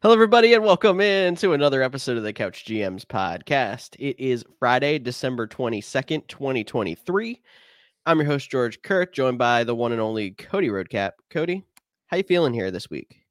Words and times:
Hello, 0.00 0.14
everybody, 0.14 0.54
and 0.54 0.62
welcome 0.62 1.00
in 1.00 1.34
to 1.34 1.54
another 1.54 1.82
episode 1.82 2.16
of 2.16 2.22
the 2.22 2.32
Couch 2.32 2.64
GMs 2.64 3.04
podcast. 3.04 3.96
It 3.98 4.14
is 4.20 4.44
Friday, 4.60 5.00
December 5.00 5.48
22nd, 5.48 6.28
2023. 6.28 7.42
I'm 8.06 8.18
your 8.18 8.26
host, 8.26 8.48
George 8.48 8.80
Kurt, 8.82 9.12
joined 9.12 9.38
by 9.38 9.64
the 9.64 9.74
one 9.74 9.90
and 9.90 10.00
only 10.00 10.30
Cody 10.30 10.68
Roadcap. 10.68 11.14
Cody, 11.30 11.64
how 12.06 12.16
you 12.16 12.22
feeling 12.22 12.54
here 12.54 12.70
this 12.70 12.88
week? 12.88 13.22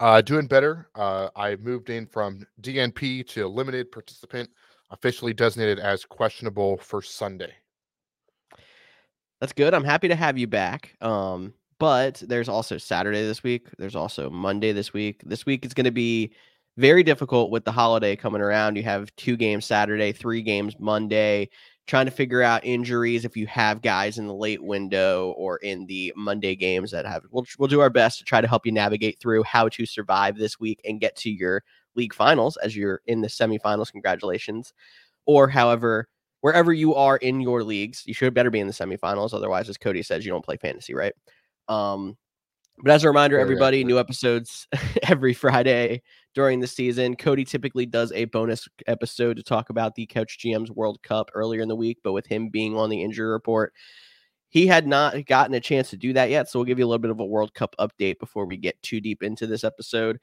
Uh, 0.00 0.22
doing 0.22 0.46
better. 0.46 0.88
Uh, 0.94 1.28
I 1.36 1.56
moved 1.56 1.90
in 1.90 2.06
from 2.06 2.46
DNP 2.62 3.28
to 3.28 3.46
limited 3.46 3.92
participant, 3.92 4.48
officially 4.90 5.34
designated 5.34 5.78
as 5.78 6.06
questionable 6.06 6.78
for 6.78 7.02
Sunday. 7.02 7.52
That's 9.42 9.52
good. 9.52 9.74
I'm 9.74 9.84
happy 9.84 10.08
to 10.08 10.16
have 10.16 10.38
you 10.38 10.46
back. 10.46 10.96
Um, 11.02 11.52
but 11.80 12.22
there's 12.26 12.48
also 12.48 12.78
Saturday 12.78 13.22
this 13.22 13.42
week. 13.42 13.68
There's 13.78 13.96
also 13.96 14.28
Monday 14.30 14.70
this 14.70 14.92
week. 14.92 15.22
This 15.24 15.46
week 15.46 15.64
is 15.64 15.74
going 15.74 15.86
to 15.86 15.90
be 15.90 16.30
very 16.76 17.02
difficult 17.02 17.50
with 17.50 17.64
the 17.64 17.72
holiday 17.72 18.14
coming 18.14 18.42
around. 18.42 18.76
You 18.76 18.82
have 18.82 19.14
two 19.16 19.36
games 19.36 19.64
Saturday, 19.64 20.12
three 20.12 20.42
games 20.42 20.76
Monday, 20.78 21.48
trying 21.86 22.04
to 22.04 22.12
figure 22.12 22.42
out 22.42 22.64
injuries 22.66 23.24
if 23.24 23.34
you 23.34 23.46
have 23.46 23.80
guys 23.80 24.18
in 24.18 24.26
the 24.26 24.34
late 24.34 24.62
window 24.62 25.34
or 25.38 25.56
in 25.56 25.86
the 25.86 26.12
Monday 26.14 26.54
games 26.54 26.90
that 26.90 27.06
have. 27.06 27.22
We'll, 27.30 27.46
we'll 27.58 27.66
do 27.68 27.80
our 27.80 27.90
best 27.90 28.18
to 28.18 28.24
try 28.24 28.42
to 28.42 28.46
help 28.46 28.66
you 28.66 28.72
navigate 28.72 29.18
through 29.18 29.42
how 29.44 29.70
to 29.70 29.86
survive 29.86 30.36
this 30.36 30.60
week 30.60 30.82
and 30.84 31.00
get 31.00 31.16
to 31.16 31.30
your 31.30 31.64
league 31.96 32.14
finals 32.14 32.58
as 32.58 32.76
you're 32.76 33.00
in 33.06 33.22
the 33.22 33.28
semifinals. 33.28 33.90
Congratulations. 33.90 34.74
Or, 35.24 35.48
however, 35.48 36.08
wherever 36.42 36.74
you 36.74 36.94
are 36.94 37.16
in 37.16 37.40
your 37.40 37.64
leagues, 37.64 38.02
you 38.04 38.12
should 38.12 38.34
better 38.34 38.50
be 38.50 38.60
in 38.60 38.66
the 38.66 38.72
semifinals. 38.74 39.32
Otherwise, 39.32 39.70
as 39.70 39.78
Cody 39.78 40.02
says, 40.02 40.26
you 40.26 40.30
don't 40.30 40.44
play 40.44 40.58
fantasy, 40.58 40.94
right? 40.94 41.14
Um, 41.70 42.18
but 42.82 42.92
as 42.92 43.04
a 43.04 43.08
reminder, 43.08 43.38
everybody, 43.38 43.84
new 43.84 43.98
episodes 43.98 44.66
every 45.04 45.34
Friday 45.34 46.02
during 46.34 46.60
the 46.60 46.66
season. 46.66 47.14
Cody 47.14 47.44
typically 47.44 47.86
does 47.86 48.10
a 48.12 48.24
bonus 48.26 48.68
episode 48.86 49.36
to 49.36 49.42
talk 49.42 49.70
about 49.70 49.94
the 49.94 50.06
Couch 50.06 50.38
GM's 50.40 50.70
World 50.70 51.02
Cup 51.02 51.30
earlier 51.34 51.60
in 51.60 51.68
the 51.68 51.76
week, 51.76 51.98
but 52.02 52.12
with 52.12 52.26
him 52.26 52.48
being 52.48 52.76
on 52.76 52.90
the 52.90 53.02
injury 53.02 53.28
report, 53.28 53.72
he 54.48 54.66
had 54.66 54.86
not 54.86 55.26
gotten 55.26 55.54
a 55.54 55.60
chance 55.60 55.90
to 55.90 55.96
do 55.96 56.12
that 56.14 56.30
yet. 56.30 56.48
So 56.48 56.58
we'll 56.58 56.66
give 56.66 56.78
you 56.78 56.86
a 56.86 56.88
little 56.88 56.98
bit 56.98 57.10
of 57.10 57.20
a 57.20 57.24
World 57.24 57.54
Cup 57.54 57.74
update 57.78 58.18
before 58.18 58.46
we 58.46 58.56
get 58.56 58.80
too 58.82 59.00
deep 59.00 59.22
into 59.22 59.46
this 59.46 59.62
episode. 59.62 60.18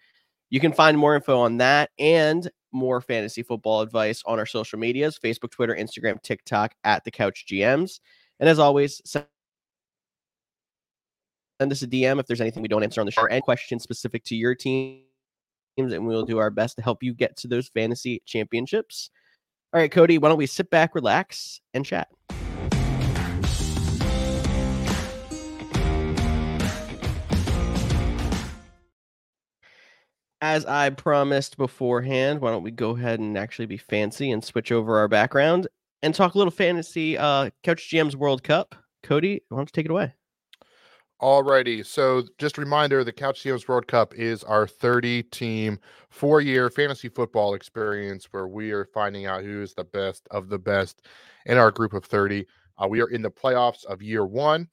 You 0.50 0.60
can 0.60 0.74
find 0.74 0.98
more 0.98 1.16
info 1.16 1.40
on 1.40 1.58
that 1.58 1.92
and 2.00 2.50
more 2.72 3.02
fantasy 3.02 3.44
football 3.44 3.82
advice 3.82 4.24
on 4.26 4.40
our 4.40 4.46
social 4.46 4.80
medias 4.80 5.20
Facebook, 5.24 5.52
Twitter, 5.52 5.76
Instagram, 5.76 6.22
TikTok 6.22 6.74
at 6.84 7.04
the 7.04 7.12
Couch 7.12 7.46
GMs. 7.50 8.00
And 8.40 8.50
as 8.50 8.60
always, 8.60 9.02
send 9.06 9.26
us 11.60 11.82
a 11.82 11.88
DM 11.88 12.20
if 12.20 12.28
there's 12.28 12.42
anything 12.42 12.62
we 12.62 12.68
don't 12.68 12.84
answer 12.84 13.02
on 13.02 13.06
the 13.06 13.12
show 13.12 13.24
or 13.24 13.32
any 13.32 13.42
questions 13.42 13.84
specific 13.84 14.24
to 14.26 14.36
your 14.36 14.54
teams, 14.54 15.02
and 15.78 16.06
we'll 16.06 16.24
do 16.24 16.38
our 16.38 16.50
best 16.50 16.76
to 16.78 16.84
help 16.84 17.02
you 17.02 17.14
get 17.14 17.36
to 17.38 17.48
those 17.48 17.70
fantasy 17.70 18.22
championships. 18.26 19.10
All 19.74 19.82
right, 19.82 19.92
Cody, 19.92 20.18
why 20.18 20.30
don't 20.30 20.38
we 20.38 20.46
sit 20.46 20.70
back, 20.70 20.94
relax, 20.96 21.62
and 21.74 21.86
chat? 21.86 22.10
As 30.40 30.66
I 30.68 30.92
promised 30.92 31.58
beforehand, 31.58 32.42
why 32.42 32.52
don't 32.52 32.62
we 32.62 32.70
go 32.70 32.92
ahead 32.92 33.20
and 33.20 33.36
actually 33.36 33.66
be 33.66 33.78
fancy 33.78 34.30
and 34.30 34.44
switch 34.44 34.72
over 34.72 35.00
our 35.00 35.08
background 35.08 35.68
and 36.04 36.14
talk 36.14 36.36
a 36.36 36.38
little 36.38 36.52
fantasy 36.52 37.18
uh 37.18 37.50
Couch 37.64 37.90
GM's 37.92 38.16
World 38.16 38.44
Cup. 38.44 38.76
Cody, 39.02 39.42
why 39.50 39.58
don't 39.58 39.68
you 39.68 39.72
take 39.74 39.86
it 39.86 39.92
away? 39.92 40.14
Alrighty, 41.20 41.84
so 41.84 42.24
just 42.38 42.60
a 42.60 42.62
reminder: 42.62 43.04
the 43.04 43.12
Couch 43.12 43.42
GMs 43.42 43.68
World 43.68 43.88
Cup 43.88 44.14
is 44.14 44.44
our 44.44 44.68
30-team, 44.68 45.80
four-year 46.12 46.70
fantasy 46.70 47.10
football 47.10 47.56
experience 47.56 48.28
where 48.30 48.48
we 48.48 48.70
are 48.72 48.86
finding 48.86 49.26
out 49.26 49.44
who's 49.44 49.74
the 49.74 49.84
best 49.84 50.28
of 50.30 50.48
the 50.48 50.60
best 50.60 51.08
in 51.48 51.58
our 51.58 51.72
group 51.72 51.94
of 51.94 52.06
30. 52.06 52.46
Uh, 52.78 52.88
we 52.88 53.02
are 53.02 53.08
in 53.08 53.24
the 53.24 53.32
playoffs 53.32 53.84
of 53.86 54.04
year 54.04 54.28
one, 54.28 54.68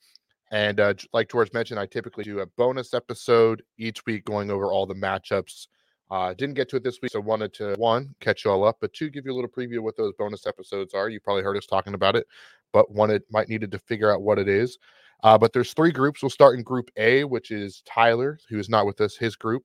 and 0.50 0.80
uh, 0.80 0.92
like 1.14 1.30
George 1.30 1.50
mentioned, 1.54 1.80
I 1.80 1.86
typically 1.86 2.24
do 2.24 2.40
a 2.40 2.46
bonus 2.46 2.92
episode 2.92 3.62
each 3.78 4.04
week 4.04 4.26
going 4.26 4.50
over 4.50 4.70
all 4.70 4.84
the 4.84 4.94
matchups. 4.94 5.68
Uh, 6.10 6.34
didn't 6.34 6.56
get 6.56 6.68
to 6.68 6.76
it 6.76 6.84
this 6.84 6.98
week, 7.00 7.12
so 7.12 7.20
wanted 7.20 7.54
to 7.54 7.74
one 7.78 8.14
catch 8.20 8.44
you 8.44 8.50
all 8.50 8.64
up, 8.64 8.76
but 8.82 8.92
two 8.92 9.08
give 9.08 9.24
you 9.24 9.32
a 9.32 9.34
little 9.34 9.48
preview 9.48 9.78
what 9.78 9.96
those 9.96 10.12
bonus 10.18 10.46
episodes 10.46 10.92
are. 10.92 11.08
You 11.08 11.20
probably 11.20 11.42
heard 11.42 11.56
us 11.56 11.64
talking 11.64 11.94
about 11.94 12.16
it, 12.16 12.26
but 12.70 12.90
wanted 12.90 13.22
might 13.30 13.48
needed 13.48 13.72
to 13.72 13.78
figure 13.78 14.12
out 14.12 14.20
what 14.20 14.38
it 14.38 14.46
is. 14.46 14.78
Uh, 15.24 15.38
but 15.38 15.52
there's 15.54 15.72
three 15.72 15.90
groups. 15.90 16.22
We'll 16.22 16.28
start 16.28 16.56
in 16.56 16.62
Group 16.62 16.90
A, 16.98 17.24
which 17.24 17.50
is 17.50 17.82
Tyler, 17.86 18.38
who 18.50 18.58
is 18.58 18.68
not 18.68 18.84
with 18.84 19.00
us, 19.00 19.16
his 19.16 19.34
group. 19.36 19.64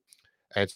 And 0.55 0.73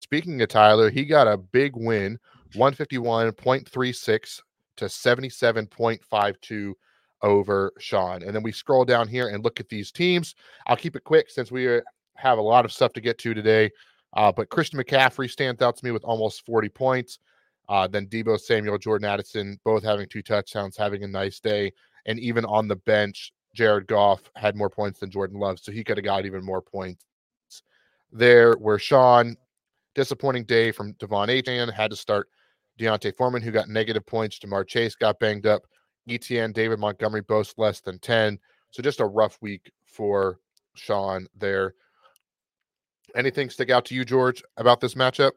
speaking 0.00 0.40
of 0.40 0.48
Tyler, 0.48 0.88
he 0.88 1.04
got 1.04 1.26
a 1.26 1.36
big 1.36 1.72
win, 1.74 2.16
151.36 2.54 4.40
to 4.76 4.84
77.52 4.84 6.72
over 7.22 7.72
Sean. 7.80 8.22
And 8.22 8.32
then 8.32 8.44
we 8.44 8.52
scroll 8.52 8.84
down 8.84 9.08
here 9.08 9.28
and 9.28 9.42
look 9.42 9.58
at 9.58 9.68
these 9.68 9.90
teams. 9.90 10.36
I'll 10.68 10.76
keep 10.76 10.94
it 10.94 11.04
quick 11.04 11.28
since 11.28 11.50
we 11.50 11.76
uh, 11.76 11.80
have 12.14 12.38
a 12.38 12.42
lot 12.42 12.64
of 12.64 12.72
stuff 12.72 12.92
to 12.94 13.00
get 13.00 13.18
to 13.18 13.34
today. 13.34 13.70
Uh, 14.16 14.30
but 14.30 14.48
Christian 14.48 14.80
McCaffrey 14.80 15.28
stands 15.28 15.60
out 15.60 15.76
to 15.76 15.84
me 15.84 15.90
with 15.90 16.04
almost 16.04 16.46
40 16.46 16.68
points. 16.68 17.18
Uh, 17.68 17.88
then 17.88 18.06
Deebo 18.06 18.38
Samuel, 18.38 18.78
Jordan 18.78 19.08
Addison, 19.08 19.58
both 19.64 19.82
having 19.82 20.08
two 20.08 20.22
touchdowns, 20.22 20.76
having 20.76 21.02
a 21.02 21.08
nice 21.08 21.40
day. 21.40 21.72
And 22.06 22.18
even 22.20 22.44
on 22.44 22.68
the 22.68 22.76
bench, 22.76 23.32
Jared 23.54 23.86
Goff 23.86 24.30
had 24.36 24.56
more 24.56 24.70
points 24.70 25.00
than 25.00 25.10
Jordan 25.10 25.38
Love, 25.38 25.58
so 25.58 25.72
he 25.72 25.84
could 25.84 25.96
have 25.96 26.04
got 26.04 26.24
even 26.24 26.44
more 26.44 26.62
points 26.62 27.04
there. 28.12 28.54
Where 28.54 28.78
Sean, 28.78 29.36
disappointing 29.94 30.44
day 30.44 30.72
from 30.72 30.94
De'Von 30.94 31.28
Achane, 31.28 31.72
had 31.72 31.90
to 31.90 31.96
start 31.96 32.28
D'Onta 32.78 33.14
Foreman, 33.16 33.42
who 33.42 33.50
got 33.50 33.68
negative 33.68 34.06
points. 34.06 34.38
Ja'Marr 34.38 34.66
Chase 34.66 34.94
got 34.94 35.18
banged 35.18 35.46
up. 35.46 35.62
ETN, 36.08 36.52
David 36.52 36.78
Montgomery, 36.78 37.20
both 37.22 37.52
less 37.58 37.80
than 37.80 37.98
10. 37.98 38.38
So 38.70 38.82
just 38.82 39.00
a 39.00 39.06
rough 39.06 39.38
week 39.40 39.70
for 39.84 40.38
Sean 40.74 41.26
there. 41.36 41.74
Anything 43.14 43.50
stick 43.50 43.70
out 43.70 43.84
to 43.86 43.94
you, 43.94 44.04
George, 44.04 44.42
about 44.56 44.80
this 44.80 44.94
matchup? 44.94 45.32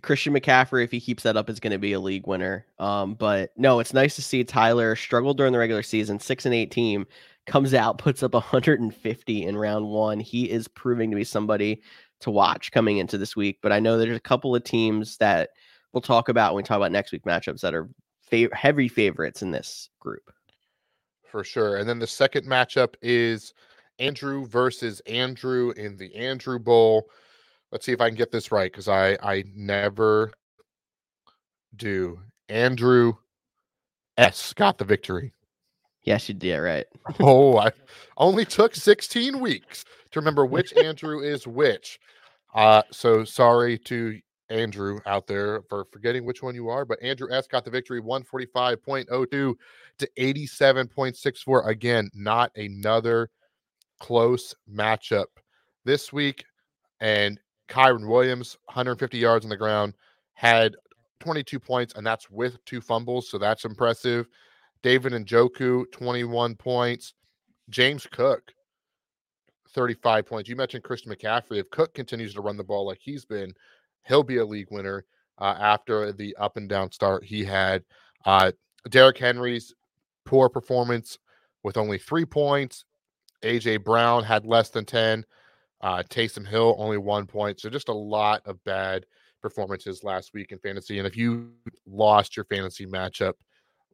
Christian 0.00 0.32
McCaffrey, 0.32 0.84
if 0.84 0.90
he 0.90 1.00
keeps 1.00 1.22
that 1.24 1.36
up, 1.36 1.50
is 1.50 1.60
going 1.60 1.72
to 1.72 1.78
be 1.78 1.92
a 1.92 2.00
league 2.00 2.26
winner. 2.26 2.64
Um, 2.78 3.14
but 3.14 3.50
no, 3.56 3.78
it's 3.78 3.92
nice 3.92 4.14
to 4.16 4.22
see 4.22 4.42
Tyler 4.42 4.96
struggle 4.96 5.34
during 5.34 5.52
the 5.52 5.58
regular 5.58 5.82
season, 5.82 6.18
six 6.18 6.46
and 6.46 6.54
eight 6.54 6.70
team 6.70 7.06
comes 7.46 7.74
out, 7.74 7.98
puts 7.98 8.22
up 8.22 8.34
150 8.34 9.42
in 9.44 9.56
round 9.56 9.88
one. 9.88 10.20
He 10.20 10.50
is 10.50 10.68
proving 10.68 11.10
to 11.10 11.16
be 11.16 11.24
somebody 11.24 11.82
to 12.20 12.30
watch 12.30 12.70
coming 12.70 12.98
into 12.98 13.18
this 13.18 13.36
week. 13.36 13.58
But 13.62 13.72
I 13.72 13.80
know 13.80 13.98
there's 13.98 14.16
a 14.16 14.20
couple 14.20 14.54
of 14.54 14.64
teams 14.64 15.16
that 15.18 15.50
we'll 15.92 16.00
talk 16.00 16.28
about 16.28 16.54
when 16.54 16.62
we 16.62 16.66
talk 16.66 16.76
about 16.76 16.92
next 16.92 17.12
week 17.12 17.24
matchups 17.24 17.60
that 17.60 17.74
are 17.74 17.88
fav- 18.30 18.52
heavy 18.54 18.88
favorites 18.88 19.42
in 19.42 19.50
this 19.50 19.90
group. 19.98 20.32
For 21.26 21.44
sure. 21.44 21.78
And 21.78 21.88
then 21.88 21.98
the 21.98 22.06
second 22.06 22.46
matchup 22.46 22.94
is 23.02 23.54
Andrew 23.98 24.46
versus 24.46 25.00
Andrew 25.00 25.72
in 25.76 25.96
the 25.96 26.14
Andrew 26.14 26.58
Bowl. 26.58 27.08
Let's 27.72 27.86
see 27.86 27.92
if 27.92 28.00
I 28.00 28.08
can 28.08 28.16
get 28.16 28.30
this 28.30 28.52
right 28.52 28.70
because 28.70 28.86
I 28.86 29.16
I 29.22 29.44
never 29.54 30.32
do. 31.74 32.20
Andrew 32.48 33.14
S 34.18 34.52
got 34.52 34.76
the 34.76 34.84
victory. 34.84 35.32
Yes, 36.04 36.28
you 36.28 36.34
did 36.34 36.58
right. 36.58 36.86
oh, 37.20 37.56
I 37.58 37.70
only 38.18 38.44
took 38.44 38.74
16 38.74 39.40
weeks 39.40 39.84
to 40.10 40.20
remember 40.20 40.44
which 40.44 40.76
Andrew 40.76 41.20
is 41.20 41.46
which. 41.46 41.98
Uh, 42.54 42.82
so 42.90 43.24
sorry 43.24 43.78
to 43.78 44.20
Andrew 44.50 44.98
out 45.06 45.26
there 45.26 45.62
for 45.70 45.86
forgetting 45.90 46.26
which 46.26 46.42
one 46.42 46.54
you 46.54 46.68
are, 46.68 46.84
but 46.84 47.02
Andrew 47.02 47.32
S 47.32 47.46
got 47.46 47.64
the 47.64 47.70
victory 47.70 48.02
145.02 48.02 49.28
to 49.30 49.54
87.64. 50.18 51.66
Again, 51.66 52.10
not 52.12 52.50
another 52.56 53.30
close 53.98 54.54
matchup 54.70 55.26
this 55.84 56.12
week. 56.12 56.44
And 57.00 57.40
Kyren 57.72 58.06
Williams, 58.06 58.58
150 58.66 59.16
yards 59.16 59.46
on 59.46 59.48
the 59.48 59.56
ground, 59.56 59.94
had 60.34 60.76
22 61.20 61.58
points, 61.58 61.94
and 61.94 62.06
that's 62.06 62.30
with 62.30 62.62
two 62.66 62.82
fumbles. 62.82 63.30
So 63.30 63.38
that's 63.38 63.64
impressive. 63.64 64.28
David 64.82 65.12
Njoku, 65.12 65.90
21 65.90 66.54
points. 66.56 67.14
James 67.70 68.06
Cook, 68.10 68.52
35 69.70 70.26
points. 70.26 70.50
You 70.50 70.56
mentioned 70.56 70.84
Christian 70.84 71.12
McCaffrey. 71.12 71.58
If 71.58 71.70
Cook 71.70 71.94
continues 71.94 72.34
to 72.34 72.42
run 72.42 72.58
the 72.58 72.64
ball 72.64 72.86
like 72.86 72.98
he's 73.00 73.24
been, 73.24 73.54
he'll 74.06 74.22
be 74.22 74.38
a 74.38 74.44
league 74.44 74.70
winner 74.70 75.06
uh, 75.38 75.56
after 75.58 76.12
the 76.12 76.36
up 76.36 76.58
and 76.58 76.68
down 76.68 76.92
start 76.92 77.24
he 77.24 77.42
had. 77.42 77.84
Uh, 78.26 78.52
Derrick 78.90 79.16
Henry's 79.16 79.72
poor 80.26 80.50
performance 80.50 81.18
with 81.62 81.78
only 81.78 81.96
three 81.96 82.26
points. 82.26 82.84
AJ 83.42 83.82
Brown 83.82 84.24
had 84.24 84.44
less 84.44 84.68
than 84.68 84.84
10. 84.84 85.24
Uh, 85.82 86.02
Taysom 86.08 86.46
Hill 86.46 86.76
only 86.78 86.98
one 86.98 87.26
point. 87.26 87.60
So 87.60 87.68
just 87.68 87.88
a 87.88 87.94
lot 87.94 88.42
of 88.46 88.62
bad 88.64 89.04
performances 89.40 90.04
last 90.04 90.32
week 90.32 90.52
in 90.52 90.58
fantasy. 90.58 90.98
And 90.98 91.06
if 91.06 91.16
you 91.16 91.50
lost 91.86 92.36
your 92.36 92.44
fantasy 92.44 92.86
matchup 92.86 93.34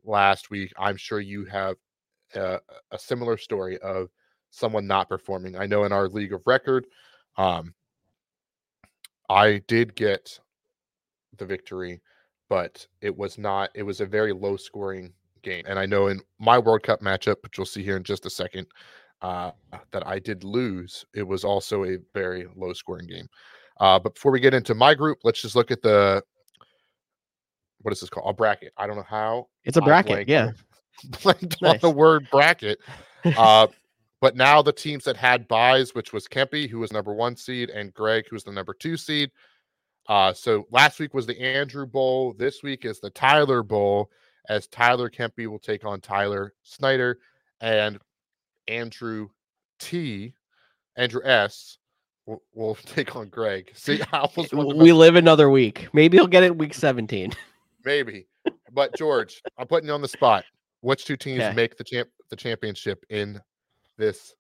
last 0.05 0.50
week, 0.50 0.73
I'm 0.79 0.96
sure 0.96 1.20
you 1.20 1.46
have 1.46 1.76
a, 2.35 2.61
a 2.90 2.99
similar 2.99 3.38
story 3.38 3.79
of 3.79 4.08
someone 4.50 4.87
not 4.87 5.08
performing. 5.08 5.56
I 5.56 5.67
know 5.67 5.85
in 5.85 5.93
our 5.93 6.08
league 6.08 6.32
of 6.32 6.43
record, 6.46 6.87
um, 7.37 7.75
I 9.31 9.62
did 9.67 9.94
get 9.94 10.38
the 11.37 11.46
victory, 11.46 12.00
but 12.49 12.87
it 13.00 13.17
was 13.17 13.38
not. 13.38 13.70
It 13.75 13.82
was 13.82 14.00
a 14.00 14.06
very 14.06 14.32
low 14.32 14.56
scoring 14.56 15.12
game, 15.43 15.64
and 15.69 15.79
I 15.79 15.87
know 15.87 16.08
in 16.08 16.20
my 16.38 16.58
World 16.58 16.82
Cup 16.82 17.00
matchup, 17.00 17.37
which 17.43 17.58
you'll 17.58 17.67
see 17.67 17.82
here 17.82 17.96
in 17.96 18.02
just 18.02 18.26
a 18.26 18.31
second, 18.31 18.67
uh, 19.23 19.50
that 19.91 20.06
I 20.06 20.19
did 20.19 20.44
lose. 20.44 21.05
It 21.15 21.23
was 21.23 21.44
also 21.44 21.85
a 21.85 21.99
very 22.15 22.47
low 22.56 22.73
scoring 22.73 23.06
game. 23.06 23.29
Uh, 23.81 23.99
but 23.99 24.15
before 24.15 24.32
we 24.32 24.41
get 24.41 24.55
into 24.55 24.75
my 24.75 24.94
group, 24.94 25.19
let's 25.25 25.41
just 25.41 25.56
look 25.56 25.70
at 25.70 25.82
the 25.82 26.23
what 27.82 27.93
is 27.93 28.00
this 28.00 28.11
called? 28.11 28.29
A 28.29 28.32
bracket. 28.32 28.73
I 28.76 28.87
don't 28.87 28.97
know 28.97 29.05
how. 29.09 29.49
It's 29.65 29.76
a 29.76 29.81
bracket. 29.81 30.29
yeah. 30.29 30.50
blanked 31.23 31.62
nice. 31.62 31.75
on 31.75 31.79
the 31.81 31.91
word 31.91 32.29
bracket. 32.31 32.79
Uh, 33.25 33.69
but 34.20 34.37
now 34.37 34.62
the 34.62 34.73
teams 34.73 35.05
that 35.05 35.17
had 35.17 35.47
buys, 35.47 35.94
which 35.94 36.12
was 36.12 36.26
Kempy, 36.26 36.69
who 36.69 36.81
was 36.81 36.93
number 36.93 37.14
one 37.14 37.37
seed, 37.37 37.71
and 37.71 37.94
Greg, 37.94 38.25
who 38.29 38.37
was 38.37 38.44
the 38.44 38.53
number 38.53 38.75
two 38.75 38.97
seed. 38.97 39.31
Uh, 40.09 40.32
so 40.32 40.67
last 40.71 40.99
week 40.99 41.14
was 41.14 41.26
the 41.26 41.41
Andrew 41.41 41.87
Bowl. 41.87 42.35
This 42.37 42.62
week 42.62 42.85
is 42.85 42.99
the 42.99 43.11
Tyler 43.11 43.62
Bowl, 43.62 44.11
as 44.49 44.67
Tyler 44.67 45.11
Kempy 45.11 45.47
will 45.47 45.59
take 45.59 45.85
on 45.85 46.00
Tyler 46.00 46.55
Snyder, 46.62 47.19
and 47.61 47.99
Andrew 48.69 49.29
T, 49.79 50.35
Andrew 50.97 51.23
S, 51.25 51.79
will, 52.26 52.43
will 52.55 52.75
take 52.87 53.17
on 53.17 53.29
Greg. 53.29 53.70
See, 53.75 54.00
we 54.53 54.93
live 54.93 55.17
another 55.17 55.50
week. 55.50 55.88
Maybe 55.93 56.19
he'll 56.19 56.26
get 56.26 56.44
it 56.44 56.56
week 56.56 56.75
17. 56.75 57.32
Maybe. 57.85 58.26
But 58.73 58.97
George, 58.97 59.43
I'm 59.56 59.67
putting 59.67 59.88
you 59.88 59.94
on 59.94 60.03
the 60.03 60.09
spot. 60.09 60.44
Which 60.81 61.05
two 61.05 61.17
teams 61.17 61.41
okay. 61.41 61.55
make 61.55 61.76
the 61.76 61.82
champ 61.82 62.09
the 62.31 62.37
championship 62.37 63.05
in 63.11 63.41
this? 63.97 64.35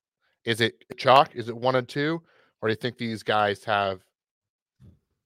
Is 0.44 0.60
it 0.60 0.84
chalk? 0.96 1.34
Is 1.34 1.48
it 1.48 1.56
one 1.56 1.74
and 1.74 1.88
two? 1.88 2.22
Or 2.60 2.68
do 2.68 2.72
you 2.72 2.76
think 2.76 2.96
these 2.96 3.22
guys 3.22 3.64
have 3.64 4.00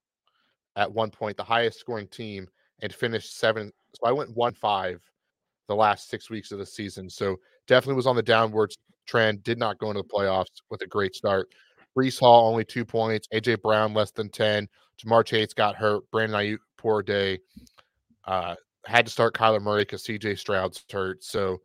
at 0.75 0.91
one 0.91 1.11
point, 1.11 1.37
the 1.37 1.43
highest 1.43 1.79
scoring 1.79 2.07
team, 2.07 2.47
and 2.81 2.91
finished 2.93 3.37
seven. 3.37 3.71
So 3.93 4.07
I 4.07 4.11
went 4.11 4.35
one 4.35 4.53
five 4.53 5.01
the 5.67 5.75
last 5.75 6.09
six 6.09 6.29
weeks 6.29 6.51
of 6.51 6.57
the 6.57 6.65
season. 6.65 7.09
So 7.09 7.37
definitely 7.67 7.95
was 7.95 8.07
on 8.07 8.15
the 8.15 8.23
downwards 8.23 8.77
trend. 9.05 9.43
Did 9.43 9.59
not 9.59 9.77
go 9.77 9.91
into 9.91 10.01
the 10.01 10.07
playoffs 10.07 10.61
with 10.69 10.81
a 10.81 10.87
great 10.87 11.15
start. 11.15 11.47
Breece 11.97 12.19
Hall 12.19 12.49
only 12.49 12.65
two 12.65 12.85
points. 12.85 13.27
AJ 13.33 13.61
Brown 13.61 13.93
less 13.93 14.11
than 14.11 14.29
ten. 14.29 14.67
Ja'Marr 15.03 15.25
Chase 15.25 15.53
got 15.53 15.75
hurt. 15.75 16.09
Brandon 16.11 16.39
Aiyuk 16.39 16.59
poor 16.77 17.01
day. 17.01 17.39
Uh, 18.25 18.55
had 18.85 19.05
to 19.05 19.11
start 19.11 19.33
Kyler 19.33 19.61
Murray 19.61 19.83
because 19.83 20.03
CJ 20.03 20.37
Stroud's 20.37 20.83
hurt. 20.91 21.23
So 21.23 21.61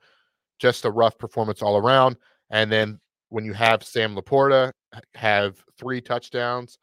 just 0.59 0.85
a 0.85 0.91
rough 0.91 1.19
performance 1.19 1.63
all 1.63 1.77
around. 1.77 2.17
And 2.51 2.71
then 2.71 3.01
when 3.29 3.45
you 3.45 3.53
have 3.53 3.83
Sam 3.83 4.17
LaPorta 4.17 4.73
have 5.15 5.63
three 5.79 6.01
touchdowns, 6.01 6.79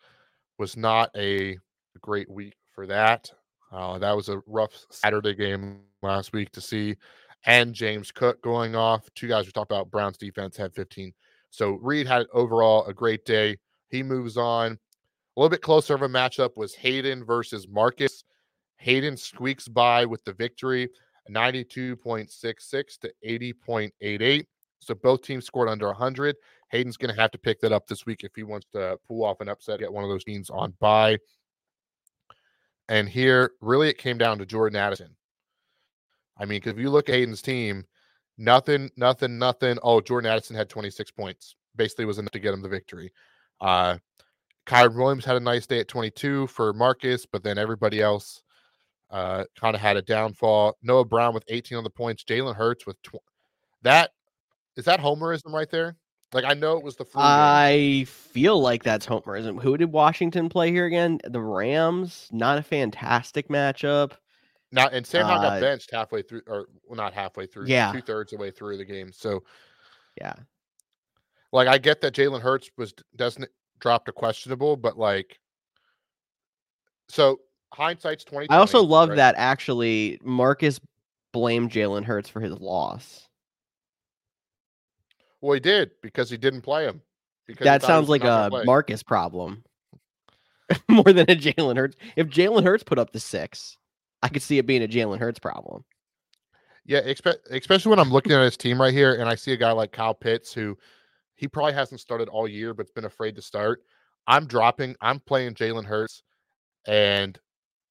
was 0.57 0.77
not 0.77 1.09
a 1.17 1.57
great 2.01 2.29
week 2.29 2.55
for 2.73 2.87
that. 2.87 3.29
Uh, 3.71 3.97
that 3.97 4.15
was 4.15 4.29
a 4.29 4.41
rough 4.47 4.71
Saturday 4.89 5.33
game 5.33 5.79
last 6.01 6.33
week 6.33 6.51
to 6.51 6.61
see. 6.61 6.95
And 7.45 7.73
James 7.73 8.11
Cook 8.11 8.41
going 8.41 8.75
off. 8.75 9.07
Two 9.15 9.27
guys 9.27 9.45
we 9.45 9.51
talked 9.51 9.71
about 9.71 9.91
Browns 9.91 10.17
defense 10.17 10.55
had 10.57 10.73
15 10.73 11.13
so 11.55 11.79
Reed 11.81 12.05
had 12.05 12.27
overall 12.33 12.85
a 12.85 12.93
great 12.93 13.25
day. 13.25 13.57
He 13.87 14.03
moves 14.03 14.35
on. 14.35 14.73
A 14.73 15.39
little 15.39 15.49
bit 15.49 15.61
closer 15.61 15.95
of 15.95 16.01
a 16.01 16.07
matchup 16.07 16.57
was 16.57 16.75
Hayden 16.75 17.23
versus 17.23 17.67
Marcus. 17.67 18.25
Hayden 18.77 19.15
squeaks 19.15 19.67
by 19.67 20.05
with 20.05 20.23
the 20.25 20.33
victory, 20.33 20.89
92.66 21.31 22.99
to 22.99 23.13
80.88. 23.25 24.45
So 24.79 24.95
both 24.95 25.21
teams 25.21 25.45
scored 25.45 25.69
under 25.69 25.87
100. 25.87 26.35
Hayden's 26.71 26.97
going 26.97 27.13
to 27.15 27.21
have 27.21 27.31
to 27.31 27.37
pick 27.37 27.61
that 27.61 27.71
up 27.71 27.87
this 27.87 28.05
week 28.05 28.23
if 28.23 28.35
he 28.35 28.43
wants 28.43 28.67
to 28.73 28.99
pull 29.07 29.23
off 29.23 29.39
an 29.39 29.47
upset, 29.47 29.79
get 29.79 29.91
one 29.91 30.03
of 30.03 30.09
those 30.09 30.25
teams 30.25 30.49
on 30.49 30.73
by. 30.79 31.17
And 32.89 33.07
here, 33.07 33.51
really, 33.61 33.87
it 33.87 33.97
came 33.97 34.17
down 34.17 34.39
to 34.39 34.45
Jordan 34.45 34.77
Addison. 34.77 35.15
I 36.37 36.43
mean, 36.43 36.57
because 36.57 36.73
if 36.73 36.79
you 36.79 36.89
look 36.89 37.07
at 37.07 37.15
Hayden's 37.15 37.41
team, 37.41 37.85
Nothing, 38.37 38.89
nothing, 38.97 39.37
nothing. 39.37 39.77
Oh, 39.81 40.01
Jordan 40.01 40.29
Addison 40.29 40.55
had 40.55 40.69
26 40.69 41.11
points. 41.11 41.55
Basically, 41.75 42.05
was 42.05 42.19
enough 42.19 42.31
to 42.31 42.39
get 42.39 42.53
him 42.53 42.61
the 42.61 42.69
victory. 42.69 43.11
Uh, 43.61 43.97
Kyren 44.65 44.95
Williams 44.95 45.25
had 45.25 45.35
a 45.35 45.41
nice 45.41 45.67
day 45.67 45.79
at 45.79 45.87
22 45.87 46.47
for 46.47 46.73
Marcus, 46.73 47.25
but 47.25 47.43
then 47.43 47.57
everybody 47.57 48.01
else 48.01 48.41
uh, 49.11 49.43
kind 49.59 49.75
of 49.75 49.81
had 49.81 49.97
a 49.97 50.01
downfall. 50.01 50.77
Noah 50.81 51.05
Brown 51.05 51.33
with 51.33 51.43
18 51.47 51.77
on 51.77 51.83
the 51.83 51.89
points. 51.89 52.23
Jalen 52.23 52.55
Hurts 52.55 52.85
with 52.85 52.97
that. 53.83 54.11
Is 54.75 54.85
that 54.85 54.99
homerism 54.99 55.53
right 55.53 55.69
there? 55.69 55.95
Like 56.33 56.43
I 56.45 56.53
know 56.53 56.77
it 56.77 56.83
was 56.83 56.97
the. 56.97 57.05
I 57.15 58.05
feel 58.09 58.59
like 58.59 58.83
that's 58.83 59.05
homerism. 59.05 59.61
Who 59.61 59.77
did 59.77 59.91
Washington 59.91 60.49
play 60.49 60.71
here 60.71 60.85
again? 60.85 61.19
The 61.23 61.39
Rams. 61.39 62.27
Not 62.31 62.57
a 62.57 62.63
fantastic 62.63 63.47
matchup. 63.47 64.13
Now 64.75 64.89
and 64.89 65.07
Sam 65.07 65.25
uh, 65.25 65.41
got 65.41 65.61
benched 65.61 65.89
halfway 65.91 66.21
through, 66.21 66.41
or 66.47 66.67
well, 66.85 66.97
not 66.97 67.13
halfway 67.13 67.45
through, 67.45 67.67
yeah, 67.67 67.93
two 67.93 68.01
thirds 68.01 68.33
of 68.33 68.39
the 68.39 68.43
way 68.43 68.51
through 68.51 68.75
the 68.75 68.83
game. 68.83 69.09
So, 69.13 69.41
yeah, 70.19 70.33
like 71.53 71.69
I 71.69 71.77
get 71.77 72.01
that 72.01 72.13
Jalen 72.13 72.41
Hurts 72.41 72.69
was 72.77 72.93
doesn't 73.15 73.47
drop 73.79 74.05
to 74.07 74.11
questionable, 74.11 74.75
but 74.75 74.97
like, 74.97 75.39
so 77.07 77.39
hindsight's 77.73 78.25
twenty. 78.25 78.49
I 78.49 78.57
also 78.57 78.83
love 78.83 79.09
right? 79.09 79.15
that 79.15 79.35
actually 79.37 80.19
Marcus 80.21 80.81
blamed 81.31 81.71
Jalen 81.71 82.03
Hurts 82.03 82.27
for 82.27 82.41
his 82.41 82.59
loss. 82.59 83.29
Well, 85.39 85.53
he 85.53 85.61
did 85.61 85.91
because 86.01 86.29
he 86.29 86.35
didn't 86.35 86.63
play 86.63 86.83
him. 86.83 87.01
That 87.61 87.81
sounds 87.81 88.09
like 88.09 88.25
a 88.25 88.49
Marcus 88.65 89.03
problem 89.03 89.63
more 90.89 91.03
than 91.05 91.29
a 91.29 91.35
Jalen 91.35 91.77
Hurts. 91.77 91.95
If 92.17 92.27
Jalen 92.27 92.65
Hurts 92.65 92.83
put 92.83 92.99
up 92.99 93.13
the 93.13 93.21
six, 93.21 93.77
I 94.25 94.27
could 94.27 94.41
see 94.41 94.57
it 94.57 94.65
being 94.65 94.83
a 94.83 94.87
Jalen 94.87 95.19
Hurts 95.19 95.37
problem. 95.37 95.85
Yeah, 96.83 97.01
especially 97.51 97.91
when 97.91 97.99
I'm 97.99 98.09
looking 98.09 98.31
at 98.31 98.41
his 98.41 98.57
team 98.57 98.81
right 98.81 98.93
here 98.93 99.13
and 99.13 99.29
I 99.29 99.35
see 99.35 99.51
a 99.53 99.57
guy 99.57 99.71
like 99.71 99.91
Kyle 99.91 100.15
Pitts 100.15 100.51
who 100.51 100.75
he 101.35 101.47
probably 101.47 101.73
hasn't 101.73 102.01
started 102.01 102.27
all 102.27 102.47
year 102.47 102.73
but's 102.73 102.89
been 102.89 103.05
afraid 103.05 103.35
to 103.35 103.43
start. 103.43 103.83
I'm 104.25 104.47
dropping, 104.47 104.95
I'm 104.99 105.19
playing 105.19 105.53
Jalen 105.53 105.85
Hurts. 105.85 106.23
And 106.87 107.37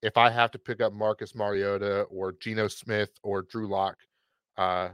if 0.02 0.16
I 0.16 0.28
have 0.28 0.50
to 0.52 0.58
pick 0.58 0.80
up 0.80 0.92
Marcus 0.92 1.36
Mariota 1.36 2.02
or 2.10 2.32
Geno 2.32 2.66
Smith 2.66 3.10
or 3.22 3.42
Drew 3.42 3.68
Lock, 3.68 3.96
uh, 4.58 4.88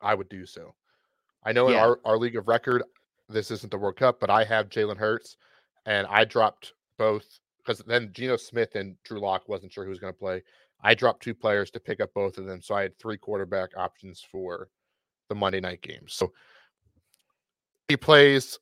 I 0.00 0.14
would 0.16 0.28
do 0.28 0.44
so. 0.44 0.74
I 1.44 1.52
know 1.52 1.68
yeah. 1.68 1.76
in 1.76 1.80
our, 1.84 2.00
our 2.04 2.18
league 2.18 2.36
of 2.36 2.48
record, 2.48 2.82
this 3.28 3.52
isn't 3.52 3.70
the 3.70 3.78
World 3.78 3.96
Cup, 3.96 4.18
but 4.18 4.28
I 4.28 4.42
have 4.42 4.70
Jalen 4.70 4.96
Hurts 4.96 5.36
and 5.86 6.04
I 6.08 6.24
dropped 6.24 6.72
both 6.98 7.38
because 7.64 7.82
then 7.86 8.10
Geno 8.12 8.36
Smith 8.36 8.74
and 8.74 8.96
Drew 9.04 9.20
Lock 9.20 9.48
wasn't 9.48 9.72
sure 9.72 9.84
who 9.84 9.90
was 9.90 9.98
going 9.98 10.12
to 10.12 10.18
play. 10.18 10.42
I 10.82 10.94
dropped 10.94 11.22
two 11.22 11.34
players 11.34 11.70
to 11.70 11.80
pick 11.80 12.00
up 12.00 12.12
both 12.14 12.36
of 12.36 12.44
them, 12.46 12.60
so 12.60 12.74
I 12.74 12.82
had 12.82 12.98
three 12.98 13.16
quarterback 13.16 13.70
options 13.76 14.24
for 14.30 14.68
the 15.28 15.34
Monday 15.34 15.60
night 15.60 15.80
game. 15.80 16.04
So 16.06 16.32
he 17.88 17.96
plays 17.96 18.58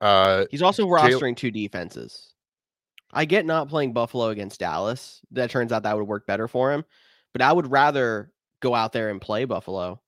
Uh, 0.00 0.46
He's 0.50 0.62
also 0.62 0.86
rostering 0.86 1.36
two 1.36 1.50
defenses. 1.50 2.34
I 3.12 3.24
get 3.24 3.44
not 3.44 3.68
playing 3.68 3.92
Buffalo 3.92 4.28
against 4.28 4.60
Dallas. 4.60 5.20
That 5.32 5.50
turns 5.50 5.72
out 5.72 5.82
that 5.82 5.96
would 5.96 6.06
work 6.06 6.26
better 6.26 6.48
for 6.48 6.72
him. 6.72 6.84
But 7.32 7.42
I 7.42 7.52
would 7.52 7.70
rather 7.70 8.32
go 8.60 8.74
out 8.74 8.92
there 8.92 9.10
and 9.10 9.20
play 9.20 9.44
Buffalo 9.44 10.00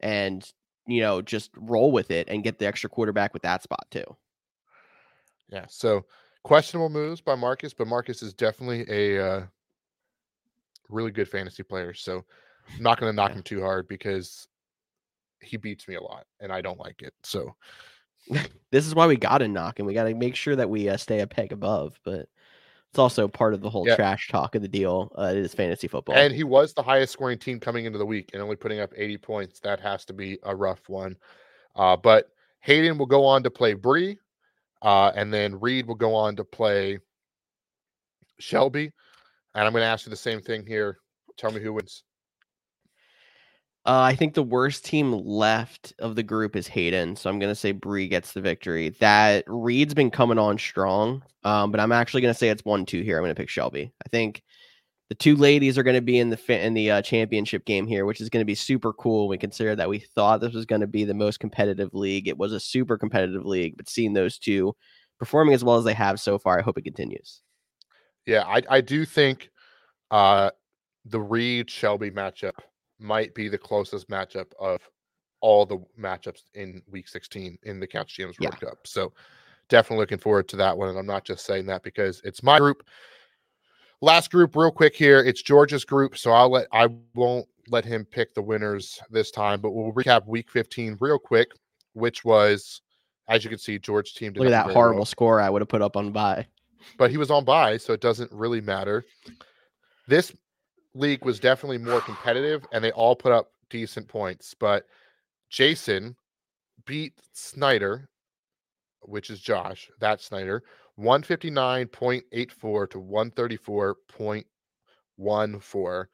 and, 0.00 0.44
you 0.86 1.00
know, 1.00 1.22
just 1.22 1.50
roll 1.56 1.92
with 1.92 2.10
it 2.10 2.28
and 2.28 2.44
get 2.44 2.58
the 2.58 2.66
extra 2.66 2.90
quarterback 2.90 3.32
with 3.32 3.42
that 3.42 3.62
spot 3.62 3.86
too. 3.90 4.04
Yeah. 5.48 5.66
So 5.68 6.04
questionable 6.46 6.88
moves 6.88 7.20
by 7.20 7.34
Marcus, 7.34 7.74
but 7.74 7.88
Marcus 7.88 8.22
is 8.22 8.32
definitely 8.32 8.84
a 8.88 9.20
uh, 9.20 9.46
really 10.88 11.10
good 11.10 11.28
fantasy 11.28 11.64
player. 11.64 11.92
So 11.92 12.24
I'm 12.76 12.82
not 12.84 13.00
going 13.00 13.10
to 13.12 13.16
knock 13.16 13.30
Yeah. 13.30 13.38
him 13.38 13.42
too 13.42 13.60
hard 13.60 13.88
because 13.88 14.46
he 15.40 15.56
beats 15.56 15.88
me 15.88 15.96
a 15.96 16.00
lot 16.00 16.24
and 16.38 16.52
I 16.52 16.60
don't 16.60 16.78
like 16.78 17.02
it. 17.02 17.14
So 17.24 17.56
This 18.70 18.86
is 18.86 18.94
why 18.94 19.08
we 19.08 19.16
got 19.16 19.38
to 19.38 19.48
knock 19.48 19.80
and 19.80 19.86
we 19.86 19.94
got 19.94 20.04
to 20.04 20.14
make 20.14 20.36
sure 20.36 20.54
that 20.54 20.70
we 20.70 20.88
uh, 20.88 20.96
stay 20.96 21.18
a 21.18 21.26
peg 21.26 21.50
above. 21.50 21.98
But 22.04 22.28
it's 22.90 22.98
also 22.98 23.26
part 23.26 23.52
of 23.52 23.60
the 23.60 23.68
whole 23.70 23.84
Yeah. 23.84 23.96
trash 23.96 24.28
talk 24.28 24.54
of 24.54 24.62
the 24.62 24.68
deal. 24.68 25.10
Uh, 25.18 25.32
it 25.32 25.38
is 25.38 25.52
fantasy 25.52 25.88
football. 25.88 26.14
And 26.14 26.32
he 26.32 26.44
was 26.44 26.74
the 26.74 26.82
highest 26.82 27.12
scoring 27.12 27.38
team 27.38 27.58
coming 27.58 27.86
into 27.86 27.98
the 27.98 28.06
week 28.06 28.30
and 28.32 28.40
only 28.40 28.54
putting 28.54 28.78
up 28.78 28.92
80 28.96 29.16
points. 29.18 29.58
That 29.60 29.80
has 29.80 30.04
to 30.04 30.12
be 30.12 30.38
a 30.44 30.54
rough 30.54 30.88
one. 30.88 31.16
Uh, 31.74 31.96
but 31.96 32.30
Hayden 32.60 32.98
will 32.98 33.06
go 33.06 33.24
on 33.24 33.42
to 33.42 33.50
play 33.50 33.74
Bree, 33.74 34.18
uh, 34.82 35.12
and 35.14 35.32
then 35.32 35.60
Reed 35.60 35.86
will 35.86 35.94
go 35.94 36.14
on 36.14 36.36
to 36.36 36.44
play 36.44 36.98
Shelby. 38.38 38.92
And 39.54 39.64
I'm 39.64 39.72
going 39.72 39.82
to 39.82 39.88
ask 39.88 40.06
you 40.06 40.10
the 40.10 40.16
same 40.16 40.40
thing 40.40 40.66
here. 40.66 40.98
Tell 41.36 41.50
me 41.50 41.60
who 41.60 41.72
wins. 41.72 42.02
Uh, 43.86 44.00
I 44.00 44.16
think 44.16 44.34
the 44.34 44.42
worst 44.42 44.84
team 44.84 45.12
left 45.12 45.94
of 46.00 46.16
the 46.16 46.22
group 46.24 46.56
is 46.56 46.66
Hayden, 46.66 47.14
so 47.14 47.30
I'm 47.30 47.38
gonna 47.38 47.54
say 47.54 47.70
Bree 47.70 48.08
gets 48.08 48.32
the 48.32 48.40
victory. 48.40 48.88
That 48.98 49.44
Reed's 49.46 49.94
been 49.94 50.10
coming 50.10 50.38
on 50.38 50.58
strong, 50.58 51.22
um, 51.44 51.70
but 51.70 51.78
I'm 51.78 51.92
actually 51.92 52.22
gonna 52.22 52.34
say 52.34 52.48
it's 52.48 52.64
one 52.64 52.84
two 52.84 53.02
here. 53.02 53.16
I'm 53.16 53.22
gonna 53.22 53.36
pick 53.36 53.48
Shelby. 53.48 53.92
I 54.04 54.08
think 54.08 54.42
the 55.08 55.14
two 55.14 55.36
ladies 55.36 55.78
are 55.78 55.82
gonna 55.82 56.00
be 56.00 56.18
in 56.18 56.30
the 56.30 56.64
in 56.64 56.74
the 56.74 56.90
uh, 56.90 57.02
championship 57.02 57.64
game 57.64 57.86
here, 57.86 58.04
which 58.04 58.20
is 58.20 58.28
gonna 58.28 58.44
be 58.44 58.54
super 58.54 58.92
cool. 58.92 59.28
We 59.28 59.38
consider 59.38 59.76
that 59.76 59.88
we 59.88 59.98
thought 59.98 60.40
this 60.40 60.54
was 60.54 60.66
gonna 60.66 60.86
be 60.86 61.04
the 61.04 61.14
most 61.14 61.40
competitive 61.40 61.94
league. 61.94 62.28
It 62.28 62.38
was 62.38 62.52
a 62.52 62.60
super 62.60 62.98
competitive 62.98 63.44
league, 63.44 63.76
but 63.76 63.88
seeing 63.88 64.12
those 64.12 64.38
two 64.38 64.74
performing 65.18 65.54
as 65.54 65.64
well 65.64 65.76
as 65.76 65.84
they 65.84 65.94
have 65.94 66.20
so 66.20 66.38
far, 66.38 66.58
I 66.58 66.62
hope 66.62 66.78
it 66.78 66.82
continues. 66.82 67.42
Yeah, 68.26 68.42
I, 68.42 68.62
I 68.68 68.80
do 68.80 69.04
think 69.04 69.50
uh, 70.10 70.50
the 71.04 71.20
Reed 71.20 71.70
Shelby 71.70 72.10
matchup 72.10 72.54
might 72.98 73.34
be 73.34 73.48
the 73.48 73.58
closest 73.58 74.08
matchup 74.08 74.46
of 74.58 74.80
all 75.40 75.64
the 75.64 75.78
matchups 75.98 76.42
in 76.54 76.82
week 76.90 77.08
16 77.08 77.58
in 77.62 77.78
the 77.78 77.86
Couch 77.86 78.16
GMs 78.18 78.34
Yeah. 78.40 78.48
World 78.48 78.60
Cup. 78.60 78.78
So 78.84 79.12
definitely 79.68 80.02
looking 80.02 80.18
forward 80.18 80.48
to 80.48 80.56
that 80.56 80.76
one. 80.76 80.88
And 80.88 80.98
I'm 80.98 81.06
not 81.06 81.24
just 81.24 81.46
saying 81.46 81.66
that 81.66 81.82
because 81.82 82.20
it's 82.24 82.42
my 82.42 82.58
group. 82.58 82.82
Last 84.02 84.30
group, 84.30 84.54
real 84.56 84.70
quick 84.70 84.94
here. 84.94 85.20
It's 85.20 85.42
George's 85.42 85.84
group. 85.84 86.18
So 86.18 86.32
I'll 86.32 86.50
let 86.50 86.66
I 86.72 86.88
won't 87.14 87.46
let 87.68 87.84
him 87.84 88.04
pick 88.04 88.34
the 88.34 88.42
winners 88.42 89.00
this 89.10 89.30
time, 89.30 89.60
but 89.60 89.72
we'll 89.72 89.92
recap 89.92 90.26
week 90.26 90.50
15 90.50 90.96
real 91.00 91.18
quick, 91.18 91.50
which 91.94 92.24
was 92.24 92.82
as 93.28 93.42
you 93.44 93.50
can 93.50 93.58
see, 93.58 93.78
George 93.78 94.14
team 94.14 94.32
did 94.32 94.40
Look 94.40 94.48
at 94.48 94.50
that 94.50 94.66
very 94.66 94.74
well 94.74 94.84
horrible 94.84 95.04
score 95.04 95.40
I 95.40 95.50
would 95.50 95.62
have 95.62 95.68
put 95.68 95.82
up 95.82 95.96
on 95.96 96.12
buy. 96.12 96.46
but 96.98 97.10
he 97.10 97.16
was 97.16 97.30
on 97.30 97.44
buy, 97.44 97.76
so 97.76 97.92
it 97.92 98.00
doesn't 98.00 98.30
really 98.32 98.60
matter. 98.60 99.04
This 100.06 100.32
league 100.94 101.24
was 101.24 101.40
definitely 101.40 101.78
more 101.78 102.00
competitive, 102.00 102.64
and 102.72 102.82
they 102.82 102.92
all 102.92 103.16
put 103.16 103.32
up 103.32 103.50
decent 103.70 104.06
points. 104.06 104.54
But 104.54 104.86
Jason 105.50 106.16
beat 106.86 107.14
Snyder, 107.32 108.08
which 109.00 109.30
is 109.30 109.40
Josh, 109.40 109.90
that 110.00 110.20
Snyder, 110.20 110.62
159.84 110.98 112.90
to 112.90 113.00
134.14. 115.18 116.06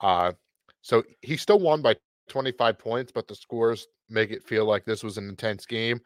Uh, 0.00 0.32
so 0.80 1.02
he 1.22 1.36
still 1.36 1.58
won 1.58 1.82
by 1.82 1.96
25 2.28 2.78
points, 2.78 3.10
but 3.12 3.26
the 3.26 3.34
scores 3.34 3.88
make 4.08 4.30
it 4.30 4.44
feel 4.44 4.64
like 4.64 4.84
this 4.84 5.02
was 5.02 5.18
an 5.18 5.28
intense 5.28 5.66
game. 5.66 6.00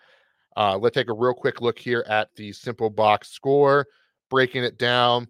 Uh, 0.57 0.79
let's 0.79 0.95
take 0.95 1.09
a 1.09 1.15
real 1.15 1.35
quick 1.35 1.61
look 1.61 1.79
here 1.79 2.05
at 2.09 2.35
the 2.37 2.53
simple 2.53 2.91
box 2.91 3.29
score, 3.31 3.87
breaking 4.31 4.65
it 4.65 4.79
down. 4.79 5.29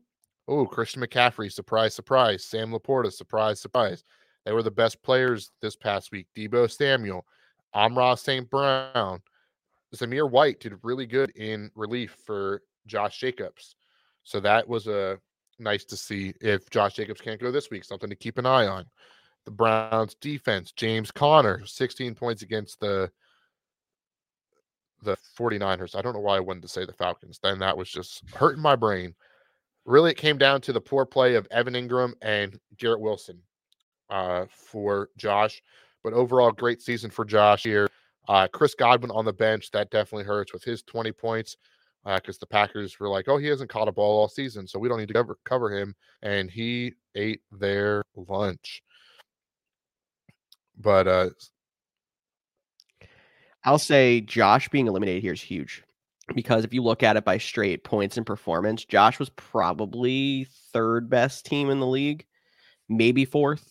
Oh, 0.48 0.66
Christian 0.66 1.02
McCaffrey, 1.02 1.52
surprise, 1.52 1.94
surprise. 1.94 2.44
Sam 2.44 2.72
LaPorta, 2.72 3.12
surprise, 3.12 3.60
surprise. 3.60 4.04
They 4.44 4.52
were 4.52 4.62
the 4.62 4.70
best 4.70 5.02
players 5.02 5.52
this 5.60 5.76
past 5.76 6.10
week. 6.10 6.26
Deebo 6.36 6.70
Samuel, 6.70 7.24
Amon-Ra 7.74 8.16
St. 8.16 8.50
Brown, 8.50 9.22
Zamir 9.94 10.28
White 10.28 10.60
did 10.60 10.74
really 10.82 11.06
good 11.06 11.30
in 11.36 11.70
relief 11.74 12.16
for 12.24 12.62
Josh 12.86 13.18
Jacobs. 13.18 13.76
So 14.24 14.40
that 14.40 14.68
was 14.68 14.86
a 14.86 15.18
nice 15.58 15.84
to 15.86 15.96
see 15.96 16.34
if 16.40 16.68
Josh 16.70 16.94
Jacobs 16.94 17.20
can't 17.20 17.40
go 17.40 17.50
this 17.50 17.70
week, 17.70 17.84
something 17.84 18.10
to 18.10 18.16
keep 18.16 18.38
an 18.38 18.46
eye 18.46 18.66
on. 18.66 18.84
The 19.44 19.50
Browns 19.50 20.14
defense, 20.20 20.72
James 20.72 21.10
Conner, 21.10 21.64
16 21.64 22.14
points 22.14 22.42
against 22.42 22.80
the 22.80 23.10
the 25.02 25.16
49ers. 25.36 25.96
I 25.96 26.02
don't 26.02 26.14
know 26.14 26.20
why 26.20 26.36
I 26.36 26.40
wanted 26.40 26.62
to 26.62 26.68
say 26.68 26.86
the 26.86 26.92
Falcons. 26.92 27.40
Then 27.42 27.58
that 27.58 27.76
was 27.76 27.90
just 27.90 28.22
hurting 28.34 28.62
my 28.62 28.76
brain. 28.76 29.16
Really, 29.84 30.12
it 30.12 30.16
came 30.16 30.38
down 30.38 30.60
to 30.60 30.72
the 30.72 30.80
poor 30.80 31.04
play 31.04 31.34
of 31.34 31.48
Evan 31.50 31.74
Engram 31.74 32.12
and 32.22 32.56
Garrett 32.78 33.00
Wilson 33.00 33.42
uh, 34.10 34.44
for 34.48 35.08
Josh. 35.16 35.60
But 36.04 36.12
overall, 36.12 36.52
great 36.52 36.82
season 36.82 37.10
for 37.10 37.24
Josh 37.24 37.64
here. 37.64 37.88
Uh, 38.28 38.46
Chris 38.46 38.76
Godwin 38.76 39.10
on 39.10 39.24
the 39.24 39.32
bench, 39.32 39.72
that 39.72 39.90
definitely 39.90 40.24
hurts 40.24 40.52
with 40.52 40.62
his 40.62 40.82
20 40.84 41.10
points 41.10 41.56
because 42.04 42.38
the 42.38 42.46
Packers 42.46 42.98
were 42.98 43.08
like, 43.08 43.28
oh, 43.28 43.38
he 43.38 43.46
hasn't 43.46 43.70
caught 43.70 43.88
a 43.88 43.92
ball 43.92 44.20
all 44.20 44.28
season, 44.28 44.66
so 44.66 44.78
we 44.78 44.88
don't 44.88 44.98
need 44.98 45.08
to 45.08 45.14
cover, 45.14 45.38
cover 45.44 45.70
him. 45.70 45.94
And 46.22 46.50
he 46.50 46.94
ate 47.14 47.42
their 47.52 48.02
lunch. 48.16 48.82
But 50.78 51.06
uh, 51.06 51.30
I'll 53.64 53.78
say 53.78 54.20
Josh 54.20 54.68
being 54.68 54.88
eliminated 54.88 55.22
here 55.22 55.34
is 55.34 55.40
huge 55.40 55.84
because 56.34 56.64
if 56.64 56.74
you 56.74 56.82
look 56.82 57.02
at 57.02 57.16
it 57.16 57.24
by 57.24 57.38
straight 57.38 57.84
points 57.84 58.16
and 58.16 58.26
performance, 58.26 58.84
Josh 58.84 59.18
was 59.18 59.30
probably 59.30 60.48
third 60.72 61.08
best 61.08 61.46
team 61.46 61.70
in 61.70 61.78
the 61.78 61.86
league, 61.86 62.26
maybe 62.88 63.24
fourth. 63.24 63.68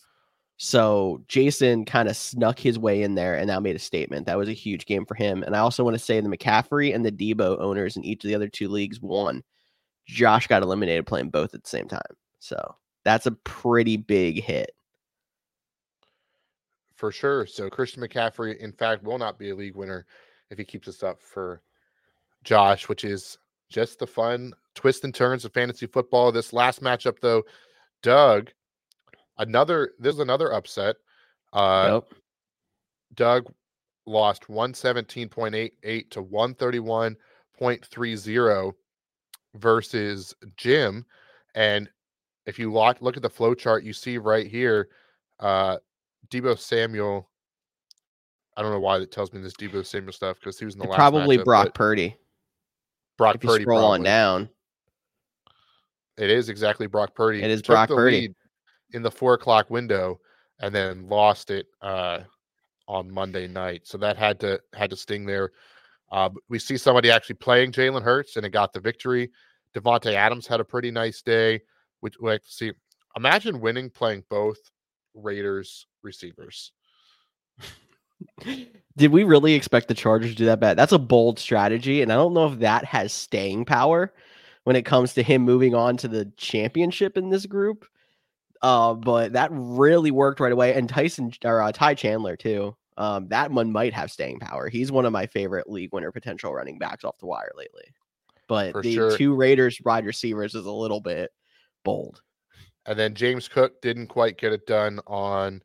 So 0.58 1.22
Jason 1.28 1.84
kind 1.84 2.08
of 2.08 2.16
snuck 2.16 2.58
his 2.58 2.78
way 2.78 3.02
in 3.02 3.14
there 3.14 3.36
and 3.36 3.48
now 3.48 3.58
made 3.58 3.76
a 3.76 3.80
statement. 3.80 4.26
That 4.26 4.38
was 4.38 4.48
a 4.48 4.52
huge 4.52 4.86
game 4.86 5.04
for 5.06 5.14
him. 5.14 5.42
And 5.42 5.56
I 5.56 5.58
also 5.58 5.82
want 5.82 5.94
to 5.94 6.02
say 6.02 6.20
the 6.20 6.28
McCaffrey 6.28 6.94
and 6.94 7.04
the 7.04 7.10
Deebo 7.10 7.58
owners 7.58 7.96
in 7.96 8.04
each 8.04 8.24
of 8.24 8.28
the 8.28 8.34
other 8.34 8.48
two 8.48 8.68
leagues 8.68 9.00
won. 9.00 9.42
Josh 10.06 10.46
got 10.46 10.62
eliminated 10.62 11.06
playing 11.06 11.30
both 11.30 11.54
at 11.54 11.64
the 11.64 11.68
same 11.68 11.88
time. 11.88 12.00
So 12.38 12.76
that's 13.04 13.26
a 13.26 13.32
pretty 13.32 13.96
big 13.96 14.42
hit. 14.42 14.72
for 17.02 17.10
sure. 17.10 17.46
So 17.46 17.68
Christian 17.68 18.00
McCaffrey, 18.00 18.56
in 18.58 18.70
fact, 18.70 19.02
will 19.02 19.18
not 19.18 19.36
be 19.36 19.50
a 19.50 19.56
league 19.56 19.74
winner 19.74 20.06
if 20.50 20.58
he 20.58 20.64
keeps 20.64 20.86
this 20.86 21.02
up 21.02 21.20
for 21.20 21.60
Josh, 22.44 22.88
which 22.88 23.02
is 23.02 23.38
just 23.68 23.98
the 23.98 24.06
fun 24.06 24.52
twists 24.76 25.02
and 25.02 25.12
turns 25.12 25.44
of 25.44 25.52
fantasy 25.52 25.86
football. 25.88 26.30
This 26.30 26.52
last 26.52 26.80
matchup, 26.80 27.18
though, 27.20 27.42
Doug, 28.04 28.52
another 29.38 29.92
this 29.98 30.14
is 30.14 30.20
another 30.20 30.52
upset. 30.52 30.96
Uh 31.52 31.86
Nope. 31.88 32.14
Doug 33.14 33.52
lost 34.06 34.48
117.88 34.48 36.10
to 36.10 36.22
131.30 36.22 38.72
versus 39.54 40.34
Jim. 40.56 41.04
And 41.54 41.88
if 42.46 42.58
you 42.58 42.72
look, 42.72 43.02
look 43.02 43.16
at 43.16 43.22
the 43.22 43.30
flow 43.30 43.54
chart, 43.54 43.84
you 43.84 43.92
see 43.92 44.18
right 44.18 44.46
here, 44.46 44.88
uh, 45.40 45.78
Deebo 46.30 46.58
Samuel. 46.58 47.28
I 48.56 48.62
don't 48.62 48.72
know 48.72 48.80
why 48.80 48.98
that 48.98 49.12
tells 49.12 49.32
me 49.32 49.40
this 49.40 49.54
Deebo 49.54 49.86
Samuel 49.86 50.12
stuff 50.12 50.38
because 50.40 50.58
he 50.58 50.64
was 50.64 50.74
in 50.74 50.80
the 50.80 50.86
last 50.86 50.96
Probably 50.96 51.38
matchup, 51.38 51.44
Brock 51.44 51.74
Purdy. 51.74 52.16
Brock 53.16 53.36
If 53.36 53.42
Purdy. 53.42 53.64
scroll 53.64 53.84
on 53.84 54.02
down. 54.02 54.48
It 56.18 56.30
is 56.30 56.48
exactly 56.48 56.86
Brock 56.86 57.14
Purdy. 57.14 57.42
It 57.42 57.50
is 57.50 57.62
Brock 57.62 57.88
Purdy. 57.88 58.34
In 58.92 59.02
the 59.02 59.10
four 59.10 59.34
o'clock 59.34 59.70
window 59.70 60.20
and 60.60 60.74
then 60.74 61.08
lost 61.08 61.50
it 61.50 61.66
uh, 61.80 62.20
on 62.88 63.10
Monday 63.10 63.48
night. 63.48 63.82
So 63.84 63.98
that 63.98 64.16
had 64.16 64.38
to 64.40 64.60
had 64.74 64.90
to 64.90 64.96
sting 64.96 65.26
there. 65.26 65.52
Uh, 66.10 66.30
we 66.48 66.58
see 66.58 66.76
somebody 66.76 67.10
actually 67.10 67.36
playing 67.36 67.72
Jalen 67.72 68.02
Hurts 68.02 68.36
and 68.36 68.44
it 68.44 68.50
got 68.50 68.72
the 68.72 68.80
victory. 68.80 69.30
Davante 69.74 70.12
Adams 70.12 70.46
had 70.46 70.60
a 70.60 70.64
pretty 70.64 70.90
nice 70.90 71.22
day. 71.22 71.60
Which 72.00 72.16
like 72.20 72.42
see. 72.46 72.72
Imagine 73.16 73.60
winning 73.60 73.90
playing 73.90 74.24
both 74.28 74.58
Raiders 75.14 75.86
receivers. 76.02 76.72
Did 78.96 79.12
we 79.12 79.24
really 79.24 79.54
expect 79.54 79.88
the 79.88 79.94
Chargers 79.94 80.30
to 80.30 80.36
do 80.36 80.44
that 80.46 80.60
bad? 80.60 80.76
That's 80.76 80.92
a 80.92 80.98
bold 80.98 81.38
strategy, 81.38 82.02
and 82.02 82.12
I 82.12 82.16
don't 82.16 82.34
know 82.34 82.46
if 82.46 82.58
that 82.60 82.84
has 82.84 83.12
staying 83.12 83.64
power 83.64 84.12
when 84.64 84.76
it 84.76 84.84
comes 84.84 85.14
to 85.14 85.22
him 85.22 85.42
moving 85.42 85.74
on 85.74 85.96
to 85.98 86.08
the 86.08 86.26
championship 86.36 87.16
in 87.16 87.30
this 87.30 87.46
group. 87.46 87.86
Uh, 88.62 88.94
but 88.94 89.32
that 89.32 89.50
really 89.52 90.10
worked 90.10 90.38
right 90.40 90.52
away, 90.52 90.74
and 90.74 90.88
Tyson 90.88 91.32
or 91.44 91.60
uh, 91.62 91.72
Ty 91.72 91.94
Chandler 91.94 92.36
too. 92.36 92.76
Um, 92.96 93.26
that 93.28 93.50
one 93.50 93.72
might 93.72 93.92
have 93.94 94.10
staying 94.10 94.38
power. 94.38 94.68
He's 94.68 94.92
one 94.92 95.04
of 95.06 95.12
my 95.12 95.26
favorite 95.26 95.68
league 95.68 95.92
winner 95.92 96.12
potential 96.12 96.54
running 96.54 96.78
backs 96.78 97.04
off 97.04 97.18
the 97.18 97.26
wire 97.26 97.50
lately. 97.56 97.84
But 98.48 98.72
For 98.72 98.82
the 98.82 98.94
sure. 98.94 99.16
two 99.16 99.34
Raiders 99.34 99.80
wide 99.84 100.04
receivers 100.04 100.54
is 100.54 100.66
a 100.66 100.70
little 100.70 101.00
bit 101.00 101.30
bold. 101.84 102.20
And 102.84 102.98
then 102.98 103.14
James 103.14 103.48
Cook 103.48 103.80
didn't 103.80 104.08
quite 104.08 104.36
get 104.36 104.52
it 104.52 104.66
done 104.66 105.00
on 105.06 105.62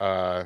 uh 0.00 0.44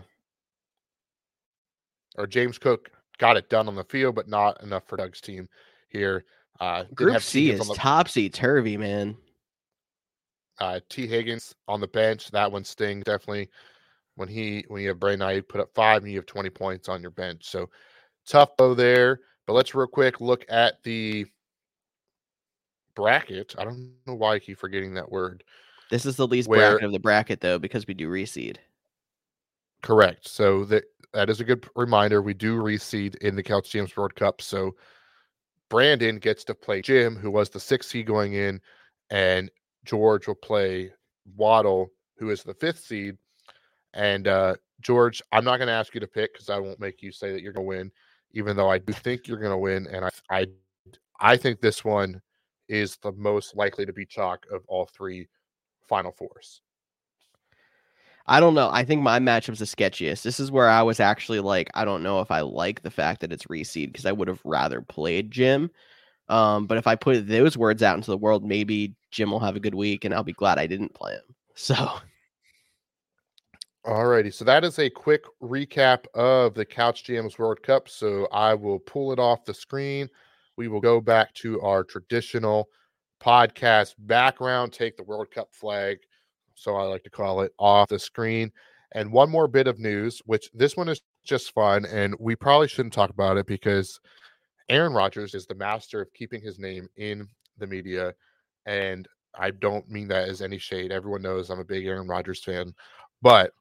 or 2.18 2.26
James 2.26 2.58
Cook 2.58 2.90
got 3.18 3.36
it 3.36 3.48
done 3.48 3.68
on 3.68 3.74
the 3.74 3.84
field, 3.84 4.14
but 4.14 4.28
not 4.28 4.62
enough 4.62 4.84
for 4.86 4.96
Doug's 4.96 5.20
team 5.20 5.48
here. 5.88 6.24
Uh 6.58 6.84
Group. 6.94 7.20
C 7.22 7.50
is 7.50 7.66
the- 7.68 7.74
topsy 7.74 8.28
turvy, 8.28 8.76
man. 8.76 9.16
Uh, 10.58 10.80
Tee 10.88 11.06
Higgins 11.06 11.54
on 11.68 11.80
the 11.80 11.88
bench. 11.88 12.30
That 12.30 12.50
one 12.50 12.64
stings 12.64 13.04
definitely. 13.04 13.50
When 14.14 14.28
he 14.28 14.64
when 14.68 14.80
you 14.82 14.88
have 14.88 14.98
Bray 14.98 15.16
Knight 15.16 15.48
put 15.48 15.60
up 15.60 15.70
five 15.74 16.02
and 16.02 16.10
you 16.10 16.18
have 16.18 16.26
20 16.26 16.48
points 16.50 16.88
on 16.88 17.02
your 17.02 17.10
bench. 17.10 17.44
So 17.44 17.68
tough 18.26 18.56
though 18.56 18.74
there. 18.74 19.20
But 19.46 19.52
let's 19.52 19.74
real 19.74 19.86
quick 19.86 20.20
look 20.20 20.44
at 20.48 20.82
the 20.82 21.26
bracket. 22.94 23.54
I 23.58 23.64
don't 23.64 23.92
know 24.06 24.14
why 24.14 24.34
I 24.34 24.38
keep 24.38 24.58
forgetting 24.58 24.94
that 24.94 25.10
word. 25.10 25.44
This 25.90 26.06
is 26.06 26.16
the 26.16 26.26
least 26.26 26.48
Where- 26.48 26.72
bracket 26.72 26.84
of 26.86 26.92
the 26.92 26.98
bracket 26.98 27.40
though, 27.40 27.58
because 27.58 27.86
we 27.86 27.94
do 27.94 28.08
reseed. 28.08 28.56
Correct. 29.82 30.26
So 30.28 30.64
that 30.64 30.84
that 31.12 31.30
is 31.30 31.40
a 31.40 31.44
good 31.44 31.68
reminder. 31.76 32.22
We 32.22 32.34
do 32.34 32.56
reseed 32.60 33.16
in 33.16 33.36
the 33.36 33.42
Couch 33.42 33.70
GMs 33.70 33.96
World 33.96 34.14
Cup. 34.14 34.40
So 34.42 34.74
Brandon 35.68 36.18
gets 36.18 36.44
to 36.44 36.54
play 36.54 36.82
Jim, 36.82 37.16
who 37.16 37.30
was 37.30 37.50
the 37.50 37.60
sixth 37.60 37.90
seed 37.90 38.06
going 38.06 38.32
in, 38.32 38.60
and 39.10 39.50
George 39.86 40.26
will 40.26 40.34
play 40.34 40.92
Waddle, 41.34 41.88
who 42.18 42.28
is 42.30 42.42
the 42.42 42.54
fifth 42.54 42.80
seed. 42.80 43.16
And 43.94 44.28
uh 44.28 44.56
George, 44.80 45.22
I'm 45.32 45.44
not 45.44 45.56
going 45.56 45.68
to 45.68 45.72
ask 45.72 45.94
you 45.94 46.00
to 46.00 46.06
pick 46.06 46.34
because 46.34 46.50
I 46.50 46.58
won't 46.58 46.78
make 46.80 47.02
you 47.02 47.10
say 47.10 47.32
that 47.32 47.40
you're 47.40 47.54
going 47.54 47.64
to 47.64 47.68
win, 47.68 47.90
even 48.32 48.56
though 48.56 48.70
I 48.70 48.78
do 48.78 48.92
think 48.92 49.26
you're 49.26 49.38
going 49.38 49.50
to 49.50 49.58
win. 49.58 49.86
And 49.86 50.04
I, 50.04 50.10
I, 50.30 50.46
I 51.18 51.36
think 51.36 51.60
this 51.60 51.84
one 51.84 52.20
is 52.68 52.96
the 52.98 53.12
most 53.12 53.56
likely 53.56 53.86
to 53.86 53.92
be 53.92 54.04
chalk 54.04 54.44
of 54.52 54.62
all 54.68 54.86
three 54.86 55.28
Final 55.88 56.12
Fours. 56.12 56.60
I 58.26 58.40
don't 58.40 58.54
know. 58.54 58.68
I 58.72 58.84
think 58.84 59.02
my 59.02 59.18
matchup's 59.18 59.60
the 59.60 59.64
sketchiest. 59.64 60.22
This 60.22 60.40
is 60.40 60.50
where 60.50 60.68
I 60.68 60.82
was 60.82 61.00
actually 61.00 61.40
like, 61.40 61.70
I 61.74 61.84
don't 61.84 62.02
know 62.02 62.20
if 62.20 62.30
I 62.30 62.40
like 62.40 62.82
the 62.82 62.90
fact 62.90 63.20
that 63.20 63.32
it's 63.32 63.44
reseed 63.44 63.92
because 63.92 64.04
I 64.04 64.12
would 64.12 64.28
have 64.28 64.40
rather 64.44 64.82
played 64.82 65.30
Jim. 65.30 65.70
Um, 66.28 66.66
but 66.66 66.76
if 66.76 66.86
I 66.86 66.96
put 66.96 67.28
those 67.28 67.56
words 67.56 67.82
out 67.82 67.96
into 67.96 68.10
the 68.10 68.16
world, 68.16 68.44
maybe 68.44 68.94
Jim 69.16 69.30
will 69.30 69.40
have 69.40 69.56
a 69.56 69.60
good 69.60 69.74
week 69.74 70.04
and 70.04 70.12
I'll 70.12 70.22
be 70.22 70.34
glad 70.34 70.58
I 70.58 70.66
didn't 70.66 70.94
play 70.94 71.14
him. 71.14 71.22
So 71.58 71.74
Alrighty, 73.86 74.34
so 74.34 74.44
that 74.44 74.62
is 74.62 74.78
a 74.78 74.90
quick 74.90 75.24
recap 75.40 76.04
of 76.12 76.52
the 76.52 76.66
Couch 76.66 77.04
GMs 77.04 77.38
World 77.38 77.62
Cup. 77.62 77.88
So 77.88 78.28
I 78.30 78.52
will 78.52 78.78
pull 78.80 79.12
it 79.12 79.18
off 79.18 79.46
the 79.46 79.54
screen. 79.54 80.10
We 80.58 80.68
will 80.68 80.82
go 80.82 81.00
back 81.00 81.32
to 81.34 81.58
our 81.62 81.82
traditional 81.82 82.68
podcast 83.22 83.94
background, 84.00 84.74
take 84.74 84.98
the 84.98 85.04
World 85.04 85.30
Cup 85.30 85.48
flag, 85.52 85.98
so 86.54 86.76
I 86.76 86.82
like 86.82 87.04
to 87.04 87.10
call 87.10 87.40
it, 87.40 87.52
off 87.58 87.88
the 87.88 87.98
screen. 87.98 88.52
And 88.92 89.12
one 89.12 89.30
more 89.30 89.48
bit 89.48 89.66
of 89.66 89.78
news, 89.78 90.20
which 90.26 90.50
this 90.52 90.76
one 90.76 90.90
is 90.90 91.00
just 91.24 91.54
fun, 91.54 91.86
and 91.86 92.14
we 92.18 92.36
probably 92.36 92.68
shouldn't 92.68 92.92
talk 92.92 93.10
about 93.10 93.38
it 93.38 93.46
because 93.46 93.98
Aaron 94.68 94.92
Rodgers 94.92 95.34
is 95.34 95.46
the 95.46 95.54
master 95.54 96.02
of 96.02 96.12
keeping 96.12 96.42
his 96.42 96.58
name 96.58 96.88
in 96.96 97.28
the 97.56 97.66
media. 97.66 98.14
And 98.66 99.08
I 99.38 99.50
don't 99.50 99.88
mean 99.88 100.08
that 100.08 100.28
as 100.28 100.42
any 100.42 100.58
shade. 100.58 100.92
Everyone 100.92 101.22
knows 101.22 101.50
I'm 101.50 101.60
a 101.60 101.64
big 101.64 101.86
Aaron 101.86 102.08
Rodgers 102.08 102.42
fan. 102.42 102.74
But 103.22 103.52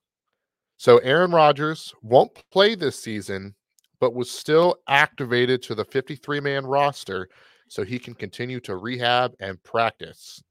so 0.78 0.98
Aaron 1.00 1.32
Rodgers 1.32 1.94
won't 2.02 2.32
play 2.52 2.76
this 2.76 3.00
season, 3.00 3.56
but 4.00 4.14
was 4.14 4.30
still 4.30 4.78
activated 4.88 5.62
to 5.64 5.76
the 5.76 5.86
53 5.86 6.40
man 6.40 6.66
roster 6.66 7.30
so 7.68 7.84
he 7.84 8.00
can 8.00 8.14
continue 8.14 8.60
to 8.62 8.76
rehab 8.76 9.34
and 9.40 9.62
practice. 9.64 10.44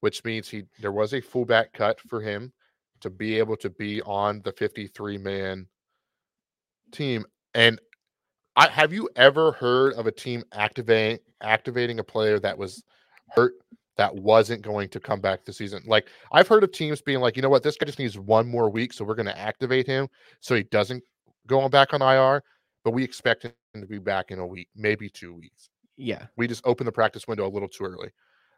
Which 0.00 0.24
means 0.24 0.48
he 0.48 0.64
there 0.80 0.92
was 0.92 1.12
a 1.12 1.20
fullback 1.20 1.72
cut 1.72 2.00
for 2.00 2.20
him 2.20 2.52
to 3.00 3.10
be 3.10 3.38
able 3.38 3.56
to 3.56 3.70
be 3.70 4.00
on 4.02 4.40
the 4.44 4.52
53 4.52 5.18
man 5.18 5.66
team. 6.92 7.24
And 7.54 7.80
I 8.56 8.68
have 8.68 8.92
you 8.92 9.08
ever 9.16 9.52
heard 9.52 9.94
of 9.94 10.06
a 10.06 10.12
team 10.12 10.44
activating 10.52 11.18
activating 11.40 11.98
a 11.98 12.04
player 12.04 12.38
that 12.40 12.58
was 12.58 12.84
hurt 13.34 13.54
that 13.96 14.14
wasn't 14.14 14.62
going 14.62 14.88
to 14.90 15.00
come 15.00 15.20
back 15.20 15.44
this 15.44 15.58
season? 15.58 15.82
Like 15.86 16.08
I've 16.32 16.48
heard 16.48 16.64
of 16.64 16.72
teams 16.72 17.00
being 17.02 17.20
like, 17.20 17.36
you 17.36 17.42
know 17.42 17.48
what, 17.48 17.62
this 17.62 17.76
guy 17.76 17.86
just 17.86 17.98
needs 17.98 18.18
one 18.18 18.48
more 18.48 18.70
week, 18.70 18.92
so 18.92 19.04
we're 19.04 19.14
going 19.14 19.26
to 19.26 19.38
activate 19.38 19.86
him 19.86 20.08
so 20.40 20.54
he 20.54 20.62
doesn't 20.64 21.02
go 21.46 21.60
on 21.60 21.70
back 21.70 21.92
on 21.94 22.02
IR, 22.02 22.42
but 22.84 22.92
we 22.92 23.02
expect 23.02 23.44
him 23.44 23.52
to 23.74 23.86
be 23.86 23.98
back 23.98 24.30
in 24.30 24.38
a 24.38 24.46
week, 24.46 24.68
maybe 24.76 25.08
two 25.08 25.34
weeks. 25.34 25.70
yeah. 25.96 26.26
We 26.36 26.46
just 26.46 26.62
opened 26.64 26.86
the 26.88 26.92
practice 26.92 27.26
window 27.26 27.46
a 27.46 27.50
little 27.50 27.68
too 27.68 27.84
early. 27.84 28.10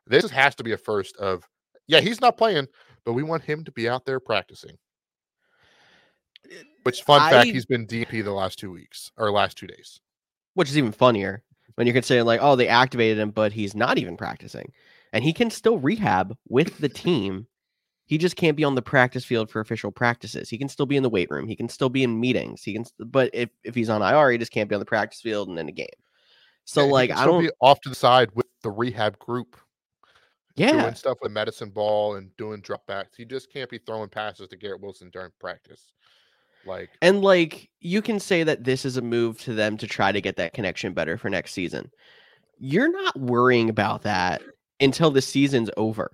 This 0.06 0.28
has 0.30 0.54
to 0.56 0.64
be 0.64 0.72
a 0.72 0.76
first 0.76 1.16
of, 1.18 1.44
yeah, 1.86 2.00
he's 2.00 2.20
not 2.20 2.36
playing, 2.36 2.66
but 3.04 3.12
we 3.14 3.22
want 3.22 3.42
him 3.44 3.64
to 3.64 3.72
be 3.72 3.88
out 3.88 4.04
there 4.04 4.20
practicing. 4.20 4.76
Eh, 6.50 6.62
Which 6.82 7.02
fun 7.02 7.30
fact, 7.30 7.46
he's 7.48 7.66
been 7.66 7.86
DP 7.86 8.24
the 8.24 8.32
last 8.32 8.58
two 8.58 8.70
weeks 8.70 9.10
or 9.16 9.30
last 9.30 9.56
two 9.56 9.66
days. 9.66 10.00
Which 10.54 10.68
is 10.68 10.76
even 10.78 10.92
funnier 10.92 11.42
when 11.74 11.86
you're 11.86 11.94
considering 11.94 12.26
like, 12.26 12.40
oh, 12.42 12.56
they 12.56 12.68
activated 12.68 13.18
him, 13.18 13.30
but 13.30 13.52
he's 13.52 13.74
not 13.74 13.98
even 13.98 14.16
practicing. 14.16 14.72
And 15.12 15.24
he 15.24 15.32
can 15.32 15.50
still 15.50 15.78
rehab 15.78 16.36
with 16.48 16.78
the 16.78 16.88
team. 16.88 17.46
He 18.06 18.18
just 18.18 18.36
can't 18.36 18.56
be 18.56 18.64
on 18.64 18.74
the 18.74 18.82
practice 18.82 19.24
field 19.24 19.50
for 19.50 19.60
official 19.60 19.92
practices. 19.92 20.48
He 20.48 20.58
can 20.58 20.68
still 20.68 20.86
be 20.86 20.96
in 20.96 21.02
the 21.02 21.10
weight 21.10 21.30
room. 21.30 21.46
He 21.46 21.56
can 21.56 21.68
still 21.68 21.88
be 21.88 22.02
in 22.02 22.18
meetings. 22.18 22.62
He 22.62 22.72
can, 22.72 22.84
but 22.98 23.30
if, 23.32 23.50
if 23.62 23.74
he's 23.74 23.90
on 23.90 24.02
IR, 24.02 24.30
he 24.30 24.38
just 24.38 24.52
can't 24.52 24.68
be 24.68 24.74
on 24.74 24.80
the 24.80 24.84
practice 24.84 25.20
field 25.20 25.48
and 25.48 25.58
in 25.58 25.68
a 25.68 25.72
game. 25.72 25.88
So 26.64 26.86
Yeah, 26.86 26.92
like, 26.92 27.10
I 27.12 27.24
don't, 27.24 27.42
be 27.42 27.50
off 27.60 27.80
to 27.82 27.88
the 27.88 27.94
side 27.94 28.30
with 28.34 28.46
the 28.62 28.70
rehab 28.70 29.18
group 29.18 29.56
yeah, 30.56 30.72
doing 30.72 30.94
stuff 30.94 31.18
with 31.22 31.32
medicine 31.32 31.70
ball 31.70 32.16
and 32.16 32.36
doing 32.36 32.60
dropbacks. 32.60 33.16
He 33.16 33.24
just 33.24 33.52
can't 33.52 33.70
be 33.70 33.78
throwing 33.78 34.08
passes 34.08 34.48
to 34.48 34.56
Garrett 34.56 34.82
Wilson 34.82 35.10
during 35.10 35.30
practice. 35.38 35.92
Like 36.66 36.90
And 37.00 37.22
like 37.22 37.70
you 37.80 38.02
can 38.02 38.20
say 38.20 38.42
that 38.42 38.64
this 38.64 38.84
is 38.84 38.96
a 38.96 39.02
move 39.02 39.40
to 39.42 39.54
them 39.54 39.76
to 39.78 39.86
try 39.86 40.12
to 40.12 40.20
get 40.20 40.36
that 40.36 40.52
connection 40.52 40.92
better 40.92 41.16
for 41.16 41.30
next 41.30 41.52
season. 41.52 41.90
You're 42.58 42.90
not 42.90 43.18
worrying 43.18 43.70
about 43.70 44.02
that 44.02 44.42
until 44.80 45.10
the 45.10 45.22
season's 45.22 45.70
over. 45.76 46.10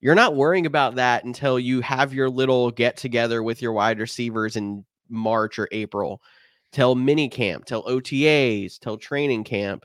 You're 0.00 0.14
not 0.14 0.36
worrying 0.36 0.66
about 0.66 0.94
that 0.94 1.24
until 1.24 1.58
you 1.58 1.80
have 1.80 2.14
your 2.14 2.30
little 2.30 2.70
get 2.70 2.96
together 2.96 3.42
with 3.42 3.60
your 3.60 3.72
wide 3.72 3.98
receivers 3.98 4.54
in 4.54 4.84
March 5.08 5.58
or 5.58 5.68
April, 5.72 6.22
till 6.70 6.94
mini 6.94 7.28
camp, 7.28 7.64
till 7.64 7.82
OTAs, 7.82 8.78
till 8.78 8.96
training 8.96 9.42
camp. 9.42 9.84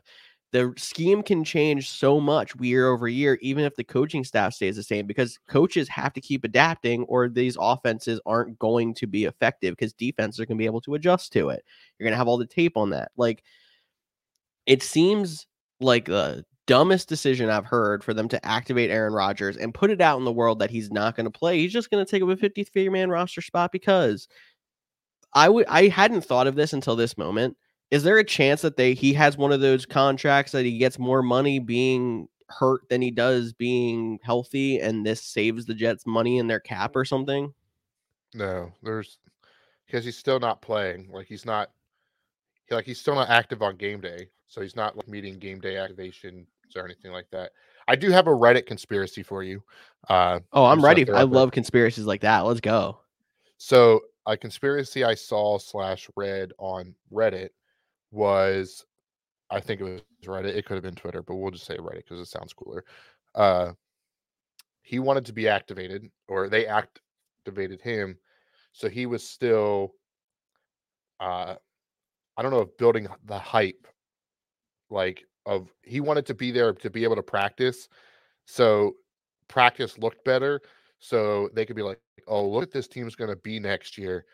The 0.53 0.71
scheme 0.77 1.23
can 1.23 1.43
change 1.43 1.89
so 1.89 2.21
much 2.21 2.55
year 2.61 2.87
over 2.87 3.07
year, 3.07 3.39
even 3.41 3.65
if 3.65 3.75
the 3.75 3.83
coaching 3.83 4.23
staff 4.23 4.53
stays 4.53 4.75
the 4.75 4.83
same, 4.83 5.07
because 5.07 5.39
coaches 5.49 5.89
have 5.89 6.13
to 6.13 6.21
keep 6.21 6.43
adapting, 6.43 7.03
or 7.05 7.27
these 7.27 7.57
offenses 7.59 8.21
aren't 8.25 8.59
going 8.59 8.93
to 8.95 9.07
be 9.07 9.25
effective 9.25 9.75
because 9.75 9.93
defenses 9.93 10.39
are 10.39 10.45
going 10.45 10.57
to 10.57 10.61
be 10.61 10.67
able 10.67 10.81
to 10.81 10.93
adjust 10.93 11.33
to 11.33 11.49
it. 11.49 11.65
You're 11.97 12.05
going 12.05 12.13
to 12.13 12.17
have 12.17 12.27
all 12.27 12.37
the 12.37 12.45
tape 12.45 12.77
on 12.77 12.91
that. 12.91 13.11
Like, 13.17 13.43
it 14.67 14.83
seems 14.83 15.47
like 15.81 16.05
the 16.05 16.45
dumbest 16.67 17.09
decision 17.09 17.49
I've 17.49 17.65
heard 17.65 18.03
for 18.03 18.13
them 18.13 18.27
to 18.29 18.45
activate 18.45 18.91
Aaron 18.91 19.13
Rodgers 19.13 19.57
and 19.57 19.73
put 19.73 19.89
it 19.91 20.01
out 20.01 20.19
in 20.19 20.23
the 20.23 20.31
world 20.31 20.59
that 20.59 20.69
he's 20.69 20.91
not 20.91 21.15
going 21.15 21.25
to 21.25 21.31
play. 21.31 21.59
He's 21.59 21.73
just 21.73 21.89
going 21.89 22.05
to 22.05 22.09
take 22.09 22.23
up 22.23 22.29
a 22.29 22.37
53 22.37 22.89
man 22.89 23.09
roster 23.09 23.41
spot 23.41 23.71
because 23.71 24.27
I 25.33 25.49
would 25.49 25.65
I 25.67 25.87
hadn't 25.87 26.25
thought 26.25 26.47
of 26.47 26.55
this 26.55 26.73
until 26.73 26.95
this 26.95 27.17
moment. 27.17 27.57
Is 27.93 28.01
there 28.01 28.17
a 28.17 28.23
chance 28.23 28.61
that 28.63 28.75
they 28.75 28.95
he 28.95 29.13
has 29.13 29.37
one 29.37 29.51
of 29.51 29.61
those 29.61 29.85
contracts 29.85 30.51
that 30.53 30.65
he 30.65 30.79
gets 30.79 30.97
more 30.97 31.21
money 31.21 31.59
being 31.59 32.27
hurt 32.49 32.89
than 32.89 33.03
he 33.03 33.11
does 33.11 33.53
being 33.53 34.19
healthy 34.23 34.79
and 34.79 35.05
this 35.05 35.21
saves 35.21 35.65
the 35.65 35.75
Jets 35.75 36.07
money 36.07 36.39
in 36.39 36.47
their 36.47 36.59
cap 36.59 36.95
or 36.95 37.05
something? 37.05 37.53
no, 38.33 38.71
there's 38.81 39.19
because 39.85 40.03
he's 40.05 40.17
still 40.17 40.39
not 40.39 40.61
playing. 40.61 41.09
Like 41.11 41.27
he's 41.27 41.45
not 41.45 41.69
like 42.71 42.85
he's 42.85 42.99
still 42.99 43.15
not 43.15 43.29
active 43.29 43.61
on 43.61 43.75
game 43.75 44.01
day, 44.01 44.29
so 44.47 44.61
he's 44.61 44.75
not 44.75 44.97
like 44.97 45.07
meeting 45.07 45.37
game 45.37 45.59
day 45.59 45.75
activations 45.75 46.45
or 46.75 46.85
anything 46.85 47.11
like 47.11 47.27
that. 47.31 47.51
I 47.87 47.95
do 47.95 48.09
have 48.09 48.27
a 48.27 48.31
Reddit 48.31 48.65
conspiracy 48.65 49.21
for 49.21 49.43
you. 49.43 49.61
Uh, 50.09 50.39
Oh, 50.51 50.65
I'm 50.65 50.83
ready. 50.83 51.09
I 51.11 51.23
love 51.23 51.51
conspiracies 51.51 52.05
like 52.05 52.21
that. 52.21 52.39
Let's 52.39 52.61
go. 52.61 52.99
So 53.57 54.01
a 54.25 54.35
conspiracy 54.35 55.03
I 55.03 55.13
saw 55.13 55.59
slash 55.59 56.09
read 56.15 56.53
on 56.57 56.95
Reddit 57.11 57.49
was, 58.13 58.85
I 59.49 59.59
think 59.59 59.81
it 59.81 59.83
was 59.83 60.01
Reddit. 60.25 60.55
It 60.55 60.65
could 60.65 60.75
have 60.75 60.83
been 60.83 60.95
Twitter, 60.95 61.21
but 61.21 61.35
we'll 61.35 61.51
just 61.51 61.65
say 61.65 61.77
Reddit 61.77 61.97
because 61.97 62.19
it 62.19 62.27
sounds 62.27 62.53
cooler. 62.53 62.85
Uh, 63.35 63.73
he 64.81 64.99
wanted 64.99 65.25
to 65.25 65.33
be 65.33 65.47
activated, 65.47 66.09
or 66.27 66.47
they 66.47 66.67
activated 66.67 67.81
him, 67.81 68.17
so 68.71 68.89
he 68.89 69.05
was 69.05 69.27
still, 69.27 69.93
uh, 71.19 71.55
I 72.37 72.41
don't 72.41 72.51
know 72.51 72.61
if 72.61 72.77
building 72.77 73.07
the 73.25 73.39
hype, 73.39 73.87
like 74.89 75.25
of 75.45 75.73
he 75.83 75.99
wanted 75.99 76.25
to 76.27 76.33
be 76.33 76.51
there 76.51 76.73
to 76.73 76.89
be 76.89 77.03
able 77.03 77.15
to 77.15 77.23
practice, 77.23 77.89
so 78.45 78.93
practice 79.47 79.97
looked 79.97 80.23
better, 80.25 80.61
so 80.99 81.49
they 81.53 81.65
could 81.65 81.75
be 81.75 81.81
like, 81.81 81.99
oh, 82.27 82.47
look 82.47 82.63
at 82.63 82.71
this 82.71 82.87
team's 82.87 83.15
going 83.15 83.29
to 83.29 83.35
be 83.37 83.59
next 83.59 83.97
year 83.97 84.25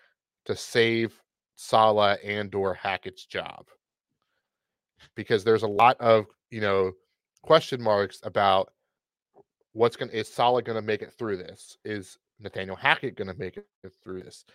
to 0.46 0.56
save 0.56 1.20
Saleh 1.62 2.18
and 2.24 2.56
or 2.56 2.74
Hackett's 2.74 3.26
job? 3.26 3.66
Because 5.16 5.44
there's 5.44 5.64
a 5.64 5.68
lot 5.68 6.00
of, 6.00 6.26
you 6.52 6.62
know, 6.62 6.94
question 7.44 7.82
marks 7.82 8.22
about 8.24 8.72
what's 9.74 9.98
going 9.98 10.10
to 10.10 10.18
is 10.18 10.32
Saleh 10.34 10.64
going 10.64 10.78
to 10.78 10.82
make 10.82 11.02
it 11.02 11.14
through 11.18 11.36
this? 11.36 11.78
Is 11.84 12.18
Nathaniel 12.40 12.78
Hackett 12.78 13.18
going 13.18 13.28
to 13.28 13.38
make 13.38 13.58
it 13.58 13.68
through 14.02 14.24
this? 14.24 14.46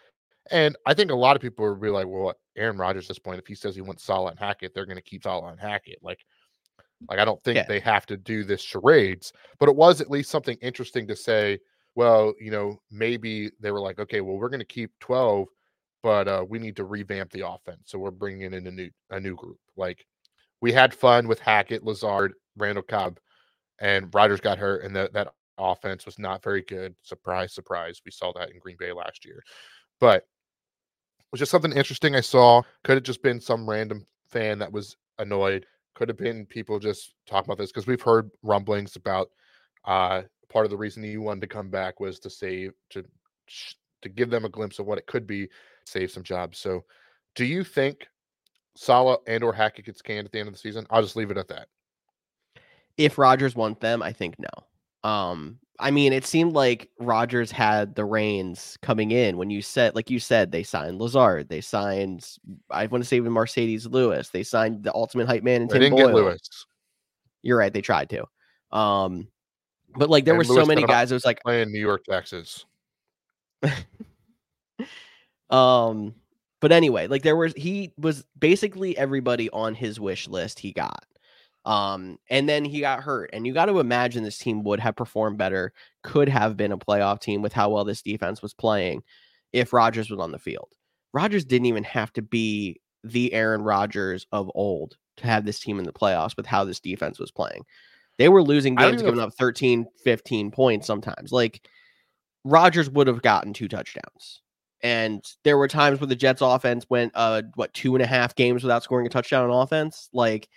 And 0.51 0.77
I 0.87 0.95
think 0.95 1.11
a 1.11 1.15
lot 1.15 1.37
of 1.37 1.43
people 1.43 1.67
will 1.67 1.77
be 1.77 1.91
like, 1.91 2.07
well, 2.07 2.33
Aaron 2.57 2.79
Rodgers 2.79 3.05
at 3.05 3.09
this 3.09 3.19
point, 3.19 3.39
if 3.39 3.47
he 3.47 3.55
says 3.55 3.75
he 3.75 3.83
wants 3.83 4.03
Saleh 4.03 4.31
and 4.31 4.39
Hackett, 4.39 4.75
they're 4.75 4.87
going 4.87 4.97
to 4.97 5.03
keep 5.03 5.25
Saleh 5.25 5.51
and 5.51 5.61
Hackett. 5.61 5.99
Like, 6.03 6.25
like 7.09 7.19
I 7.19 7.27
don't 7.27 7.43
think 7.43 7.57
yeah. 7.57 7.67
they 7.69 7.81
have 7.81 8.07
to 8.07 8.17
do 8.17 8.45
this 8.45 8.63
charades, 8.63 9.31
but 9.59 9.69
it 9.69 9.77
was 9.77 10.01
at 10.01 10.11
least 10.11 10.31
something 10.31 10.57
interesting 10.63 11.07
to 11.09 11.17
say. 11.17 11.59
Well, 11.97 12.33
you 12.41 12.51
know, 12.51 12.81
maybe 12.91 13.51
they 13.61 13.73
were 13.73 13.81
like, 13.81 13.99
okay, 13.99 14.23
well, 14.23 14.37
we're 14.37 14.49
going 14.49 14.59
to 14.61 14.67
keep 14.67 14.91
12, 15.01 15.47
but 16.05 16.29
uh, 16.29 16.45
we 16.47 16.59
need 16.59 16.77
to 16.77 16.85
revamp 16.85 17.33
the 17.33 17.49
offense, 17.49 17.81
so 17.87 17.99
we're 17.99 18.11
bringing 18.11 18.53
in 18.53 18.67
a 18.67 18.71
new 18.71 18.91
a 19.11 19.19
new 19.19 19.35
group. 19.35 19.59
Like, 19.75 20.07
we 20.61 20.71
had 20.71 20.95
fun 20.95 21.27
with 21.27 21.41
Hackett, 21.41 21.83
Lazard, 21.83 22.35
Randall 22.57 22.85
Cobb, 22.85 23.19
and 23.81 24.15
Rodgers 24.15 24.41
got 24.41 24.59
hurt, 24.59 24.85
and 24.85 24.95
that 24.95 25.15
that 25.15 25.33
offense 25.59 26.05
was 26.05 26.19
not 26.19 26.43
very 26.43 26.63
good. 26.63 26.95
Surprise, 27.03 27.55
surprise. 27.55 28.03
We 28.05 28.13
saw 28.13 28.33
that 28.35 28.51
in 28.51 28.59
Green 28.59 28.77
Bay 28.79 28.93
last 28.93 29.25
year, 29.25 29.43
but 29.99 30.19
it 30.19 31.33
was 31.33 31.39
just 31.41 31.51
something 31.51 31.73
interesting 31.73 32.15
I 32.15 32.21
saw. 32.21 32.63
Could 32.85 32.97
have 32.99 33.03
just 33.03 33.23
been 33.23 33.41
some 33.41 33.69
random 33.69 34.07
fan 34.29 34.59
that 34.59 34.71
was 34.71 34.97
annoyed 35.19 35.65
could 35.95 36.09
have 36.09 36.19
been 36.19 36.45
people 36.47 36.79
just 36.79 37.15
talking 37.27 37.47
about 37.49 37.59
this 37.59 37.71
because 37.71 37.87
we've 37.87 38.03
heard 38.03 38.31
rumblings 38.43 38.97
about 38.97 39.31
uh, 39.85 40.23
part 40.49 40.67
of 40.67 40.71
the 40.71 40.77
reason 40.77 41.03
he 41.03 41.17
wanted 41.17 41.41
to 41.41 41.47
come 41.47 41.71
back 41.71 42.01
was 42.01 42.19
to 42.19 42.29
save 42.29 42.73
to 42.91 43.05
to 44.03 44.09
give 44.09 44.31
them 44.31 44.45
a 44.45 44.51
glimpse 44.51 44.79
of 44.79 44.87
what 44.87 44.99
it 44.99 45.07
could 45.07 45.27
be, 45.27 45.49
save 45.85 46.11
some 46.11 46.23
jobs. 46.23 46.59
So, 46.59 46.85
do 47.35 47.45
you 47.45 47.65
think 47.65 48.09
Saleh 48.77 49.21
and 49.27 49.43
or 49.43 49.53
Hackett 49.53 49.87
gets 49.87 50.03
canned 50.03 50.27
at 50.27 50.33
the 50.33 50.39
end 50.39 50.49
of 50.49 50.55
the 50.55 50.61
season? 50.61 50.87
I'll 50.91 51.03
just 51.03 51.17
leave 51.17 51.31
it 51.31 51.39
at 51.39 51.49
that. 51.49 51.69
If 52.97 53.19
Rodgers 53.19 53.57
want 53.57 53.81
them, 53.81 54.03
I 54.03 54.13
think 54.13 54.37
no. 54.39 55.09
Um, 55.09 55.59
I 55.81 55.91
mean, 55.91 56.13
it 56.13 56.25
seemed 56.25 56.53
like 56.53 56.89
Rodgers 57.01 57.51
had 57.51 57.97
the 57.97 58.05
reins 58.05 58.79
coming 58.81 59.11
in 59.11 59.37
when 59.37 59.51
you 59.51 59.61
said, 59.61 59.95
like 59.95 60.09
you 60.09 60.21
said, 60.21 60.53
they 60.53 60.63
signed 60.63 61.01
Lazard, 61.01 61.49
they 61.49 61.61
signed, 61.61 62.27
I 62.71 62.87
want 62.87 63.03
to 63.03 63.09
say 63.09 63.17
even 63.17 63.33
Marcedes 63.33 63.91
Lewis, 63.91 64.29
they 64.29 64.45
signed 64.45 64.85
the 64.85 64.95
ultimate 64.95 65.27
hype 65.27 65.43
man 65.43 65.63
and 65.63 65.71
Tim 65.71 65.81
didn't 65.81 65.97
Boyle. 65.97 66.07
get 66.07 66.15
Lewis. 66.15 66.67
You're 67.43 67.59
right, 67.59 67.73
they 67.73 67.81
tried 67.81 68.09
to. 68.11 68.25
Um, 68.77 69.29
but 69.97 70.11
like 70.11 70.25
there 70.25 70.35
and 70.35 70.39
were 70.39 70.45
Lewis 70.45 70.63
so 70.63 70.67
many 70.67 70.85
guys. 70.85 71.11
It 71.11 71.15
was 71.15 71.25
like 71.25 71.43
playing 71.43 71.73
New 71.73 71.81
York, 71.81 72.05
Texas. 72.05 72.65
um, 75.55 76.15
but 76.61 76.73
anyway, 76.73 77.07
like 77.07 77.23
there 77.23 77.37
was 77.37 77.53
he 77.57 77.93
was 77.97 78.25
basically 78.39 78.97
everybody 78.99 79.49
on 79.51 79.75
his 79.75 80.01
wish 80.01 80.27
list 80.27 80.59
he 80.59 80.73
got. 80.73 81.05
Um, 81.65 82.19
and 82.29 82.47
then 82.49 82.65
he 82.65 82.81
got 82.81 83.03
hurt. 83.03 83.31
And 83.33 83.47
you 83.47 83.55
got 83.55 83.67
to 83.67 83.79
imagine 83.79 84.23
this 84.23 84.37
team 84.37 84.65
would 84.65 84.81
have 84.81 84.97
performed 84.97 85.39
better, 85.39 85.73
could 86.03 86.29
have 86.29 86.57
been 86.57 86.73
a 86.73 86.79
playoff 86.79 87.21
team 87.21 87.41
with 87.41 87.53
how 87.55 87.71
well 87.71 87.85
this 87.85 88.03
defense 88.03 88.43
was 88.43 88.53
playing 88.53 89.03
if 89.53 89.73
Rodgers 89.73 90.11
was 90.11 90.21
on 90.21 90.33
the 90.33 90.39
field. 90.39 90.69
Rodgers 91.15 91.45
didn't 91.45 91.67
even 91.67 91.85
have 91.85 92.13
to 92.15 92.23
be 92.23 92.81
the 93.05 93.33
Aaron 93.33 93.63
Rodgers 93.63 94.27
of 94.33 94.51
old 94.55 94.97
to 95.19 95.27
have 95.27 95.45
this 95.45 95.61
team 95.61 95.79
in 95.79 95.85
the 95.85 95.93
playoffs 95.93 96.37
with 96.37 96.47
how 96.47 96.65
this 96.65 96.81
defense 96.81 97.19
was 97.19 97.31
playing. 97.31 97.65
They 98.19 98.29
were 98.29 98.43
losing 98.43 98.75
games, 98.75 99.01
giving 99.03 99.21
up 99.21 99.33
13, 99.35 99.87
15 100.03 100.51
points 100.51 100.87
sometimes. 100.87 101.31
Like 101.31 101.67
Rodgers 102.45 102.91
would 102.91 103.07
have 103.07 103.23
gotten 103.23 103.53
two 103.53 103.69
touchdowns. 103.69 104.43
And 104.85 105.25
there 105.43 105.59
were 105.59 105.67
times 105.67 105.99
where 105.99 106.07
the 106.07 106.15
Jets 106.15 106.43
offense 106.43 106.87
went 106.89 107.11
uh 107.17 107.43
what 107.57 107.75
two 107.75 107.97
and 107.97 108.03
a 108.03 108.07
half 108.07 108.37
games 108.37 108.63
without 108.63 108.85
scoring 108.85 109.07
a 109.07 109.11
touchdown 109.11 109.51
on 109.51 109.63
offense. 109.63 110.09
Like 110.13 110.49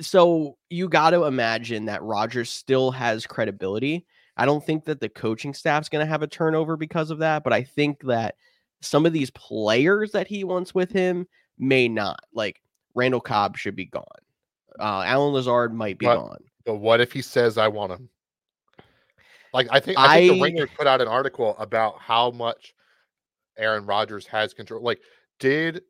so 0.00 0.56
you 0.70 0.88
got 0.88 1.10
to 1.10 1.24
imagine 1.24 1.86
that 1.86 2.02
Rodgers 2.02 2.50
still 2.50 2.90
has 2.90 3.26
credibility. 3.26 4.06
I 4.36 4.44
don't 4.44 4.64
think 4.64 4.84
that 4.84 5.00
the 5.00 5.08
coaching 5.08 5.54
staff's 5.54 5.88
going 5.88 6.04
to 6.04 6.10
have 6.10 6.22
a 6.22 6.26
turnover 6.26 6.76
because 6.76 7.10
of 7.10 7.18
that, 7.18 7.42
but 7.44 7.52
I 7.52 7.62
think 7.62 8.02
that 8.02 8.34
some 8.82 9.06
of 9.06 9.12
these 9.12 9.30
players 9.30 10.12
that 10.12 10.26
he 10.26 10.44
wants 10.44 10.74
with 10.74 10.90
him 10.90 11.26
may 11.58 11.88
not. 11.88 12.20
Like 12.34 12.60
Randall 12.94 13.20
Cobb 13.20 13.56
should 13.56 13.76
be 13.76 13.86
gone. 13.86 14.04
Uh, 14.78 15.02
Allen 15.06 15.32
Lazard 15.32 15.74
might 15.74 15.98
be 15.98 16.06
but, 16.06 16.16
gone. 16.16 16.44
But 16.66 16.76
what 16.76 17.00
if 17.00 17.12
he 17.12 17.22
says, 17.22 17.56
"I 17.56 17.68
want 17.68 17.92
him"? 17.92 18.10
Like 19.54 19.68
I 19.70 19.80
think 19.80 19.98
I 19.98 20.18
think 20.18 20.32
I, 20.32 20.34
the 20.34 20.42
Ringer 20.42 20.66
put 20.66 20.86
out 20.86 21.00
an 21.00 21.08
article 21.08 21.56
about 21.58 21.98
how 21.98 22.30
much 22.30 22.74
Aaron 23.58 23.86
Rodgers 23.86 24.26
has 24.26 24.54
control. 24.54 24.82
Like, 24.82 25.00
did 25.38 25.82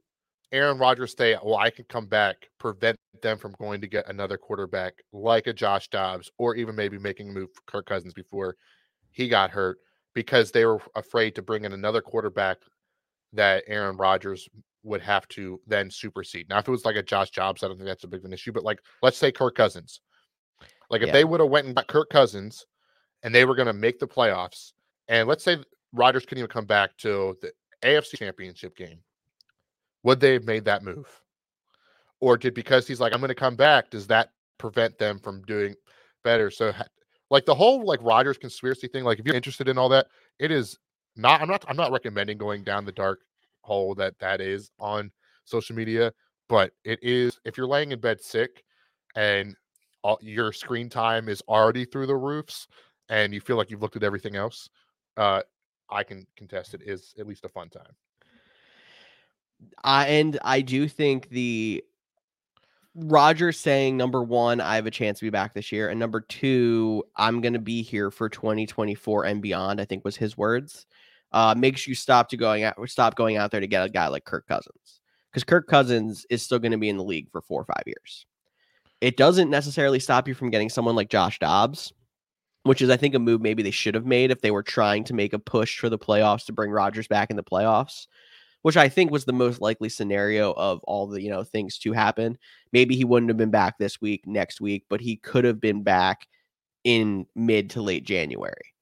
Aaron 0.52 0.78
Rodgers 0.78 1.14
say, 1.16 1.36
"Well, 1.42 1.56
I 1.56 1.70
can 1.70 1.84
come 1.88 2.06
back," 2.06 2.48
prevent 2.58 2.98
them 3.22 3.38
from 3.38 3.54
going 3.58 3.80
to 3.80 3.86
get 3.86 4.08
another 4.08 4.38
quarterback 4.38 4.94
like 5.12 5.46
a 5.46 5.52
Josh 5.52 5.88
Dobbs, 5.88 6.30
or 6.38 6.54
even 6.54 6.76
maybe 6.76 6.98
making 6.98 7.30
a 7.30 7.32
move 7.32 7.48
for 7.54 7.62
Kirk 7.66 7.86
Cousins 7.86 8.14
before 8.14 8.56
he 9.10 9.28
got 9.28 9.50
hurt 9.50 9.78
because 10.14 10.50
they 10.50 10.64
were 10.64 10.80
afraid 10.94 11.34
to 11.34 11.42
bring 11.42 11.64
in 11.64 11.72
another 11.72 12.00
quarterback 12.00 12.58
that 13.32 13.64
Aaron 13.66 13.96
Rodgers 13.96 14.48
would 14.82 15.02
have 15.02 15.26
to 15.28 15.60
then 15.66 15.90
supersede. 15.90 16.48
Now, 16.48 16.58
if 16.58 16.68
it 16.68 16.70
was 16.70 16.84
like 16.84 16.96
a 16.96 17.02
Josh 17.02 17.30
Dobbs, 17.30 17.62
I 17.62 17.68
don't 17.68 17.76
think 17.76 17.88
that's 17.88 18.04
a 18.04 18.08
big 18.08 18.20
of 18.20 18.26
an 18.26 18.32
issue. 18.32 18.52
But 18.52 18.64
like, 18.64 18.78
let's 19.02 19.18
say 19.18 19.32
Kirk 19.32 19.54
Cousins, 19.54 20.00
like 20.90 21.02
if 21.02 21.08
yeah. 21.08 21.12
they 21.12 21.24
would 21.24 21.40
have 21.40 21.50
went 21.50 21.66
and 21.66 21.74
got 21.74 21.88
Kirk 21.88 22.08
Cousins, 22.10 22.64
and 23.22 23.34
they 23.34 23.44
were 23.44 23.56
going 23.56 23.66
to 23.66 23.72
make 23.72 23.98
the 23.98 24.06
playoffs, 24.06 24.72
and 25.08 25.28
let's 25.28 25.44
say 25.44 25.58
Rodgers 25.92 26.24
couldn't 26.24 26.38
even 26.38 26.50
come 26.50 26.66
back 26.66 26.96
to 26.98 27.36
the 27.40 27.52
AFC 27.82 28.18
Championship 28.18 28.76
game 28.76 29.00
would 30.06 30.20
they 30.20 30.34
have 30.34 30.44
made 30.44 30.64
that 30.64 30.84
move? 30.84 31.08
Or 32.20 32.36
did 32.36 32.54
because 32.54 32.86
he's 32.86 33.00
like, 33.00 33.12
I'm 33.12 33.18
going 33.18 33.28
to 33.28 33.34
come 33.34 33.56
back, 33.56 33.90
does 33.90 34.06
that 34.06 34.30
prevent 34.56 34.96
them 34.98 35.18
from 35.18 35.42
doing 35.42 35.74
better? 36.22 36.48
So, 36.48 36.72
like 37.28 37.44
the 37.44 37.56
whole 37.56 37.84
like 37.84 37.98
Rodgers 38.02 38.38
conspiracy 38.38 38.86
thing, 38.86 39.02
like 39.02 39.18
if 39.18 39.26
you're 39.26 39.34
interested 39.34 39.68
in 39.68 39.76
all 39.76 39.88
that, 39.88 40.06
it 40.38 40.52
is 40.52 40.78
not. 41.16 41.42
I'm 41.42 41.48
not. 41.48 41.64
I'm 41.66 41.76
not 41.76 41.90
recommending 41.90 42.38
going 42.38 42.62
down 42.62 42.84
the 42.84 42.92
dark 42.92 43.18
hole 43.62 43.96
that 43.96 44.16
that 44.20 44.40
is 44.40 44.70
on 44.78 45.10
social 45.44 45.74
media, 45.74 46.12
but 46.48 46.70
it 46.84 47.00
is. 47.02 47.40
If 47.44 47.56
you're 47.56 47.66
laying 47.66 47.90
in 47.90 47.98
bed 47.98 48.20
sick 48.20 48.62
and 49.16 49.56
all, 50.04 50.20
your 50.22 50.52
screen 50.52 50.88
time 50.88 51.28
is 51.28 51.42
already 51.48 51.84
through 51.84 52.06
the 52.06 52.14
roofs, 52.14 52.68
and 53.08 53.34
you 53.34 53.40
feel 53.40 53.56
like 53.56 53.72
you've 53.72 53.82
looked 53.82 53.96
at 53.96 54.04
everything 54.04 54.36
else, 54.36 54.70
uh, 55.16 55.42
I 55.90 56.02
can 56.02 56.26
contest 56.36 56.74
it 56.74 56.82
is 56.84 57.14
at 57.18 57.26
least 57.26 57.44
a 57.44 57.48
fun 57.48 57.68
time. 57.68 57.94
And 59.84 60.38
I 60.44 60.60
do 60.60 60.88
think 60.88 61.28
the 61.30 61.82
Roger 62.94 63.52
saying 63.52 63.96
number 63.96 64.22
one, 64.22 64.60
I 64.60 64.76
have 64.76 64.86
a 64.86 64.90
chance 64.90 65.18
to 65.18 65.26
be 65.26 65.30
back 65.30 65.54
this 65.54 65.70
year, 65.70 65.90
and 65.90 66.00
number 66.00 66.20
two, 66.20 67.04
I'm 67.16 67.40
going 67.40 67.52
to 67.52 67.58
be 67.58 67.82
here 67.82 68.10
for 68.10 68.28
2024 68.28 69.24
and 69.26 69.42
beyond. 69.42 69.80
I 69.80 69.84
think 69.84 70.04
was 70.04 70.16
his 70.16 70.36
words. 70.36 70.86
Uh, 71.32 71.54
makes 71.56 71.86
you 71.86 71.94
stop 71.94 72.28
to 72.30 72.36
going 72.36 72.62
out, 72.62 72.76
stop 72.88 73.14
going 73.16 73.36
out 73.36 73.50
there 73.50 73.60
to 73.60 73.66
get 73.66 73.84
a 73.84 73.90
guy 73.90 74.06
like 74.08 74.24
Kirk 74.24 74.46
Cousins 74.46 75.00
because 75.30 75.44
Kirk 75.44 75.66
Cousins 75.66 76.24
is 76.30 76.42
still 76.42 76.58
going 76.58 76.72
to 76.72 76.78
be 76.78 76.88
in 76.88 76.96
the 76.96 77.04
league 77.04 77.30
for 77.30 77.42
four 77.42 77.60
or 77.60 77.64
five 77.66 77.82
years. 77.84 78.24
It 79.02 79.18
doesn't 79.18 79.50
necessarily 79.50 80.00
stop 80.00 80.26
you 80.28 80.34
from 80.34 80.48
getting 80.50 80.70
someone 80.70 80.96
like 80.96 81.10
Josh 81.10 81.38
Dobbs, 81.38 81.92
which 82.66 82.82
is 82.82 82.90
I 82.90 82.96
think 82.96 83.14
a 83.14 83.18
move 83.18 83.40
maybe 83.40 83.62
they 83.62 83.70
should 83.70 83.94
have 83.94 84.06
made 84.06 84.30
if 84.30 84.40
they 84.40 84.50
were 84.50 84.62
trying 84.62 85.04
to 85.04 85.14
make 85.14 85.32
a 85.32 85.38
push 85.38 85.78
for 85.78 85.88
the 85.88 85.98
playoffs 85.98 86.46
to 86.46 86.52
bring 86.52 86.70
Rodgers 86.70 87.08
back 87.08 87.30
in 87.30 87.36
the 87.36 87.44
playoffs 87.44 88.06
which 88.66 88.76
I 88.76 88.88
think 88.88 89.12
was 89.12 89.24
the 89.24 89.32
most 89.32 89.60
likely 89.60 89.88
scenario 89.88 90.50
of 90.54 90.80
all 90.82 91.06
the, 91.06 91.22
you 91.22 91.30
know, 91.30 91.44
things 91.44 91.78
to 91.78 91.92
happen. 91.92 92.36
Maybe 92.72 92.96
he 92.96 93.04
wouldn't 93.04 93.30
have 93.30 93.36
been 93.36 93.52
back 93.52 93.78
this 93.78 94.00
week, 94.00 94.26
next 94.26 94.60
week, 94.60 94.86
but 94.90 95.00
he 95.00 95.18
could 95.18 95.44
have 95.44 95.60
been 95.60 95.84
back 95.84 96.26
in 96.82 97.26
mid 97.36 97.70
to 97.70 97.82
late 97.82 98.02
January. 98.02 98.74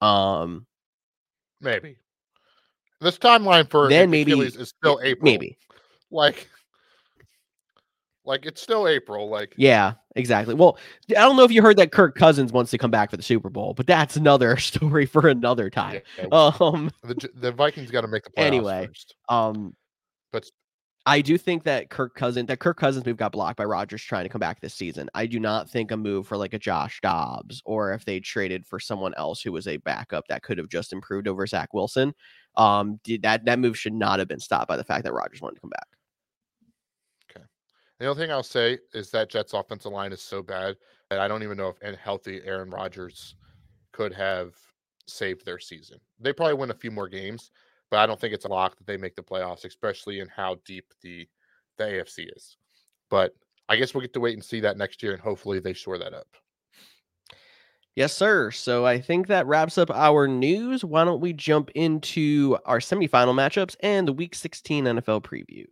Um 0.00 0.66
maybe. 1.60 1.98
This 3.00 3.18
timeline 3.18 3.70
for 3.70 3.88
then 3.88 4.10
maybe 4.10 4.32
Achilles 4.32 4.56
is 4.56 4.70
still 4.70 4.98
April. 5.00 5.30
Maybe. 5.30 5.56
Like 6.10 6.48
like 8.24 8.46
it's 8.46 8.60
still 8.60 8.86
April. 8.86 9.28
Like 9.28 9.54
yeah, 9.56 9.94
exactly. 10.16 10.54
Well, 10.54 10.78
I 11.10 11.14
don't 11.14 11.36
know 11.36 11.44
if 11.44 11.52
you 11.52 11.62
heard 11.62 11.76
that 11.78 11.92
Kirk 11.92 12.14
Cousins 12.14 12.52
wants 12.52 12.70
to 12.72 12.78
come 12.78 12.90
back 12.90 13.10
for 13.10 13.16
the 13.16 13.22
Super 13.22 13.50
Bowl, 13.50 13.74
but 13.74 13.86
that's 13.86 14.16
another 14.16 14.56
story 14.58 15.06
for 15.06 15.28
another 15.28 15.70
time. 15.70 16.00
Yeah, 16.18 16.26
um, 16.32 16.90
the, 17.02 17.28
the 17.34 17.52
Vikings 17.52 17.90
got 17.90 18.02
to 18.02 18.08
make 18.08 18.24
the 18.24 18.30
playoffs 18.36 18.44
anyway. 18.44 18.86
First. 18.86 19.14
Um, 19.28 19.74
but 20.32 20.46
I 21.06 21.22
do 21.22 21.38
think 21.38 21.64
that 21.64 21.88
Kirk 21.88 22.14
Cousins 22.14 22.48
that 22.48 22.60
Kirk 22.60 22.76
Cousins 22.76 23.06
move 23.06 23.16
got 23.16 23.32
blocked 23.32 23.56
by 23.56 23.64
Rodgers 23.64 24.02
trying 24.02 24.24
to 24.24 24.28
come 24.28 24.38
back 24.38 24.60
this 24.60 24.74
season. 24.74 25.08
I 25.14 25.26
do 25.26 25.40
not 25.40 25.70
think 25.70 25.90
a 25.90 25.96
move 25.96 26.26
for 26.26 26.36
like 26.36 26.52
a 26.52 26.58
Josh 26.58 27.00
Dobbs 27.00 27.62
or 27.64 27.92
if 27.92 28.04
they 28.04 28.20
traded 28.20 28.66
for 28.66 28.78
someone 28.78 29.14
else 29.16 29.40
who 29.40 29.52
was 29.52 29.66
a 29.66 29.78
backup 29.78 30.28
that 30.28 30.42
could 30.42 30.58
have 30.58 30.68
just 30.68 30.92
improved 30.92 31.26
over 31.26 31.46
Zach 31.46 31.72
Wilson. 31.72 32.12
Um, 32.56 33.00
did 33.02 33.22
that 33.22 33.46
that 33.46 33.58
move 33.58 33.78
should 33.78 33.94
not 33.94 34.18
have 34.18 34.28
been 34.28 34.40
stopped 34.40 34.68
by 34.68 34.76
the 34.76 34.84
fact 34.84 35.04
that 35.04 35.14
Rodgers 35.14 35.40
wanted 35.40 35.54
to 35.54 35.60
come 35.62 35.70
back. 35.70 35.88
The 38.00 38.06
only 38.06 38.22
thing 38.22 38.32
I'll 38.32 38.42
say 38.42 38.78
is 38.94 39.10
that 39.10 39.28
Jets 39.28 39.52
offensive 39.52 39.92
line 39.92 40.10
is 40.10 40.22
so 40.22 40.42
bad 40.42 40.76
that 41.10 41.20
I 41.20 41.28
don't 41.28 41.42
even 41.42 41.58
know 41.58 41.68
if 41.68 41.76
and 41.82 41.94
healthy 41.94 42.40
Aaron 42.46 42.70
Rodgers 42.70 43.34
could 43.92 44.14
have 44.14 44.54
saved 45.06 45.44
their 45.44 45.58
season. 45.58 45.98
They 46.18 46.32
probably 46.32 46.54
win 46.54 46.70
a 46.70 46.74
few 46.74 46.90
more 46.90 47.08
games, 47.08 47.50
but 47.90 47.98
I 47.98 48.06
don't 48.06 48.18
think 48.18 48.32
it's 48.32 48.46
a 48.46 48.48
lock 48.48 48.78
that 48.78 48.86
they 48.86 48.96
make 48.96 49.16
the 49.16 49.22
playoffs, 49.22 49.66
especially 49.66 50.20
in 50.20 50.28
how 50.28 50.56
deep 50.64 50.86
the 51.02 51.28
the 51.76 51.84
AFC 51.84 52.34
is. 52.34 52.56
But 53.10 53.34
I 53.68 53.76
guess 53.76 53.92
we'll 53.92 54.00
get 54.00 54.14
to 54.14 54.20
wait 54.20 54.34
and 54.34 54.44
see 54.44 54.60
that 54.60 54.78
next 54.78 55.02
year, 55.02 55.12
and 55.12 55.20
hopefully 55.20 55.60
they 55.60 55.74
shore 55.74 55.98
that 55.98 56.14
up. 56.14 56.28
Yes, 57.96 58.14
sir. 58.14 58.50
So 58.50 58.86
I 58.86 58.98
think 58.98 59.26
that 59.26 59.46
wraps 59.46 59.76
up 59.76 59.90
our 59.90 60.26
news. 60.26 60.86
Why 60.86 61.04
don't 61.04 61.20
we 61.20 61.34
jump 61.34 61.70
into 61.74 62.56
our 62.64 62.78
semifinal 62.78 63.34
matchups 63.34 63.76
and 63.80 64.08
the 64.08 64.12
Week 64.14 64.34
16 64.34 64.84
NFL 64.86 65.22
preview? 65.22 65.66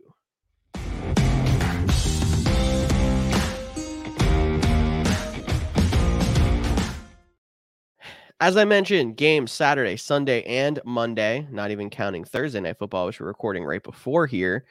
As 8.41 8.55
I 8.55 8.63
mentioned, 8.63 9.17
games 9.17 9.51
Saturday, 9.51 9.97
Sunday, 9.97 10.43
and 10.43 10.79
Monday, 10.85 11.45
not 11.51 11.71
even 11.71 11.89
counting 11.89 12.23
Thursday 12.23 12.61
night 12.61 12.77
football, 12.79 13.07
which 13.07 13.19
we're 13.19 13.27
recording 13.27 13.65
right 13.65 13.83
before 13.83 14.27
here. 14.27 14.65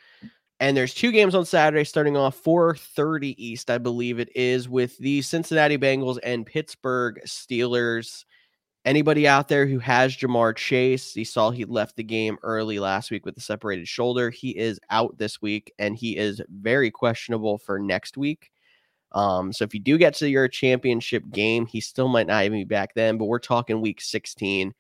And 0.59 0.76
there's 0.76 0.94
two 0.94 1.12
games 1.12 1.35
on 1.35 1.44
Saturday 1.44 1.85
starting 1.85 2.16
off 2.16 2.42
4:30 2.42 3.35
East, 3.37 3.70
I 3.70 3.76
believe 3.76 4.18
it 4.18 4.35
is, 4.35 4.68
with 4.68 4.96
the 4.98 5.20
Cincinnati 5.22 5.76
Bengals 5.76 6.18
and 6.22 6.46
Pittsburgh 6.46 7.20
Steelers. 7.26 8.24
Anybody 8.87 9.28
out 9.28 9.48
there 9.48 9.66
who 9.66 9.78
has 9.81 10.16
Ja'Marr 10.16 10.57
Chase, 10.57 11.14
you 11.14 11.26
saw 11.26 11.50
he 11.50 11.66
left 11.66 11.96
the 11.96 12.02
game 12.02 12.38
early 12.42 12.78
last 12.78 13.11
week 13.11 13.26
with 13.26 13.37
a 13.37 13.40
separated 13.40 13.87
shoulder. 13.87 14.31
He 14.31 14.57
is 14.57 14.81
out 14.88 15.18
this 15.18 15.42
week 15.42 15.72
and 15.78 15.94
he 15.94 16.16
is 16.16 16.40
very 16.48 16.90
questionable 16.90 17.59
for 17.59 17.78
next 17.78 18.16
week. 18.16 18.50
Um, 19.12 19.52
so 19.52 19.64
if 19.64 19.74
you 19.74 19.80
do 19.80 19.96
get 19.98 20.14
to 20.14 20.28
your 20.28 20.48
championship 20.48 21.24
game, 21.30 21.66
he 21.66 21.80
still 21.80 22.08
might 22.08 22.26
not 22.26 22.44
even 22.44 22.58
be 22.58 22.64
back 22.64 22.94
then, 22.94 23.16
but 23.16 23.26
we're 23.26 23.38
talking 23.38 23.80
week 23.80 24.00
16. 24.00 24.74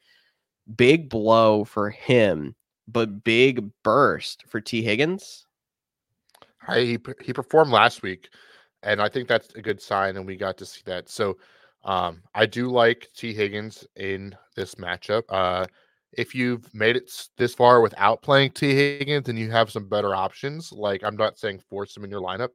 Big 0.76 1.08
blow 1.08 1.64
for 1.64 1.90
him, 1.90 2.54
but 2.86 3.24
big 3.24 3.70
burst 3.82 4.44
for 4.48 4.60
Tee 4.60 4.82
Higgins. 4.82 5.46
I, 6.66 6.80
he 6.80 6.98
he 7.22 7.32
performed 7.32 7.70
last 7.70 8.02
week, 8.02 8.28
and 8.82 9.00
I 9.00 9.08
think 9.08 9.28
that's 9.28 9.54
a 9.54 9.62
good 9.62 9.80
sign, 9.80 10.16
and 10.16 10.26
we 10.26 10.36
got 10.36 10.58
to 10.58 10.66
see 10.66 10.82
that. 10.84 11.08
So 11.08 11.38
um, 11.84 12.22
I 12.34 12.44
do 12.44 12.68
like 12.68 13.08
Tee 13.16 13.32
Higgins 13.32 13.86
in 13.96 14.36
this 14.54 14.74
matchup. 14.74 15.22
Uh, 15.30 15.64
if 16.12 16.34
you've 16.34 16.72
made 16.74 16.96
it 16.96 17.10
this 17.38 17.54
far 17.54 17.80
without 17.80 18.22
playing 18.22 18.50
Tee 18.50 18.74
Higgins, 18.74 19.28
and 19.30 19.38
you 19.38 19.50
have 19.50 19.70
some 19.70 19.88
better 19.88 20.14
options, 20.14 20.70
like 20.72 21.02
I'm 21.02 21.16
not 21.16 21.38
saying 21.38 21.62
force 21.70 21.96
him 21.96 22.04
in 22.04 22.10
your 22.10 22.20
lineup, 22.20 22.50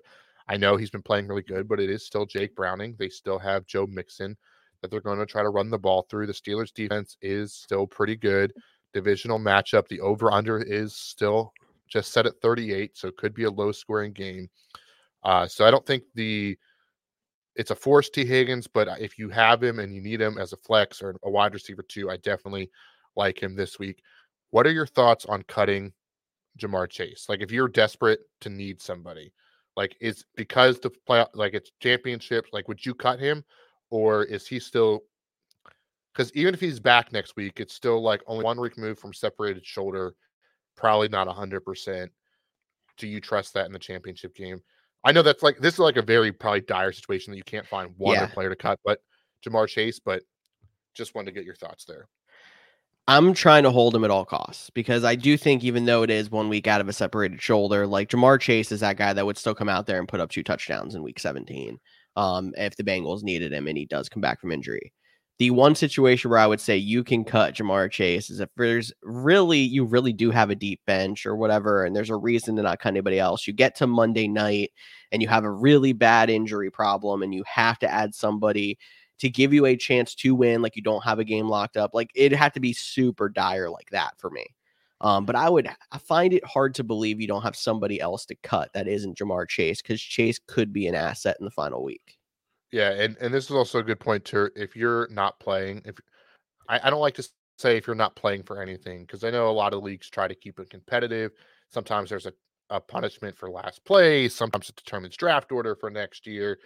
I 0.47 0.57
know 0.57 0.75
he's 0.75 0.89
been 0.89 1.01
playing 1.01 1.27
really 1.27 1.41
good, 1.41 1.67
but 1.67 1.79
it 1.79 1.89
is 1.89 2.05
still 2.05 2.25
Jake 2.25 2.55
Browning. 2.55 2.95
They 2.97 3.09
still 3.09 3.39
have 3.39 3.65
Joe 3.65 3.87
Mixon 3.87 4.35
that 4.81 4.91
they're 4.91 5.01
going 5.01 5.19
to 5.19 5.25
try 5.25 5.41
to 5.41 5.49
run 5.49 5.69
the 5.69 5.79
ball 5.79 6.05
through. 6.09 6.27
The 6.27 6.33
Steelers 6.33 6.73
defense 6.73 7.17
is 7.21 7.53
still 7.53 7.87
pretty 7.87 8.15
good. 8.15 8.53
Divisional 8.93 9.39
matchup. 9.39 9.87
The 9.87 10.01
over 10.01 10.31
under 10.31 10.61
is 10.61 10.95
still 10.95 11.53
just 11.87 12.11
set 12.11 12.25
at 12.25 12.39
38, 12.41 12.97
so 12.97 13.07
it 13.07 13.17
could 13.17 13.33
be 13.33 13.45
a 13.45 13.51
low 13.51 13.71
scoring 13.71 14.11
game. 14.11 14.49
Uh, 15.23 15.47
so 15.47 15.65
I 15.65 15.71
don't 15.71 15.85
think 15.85 16.03
the 16.15 16.57
it's 17.55 17.71
a 17.71 17.75
force 17.75 18.09
Tee 18.09 18.25
Higgins, 18.25 18.67
but 18.67 18.89
if 18.99 19.17
you 19.17 19.29
have 19.29 19.61
him 19.61 19.79
and 19.79 19.93
you 19.93 20.01
need 20.01 20.19
him 20.19 20.37
as 20.37 20.53
a 20.53 20.57
flex 20.57 21.01
or 21.01 21.15
a 21.23 21.29
wide 21.29 21.53
receiver 21.53 21.83
too, 21.83 22.09
I 22.09 22.17
definitely 22.17 22.69
like 23.15 23.41
him 23.41 23.55
this 23.55 23.77
week. 23.77 24.01
What 24.49 24.65
are 24.65 24.71
your 24.71 24.87
thoughts 24.87 25.25
on 25.25 25.43
cutting 25.43 25.93
Ja'Marr 26.59 26.89
Chase? 26.89 27.27
Like 27.29 27.41
if 27.41 27.51
you're 27.51 27.67
desperate 27.67 28.21
to 28.41 28.49
need 28.49 28.81
somebody, 28.81 29.33
like, 29.75 29.95
is 29.99 30.25
because 30.35 30.79
the 30.79 30.89
play 30.89 31.25
like 31.33 31.53
it's 31.53 31.71
championships, 31.79 32.49
like 32.53 32.67
would 32.67 32.85
you 32.85 32.93
cut 32.93 33.19
him 33.19 33.43
or 33.89 34.23
is 34.23 34.47
he 34.47 34.59
still 34.59 35.03
because 36.13 36.31
even 36.35 36.53
if 36.53 36.59
he's 36.59 36.79
back 36.79 37.11
next 37.11 37.35
week, 37.35 37.59
it's 37.59 37.73
still 37.73 38.01
like 38.01 38.21
only 38.27 38.43
one 38.43 38.59
week 38.59 38.77
move 38.77 38.99
from 38.99 39.13
separated 39.13 39.65
shoulder, 39.65 40.13
probably 40.75 41.07
not 41.09 41.27
hundred 41.27 41.61
percent. 41.61 42.11
Do 42.97 43.07
you 43.07 43.19
trust 43.19 43.53
that 43.55 43.65
in 43.65 43.73
the 43.73 43.79
championship 43.79 44.35
game? 44.35 44.61
I 45.03 45.11
know 45.11 45.23
that's 45.23 45.43
like 45.43 45.57
this 45.57 45.73
is 45.73 45.79
like 45.79 45.97
a 45.97 46.01
very 46.01 46.31
probably 46.31 46.61
dire 46.61 46.91
situation 46.91 47.31
that 47.31 47.37
you 47.37 47.43
can't 47.43 47.67
find 47.67 47.91
one 47.97 48.15
yeah. 48.15 48.27
player 48.27 48.49
to 48.49 48.55
cut, 48.55 48.79
but 48.85 48.99
Ja'Marr 49.45 49.67
Chase, 49.67 49.99
but 49.99 50.23
just 50.93 51.15
wanted 51.15 51.31
to 51.31 51.31
get 51.33 51.45
your 51.45 51.55
thoughts 51.55 51.85
there. 51.85 52.07
I'm 53.07 53.33
trying 53.33 53.63
to 53.63 53.71
hold 53.71 53.95
him 53.95 54.05
at 54.05 54.11
all 54.11 54.23
costs 54.23 54.69
because 54.69 55.03
I 55.03 55.15
do 55.15 55.35
think 55.35 55.63
even 55.63 55.85
though 55.85 56.03
it 56.03 56.09
is 56.09 56.31
one 56.31 56.47
week 56.47 56.67
out 56.67 56.79
of 56.79 56.87
a 56.87 56.93
separated 56.93 57.41
shoulder, 57.41 57.85
like 57.85 58.09
Ja'Marr 58.09 58.39
Chase 58.39 58.71
is 58.71 58.79
that 58.79 58.95
guy 58.95 59.11
that 59.11 59.25
would 59.25 59.37
still 59.37 59.55
come 59.55 59.67
out 59.67 59.85
there 59.87 59.99
and 59.99 60.07
put 60.07 60.21
up 60.21 60.29
two 60.29 60.43
touchdowns 60.43 60.95
in 60.95 61.03
week 61.03 61.19
17 61.19 61.77
um, 62.15 62.53
if 62.57 62.77
the 62.77 62.83
Bengals 62.83 63.21
needed 63.23 63.51
him 63.51 63.67
and 63.67 63.77
he 63.77 63.85
does 63.85 64.07
come 64.07 64.21
back 64.21 64.39
from 64.39 64.53
injury. 64.53 64.93
The 65.39 65.49
one 65.49 65.75
situation 65.75 66.29
where 66.29 66.39
I 66.39 66.47
would 66.47 66.61
say 66.61 66.77
you 66.77 67.03
can 67.03 67.25
cut 67.25 67.55
Ja'Marr 67.55 67.91
Chase 67.91 68.29
is 68.29 68.39
if 68.39 68.49
there's 68.55 68.93
really, 69.01 69.59
you 69.59 69.83
really 69.83 70.13
do 70.13 70.31
have 70.31 70.49
a 70.49 70.55
deep 70.55 70.79
bench 70.87 71.25
or 71.25 71.35
whatever, 71.35 71.83
and 71.83 71.93
there's 71.93 72.11
a 72.11 72.15
reason 72.15 72.55
to 72.55 72.61
not 72.61 72.79
cut 72.79 72.89
anybody 72.89 73.19
else. 73.19 73.45
You 73.45 73.51
get 73.51 73.75
to 73.77 73.87
Monday 73.87 74.29
night 74.29 74.71
and 75.11 75.21
you 75.21 75.27
have 75.27 75.43
a 75.43 75.51
really 75.51 75.91
bad 75.91 76.29
injury 76.29 76.71
problem 76.71 77.21
and 77.21 77.33
you 77.33 77.43
have 77.47 77.79
to 77.79 77.91
add 77.91 78.15
somebody 78.15 78.77
to 79.23 79.29
give 79.29 79.53
you 79.53 79.65
a 79.65 79.77
chance 79.77 80.13
to 80.15 80.35
win, 80.35 80.61
like 80.61 80.75
you 80.75 80.81
don't 80.81 81.05
have 81.05 81.17
a 81.17 81.23
game 81.23 81.47
locked 81.47 81.77
up. 81.77 81.91
Like 81.93 82.11
it 82.13 82.33
had 82.33 82.53
to 82.55 82.59
be 82.59 82.73
super 82.73 83.29
dire 83.29 83.69
like 83.69 83.89
that 83.91 84.19
for 84.19 84.29
me. 84.29 84.45
Um, 84.99 85.25
but 85.25 85.37
I 85.37 85.49
would 85.49 85.69
I 85.93 85.97
find 85.97 86.33
it 86.33 86.43
hard 86.43 86.75
to 86.75 86.83
believe 86.83 87.21
you 87.21 87.27
don't 87.27 87.41
have 87.41 87.55
somebody 87.55 88.01
else 88.01 88.25
to 88.25 88.35
cut 88.43 88.69
that 88.73 88.85
isn't 88.85 89.17
Ja'Marr 89.17 89.47
Chase 89.47 89.81
because 89.81 90.01
Chase 90.01 90.41
could 90.45 90.73
be 90.73 90.87
an 90.87 90.95
asset 90.95 91.37
in 91.39 91.45
the 91.45 91.51
final 91.51 91.85
week. 91.85 92.17
Yeah, 92.73 92.89
and 92.89 93.15
and 93.21 93.33
this 93.33 93.45
is 93.45 93.51
also 93.51 93.79
a 93.79 93.83
good 93.83 94.01
point 94.01 94.25
too. 94.25 94.49
If 94.57 94.75
you're 94.75 95.07
not 95.09 95.39
playing, 95.39 95.83
if 95.85 95.95
I, 96.67 96.81
I 96.83 96.89
don't 96.89 96.99
like 96.99 97.15
to 97.15 97.29
say 97.57 97.77
if 97.77 97.87
you're 97.87 97.95
not 97.95 98.17
playing 98.17 98.43
for 98.43 98.61
anything 98.61 99.05
because 99.05 99.23
I 99.23 99.29
know 99.29 99.49
a 99.49 99.51
lot 99.51 99.73
of 99.73 99.83
leagues 99.83 100.09
try 100.09 100.27
to 100.27 100.35
keep 100.35 100.59
it 100.59 100.69
competitive. 100.69 101.31
Sometimes 101.69 102.09
there's 102.09 102.25
a, 102.25 102.33
a 102.69 102.81
punishment 102.81 103.37
for 103.37 103.49
last 103.49 103.85
place. 103.85 104.35
Sometimes 104.35 104.67
it 104.67 104.75
determines 104.75 105.15
draft 105.15 105.53
order 105.53 105.77
for 105.77 105.89
next 105.89 106.27
year. 106.27 106.59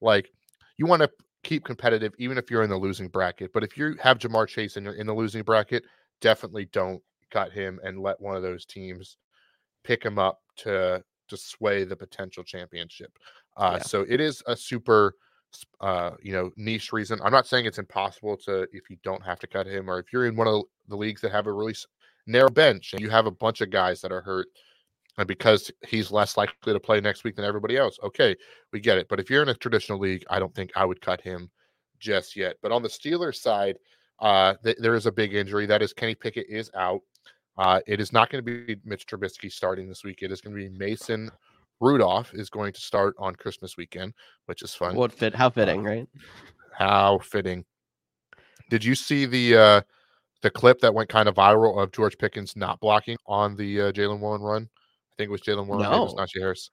Like 0.00 0.30
you 0.76 0.86
want 0.86 1.02
to 1.02 1.10
keep 1.44 1.64
competitive 1.64 2.12
even 2.18 2.38
if 2.38 2.50
you're 2.50 2.62
in 2.62 2.70
the 2.70 2.76
losing 2.76 3.08
bracket. 3.08 3.52
But 3.52 3.62
if 3.62 3.76
you 3.76 3.96
have 4.00 4.18
Ja'Marr 4.18 4.48
Chase 4.48 4.76
and 4.76 4.84
you're 4.84 4.94
in 4.94 5.06
the 5.06 5.14
losing 5.14 5.42
bracket, 5.42 5.84
definitely 6.20 6.66
don't 6.66 7.02
cut 7.30 7.52
him 7.52 7.80
and 7.84 8.00
let 8.00 8.20
one 8.20 8.36
of 8.36 8.42
those 8.42 8.64
teams 8.64 9.16
pick 9.84 10.02
him 10.02 10.18
up 10.18 10.40
to 10.56 11.02
to 11.28 11.36
sway 11.36 11.84
the 11.84 11.96
potential 11.96 12.42
championship. 12.42 13.18
Uh, 13.56 13.76
yeah. 13.78 13.82
So 13.82 14.04
it 14.08 14.20
is 14.20 14.42
a 14.46 14.56
super, 14.56 15.14
uh, 15.80 16.12
you 16.22 16.32
know, 16.32 16.50
niche 16.56 16.92
reason. 16.92 17.18
I'm 17.22 17.32
not 17.32 17.46
saying 17.46 17.66
it's 17.66 17.78
impossible 17.78 18.36
to 18.38 18.62
if 18.72 18.90
you 18.90 18.96
don't 19.02 19.24
have 19.24 19.38
to 19.40 19.46
cut 19.46 19.66
him 19.66 19.88
or 19.88 19.98
if 19.98 20.12
you're 20.12 20.26
in 20.26 20.36
one 20.36 20.48
of 20.48 20.64
the 20.88 20.96
leagues 20.96 21.20
that 21.22 21.32
have 21.32 21.46
a 21.46 21.52
really 21.52 21.74
narrow 22.26 22.50
bench 22.50 22.92
and 22.92 23.00
you 23.00 23.10
have 23.10 23.26
a 23.26 23.30
bunch 23.30 23.60
of 23.60 23.70
guys 23.70 24.00
that 24.00 24.12
are 24.12 24.20
hurt 24.20 24.48
and 25.18 25.28
because 25.28 25.70
he's 25.86 26.10
less 26.10 26.36
likely 26.36 26.72
to 26.72 26.80
play 26.80 27.00
next 27.00 27.24
week 27.24 27.36
than 27.36 27.44
everybody 27.44 27.76
else, 27.76 27.98
okay, 28.02 28.36
we 28.72 28.80
get 28.80 28.98
it. 28.98 29.08
But 29.08 29.20
if 29.20 29.30
you're 29.30 29.42
in 29.42 29.48
a 29.48 29.54
traditional 29.54 29.98
league, 29.98 30.24
I 30.28 30.38
don't 30.38 30.54
think 30.54 30.72
I 30.74 30.84
would 30.84 31.00
cut 31.00 31.20
him 31.20 31.50
just 32.00 32.36
yet. 32.36 32.56
But 32.62 32.72
on 32.72 32.82
the 32.82 32.88
Steelers 32.88 33.36
side, 33.36 33.76
uh, 34.20 34.54
th- 34.64 34.76
there 34.80 34.94
is 34.94 35.06
a 35.06 35.12
big 35.12 35.34
injury. 35.34 35.66
That 35.66 35.82
is 35.82 35.92
Kenny 35.92 36.14
Pickett 36.14 36.46
is 36.48 36.70
out. 36.74 37.00
Uh, 37.56 37.80
it 37.86 38.00
is 38.00 38.12
not 38.12 38.30
going 38.30 38.44
to 38.44 38.64
be 38.66 38.76
Mitch 38.84 39.06
Trubisky 39.06 39.50
starting 39.50 39.88
this 39.88 40.02
week. 40.02 40.22
It 40.22 40.32
is 40.32 40.40
going 40.40 40.56
to 40.56 40.62
be 40.70 40.76
Mason 40.76 41.30
Rudolph 41.80 42.32
is 42.34 42.50
going 42.50 42.72
to 42.72 42.80
start 42.80 43.14
on 43.18 43.36
Christmas 43.36 43.76
weekend, 43.76 44.14
which 44.46 44.62
is 44.62 44.74
fun. 44.74 44.96
What 44.96 45.12
fit? 45.12 45.34
How 45.34 45.50
fitting, 45.50 45.80
uh, 45.80 45.90
right? 45.90 46.08
How 46.72 47.18
fitting. 47.18 47.64
Did 48.70 48.84
you 48.84 48.94
see 48.94 49.26
the 49.26 49.56
uh, 49.56 49.80
the 50.42 50.50
clip 50.50 50.80
that 50.80 50.94
went 50.94 51.08
kind 51.08 51.28
of 51.28 51.34
viral 51.34 51.80
of 51.80 51.92
George 51.92 52.18
Pickens 52.18 52.56
not 52.56 52.80
blocking 52.80 53.16
on 53.26 53.56
the 53.56 53.82
uh, 53.82 53.92
Jaylen 53.92 54.18
Warren 54.18 54.42
run? 54.42 54.68
I 55.14 55.22
think 55.22 55.28
it 55.28 55.32
was 55.32 55.42
Jaylen 55.42 55.66
Warren. 55.66 55.82
No. 55.82 56.06
It 56.06 56.12
was 56.12 56.14
Najee 56.14 56.40
Harris. 56.40 56.70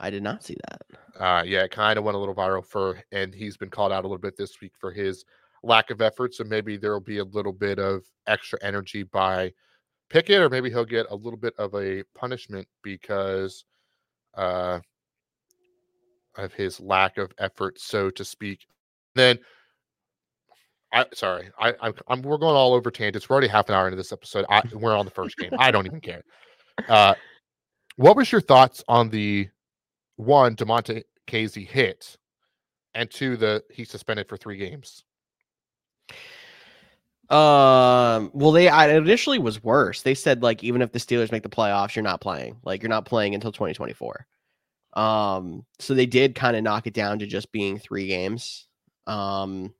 I 0.00 0.10
did 0.10 0.22
not 0.22 0.42
see 0.42 0.56
that. 0.68 1.22
Uh, 1.22 1.42
yeah, 1.44 1.64
it 1.64 1.70
kind 1.70 1.98
of 1.98 2.04
went 2.04 2.16
a 2.16 2.18
little 2.18 2.34
viral 2.34 2.64
for, 2.64 3.02
and 3.12 3.34
he's 3.34 3.56
been 3.56 3.70
called 3.70 3.92
out 3.92 4.04
a 4.04 4.06
little 4.06 4.18
bit 4.18 4.36
this 4.36 4.60
week 4.60 4.72
for 4.78 4.92
his 4.92 5.24
lack 5.62 5.90
of 5.90 6.02
effort. 6.02 6.34
So 6.34 6.44
maybe 6.44 6.76
there 6.76 6.92
will 6.92 7.00
be 7.00 7.18
a 7.18 7.24
little 7.24 7.52
bit 7.52 7.78
of 7.78 8.02
extra 8.26 8.58
energy 8.60 9.04
by 9.04 9.52
Pickett, 10.10 10.42
or 10.42 10.50
maybe 10.50 10.68
he'll 10.68 10.84
get 10.84 11.06
a 11.10 11.14
little 11.14 11.38
bit 11.38 11.54
of 11.58 11.74
a 11.74 12.02
punishment 12.14 12.68
because 12.82 13.64
uh, 14.36 14.80
of 16.36 16.52
his 16.52 16.80
lack 16.80 17.16
of 17.16 17.32
effort, 17.38 17.80
so 17.80 18.10
to 18.10 18.24
speak. 18.24 18.66
Then, 19.14 19.38
I 20.92 21.06
sorry, 21.14 21.50
I, 21.58 21.72
I'm, 21.80 21.94
I'm 22.08 22.22
we're 22.22 22.36
going 22.36 22.56
all 22.56 22.74
over 22.74 22.90
tangents. 22.90 23.28
We're 23.28 23.34
already 23.34 23.48
half 23.48 23.68
an 23.68 23.74
hour 23.74 23.86
into 23.86 23.96
this 23.96 24.12
episode. 24.12 24.44
I, 24.50 24.62
we're 24.74 24.96
on 24.96 25.04
the 25.04 25.10
first 25.10 25.36
game. 25.36 25.52
I 25.58 25.70
don't 25.70 25.86
even 25.86 26.00
care. 26.00 26.22
Uh, 26.88 27.14
what 27.96 28.16
was 28.16 28.30
your 28.32 28.40
thoughts 28.40 28.82
on 28.88 29.08
the 29.10 29.48
one 30.16 30.56
Damontae 30.56 31.04
Kazee 31.26 31.66
hit, 31.66 32.16
and 32.94 33.10
two 33.10 33.36
the 33.36 33.64
he 33.70 33.84
suspended 33.84 34.28
for 34.28 34.36
three 34.36 34.56
games? 34.56 35.04
Um. 37.30 38.30
Well, 38.34 38.52
they 38.52 38.68
I, 38.68 38.94
initially 38.96 39.38
was 39.38 39.62
worse. 39.62 40.02
They 40.02 40.14
said 40.14 40.42
like 40.42 40.62
even 40.62 40.82
if 40.82 40.92
the 40.92 40.98
Steelers 40.98 41.32
make 41.32 41.42
the 41.42 41.48
playoffs, 41.48 41.96
you're 41.96 42.02
not 42.02 42.20
playing. 42.20 42.56
Like 42.64 42.82
you're 42.82 42.90
not 42.90 43.06
playing 43.06 43.34
until 43.34 43.52
2024. 43.52 44.26
Um. 44.94 45.64
So 45.78 45.94
they 45.94 46.06
did 46.06 46.34
kind 46.34 46.56
of 46.56 46.62
knock 46.62 46.86
it 46.86 46.94
down 46.94 47.20
to 47.20 47.26
just 47.26 47.50
being 47.52 47.78
three 47.78 48.08
games. 48.08 48.68
Um. 49.06 49.72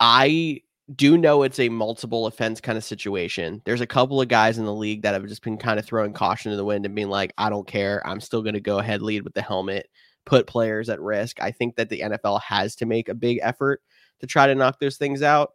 I 0.00 0.62
do 0.94 1.18
know 1.18 1.42
it's 1.42 1.58
a 1.58 1.68
multiple 1.68 2.26
offense 2.26 2.60
kind 2.60 2.78
of 2.78 2.84
situation. 2.84 3.60
There's 3.64 3.80
a 3.80 3.86
couple 3.86 4.20
of 4.20 4.28
guys 4.28 4.58
in 4.58 4.64
the 4.64 4.74
league 4.74 5.02
that 5.02 5.14
have 5.14 5.26
just 5.26 5.42
been 5.42 5.58
kind 5.58 5.80
of 5.80 5.84
throwing 5.84 6.12
caution 6.12 6.50
to 6.50 6.56
the 6.56 6.64
wind 6.64 6.86
and 6.86 6.94
being 6.94 7.08
like, 7.08 7.32
I 7.36 7.50
don't 7.50 7.66
care. 7.66 8.06
I'm 8.06 8.20
still 8.20 8.42
going 8.42 8.54
to 8.54 8.60
go 8.60 8.78
ahead, 8.78 9.02
lead 9.02 9.22
with 9.22 9.34
the 9.34 9.42
helmet, 9.42 9.88
put 10.26 10.46
players 10.46 10.88
at 10.88 11.00
risk. 11.00 11.42
I 11.42 11.50
think 11.50 11.76
that 11.76 11.88
the 11.88 12.00
NFL 12.00 12.40
has 12.42 12.76
to 12.76 12.86
make 12.86 13.08
a 13.08 13.14
big 13.14 13.40
effort 13.42 13.82
to 14.20 14.26
try 14.26 14.46
to 14.46 14.54
knock 14.54 14.78
those 14.78 14.96
things 14.96 15.22
out. 15.22 15.50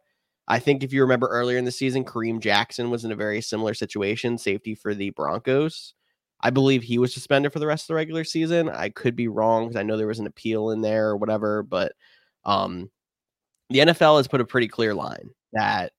I 0.48 0.58
think 0.58 0.82
if 0.82 0.92
you 0.92 1.00
remember 1.00 1.28
earlier 1.28 1.56
in 1.56 1.64
the 1.64 1.72
season, 1.72 2.04
Kareem 2.04 2.40
Jackson 2.40 2.90
was 2.90 3.04
in 3.04 3.12
a 3.12 3.16
very 3.16 3.40
similar 3.40 3.72
situation, 3.72 4.36
safety 4.36 4.74
for 4.74 4.94
the 4.94 5.10
Broncos. 5.10 5.94
I 6.42 6.50
believe 6.50 6.82
he 6.82 6.98
was 6.98 7.14
suspended 7.14 7.52
for 7.52 7.58
the 7.58 7.66
rest 7.66 7.84
of 7.84 7.88
the 7.88 7.94
regular 7.94 8.24
season. 8.24 8.68
I 8.68 8.90
could 8.90 9.16
be 9.16 9.28
wrong 9.28 9.68
because 9.68 9.78
I 9.78 9.84
know 9.84 9.96
there 9.96 10.08
was 10.08 10.18
an 10.18 10.26
appeal 10.26 10.70
in 10.72 10.82
there 10.82 11.08
or 11.08 11.16
whatever, 11.16 11.62
but 11.62 11.92
um, 12.44 12.90
the 13.72 13.80
NFL 13.80 14.18
has 14.18 14.28
put 14.28 14.40
a 14.40 14.46
pretty 14.46 14.68
clear 14.68 14.94
line 14.94 15.30
that 15.52 15.92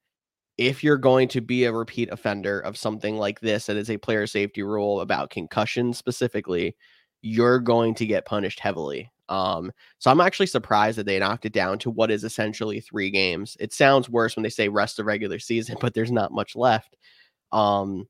if 0.57 0.83
you're 0.83 0.97
going 0.97 1.27
to 1.29 1.41
be 1.41 1.65
a 1.65 1.73
repeat 1.73 2.09
offender 2.11 2.59
of 2.59 2.77
something 2.77 3.17
like 3.17 3.39
this, 3.39 3.65
that 3.65 3.77
is 3.77 3.89
a 3.89 3.97
player 3.97 4.27
safety 4.27 4.61
rule 4.61 5.01
about 5.01 5.31
concussion 5.31 5.93
specifically, 5.93 6.75
you're 7.21 7.59
going 7.59 7.95
to 7.95 8.05
get 8.05 8.25
punished 8.25 8.59
heavily. 8.59 9.11
Um, 9.29 9.71
so 9.99 10.11
I'm 10.11 10.21
actually 10.21 10.47
surprised 10.47 10.97
that 10.97 11.05
they 11.05 11.17
knocked 11.17 11.45
it 11.45 11.53
down 11.53 11.79
to 11.79 11.89
what 11.89 12.11
is 12.11 12.23
essentially 12.23 12.81
three 12.81 13.09
games. 13.09 13.57
It 13.59 13.73
sounds 13.73 14.09
worse 14.09 14.35
when 14.35 14.43
they 14.43 14.49
say 14.49 14.67
rest 14.69 14.99
of 14.99 15.05
regular 15.05 15.39
season, 15.39 15.77
but 15.81 15.93
there's 15.93 16.11
not 16.11 16.31
much 16.31 16.55
left. 16.55 16.95
Um, 17.51 18.07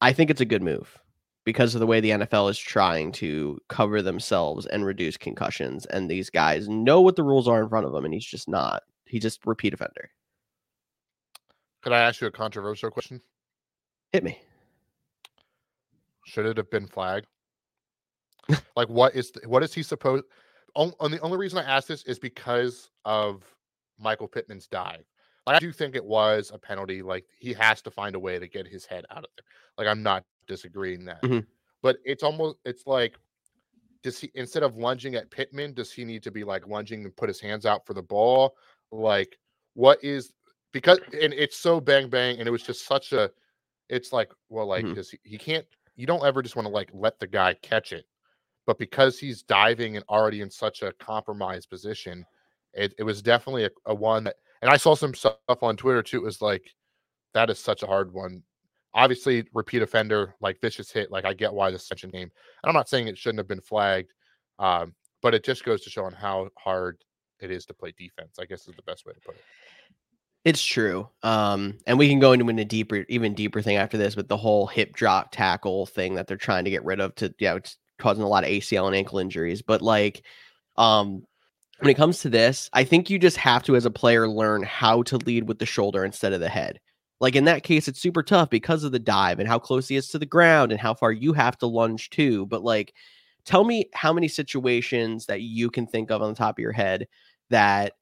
I 0.00 0.12
think 0.12 0.30
it's 0.30 0.40
a 0.40 0.46
good 0.46 0.62
move 0.62 0.98
because 1.44 1.74
of 1.74 1.80
the 1.80 1.86
way 1.86 2.00
the 2.00 2.10
NFL 2.10 2.50
is 2.50 2.58
trying 2.58 3.12
to 3.12 3.58
cover 3.68 4.00
themselves 4.00 4.66
and 4.66 4.84
reduce 4.84 5.16
concussions. 5.16 5.84
And 5.86 6.10
these 6.10 6.30
guys 6.30 6.68
know 6.68 7.00
what 7.00 7.16
the 7.16 7.22
rules 7.22 7.46
are 7.46 7.62
in 7.62 7.68
front 7.68 7.86
of 7.86 7.92
them, 7.92 8.04
and 8.04 8.14
he's 8.14 8.24
just 8.24 8.48
not. 8.48 8.82
He's 9.06 9.22
just 9.22 9.44
repeat 9.46 9.74
offender. 9.74 10.10
Could 11.82 11.92
I 11.92 12.00
ask 12.00 12.20
you 12.20 12.26
a 12.26 12.32
controversial 12.32 12.90
question? 12.90 13.20
Hit 14.12 14.24
me. 14.24 14.40
Should 16.26 16.46
it 16.46 16.56
have 16.56 16.70
been 16.70 16.86
flagged? 16.86 17.26
like, 18.76 18.88
what 18.88 19.14
is 19.14 19.32
what 19.46 19.62
is 19.62 19.74
he 19.74 19.82
supposed? 19.82 20.24
On, 20.74 20.92
on 20.98 21.10
the 21.10 21.20
only 21.20 21.36
reason 21.36 21.58
I 21.58 21.64
ask 21.64 21.86
this 21.86 22.04
is 22.04 22.18
because 22.18 22.90
of 23.04 23.44
Michael 23.98 24.28
Pittman's 24.28 24.66
dive. 24.66 25.04
Like, 25.46 25.56
I 25.56 25.58
do 25.58 25.72
think 25.72 25.94
it 25.94 26.04
was 26.04 26.50
a 26.54 26.58
penalty. 26.58 27.02
Like 27.02 27.26
he 27.38 27.52
has 27.52 27.82
to 27.82 27.90
find 27.90 28.14
a 28.14 28.18
way 28.18 28.38
to 28.38 28.48
get 28.48 28.66
his 28.66 28.86
head 28.86 29.04
out 29.10 29.18
of 29.18 29.30
there. 29.36 29.44
Like 29.76 29.86
I'm 29.86 30.02
not 30.02 30.24
disagreeing 30.46 31.04
that, 31.06 31.22
Mhm. 31.22 31.46
but 31.82 31.98
it's 32.04 32.22
almost 32.22 32.58
it's 32.64 32.86
like 32.86 33.18
does 34.02 34.18
he 34.18 34.30
instead 34.34 34.62
of 34.62 34.76
lunging 34.76 35.14
at 35.14 35.30
Pittman, 35.30 35.72
does 35.74 35.90
he 35.92 36.04
need 36.04 36.22
to 36.24 36.30
be 36.30 36.44
like 36.44 36.66
lunging 36.66 37.04
and 37.04 37.16
put 37.16 37.28
his 37.28 37.40
hands 37.40 37.64
out 37.66 37.86
for 37.86 37.94
the 37.94 38.02
ball? 38.02 38.56
Like 38.92 39.38
what 39.74 40.02
is 40.04 40.32
because 40.72 40.98
and 41.12 41.32
it's 41.32 41.56
so 41.56 41.80
bang 41.80 42.08
bang 42.08 42.38
and 42.38 42.46
it 42.48 42.50
was 42.50 42.62
just 42.62 42.86
such 42.86 43.12
a 43.12 43.30
it's 43.88 44.12
like 44.12 44.32
well 44.48 44.66
like 44.66 44.84
Mhm. 44.84 44.94
does 44.94 45.10
he, 45.10 45.18
he 45.24 45.38
can't 45.38 45.66
you 45.96 46.06
don't 46.06 46.24
ever 46.24 46.42
just 46.42 46.56
want 46.56 46.66
to 46.66 46.72
like 46.72 46.90
let 46.92 47.18
the 47.18 47.26
guy 47.26 47.54
catch 47.62 47.92
it 47.92 48.06
but 48.66 48.78
because 48.78 49.18
he's 49.18 49.42
diving 49.42 49.96
and 49.96 50.04
already 50.08 50.40
in 50.40 50.50
such 50.50 50.82
a 50.82 50.92
compromised 50.94 51.70
position 51.70 52.24
it, 52.72 52.94
it 52.98 53.02
was 53.04 53.22
definitely 53.22 53.64
a, 53.64 53.70
a 53.86 53.94
one 53.94 54.24
that 54.24 54.36
and 54.62 54.70
i 54.70 54.76
saw 54.76 54.94
some 54.94 55.14
stuff 55.14 55.36
on 55.62 55.76
twitter 55.76 56.02
too 56.02 56.18
it 56.18 56.24
was 56.24 56.40
like 56.42 56.74
that 57.34 57.50
is 57.50 57.58
such 57.58 57.82
a 57.82 57.86
hard 57.86 58.12
one 58.12 58.42
obviously 58.94 59.44
repeat 59.52 59.82
offender 59.82 60.34
like 60.40 60.60
vicious 60.60 60.90
hit 60.90 61.10
like 61.10 61.24
i 61.24 61.34
get 61.34 61.52
why 61.52 61.70
the 61.70 61.78
suspension 61.78 62.10
came 62.10 62.22
and 62.22 62.30
i'm 62.68 62.74
not 62.74 62.88
saying 62.88 63.08
it 63.08 63.18
shouldn't 63.18 63.38
have 63.38 63.48
been 63.48 63.60
flagged 63.60 64.12
um, 64.58 64.94
but 65.20 65.34
it 65.34 65.44
just 65.44 65.64
goes 65.64 65.82
to 65.82 65.90
show 65.90 66.04
on 66.04 66.12
how 66.12 66.48
hard 66.56 66.98
it 67.40 67.50
is 67.50 67.66
to 67.66 67.74
play 67.74 67.92
defense 67.98 68.38
i 68.40 68.44
guess 68.44 68.68
is 68.68 68.74
the 68.76 68.82
best 68.82 69.04
way 69.04 69.12
to 69.12 69.20
put 69.20 69.34
it 69.34 69.42
It's 70.44 70.62
true. 70.62 71.08
Um, 71.22 71.78
and 71.86 71.98
we 71.98 72.08
can 72.08 72.20
go 72.20 72.32
into 72.32 72.46
a 72.46 72.64
deeper, 72.66 73.06
even 73.08 73.32
deeper 73.34 73.62
thing 73.62 73.76
after 73.78 73.96
this 73.96 74.14
with 74.14 74.28
the 74.28 74.36
whole 74.36 74.66
hip 74.66 74.92
drop 74.94 75.32
tackle 75.32 75.86
thing 75.86 76.16
that 76.16 76.26
they're 76.26 76.36
trying 76.36 76.64
to 76.66 76.70
get 76.70 76.84
rid 76.84 77.00
of 77.00 77.14
to, 77.14 77.34
yeah, 77.38 77.54
it's 77.54 77.78
causing 77.98 78.24
a 78.24 78.28
lot 78.28 78.44
of 78.44 78.50
ACL 78.50 78.86
and 78.86 78.94
ankle 78.94 79.18
injuries. 79.18 79.62
But 79.62 79.80
like, 79.80 80.22
um, 80.76 81.24
when 81.78 81.90
it 81.90 81.96
comes 81.96 82.20
to 82.20 82.28
this, 82.28 82.68
I 82.74 82.84
think 82.84 83.08
you 83.08 83.18
just 83.18 83.38
have 83.38 83.62
to, 83.64 83.74
as 83.74 83.86
a 83.86 83.90
player, 83.90 84.28
learn 84.28 84.62
how 84.62 85.02
to 85.04 85.16
lead 85.16 85.48
with 85.48 85.58
the 85.58 85.66
shoulder 85.66 86.04
instead 86.04 86.34
of 86.34 86.40
the 86.40 86.48
head. 86.48 86.78
Like 87.24 87.36
in 87.36 87.44
that 87.44 87.62
case, 87.62 87.88
it's 87.88 88.02
super 88.02 88.22
tough 88.22 88.50
because 88.50 88.84
of 88.84 88.92
the 88.92 88.98
dive 88.98 89.38
and 89.38 89.48
how 89.48 89.58
close 89.58 89.88
he 89.88 89.96
is 89.96 90.10
to 90.10 90.18
the 90.18 90.26
ground 90.26 90.72
and 90.72 90.78
how 90.78 90.92
far 90.92 91.10
you 91.10 91.32
have 91.32 91.56
to 91.56 91.66
lunge 91.66 92.10
too. 92.10 92.44
But 92.44 92.62
like, 92.62 92.92
tell 93.46 93.64
me 93.64 93.88
how 93.94 94.12
many 94.12 94.28
situations 94.28 95.24
that 95.24 95.40
you 95.40 95.70
can 95.70 95.86
think 95.86 96.10
of 96.10 96.20
on 96.20 96.28
the 96.28 96.36
top 96.36 96.58
of 96.58 96.62
your 96.62 96.72
head 96.72 97.08
that 97.48 97.94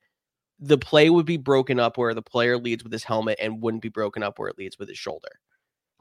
the 0.59 0.77
play 0.77 1.09
would 1.09 1.25
be 1.25 1.37
broken 1.37 1.79
up 1.79 1.99
where 1.99 2.15
the 2.15 2.21
player 2.21 2.59
leads 2.59 2.83
with 2.83 2.93
his 2.93 3.05
helmet 3.05 3.39
and 3.41 3.63
wouldn't 3.63 3.85
be 3.85 3.89
broken 3.89 4.25
up 4.25 4.41
where 4.41 4.49
it 4.49 4.59
leads 4.59 4.77
with 4.77 4.89
his 4.89 4.99
shoulder. 4.99 5.39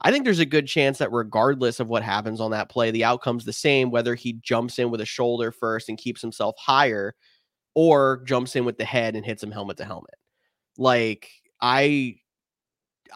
I 0.00 0.10
think 0.10 0.24
there's 0.24 0.40
a 0.40 0.44
good 0.44 0.66
chance 0.66 0.98
that 0.98 1.12
regardless 1.12 1.78
of 1.78 1.86
what 1.86 2.02
happens 2.02 2.40
on 2.40 2.50
that 2.50 2.70
play, 2.70 2.90
the 2.90 3.04
outcome's 3.04 3.44
the 3.44 3.52
same, 3.52 3.92
whether 3.92 4.16
he 4.16 4.32
jumps 4.42 4.80
in 4.80 4.90
with 4.90 5.00
a 5.00 5.06
shoulder 5.06 5.52
first 5.52 5.88
and 5.88 5.96
keeps 5.96 6.20
himself 6.20 6.56
higher 6.58 7.14
or 7.76 8.24
jumps 8.26 8.56
in 8.56 8.64
with 8.64 8.78
the 8.78 8.84
head 8.84 9.14
and 9.14 9.24
hits 9.24 9.44
him 9.44 9.52
helmet 9.52 9.76
to 9.76 9.84
helmet. 9.84 10.16
Like 10.76 11.30
I 11.60 12.16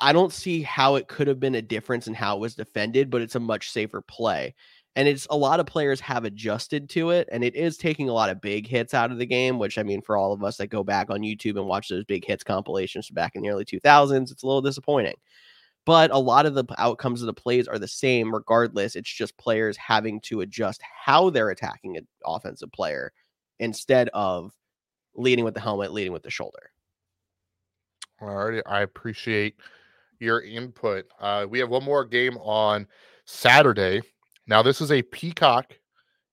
I 0.01 0.13
don't 0.13 0.33
see 0.33 0.63
how 0.63 0.97
it 0.97 1.09
could 1.09 1.27
have 1.29 1.41
been 1.41 1.55
a 1.55 1.63
difference 1.63 2.07
in 2.07 2.15
how 2.15 2.37
it 2.37 2.41
was 2.41 2.55
defended, 2.55 3.11
but 3.11 3.23
it's 3.23 3.35
a 3.35 3.41
much 3.41 3.71
safer 3.71 4.01
play. 4.01 4.55
And 4.95 5.07
it's 5.07 5.27
a 5.29 5.37
lot 5.37 5.61
of 5.61 5.67
players 5.67 6.01
have 6.01 6.25
adjusted 6.25 6.89
to 6.91 7.11
it, 7.11 7.29
and 7.31 7.45
it 7.45 7.55
is 7.55 7.77
taking 7.77 8.09
a 8.09 8.15
lot 8.15 8.31
of 8.31 8.41
big 8.41 8.67
hits 8.67 8.95
out 8.95 9.13
of 9.13 9.19
the 9.19 9.27
game. 9.27 9.59
Which 9.59 9.77
I 9.77 9.83
mean, 9.83 10.01
for 10.01 10.17
all 10.17 10.33
of 10.33 10.43
us 10.43 10.57
that 10.57 10.69
go 10.69 10.83
back 10.83 11.11
on 11.11 11.21
YouTube 11.21 11.59
and 11.59 11.67
watch 11.67 11.89
those 11.89 12.05
big 12.05 12.25
hits 12.25 12.43
compilations 12.43 13.11
back 13.11 13.35
in 13.35 13.43
the 13.43 13.51
early 13.51 13.67
2000s, 13.67 14.31
it's 14.31 14.43
a 14.43 14.47
little 14.47 14.63
disappointing. 14.63 15.17
But 15.85 16.11
a 16.11 16.19
lot 16.19 16.47
of 16.47 16.55
the 16.55 16.65
outcomes 16.79 17.23
of 17.23 17.27
the 17.27 17.35
plays 17.35 17.69
are 17.69 17.79
the 17.79 17.87
same, 17.87 18.35
regardless. 18.35 18.97
It's 18.97 19.13
just 19.13 19.37
players 19.37 19.77
having 19.77 20.21
to 20.23 20.41
adjust 20.41 20.81
how 20.83 21.31
they're 21.31 21.51
attacking 21.51 21.97
an 21.97 22.09
offensive 22.25 22.73
player 22.73 23.13
instead 23.59 24.09
of 24.15 24.53
leading 25.15 25.45
with 25.45 25.55
the 25.55 25.61
helmet, 25.61 25.93
leading 25.93 26.13
with 26.13 26.23
the 26.23 26.31
shoulder. 26.31 26.71
Alrighty, 28.21 28.63
I 28.67 28.81
appreciate 28.81 29.57
your 30.21 30.43
input. 30.43 31.07
Uh, 31.21 31.47
we 31.49 31.59
have 31.59 31.69
one 31.69 31.85
more 31.85 32.05
game 32.05 32.37
on 32.39 32.87
Saturday. 33.25 34.01
Now, 34.47 34.63
this 34.63 34.81
is 34.81 34.93
a 34.93 35.03
Peacock 35.03 35.79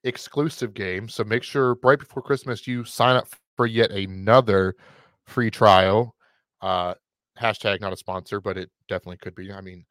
exclusive 0.04 0.74
game, 0.74 1.10
so 1.10 1.24
make 1.24 1.44
sure 1.44 1.78
right 1.84 2.00
before 2.00 2.22
Christmas 2.22 2.68
you 2.68 2.84
sign 2.84 3.16
up 3.16 3.28
for 3.56 3.66
yet 3.66 3.92
another 3.92 4.76
free 5.26 5.50
trial. 5.50 6.16
Uh, 6.62 6.94
hashtag 7.40 7.82
not 7.82 7.94
a 7.94 7.98
sponsor, 7.98 8.40
but 8.40 8.58
it 8.58 8.70
definitely 8.88 9.18
could 9.18 9.36
be. 9.36 9.52
I 9.52 9.62
mean, 9.62 9.86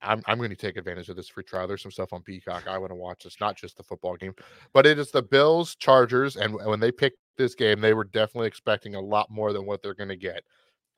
I'm 0.00 0.22
I'm 0.26 0.38
going 0.38 0.50
to 0.50 0.56
take 0.56 0.76
advantage 0.76 1.08
of 1.08 1.16
this 1.16 1.28
free 1.28 1.44
trial. 1.44 1.66
There's 1.66 1.82
some 1.82 1.90
stuff 1.90 2.12
on 2.12 2.22
Peacock 2.22 2.68
I 2.68 2.78
want 2.78 2.90
to 2.90 2.96
watch. 2.96 3.24
It's 3.24 3.40
not 3.40 3.56
just 3.56 3.76
the 3.76 3.82
football 3.82 4.16
game, 4.16 4.34
but 4.72 4.86
it 4.86 4.98
is 4.98 5.10
the 5.10 5.22
Bills 5.22 5.74
Chargers, 5.74 6.36
and 6.36 6.54
when 6.54 6.80
they 6.80 6.92
picked 6.92 7.18
this 7.36 7.54
game, 7.54 7.80
they 7.80 7.94
were 7.94 8.04
definitely 8.04 8.48
expecting 8.48 8.94
a 8.94 9.00
lot 9.00 9.30
more 9.30 9.52
than 9.52 9.66
what 9.66 9.82
they're 9.82 9.94
going 9.94 10.08
to 10.08 10.16
get 10.16 10.44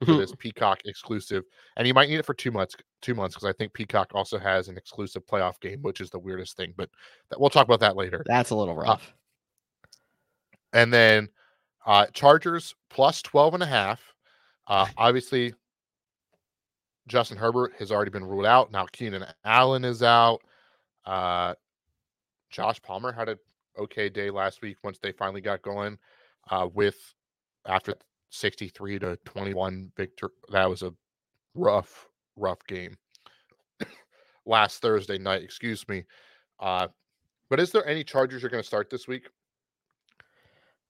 for 0.05 0.15
this 0.15 0.35
Peacock 0.39 0.81
exclusive, 0.85 1.45
and 1.77 1.87
you 1.87 1.95
might 1.95 2.09
need 2.09 2.19
it 2.19 2.27
for 2.27 2.35
two 2.35 2.51
months. 2.51 2.75
Two 3.03 3.15
months 3.15 3.35
because 3.35 3.49
I 3.49 3.53
think 3.53 3.73
Peacock 3.73 4.11
also 4.15 4.39
has 4.39 4.69
an 4.69 4.77
exclusive 4.77 5.27
playoff 5.27 5.61
game, 5.61 5.81
which 5.83 6.01
is 6.01 6.11
the 6.11 6.19
weirdest 6.19 6.57
thing. 6.57 6.73
But 6.77 6.91
that, 7.31 7.41
we'll 7.41 7.51
talk 7.51 7.67
about 7.67 7.81
that 7.81 7.97
later. 7.97 8.23
That's 8.27 8.51
a 8.51 8.55
little 8.55 8.77
rough. 8.77 9.13
And 10.73 10.93
then 10.93 11.29
uh, 11.87 12.07
Chargers 12.13 12.75
plus 12.89 13.23
12 13.23 13.55
and 13.55 13.63
a 13.63 13.67
half. 13.67 14.01
Uh, 14.67 14.87
obviously, 14.97 15.53
Justin 17.09 17.37
Herbert 17.37 17.73
has 17.79 17.91
already 17.91 18.11
been 18.11 18.25
ruled 18.25 18.47
out. 18.47 18.71
Now 18.71 18.87
Keenan 18.93 19.25
Allen 19.45 19.85
is 19.85 20.03
out. 20.03 20.43
Uh, 21.05 21.55
Josh 22.51 22.81
Palmer 22.83 23.13
had 23.13 23.29
an 23.29 23.39
okay 23.79 24.09
day 24.09 24.31
last 24.31 24.63
week 24.63 24.77
once 24.83 24.99
they 24.99 25.13
finally 25.13 25.41
got 25.41 25.63
going 25.63 25.99
uh, 26.51 26.69
with 26.73 26.97
after 27.67 27.95
63 28.31 28.99
to 29.01 29.17
21 29.25 29.93
victor. 29.97 30.31
That 30.51 30.69
was 30.69 30.83
a 30.83 30.93
rough, 31.55 32.09
rough 32.37 32.65
game 32.67 32.97
last 34.47 34.81
Thursday 34.81 35.19
night. 35.19 35.43
Excuse 35.43 35.87
me. 35.89 36.05
Uh, 36.59 36.89
but 37.49 37.61
is 37.61 37.73
there 37.73 37.87
any 37.87 38.05
Chargers 38.05 38.43
you're 38.43 38.51
going 38.51 38.63
to 38.63 38.67
start 38.67 38.91
this 38.91 39.09
week? 39.09 39.29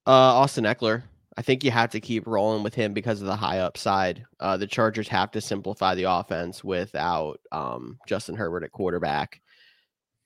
Uh, 0.06 0.10
Austin 0.10 0.64
Ekeler. 0.64 1.02
I 1.36 1.42
think 1.42 1.64
you 1.64 1.70
have 1.70 1.90
to 1.90 2.00
keep 2.00 2.26
rolling 2.26 2.62
with 2.62 2.74
him 2.74 2.92
because 2.92 3.20
of 3.20 3.26
the 3.26 3.36
high 3.36 3.60
upside. 3.60 4.24
Uh, 4.40 4.56
the 4.56 4.66
Chargers 4.66 5.08
have 5.08 5.30
to 5.30 5.40
simplify 5.40 5.94
the 5.94 6.10
offense 6.10 6.64
without 6.64 7.40
um, 7.52 7.98
Justin 8.06 8.34
Herbert 8.34 8.64
at 8.64 8.72
quarterback. 8.72 9.40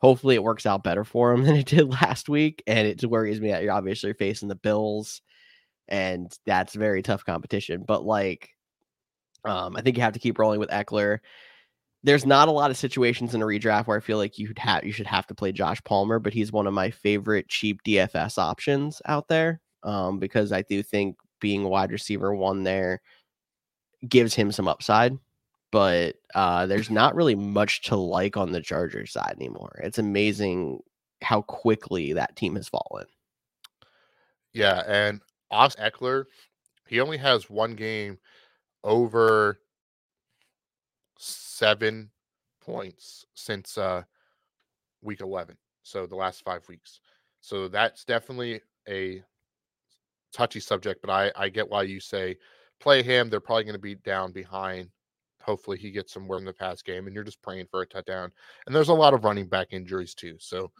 Hopefully, 0.01 0.35
it 0.35 0.43
works 0.43 0.67
out 0.67 0.83
better 0.83 1.05
for 1.05 1.33
him 1.33 1.43
than 1.45 1.57
it 1.57 1.67
did 1.67 1.91
last 1.91 2.29
week. 2.29 2.63
And 2.67 2.89
it 2.89 3.05
worries 3.05 3.41
me 3.41 3.51
that 3.51 3.63
you're 3.63 3.73
obviously 3.73 4.13
facing 4.15 4.49
the 4.49 4.55
Bills, 4.55 5.21
and 5.89 6.33
that's 6.47 6.75
very 6.75 7.03
tough 7.03 7.25
competition. 7.25 7.85
But 7.87 8.05
like, 8.05 8.51
um, 9.45 9.77
I 9.77 9.83
think 9.83 9.97
you 9.97 10.03
have 10.03 10.15
to 10.15 10.19
keep 10.19 10.39
rolling 10.39 10.61
with 10.61 10.71
Ekeler. 10.71 11.19
There's 12.03 12.27
not 12.27 12.49
a 12.49 12.53
lot 12.53 12.71
of 12.71 12.77
situations 12.77 13.35
in 13.35 13.43
a 13.43 13.47
redraft 13.47 13.87
where 13.87 13.97
I 13.97 14.01
feel 14.01 14.19
like 14.19 14.39
you 14.39 14.53
have 14.59 14.85
you 14.85 14.93
should 14.93 15.07
have 15.07 15.27
to 15.29 15.35
play 15.35 15.53
Josh 15.53 15.83
Palmer, 15.85 16.19
but 16.19 16.35
he's 16.35 16.53
one 16.53 16.67
of 16.67 16.75
my 16.75 16.91
favorite 16.91 17.49
cheap 17.49 17.83
DFS 17.83 18.39
options 18.39 19.01
out 19.07 19.29
there 19.29 19.61
um, 19.83 20.19
because 20.19 20.53
I 20.53 20.63
do 20.63 20.83
think 20.83 21.17
being 21.41 21.65
wide 21.65 21.93
receiver 21.93 22.35
one 22.35 22.65
there 22.65 23.01
gives 24.09 24.35
him 24.35 24.53
some 24.53 24.69
upside, 24.69 25.17
but 25.71 26.17
uh, 26.35 26.67
there's 26.67 26.91
not 26.91 27.15
really 27.15 27.35
much 27.35 27.83
to 27.83 27.97
like 27.97 28.37
on 28.37 28.53
the 28.53 28.61
Chargers 28.61 29.13
side 29.13 29.35
anymore. 29.37 29.81
It's 29.83 29.99
amazing 29.99 30.81
how 31.23 31.43
quickly 31.43 32.13
that 32.13 32.37
team 32.37 32.57
has 32.57 32.69
fallen. 32.69 33.07
Yeah, 34.53 34.83
and 34.87 35.21
Os 35.55 35.77
Ekeler, 35.77 36.25
he 36.89 37.01
only 37.01 37.17
has 37.17 37.49
one 37.49 37.75
game 37.75 38.19
over 38.83 39.59
seven 41.19 42.11
points 42.61 43.25
since 43.35 43.79
uh, 43.79 44.03
week 45.03 45.21
11. 45.21 45.57
So 45.83 46.07
the 46.07 46.17
last 46.17 46.43
five 46.45 46.67
weeks. 46.69 47.01
So 47.41 47.69
that's 47.69 48.05
definitely 48.05 48.61
a 48.89 49.23
touchy 50.33 50.61
subject, 50.61 51.01
but 51.03 51.11
I, 51.11 51.31
I 51.37 51.49
get 51.49 51.69
why 51.69 51.83
you 51.83 52.01
say 52.01 52.37
play 52.81 53.03
him. 53.03 53.31
They're 53.31 53.41
probably 53.41 53.65
going 53.65 53.75
to 53.75 53.81
be 53.81 53.95
down 53.95 54.33
behind. 54.33 54.89
Hopefully 55.43 55.79
he 55.79 55.91
gets 55.91 56.13
some 56.13 56.27
work 56.27 56.41
in 56.41 56.47
the 56.47 56.53
past 56.53 56.85
game, 56.85 57.07
and 57.07 57.15
you're 57.15 57.23
just 57.23 57.43
praying 57.43 57.67
for 57.71 57.83
a 57.83 57.87
touchdown. 57.87 58.33
And 58.67 58.75
there's 58.75 58.89
a 58.89 58.95
lot 58.95 59.15
of 59.15 59.25
running 59.25 59.47
back 59.47 59.69
injuries 59.71 60.15
too. 60.15 60.37
So 60.39 60.73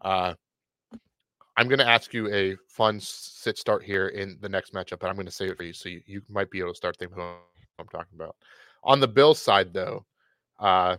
uh, 0.00 0.34
I'm 1.56 1.68
going 1.68 1.78
to 1.78 1.88
ask 1.88 2.14
you 2.14 2.32
a 2.32 2.56
fun 2.66 2.98
sit 3.00 3.58
start 3.58 3.82
here 3.82 4.08
in 4.08 4.38
the 4.40 4.48
next 4.48 4.72
matchup, 4.72 5.00
but 5.00 5.08
I'm 5.08 5.16
going 5.16 5.26
to 5.26 5.32
save 5.32 5.50
it 5.50 5.56
for 5.58 5.64
you. 5.64 5.72
So 5.72 5.88
you, 5.88 6.00
you 6.06 6.22
might 6.28 6.50
be 6.50 6.60
able 6.60 6.70
to 6.72 6.76
start 6.76 6.96
thinking 6.98 7.18
what 7.18 7.38
I'm 7.78 7.88
talking 7.88 8.14
about. 8.14 8.36
On 8.84 9.00
the 9.00 9.08
Bills 9.08 9.40
side, 9.40 9.72
though, 9.72 10.04
uh, 10.58 10.96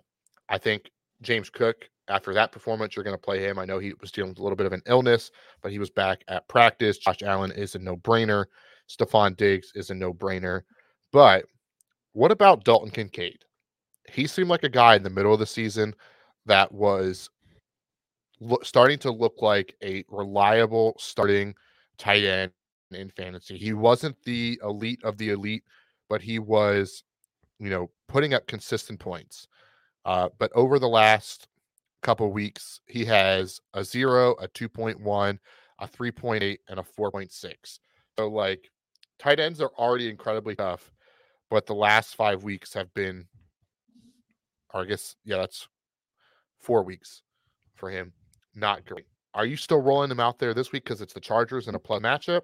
I 0.50 0.58
think 0.58 0.92
James 1.22 1.50
Cook, 1.50 1.90
after 2.08 2.34
that 2.34 2.52
performance, 2.52 2.96
you're 2.96 3.04
going 3.04 3.16
to 3.16 3.22
play 3.22 3.40
him. 3.44 3.58
I 3.58 3.66
know 3.66 3.80
he 3.80 3.94
was 4.00 4.12
dealing 4.12 4.32
with 4.32 4.40
a 4.40 4.44
little 4.44 4.56
bit 4.56 4.66
of 4.66 4.74
an 4.74 4.84
illness, 4.88 5.32
but 5.62 5.72
he 5.72 5.80
was 5.80 5.90
back 5.90 6.24
at 6.28 6.48
practice. 6.48 6.98
Josh 6.98 7.24
Allen 7.24 7.52
is 7.52 7.76
a 7.76 7.80
no 7.80 7.96
brainer. 7.98 8.46
Stefon 8.90 9.36
Diggs 9.36 9.72
is 9.76 9.90
a 9.90 9.96
no 9.96 10.14
brainer. 10.14 10.62
But 11.12 11.46
what 12.12 12.32
about 12.32 12.64
Dalton 12.64 12.92
Kincaid? 12.92 13.40
He 14.10 14.28
seemed 14.28 14.50
like 14.50 14.64
a 14.64 14.70
guy 14.70 14.96
in 14.96 15.04
the 15.04 15.10
middle 15.10 15.34
of 15.34 15.40
the 15.40 15.46
season 15.46 15.96
that 16.46 16.72
was 16.72 17.30
starting 18.64 19.00
to 19.00 19.12
look 19.12 19.42
like 19.42 19.76
a 19.84 20.04
reliable 20.10 20.96
starting 20.98 21.56
tight 21.98 22.24
end 22.24 22.52
in 22.92 23.10
fantasy. 23.10 23.58
He 23.58 23.74
wasn't 23.74 24.16
the 24.24 24.60
elite 24.64 25.04
of 25.04 25.18
the 25.18 25.30
elite, 25.30 25.64
but 26.10 26.22
he 26.22 26.40
was, 26.40 27.04
you 27.60 27.70
know, 27.70 27.90
putting 28.08 28.34
up 28.34 28.48
consistent 28.48 29.00
points. 29.00 29.48
Uh, 30.06 30.30
but 30.38 30.52
over 30.54 30.80
the 30.80 30.88
last 30.88 31.48
couple 32.02 32.32
weeks, 32.32 32.82
he 32.86 33.06
has 33.06 33.60
a 33.74 33.84
zero, 33.84 34.34
a 34.34 34.48
2.1, 34.48 35.40
a 35.80 35.88
3.8, 35.88 36.58
and 36.70 36.80
a 36.80 36.84
4.6. 36.84 37.80
So, 38.18 38.28
like, 38.28 38.70
tight 39.18 39.40
ends 39.40 39.62
are 39.62 39.72
already 39.78 40.10
incredibly 40.10 40.56
tough, 40.56 40.92
but 41.50 41.66
the 41.66 41.76
last 41.76 42.16
five 42.16 42.44
weeks 42.44 42.74
have 42.74 42.94
been, 42.94 43.26
or 44.74 44.82
I 44.82 44.86
guess, 44.86 45.16
yeah, 45.24 45.38
that's 45.38 45.68
four 46.60 46.84
weeks 46.84 47.22
for 47.76 47.90
him. 47.90 48.14
Not 48.56 48.86
great. 48.86 49.06
Are 49.34 49.46
you 49.46 49.58
still 49.58 49.82
rolling 49.82 50.12
him 50.12 50.20
out 50.20 50.38
there 50.38 50.54
this 50.54 50.72
week 50.72 50.84
because 50.84 51.02
it's 51.02 51.14
the 51.14 51.20
Chargers 51.20 51.68
and 51.68 51.76
a 51.76 51.80
play 51.80 52.00
matchup? 52.00 52.44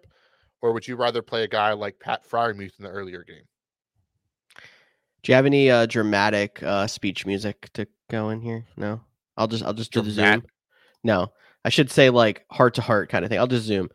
Or 0.61 0.73
would 0.73 0.87
you 0.87 0.95
rather 0.95 1.21
play 1.21 1.43
a 1.43 1.47
guy 1.47 1.73
like 1.73 1.99
Pat 1.99 2.27
Freiermuth 2.27 2.77
in 2.79 2.85
the 2.85 2.89
earlier 2.89 3.23
game? 3.23 3.43
Do 5.21 5.31
you 5.31 5.35
have 5.35 5.45
any 5.45 5.69
uh, 5.69 5.85
dramatic 5.85 6.61
uh, 6.63 6.87
speech 6.87 7.25
music 7.25 7.69
to 7.73 7.87
go 8.09 8.29
in 8.29 8.41
here? 8.41 8.65
No, 8.77 9.01
I'll 9.37 9.47
just 9.47 9.63
I'll 9.63 9.73
just 9.73 9.91
do 9.91 10.01
the 10.01 10.11
zoom. 10.11 10.43
No, 11.03 11.31
I 11.63 11.69
should 11.69 11.91
say 11.91 12.09
like 12.09 12.45
heart 12.51 12.73
to 12.75 12.81
heart 12.81 13.09
kind 13.09 13.23
of 13.23 13.29
thing. 13.29 13.39
I'll 13.39 13.47
just 13.47 13.65
zoom. 13.65 13.89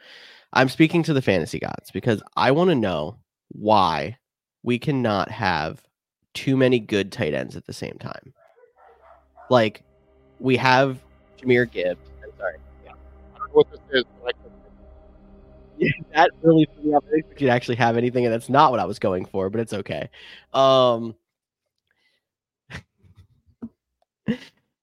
I'm 0.53 0.69
speaking 0.69 1.03
to 1.05 1.13
the 1.13 1.23
fantasy 1.23 1.59
gods 1.59 1.91
because 1.91 2.23
I 2.37 2.53
want 2.53 2.71
to 2.71 2.75
know 2.75 3.19
why 3.49 4.19
we 4.63 4.79
cannot 4.79 5.31
have 5.31 5.83
too 6.35 6.57
many 6.57 6.79
good 6.79 7.11
tight 7.11 7.35
ends 7.35 7.57
at 7.57 7.67
the 7.67 7.73
same 7.73 7.97
time. 7.99 8.33
Like 9.51 9.83
we 10.39 10.57
have 10.57 11.01
Jahmyr 11.45 11.71
Gibbs. 11.71 12.01
I'm 12.23 12.31
sorry. 12.39 12.57
Yeah. 12.85 12.93
what 13.53 13.71
this 13.71 13.81
is. 13.93 14.05
Yeah, 15.77 15.91
that 16.15 16.31
really 16.43 16.69
threw 16.73 16.85
me 16.85 16.95
off. 16.95 17.05
I 17.09 17.21
think 17.21 17.41
you'd 17.41 17.51
actually 17.51 17.75
have 17.77 17.97
anything, 17.97 18.25
and 18.25 18.33
that's 18.33 18.49
not 18.49 18.71
what 18.71 18.79
I 18.79 18.85
was 18.85 19.01
going 19.01 19.25
for, 19.25 19.51
but 19.51 19.61
it's 19.61 19.73
okay. 19.73 20.09
Um, 20.53 21.17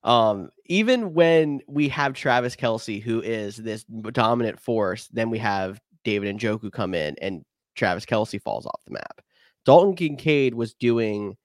um, 0.03 0.49
even 0.65 1.13
when 1.13 1.61
we 1.67 1.87
have 1.89 2.13
Travis 2.13 2.57
Kelce, 2.57 3.01
who 3.01 3.21
is 3.21 3.55
this 3.55 3.85
dominant 3.85 4.59
force, 4.59 5.07
then 5.13 5.29
we 5.29 5.37
have 5.37 5.79
David 6.03 6.37
Njoku 6.37 6.71
come 6.71 6.93
in, 6.93 7.15
and 7.21 7.45
Travis 7.75 8.05
Kelce 8.05 8.41
falls 8.41 8.65
off 8.65 8.81
the 8.85 8.91
map. 8.91 9.21
Dalton 9.63 9.95
Kincaid 9.95 10.53
was 10.55 10.73
doing 10.73 11.37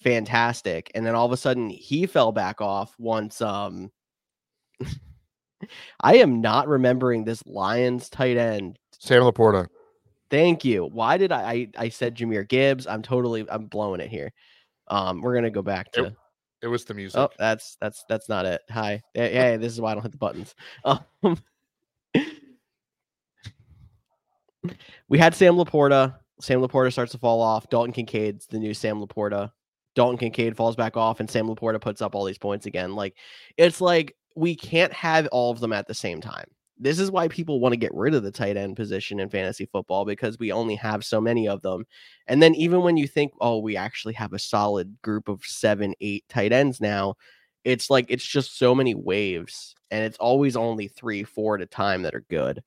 fantastic, 0.00 0.90
and 0.94 1.04
then 1.04 1.14
all 1.14 1.26
of 1.26 1.32
a 1.32 1.36
sudden 1.36 1.68
he 1.68 2.06
fell 2.06 2.32
back 2.32 2.62
off 2.62 2.94
once 2.98 3.42
um 3.42 3.90
I 6.00 6.16
am 6.16 6.40
not 6.40 6.68
remembering 6.68 7.24
this 7.24 7.44
Lions 7.46 8.08
tight 8.08 8.36
end. 8.36 8.78
Sam 8.98 9.22
LaPorta. 9.22 9.68
Thank 10.30 10.64
you. 10.64 10.86
Why 10.86 11.16
did 11.16 11.32
I, 11.32 11.52
I 11.52 11.68
I 11.76 11.88
said 11.88 12.16
Jahmyr 12.16 12.48
Gibbs? 12.48 12.86
I'm 12.86 13.02
totally 13.02 13.44
I'm 13.48 13.66
blowing 13.66 14.00
it 14.00 14.10
here. 14.10 14.32
Um, 14.88 15.20
we're 15.20 15.34
gonna 15.34 15.50
go 15.50 15.62
back 15.62 15.92
to 15.92 16.04
it, 16.04 16.16
it 16.62 16.68
was 16.68 16.86
the 16.86 16.94
music. 16.94 17.20
Oh, 17.20 17.28
that's 17.38 17.76
that's 17.80 18.04
that's 18.08 18.28
not 18.28 18.46
it. 18.46 18.62
Hi. 18.70 19.02
Hey, 19.12 19.34
hey 19.34 19.56
this 19.58 19.72
is 19.72 19.80
why 19.80 19.90
I 19.90 19.94
don't 19.94 20.02
hit 20.02 20.12
the 20.12 20.18
buttons. 20.18 20.54
Um, 20.84 21.38
we 25.08 25.18
had 25.18 25.34
Sam 25.34 25.56
LaPorta. 25.56 26.16
Sam 26.40 26.60
LaPorta 26.60 26.90
starts 26.90 27.12
to 27.12 27.18
fall 27.18 27.42
off. 27.42 27.68
Dalton 27.68 27.92
Kincaid's 27.92 28.46
the 28.46 28.58
new 28.58 28.72
Sam 28.72 28.98
LaPorta. 28.98 29.52
Dalton 29.94 30.16
Kincaid 30.16 30.56
falls 30.56 30.74
back 30.74 30.96
off, 30.96 31.20
and 31.20 31.30
Sam 31.30 31.48
LaPorta 31.48 31.78
puts 31.80 32.00
up 32.00 32.14
all 32.14 32.24
these 32.24 32.38
points 32.38 32.64
again. 32.66 32.94
Like 32.94 33.14
it's 33.56 33.80
like 33.80 34.16
we 34.34 34.54
can't 34.56 34.92
have 34.92 35.26
all 35.28 35.50
of 35.50 35.60
them 35.60 35.72
at 35.72 35.86
the 35.86 35.94
same 35.94 36.20
time. 36.20 36.46
This 36.78 36.98
is 36.98 37.10
why 37.10 37.28
people 37.28 37.60
want 37.60 37.72
to 37.72 37.78
get 37.78 37.94
rid 37.94 38.14
of 38.14 38.24
the 38.24 38.32
tight 38.32 38.56
end 38.56 38.76
position 38.76 39.20
in 39.20 39.28
fantasy 39.28 39.66
football 39.66 40.04
because 40.04 40.38
we 40.38 40.50
only 40.50 40.74
have 40.74 41.04
so 41.04 41.20
many 41.20 41.46
of 41.46 41.62
them. 41.62 41.86
And 42.26 42.42
then 42.42 42.54
even 42.56 42.82
when 42.82 42.96
you 42.96 43.06
think, 43.06 43.32
oh, 43.40 43.58
we 43.58 43.76
actually 43.76 44.14
have 44.14 44.32
a 44.32 44.38
solid 44.40 44.96
group 45.00 45.28
of 45.28 45.44
seven, 45.44 45.94
eight 46.00 46.24
tight 46.28 46.52
ends 46.52 46.80
now, 46.80 47.14
it's 47.62 47.90
like 47.90 48.06
it's 48.08 48.26
just 48.26 48.58
so 48.58 48.74
many 48.74 48.94
waves 48.94 49.74
and 49.90 50.04
it's 50.04 50.18
always 50.18 50.56
only 50.56 50.88
three, 50.88 51.22
four 51.22 51.54
at 51.54 51.62
a 51.62 51.66
time 51.66 52.02
that 52.02 52.14
are 52.14 52.24
good. 52.28 52.62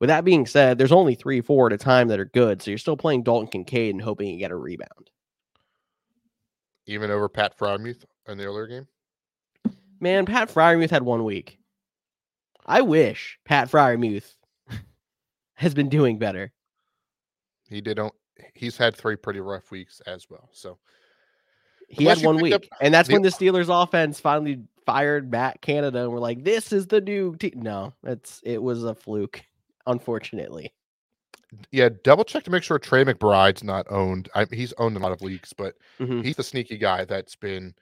With 0.00 0.08
that 0.08 0.24
being 0.24 0.46
said, 0.46 0.78
there's 0.78 0.92
only 0.92 1.14
three, 1.14 1.40
four 1.40 1.66
at 1.66 1.72
a 1.72 1.78
time 1.78 2.08
that 2.08 2.20
are 2.20 2.26
good. 2.26 2.62
So 2.62 2.70
you're 2.70 2.78
still 2.78 2.96
playing 2.96 3.22
Dalton 3.22 3.48
Kincaid 3.48 3.94
and 3.94 4.02
hoping 4.02 4.28
you 4.28 4.38
get 4.38 4.50
a 4.50 4.56
rebound. 4.56 5.10
Even 6.86 7.10
over 7.10 7.28
Pat 7.28 7.58
Freiermuth 7.58 8.04
in 8.28 8.38
the 8.38 8.44
earlier 8.44 8.66
game? 8.66 8.86
Man, 10.00 10.26
Pat 10.26 10.48
Freiermuth 10.48 10.90
had 10.90 11.02
one 11.02 11.24
week. 11.24 11.58
I 12.64 12.82
wish 12.82 13.38
Pat 13.44 13.70
Freiermuth 13.70 14.34
has 15.54 15.74
been 15.74 15.88
doing 15.88 16.18
better. 16.18 16.52
He 17.68 17.80
did. 17.80 17.96
not 17.96 18.12
He's 18.54 18.76
had 18.76 18.94
three 18.94 19.16
pretty 19.16 19.40
rough 19.40 19.70
weeks 19.70 20.00
as 20.06 20.28
well. 20.28 20.50
So 20.52 20.78
he 21.88 22.04
had 22.04 22.22
one 22.22 22.40
week, 22.40 22.68
and 22.80 22.92
that's 22.92 23.08
the, 23.08 23.14
when 23.14 23.22
the 23.22 23.30
Steelers' 23.30 23.68
offense 23.70 24.20
finally 24.20 24.62
fired 24.84 25.30
Matt 25.30 25.60
Canada, 25.62 26.02
and 26.02 26.12
we're 26.12 26.18
like, 26.18 26.44
"This 26.44 26.72
is 26.72 26.86
the 26.86 27.00
new 27.00 27.36
team." 27.36 27.52
No, 27.56 27.94
it's 28.02 28.40
it 28.44 28.62
was 28.62 28.84
a 28.84 28.94
fluke, 28.94 29.42
unfortunately. 29.86 30.72
Yeah, 31.70 31.90
double 32.04 32.24
check 32.24 32.44
to 32.44 32.50
make 32.50 32.62
sure 32.62 32.78
Trey 32.78 33.04
McBride's 33.04 33.62
not 33.62 33.86
owned. 33.88 34.28
I, 34.34 34.46
he's 34.50 34.74
owned 34.78 34.96
a 34.96 35.00
lot 35.00 35.12
of 35.12 35.22
leagues, 35.22 35.52
but 35.52 35.74
mm-hmm. 36.00 36.22
he's 36.22 36.36
the 36.36 36.42
sneaky 36.42 36.76
guy 36.76 37.04
that's 37.04 37.36
been 37.36 37.74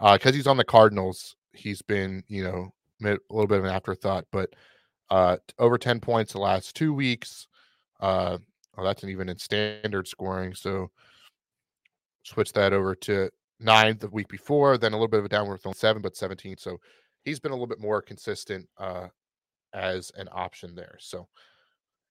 because 0.00 0.32
uh, 0.32 0.32
he's 0.32 0.46
on 0.46 0.56
the 0.56 0.64
Cardinals 0.64 1.36
he's 1.52 1.82
been, 1.82 2.22
you 2.28 2.44
know, 2.44 2.72
a 3.04 3.18
little 3.30 3.46
bit 3.46 3.58
of 3.58 3.64
an 3.64 3.70
afterthought, 3.70 4.24
but 4.32 4.50
uh, 5.10 5.36
over 5.58 5.76
10 5.76 6.00
points 6.00 6.32
the 6.32 6.38
last 6.38 6.74
two 6.74 6.94
weeks. 6.94 7.46
Uh, 8.00 8.38
oh, 8.76 8.84
that's 8.84 9.02
not 9.02 9.10
even 9.10 9.28
in 9.28 9.38
standard 9.38 10.08
scoring. 10.08 10.54
So 10.54 10.90
switch 12.22 12.52
that 12.52 12.72
over 12.72 12.94
to 12.94 13.30
nine 13.60 13.98
the 13.98 14.08
week 14.08 14.28
before, 14.28 14.78
then 14.78 14.92
a 14.92 14.96
little 14.96 15.08
bit 15.08 15.20
of 15.20 15.26
a 15.26 15.28
downward 15.28 15.60
on 15.64 15.74
seven, 15.74 16.02
but 16.02 16.16
17. 16.16 16.56
So 16.58 16.78
he's 17.24 17.40
been 17.40 17.52
a 17.52 17.54
little 17.54 17.66
bit 17.66 17.80
more 17.80 18.02
consistent 18.02 18.68
uh, 18.78 19.08
as 19.72 20.10
an 20.16 20.28
option 20.32 20.74
there. 20.74 20.96
So 20.98 21.28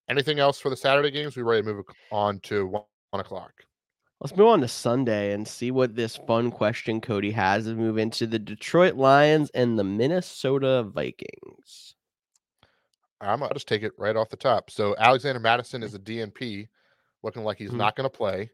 anything 0.10 0.39
else 0.39 0.60
for 0.60 0.70
the 0.70 0.78
Saturday 0.78 1.12
games? 1.12 1.36
We 1.36 1.44
ready 1.44 1.64
to 1.64 1.74
move 1.74 1.86
on 2.12 2.39
to 2.42 2.68
one, 2.68 2.84
one 3.12 3.22
o'clock. 3.22 3.54
Let's 4.22 4.38
move 4.38 4.50
on 4.50 4.62
to 4.62 4.68
Sunday 4.68 5.34
and 5.34 5.48
see 5.48 5.72
what 5.72 5.96
this 5.96 6.16
fun 6.16 6.52
question 6.52 7.02
Cody 7.02 7.32
has 7.32 7.66
to 7.66 7.74
move 7.74 7.98
into 7.98 8.28
the 8.28 8.38
Detroit 8.38 8.94
Lions 8.94 9.50
and 9.56 9.80
the 9.80 9.84
Minnesota 9.84 10.84
Vikings. 10.84 11.96
I'm 13.20 13.40
gonna 13.40 13.56
just 13.56 13.68
take 13.68 13.82
it 13.82 13.94
right 13.98 14.16
off 14.16 14.30
the 14.30 14.38
top. 14.38 14.70
So 14.70 14.96
Alexander 15.00 15.40
Mattison 15.40 15.82
is 15.82 15.96
a 15.96 16.00
DNP, 16.00 16.68
looking 17.24 17.44
like 17.44 17.58
he's 17.58 17.70
mm-hmm. 17.70 17.80
not 17.80 17.96
going 17.96 18.10
to 18.10 18.16
play. 18.16 18.52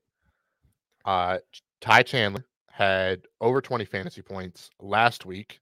Uh, 1.03 1.39
Ty 1.81 2.03
Chandler 2.03 2.45
had 2.71 3.23
over 3.41 3.61
20 3.61 3.83
fantasy 3.83 4.21
points 4.21 4.69
last 4.79 5.25
week. 5.25 5.59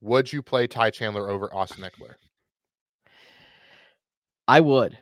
Would 0.00 0.32
you 0.32 0.42
play 0.42 0.66
Ty 0.66 0.90
Chandler 0.90 1.28
over 1.28 1.54
Austin 1.54 1.84
Ekeler? 1.84 2.14
I 4.48 4.60
would. 4.60 4.96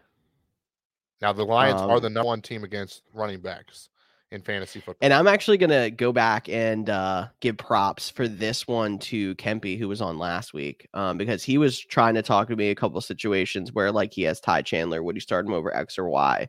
Now 1.25 1.33
the 1.33 1.43
Lions 1.43 1.81
um, 1.81 1.89
are 1.89 2.01
the 2.01 2.11
number 2.11 2.27
one 2.27 2.43
team 2.43 2.65
against 2.65 3.01
running 3.15 3.41
backs. 3.41 3.89
in 4.31 4.43
fantasy 4.43 4.79
football. 4.79 4.99
And 5.01 5.11
I'm 5.11 5.27
actually 5.27 5.57
gonna 5.57 5.91
go 5.91 6.13
back 6.13 6.51
and 6.51 6.91
uh, 6.91 7.29
give 7.41 7.57
props 7.57 8.11
for 8.11 8.29
this 8.29 8.69
one 8.69 8.99
to 8.99 9.35
Kempy, 9.37 9.79
who 9.79 9.89
was 9.89 10.03
on 10.03 10.19
last 10.19 10.53
week, 10.53 10.87
um, 10.93 11.17
because 11.17 11.43
he 11.43 11.57
was 11.57 11.81
trying 11.81 12.15
to 12.17 12.23
talk 12.23 12.49
to 12.49 12.57
me 12.57 12.69
a 12.69 12.75
couple 12.75 12.99
of 12.99 13.05
situations 13.05 13.73
where 13.73 13.91
like 13.91 14.13
he 14.13 14.21
has 14.25 14.39
Ty 14.39 14.61
Chandler, 14.63 15.03
would 15.03 15.17
he 15.17 15.21
start 15.21 15.47
him 15.47 15.55
over 15.55 15.75
X 15.75 15.99
or 15.99 16.11
Y? 16.11 16.47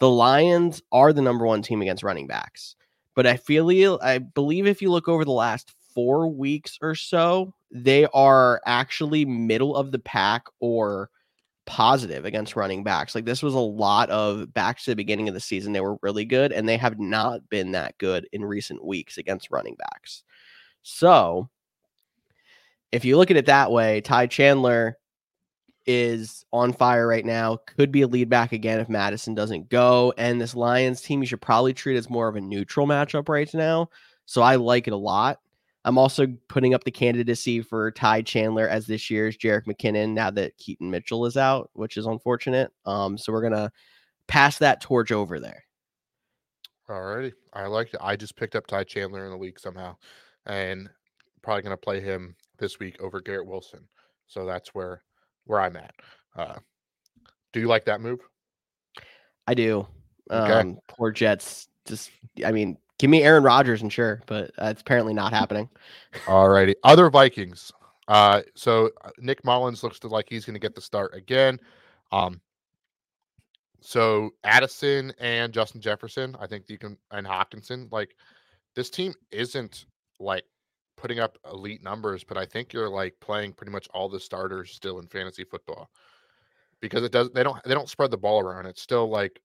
The 0.00 0.10
Lions 0.10 0.82
are 0.90 1.12
the 1.12 1.22
number 1.22 1.46
one 1.46 1.62
team 1.62 1.80
against 1.80 2.02
running 2.02 2.26
backs, 2.26 2.74
but 3.14 3.28
I 3.28 3.36
feel 3.36 4.00
I 4.02 4.18
believe 4.18 4.66
if 4.66 4.82
you 4.82 4.90
look 4.90 5.06
over 5.06 5.24
the 5.24 5.30
last 5.30 5.72
four 5.94 6.26
weeks 6.26 6.80
or 6.82 6.96
so, 6.96 7.54
they 7.70 8.06
are 8.06 8.60
actually 8.66 9.24
middle 9.24 9.76
of 9.76 9.92
the 9.92 10.00
pack 10.00 10.46
or 10.58 11.10
positive 11.66 12.24
against 12.24 12.56
running 12.56 12.84
backs. 12.84 13.14
Like 13.14 13.24
this 13.24 13.42
was 13.42 13.54
a 13.54 13.58
lot 13.58 14.10
of 14.10 14.52
backs 14.52 14.84
to 14.84 14.90
the 14.90 14.96
beginning 14.96 15.28
of 15.28 15.34
the 15.34 15.40
season. 15.40 15.72
They 15.72 15.80
were 15.80 15.96
really 16.02 16.24
good, 16.24 16.52
and 16.52 16.68
they 16.68 16.76
have 16.76 16.98
not 16.98 17.48
been 17.48 17.72
that 17.72 17.96
good 17.98 18.28
in 18.32 18.44
recent 18.44 18.84
weeks 18.84 19.18
against 19.18 19.50
running 19.50 19.76
backs. 19.76 20.22
So 20.82 21.48
if 22.92 23.04
you 23.04 23.16
look 23.16 23.30
at 23.30 23.36
it 23.36 23.46
that 23.46 23.70
way, 23.72 24.00
Ty 24.00 24.26
Chandler 24.28 24.98
is 25.86 26.44
on 26.52 26.72
fire 26.72 27.06
right 27.06 27.24
now. 27.24 27.58
Could 27.76 27.92
be 27.92 28.02
a 28.02 28.06
lead 28.06 28.28
back 28.28 28.52
again 28.52 28.80
if 28.80 28.88
Mattison 28.88 29.34
doesn't 29.34 29.68
go. 29.68 30.14
And 30.16 30.40
this 30.40 30.54
Lions 30.54 31.00
team, 31.00 31.20
you 31.20 31.26
should 31.26 31.40
probably 31.40 31.74
treat 31.74 31.96
as 31.96 32.08
more 32.08 32.28
of 32.28 32.36
a 32.36 32.40
neutral 32.40 32.86
matchup 32.86 33.28
right 33.28 33.52
now. 33.52 33.90
So 34.26 34.42
I 34.42 34.56
like 34.56 34.86
it 34.86 34.92
a 34.92 34.96
lot. 34.96 35.40
I'm 35.84 35.98
also 35.98 36.26
putting 36.48 36.72
up 36.72 36.84
the 36.84 36.90
candidacy 36.90 37.60
for 37.60 37.90
Ty 37.90 38.22
Chandler 38.22 38.68
as 38.68 38.86
this 38.86 39.10
year's 39.10 39.36
Jerick 39.36 39.66
McKinnon 39.66 40.14
now 40.14 40.30
that 40.30 40.56
Keaton 40.56 40.90
Mitchell 40.90 41.26
is 41.26 41.36
out, 41.36 41.70
which 41.74 41.96
is 41.96 42.06
unfortunate. 42.06 42.72
Um, 42.86 43.18
so 43.18 43.32
we're 43.32 43.42
gonna 43.42 43.70
pass 44.26 44.58
that 44.58 44.80
torch 44.80 45.12
over 45.12 45.38
there. 45.38 45.64
Alrighty. 46.88 47.32
I 47.52 47.66
like 47.66 47.92
it. 47.94 48.00
I 48.00 48.16
just 48.16 48.36
picked 48.36 48.56
up 48.56 48.66
Ty 48.66 48.84
Chandler 48.84 49.24
in 49.24 49.30
the 49.30 49.38
league 49.38 49.58
somehow 49.58 49.96
and 50.46 50.88
probably 51.42 51.62
gonna 51.62 51.76
play 51.76 52.00
him 52.00 52.34
this 52.58 52.78
week 52.78 52.96
over 53.00 53.20
Garrett 53.20 53.46
Wilson. 53.46 53.86
So 54.26 54.46
that's 54.46 54.74
where 54.74 55.02
where 55.44 55.60
I'm 55.60 55.76
at. 55.76 55.94
Uh, 56.36 56.58
do 57.52 57.60
you 57.60 57.68
like 57.68 57.84
that 57.84 58.00
move? 58.00 58.20
I 59.46 59.54
do. 59.54 59.86
Okay. 60.30 60.52
Um, 60.52 60.78
poor 60.88 61.10
Jets. 61.10 61.68
Just, 61.86 62.10
I 62.44 62.50
mean, 62.50 62.78
Give 62.98 63.10
me 63.10 63.22
Aaron 63.22 63.42
Rodgers 63.42 63.82
and 63.82 63.92
sure, 63.92 64.22
but 64.26 64.50
uh, 64.58 64.66
it's 64.66 64.80
apparently 64.80 65.14
not 65.14 65.32
happening. 65.40 65.68
All 66.28 66.48
righty. 66.48 66.74
Other 66.84 67.10
Vikings. 67.10 67.72
Uh, 68.06 68.42
so 68.54 68.90
uh, 69.04 69.10
Nick 69.18 69.44
Mullens 69.44 69.82
looks 69.82 69.98
to 70.00 70.08
like 70.08 70.26
he's 70.28 70.44
going 70.44 70.54
to 70.54 70.60
get 70.60 70.74
the 70.74 70.80
start 70.80 71.14
again. 71.14 71.58
Um, 72.12 72.40
so 73.80 74.30
Addison 74.44 75.12
and 75.18 75.52
Justin 75.52 75.80
Jefferson, 75.80 76.36
I 76.40 76.46
think 76.46 76.64
you 76.68 76.78
can, 76.78 76.96
and 77.10 77.26
Hockenson, 77.26 77.90
like 77.92 78.14
this 78.74 78.90
team 78.90 79.12
isn't 79.30 79.86
like 80.20 80.44
putting 80.96 81.18
up 81.18 81.38
elite 81.50 81.82
numbers, 81.82 82.24
but 82.24 82.38
I 82.38 82.46
think 82.46 82.72
you're 82.72 82.88
like 82.88 83.14
playing 83.20 83.52
pretty 83.52 83.72
much 83.72 83.88
all 83.92 84.08
the 84.08 84.20
starters 84.20 84.70
still 84.70 85.00
in 85.00 85.06
fantasy 85.06 85.44
football 85.44 85.90
because 86.80 87.02
it 87.02 87.12
does. 87.12 87.30
They 87.30 87.42
don't. 87.42 87.62
They 87.64 87.74
don't 87.74 87.88
spread 87.88 88.10
the 88.10 88.16
ball 88.16 88.40
around. 88.40 88.66
It's 88.66 88.82
still 88.82 89.08
like 89.08 89.40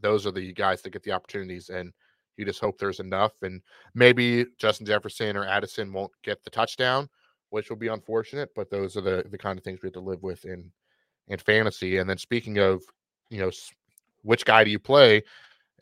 those 0.00 0.26
are 0.26 0.32
the 0.32 0.52
guys 0.52 0.82
that 0.82 0.90
get 0.90 1.02
the 1.02 1.12
opportunities 1.12 1.68
and 1.68 1.92
you 2.36 2.44
just 2.44 2.60
hope 2.60 2.78
there's 2.78 3.00
enough. 3.00 3.32
And 3.42 3.60
maybe 3.94 4.46
Justin 4.58 4.86
Jefferson 4.86 5.36
or 5.36 5.44
Addison 5.44 5.92
won't 5.92 6.12
get 6.22 6.42
the 6.42 6.50
touchdown, 6.50 7.08
which 7.50 7.70
will 7.70 7.76
be 7.76 7.88
unfortunate. 7.88 8.50
But 8.54 8.70
those 8.70 8.96
are 8.96 9.00
the 9.00 9.24
the 9.30 9.38
kind 9.38 9.58
of 9.58 9.64
things 9.64 9.80
we 9.82 9.88
have 9.88 9.94
to 9.94 10.00
live 10.00 10.22
with 10.22 10.44
in 10.44 10.70
in 11.28 11.38
fantasy. 11.38 11.98
And 11.98 12.08
then 12.08 12.18
speaking 12.18 12.58
of, 12.58 12.82
you 13.30 13.38
know, 13.38 13.50
which 14.22 14.44
guy 14.44 14.64
do 14.64 14.70
you 14.70 14.78
play? 14.78 15.22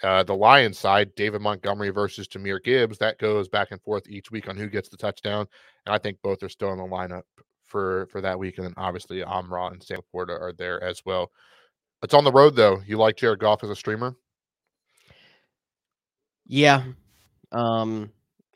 Uh, 0.03 0.23
the 0.23 0.35
Lions 0.35 0.79
side, 0.79 1.15
David 1.15 1.43
Montgomery 1.43 1.91
versus 1.91 2.27
Jahmyr 2.27 2.63
Gibbs, 2.63 2.99
that 2.99 3.19
goes 3.19 3.49
back 3.49 3.69
and 3.71 3.81
forth 3.83 4.09
each 4.09 4.33
week 4.33 4.49
on 4.49 4.57
who 4.57 4.69
gets 4.69 4.89
the 4.89 4.97
touchdown. 4.97 5.47
And 5.87 5.95
I 5.95 5.99
think 5.99 6.19
both 6.23 6.43
are 6.43 6.49
still 6.49 6.73
in 6.73 6.79
the 6.79 6.85
lineup 6.85 7.23
for 7.67 8.07
for 8.07 8.21
that 8.21 8.39
week. 8.39 8.59
And 8.59 8.67
then 8.67 8.75
obviously 8.77 9.23
Amon-Ra 9.23 9.69
and 9.69 9.83
Sam 9.83 10.01
Porta 10.11 10.33
are 10.33 10.53
there 10.53 10.83
as 10.83 11.03
well. 11.05 11.31
It's 12.03 12.15
on 12.15 12.25
the 12.25 12.33
road 12.33 12.57
though. 12.57 12.81
You 12.87 12.99
like 12.99 13.17
Jared 13.17 13.39
Goff 13.39 13.63
as 13.63 13.71
a 13.71 13.77
streamer? 13.77 14.17
Yeah. 16.47 16.85
Um, 17.51 18.11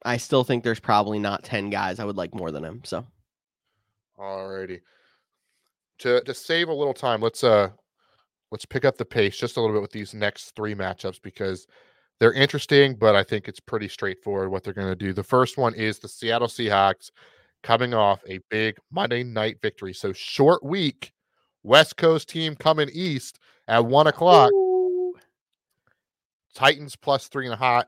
I 0.05 0.17
still 0.17 0.45
think 0.45 0.65
there's 0.65 0.81
probably 0.81 1.19
not 1.19 1.43
10 1.45 1.71
guys 1.71 1.99
I 1.99 2.05
would 2.05 2.17
like 2.17 2.35
more 2.35 2.51
than 2.51 2.65
him. 2.65 2.83
So, 2.85 3.05
alrighty. 4.19 4.81
To 6.01 6.21
to 6.23 6.35
save 6.35 6.69
a 6.69 6.75
little 6.75 6.95
time, 6.95 7.23
let's 7.23 7.43
uh 7.43 7.71
let's 8.53 8.67
pick 8.67 8.85
up 8.85 8.97
the 8.97 9.05
pace 9.05 9.37
just 9.37 9.57
a 9.57 9.61
little 9.61 9.75
bit 9.75 9.83
with 9.83 9.93
these 9.93 10.15
next 10.15 10.55
three 10.55 10.75
matchups 10.75 11.21
because 11.23 11.67
they're 12.21 12.33
interesting, 12.33 12.95
but 12.95 13.15
I 13.15 13.23
think 13.23 13.49
it's 13.49 13.61
pretty 13.61 13.89
straightforward 13.89 14.51
what 14.51 14.63
they're 14.63 14.73
going 14.73 14.89
to 14.89 14.95
do. 14.95 15.13
The 15.13 15.23
first 15.23 15.59
one 15.59 15.75
is 15.75 15.99
the 15.99 16.09
Seattle 16.09 16.49
Seahawks 16.49 17.11
coming 17.63 17.93
off 17.95 18.21
a 18.29 18.39
big 18.51 18.77
Monday 18.91 19.23
night 19.23 19.59
victory. 19.61 19.93
So 19.93 20.13
short 20.13 20.65
week, 20.65 21.13
West 21.63 21.97
Coast 21.97 22.29
team 22.29 22.55
coming 22.55 22.89
east 22.93 23.39
at 23.69 23.85
one 23.85 24.07
o'clock. 24.07 24.53
Ooh. 24.53 24.66
Titans 26.57 26.97
plus 26.97 27.29
three 27.29 27.45
and 27.45 27.55
a 27.55 27.57
half, 27.57 27.85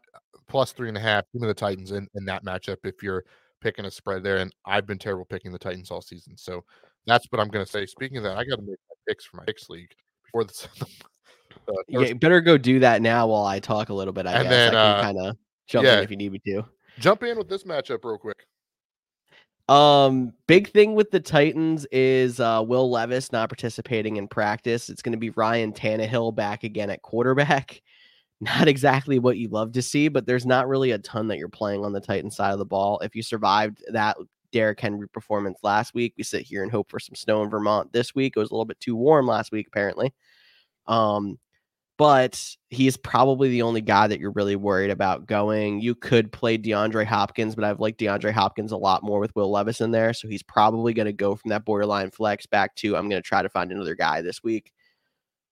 plus 0.46 0.72
three 0.72 0.88
and 0.88 0.96
a 0.96 1.00
half. 1.00 1.24
Give 1.32 1.40
me 1.40 1.48
the 1.48 1.54
Titans 1.54 1.90
in, 1.90 2.06
in 2.14 2.24
that 2.26 2.44
matchup 2.44 2.76
if 2.84 3.02
you're 3.02 3.24
picking 3.62 3.86
a 3.86 3.90
spread 3.90 4.22
there. 4.22 4.36
And 4.36 4.54
I've 4.66 4.86
been 4.86 4.98
terrible 4.98 5.24
picking 5.24 5.52
the 5.52 5.58
Titans 5.58 5.90
all 5.90 6.02
season. 6.02 6.36
So 6.36 6.62
that's 7.06 7.26
what 7.30 7.40
I'm 7.40 7.48
going 7.48 7.64
to 7.64 7.70
say. 7.70 7.86
Speaking 7.86 8.18
of 8.18 8.24
that, 8.24 8.36
I 8.36 8.44
got 8.44 8.56
to 8.56 8.62
make 8.62 8.76
my 8.88 8.94
picks 9.08 9.24
for 9.24 9.38
my 9.38 9.44
picks 9.46 9.70
league 9.70 9.90
before 10.24 10.44
the. 10.44 10.68
uh, 11.68 11.72
yeah, 11.88 12.12
better 12.12 12.42
go 12.42 12.58
do 12.58 12.78
that 12.80 13.00
now 13.00 13.26
while 13.26 13.46
I 13.46 13.58
talk 13.58 13.88
a 13.88 13.94
little 13.94 14.12
bit. 14.12 14.26
I 14.26 14.34
and 14.34 14.42
guess 14.44 14.50
then, 14.50 14.68
I 14.68 14.70
can 14.72 14.98
uh, 14.98 15.02
kind 15.02 15.18
of 15.18 15.36
jump 15.66 15.86
yeah, 15.86 15.98
in 15.98 16.04
if 16.04 16.10
you 16.10 16.18
need 16.18 16.32
me 16.32 16.40
to. 16.46 16.62
Jump 16.98 17.22
in 17.22 17.38
with 17.38 17.48
this 17.48 17.64
matchup 17.64 18.04
real 18.04 18.18
quick. 18.18 18.46
Um, 19.70 20.32
big 20.46 20.70
thing 20.70 20.94
with 20.94 21.10
the 21.10 21.20
Titans 21.20 21.86
is 21.90 22.38
uh, 22.38 22.62
Will 22.66 22.90
Levis 22.90 23.32
not 23.32 23.48
participating 23.48 24.16
in 24.16 24.28
practice. 24.28 24.90
It's 24.90 25.00
going 25.00 25.12
to 25.12 25.18
be 25.18 25.30
Ryan 25.30 25.72
Tannehill 25.72 26.34
back 26.34 26.64
again 26.64 26.90
at 26.90 27.00
quarterback 27.00 27.80
not 28.40 28.68
exactly 28.68 29.18
what 29.18 29.36
you 29.36 29.48
love 29.48 29.72
to 29.72 29.82
see, 29.82 30.08
but 30.08 30.26
there's 30.26 30.46
not 30.46 30.68
really 30.68 30.92
a 30.92 30.98
ton 30.98 31.28
that 31.28 31.38
you're 31.38 31.48
playing 31.48 31.84
on 31.84 31.92
the 31.92 32.00
Titan 32.00 32.30
side 32.30 32.52
of 32.52 32.58
the 32.58 32.64
ball. 32.64 32.98
If 33.00 33.16
you 33.16 33.22
survived 33.22 33.82
that 33.92 34.16
Derrick 34.52 34.80
Henry 34.80 35.08
performance 35.08 35.58
last 35.62 35.94
week, 35.94 36.14
we 36.16 36.24
sit 36.24 36.42
here 36.42 36.62
and 36.62 36.70
hope 36.70 36.90
for 36.90 37.00
some 37.00 37.14
snow 37.14 37.42
in 37.42 37.50
Vermont 37.50 37.92
this 37.92 38.14
week. 38.14 38.34
It 38.36 38.40
was 38.40 38.50
a 38.50 38.54
little 38.54 38.64
bit 38.64 38.80
too 38.80 38.96
warm 38.96 39.26
last 39.26 39.50
week, 39.52 39.66
apparently. 39.66 40.14
Um, 40.86 41.38
but 41.98 42.56
he's 42.70 42.96
probably 42.96 43.48
the 43.48 43.62
only 43.62 43.80
guy 43.80 44.06
that 44.06 44.20
you're 44.20 44.30
really 44.30 44.54
worried 44.54 44.90
about 44.90 45.26
going. 45.26 45.80
You 45.80 45.96
could 45.96 46.30
play 46.30 46.56
DeAndre 46.56 47.04
Hopkins, 47.04 47.56
but 47.56 47.64
I've 47.64 47.80
liked 47.80 47.98
DeAndre 47.98 48.30
Hopkins 48.30 48.70
a 48.70 48.76
lot 48.76 49.02
more 49.02 49.18
with 49.18 49.34
Will 49.34 49.50
Levis 49.50 49.80
in 49.80 49.90
there. 49.90 50.14
So 50.14 50.28
he's 50.28 50.44
probably 50.44 50.94
going 50.94 51.06
to 51.06 51.12
go 51.12 51.34
from 51.34 51.48
that 51.48 51.64
borderline 51.64 52.12
flex 52.12 52.46
back 52.46 52.76
to 52.76 52.96
I'm 52.96 53.08
going 53.08 53.20
to 53.20 53.26
try 53.26 53.42
to 53.42 53.48
find 53.48 53.72
another 53.72 53.96
guy 53.96 54.22
this 54.22 54.44
week. 54.44 54.72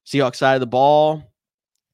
Seahawks 0.06 0.36
side 0.36 0.54
of 0.54 0.60
the 0.60 0.68
ball, 0.68 1.24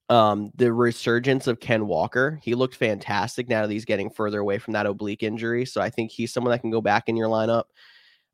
um, 0.09 0.51
the 0.57 0.73
resurgence 0.73 1.47
of 1.47 1.61
Ken 1.61 1.87
Walker. 1.87 2.39
He 2.43 2.55
looked 2.55 2.75
fantastic 2.75 3.49
now 3.49 3.67
that 3.67 3.73
he's 3.73 3.85
getting 3.85 4.11
further 4.11 4.41
away 4.41 4.59
from 4.59 4.73
that 4.73 4.87
oblique 4.87 5.23
injury. 5.23 5.65
So 5.65 5.81
I 5.81 5.91
think 5.91 6.11
he's 6.11 6.33
someone 6.33 6.51
that 6.51 6.61
can 6.61 6.71
go 6.71 6.81
back 6.81 7.09
in 7.09 7.17
your 7.17 7.29
lineup. 7.29 7.65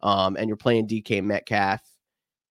Um, 0.00 0.36
and 0.36 0.48
you're 0.48 0.56
playing 0.56 0.88
DK 0.88 1.22
Metcalf. 1.22 1.80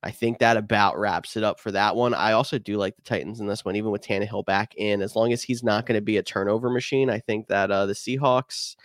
I 0.03 0.11
think 0.11 0.39
that 0.39 0.57
about 0.57 0.97
wraps 0.97 1.35
it 1.35 1.43
up 1.43 1.59
for 1.59 1.71
that 1.71 1.95
one. 1.95 2.13
I 2.13 2.33
also 2.33 2.57
do 2.57 2.77
like 2.77 2.95
the 2.95 3.01
Titans 3.01 3.39
in 3.39 3.47
this 3.47 3.65
one, 3.65 3.75
even 3.75 3.91
with 3.91 4.03
Tannehill 4.03 4.45
back 4.45 4.75
in. 4.75 5.01
As 5.01 5.15
long 5.15 5.33
as 5.33 5.43
he's 5.43 5.63
not 5.63 5.85
going 5.85 5.97
to 5.97 6.01
be 6.01 6.17
a 6.17 6.23
turnover 6.23 6.69
machine, 6.69 7.09
I 7.09 7.19
think 7.19 7.47
that 7.47 7.71
uh, 7.71 7.87
the 7.87 7.93
Seahawks 7.93 8.75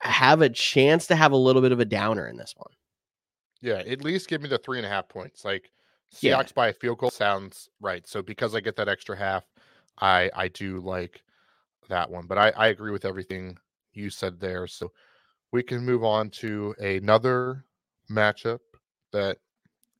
have 0.00 0.42
a 0.42 0.50
chance 0.50 1.06
to 1.06 1.16
have 1.16 1.32
a 1.32 1.36
little 1.36 1.62
bit 1.62 1.72
of 1.72 1.80
a 1.80 1.84
downer 1.84 2.28
in 2.28 2.36
this 2.36 2.54
one. 2.56 2.72
Yeah, 3.62 3.78
at 3.78 4.04
least 4.04 4.28
give 4.28 4.42
me 4.42 4.48
the 4.48 4.58
three 4.58 4.78
and 4.78 4.86
a 4.86 4.90
half 4.90 5.08
points. 5.08 5.44
Like 5.44 5.71
Seahawks 6.14 6.22
yeah. 6.22 6.52
by 6.54 6.68
a 6.68 6.72
field 6.72 6.98
goal 6.98 7.10
sounds 7.10 7.68
right. 7.80 8.06
So 8.06 8.22
because 8.22 8.54
I 8.54 8.60
get 8.60 8.76
that 8.76 8.88
extra 8.88 9.16
half, 9.16 9.44
I 9.98 10.30
I 10.34 10.48
do 10.48 10.80
like 10.80 11.22
that 11.88 12.10
one. 12.10 12.26
But 12.26 12.38
I, 12.38 12.50
I 12.50 12.68
agree 12.68 12.92
with 12.92 13.04
everything 13.04 13.56
you 13.92 14.10
said 14.10 14.40
there. 14.40 14.66
So 14.66 14.92
we 15.52 15.62
can 15.62 15.84
move 15.84 16.04
on 16.04 16.30
to 16.30 16.74
another 16.80 17.64
matchup 18.10 18.60
that 19.12 19.38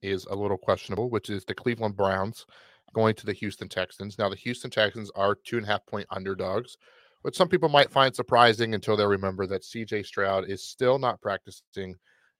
is 0.02 0.26
a 0.26 0.34
little 0.34 0.58
questionable, 0.58 1.10
which 1.10 1.30
is 1.30 1.44
the 1.44 1.54
Cleveland 1.54 1.96
Browns 1.96 2.46
going 2.94 3.14
to 3.14 3.26
the 3.26 3.32
Houston 3.32 3.68
Texans. 3.68 4.18
Now 4.18 4.28
the 4.28 4.36
Houston 4.36 4.70
Texans 4.70 5.10
are 5.14 5.34
two 5.34 5.56
and 5.56 5.66
a 5.66 5.68
half 5.68 5.86
point 5.86 6.06
underdogs, 6.10 6.76
which 7.22 7.36
some 7.36 7.48
people 7.48 7.68
might 7.68 7.90
find 7.90 8.14
surprising 8.14 8.74
until 8.74 8.96
they 8.96 9.06
remember 9.06 9.46
that 9.46 9.62
CJ 9.62 10.04
Stroud 10.04 10.48
is 10.48 10.68
still 10.68 10.98
not 10.98 11.20
practicing 11.20 11.94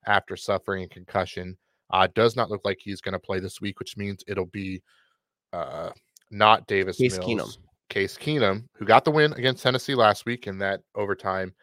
after 0.05 0.35
suffering 0.35 0.83
a 0.83 0.89
concussion. 0.89 1.57
Uh, 1.93 2.07
does 2.15 2.35
not 2.35 2.49
look 2.49 2.61
like 2.65 2.79
he's 2.81 3.01
going 3.01 3.13
to 3.13 3.19
play 3.19 3.39
this 3.39 3.61
week, 3.61 3.79
which 3.79 3.95
means 3.95 4.23
it'll 4.27 4.47
be 4.47 4.81
uh, 5.53 5.91
not 6.31 6.65
Davis 6.65 6.97
Case 6.97 7.19
Mills, 7.19 7.57
Keenum. 7.57 7.57
Case 7.89 8.17
Keenum, 8.17 8.65
who 8.73 8.85
got 8.85 9.05
the 9.05 9.11
win 9.11 9.31
against 9.33 9.61
Tennessee 9.61 9.93
last 9.93 10.25
week 10.25 10.47
in 10.47 10.57
that 10.57 10.81
overtime 10.95 11.53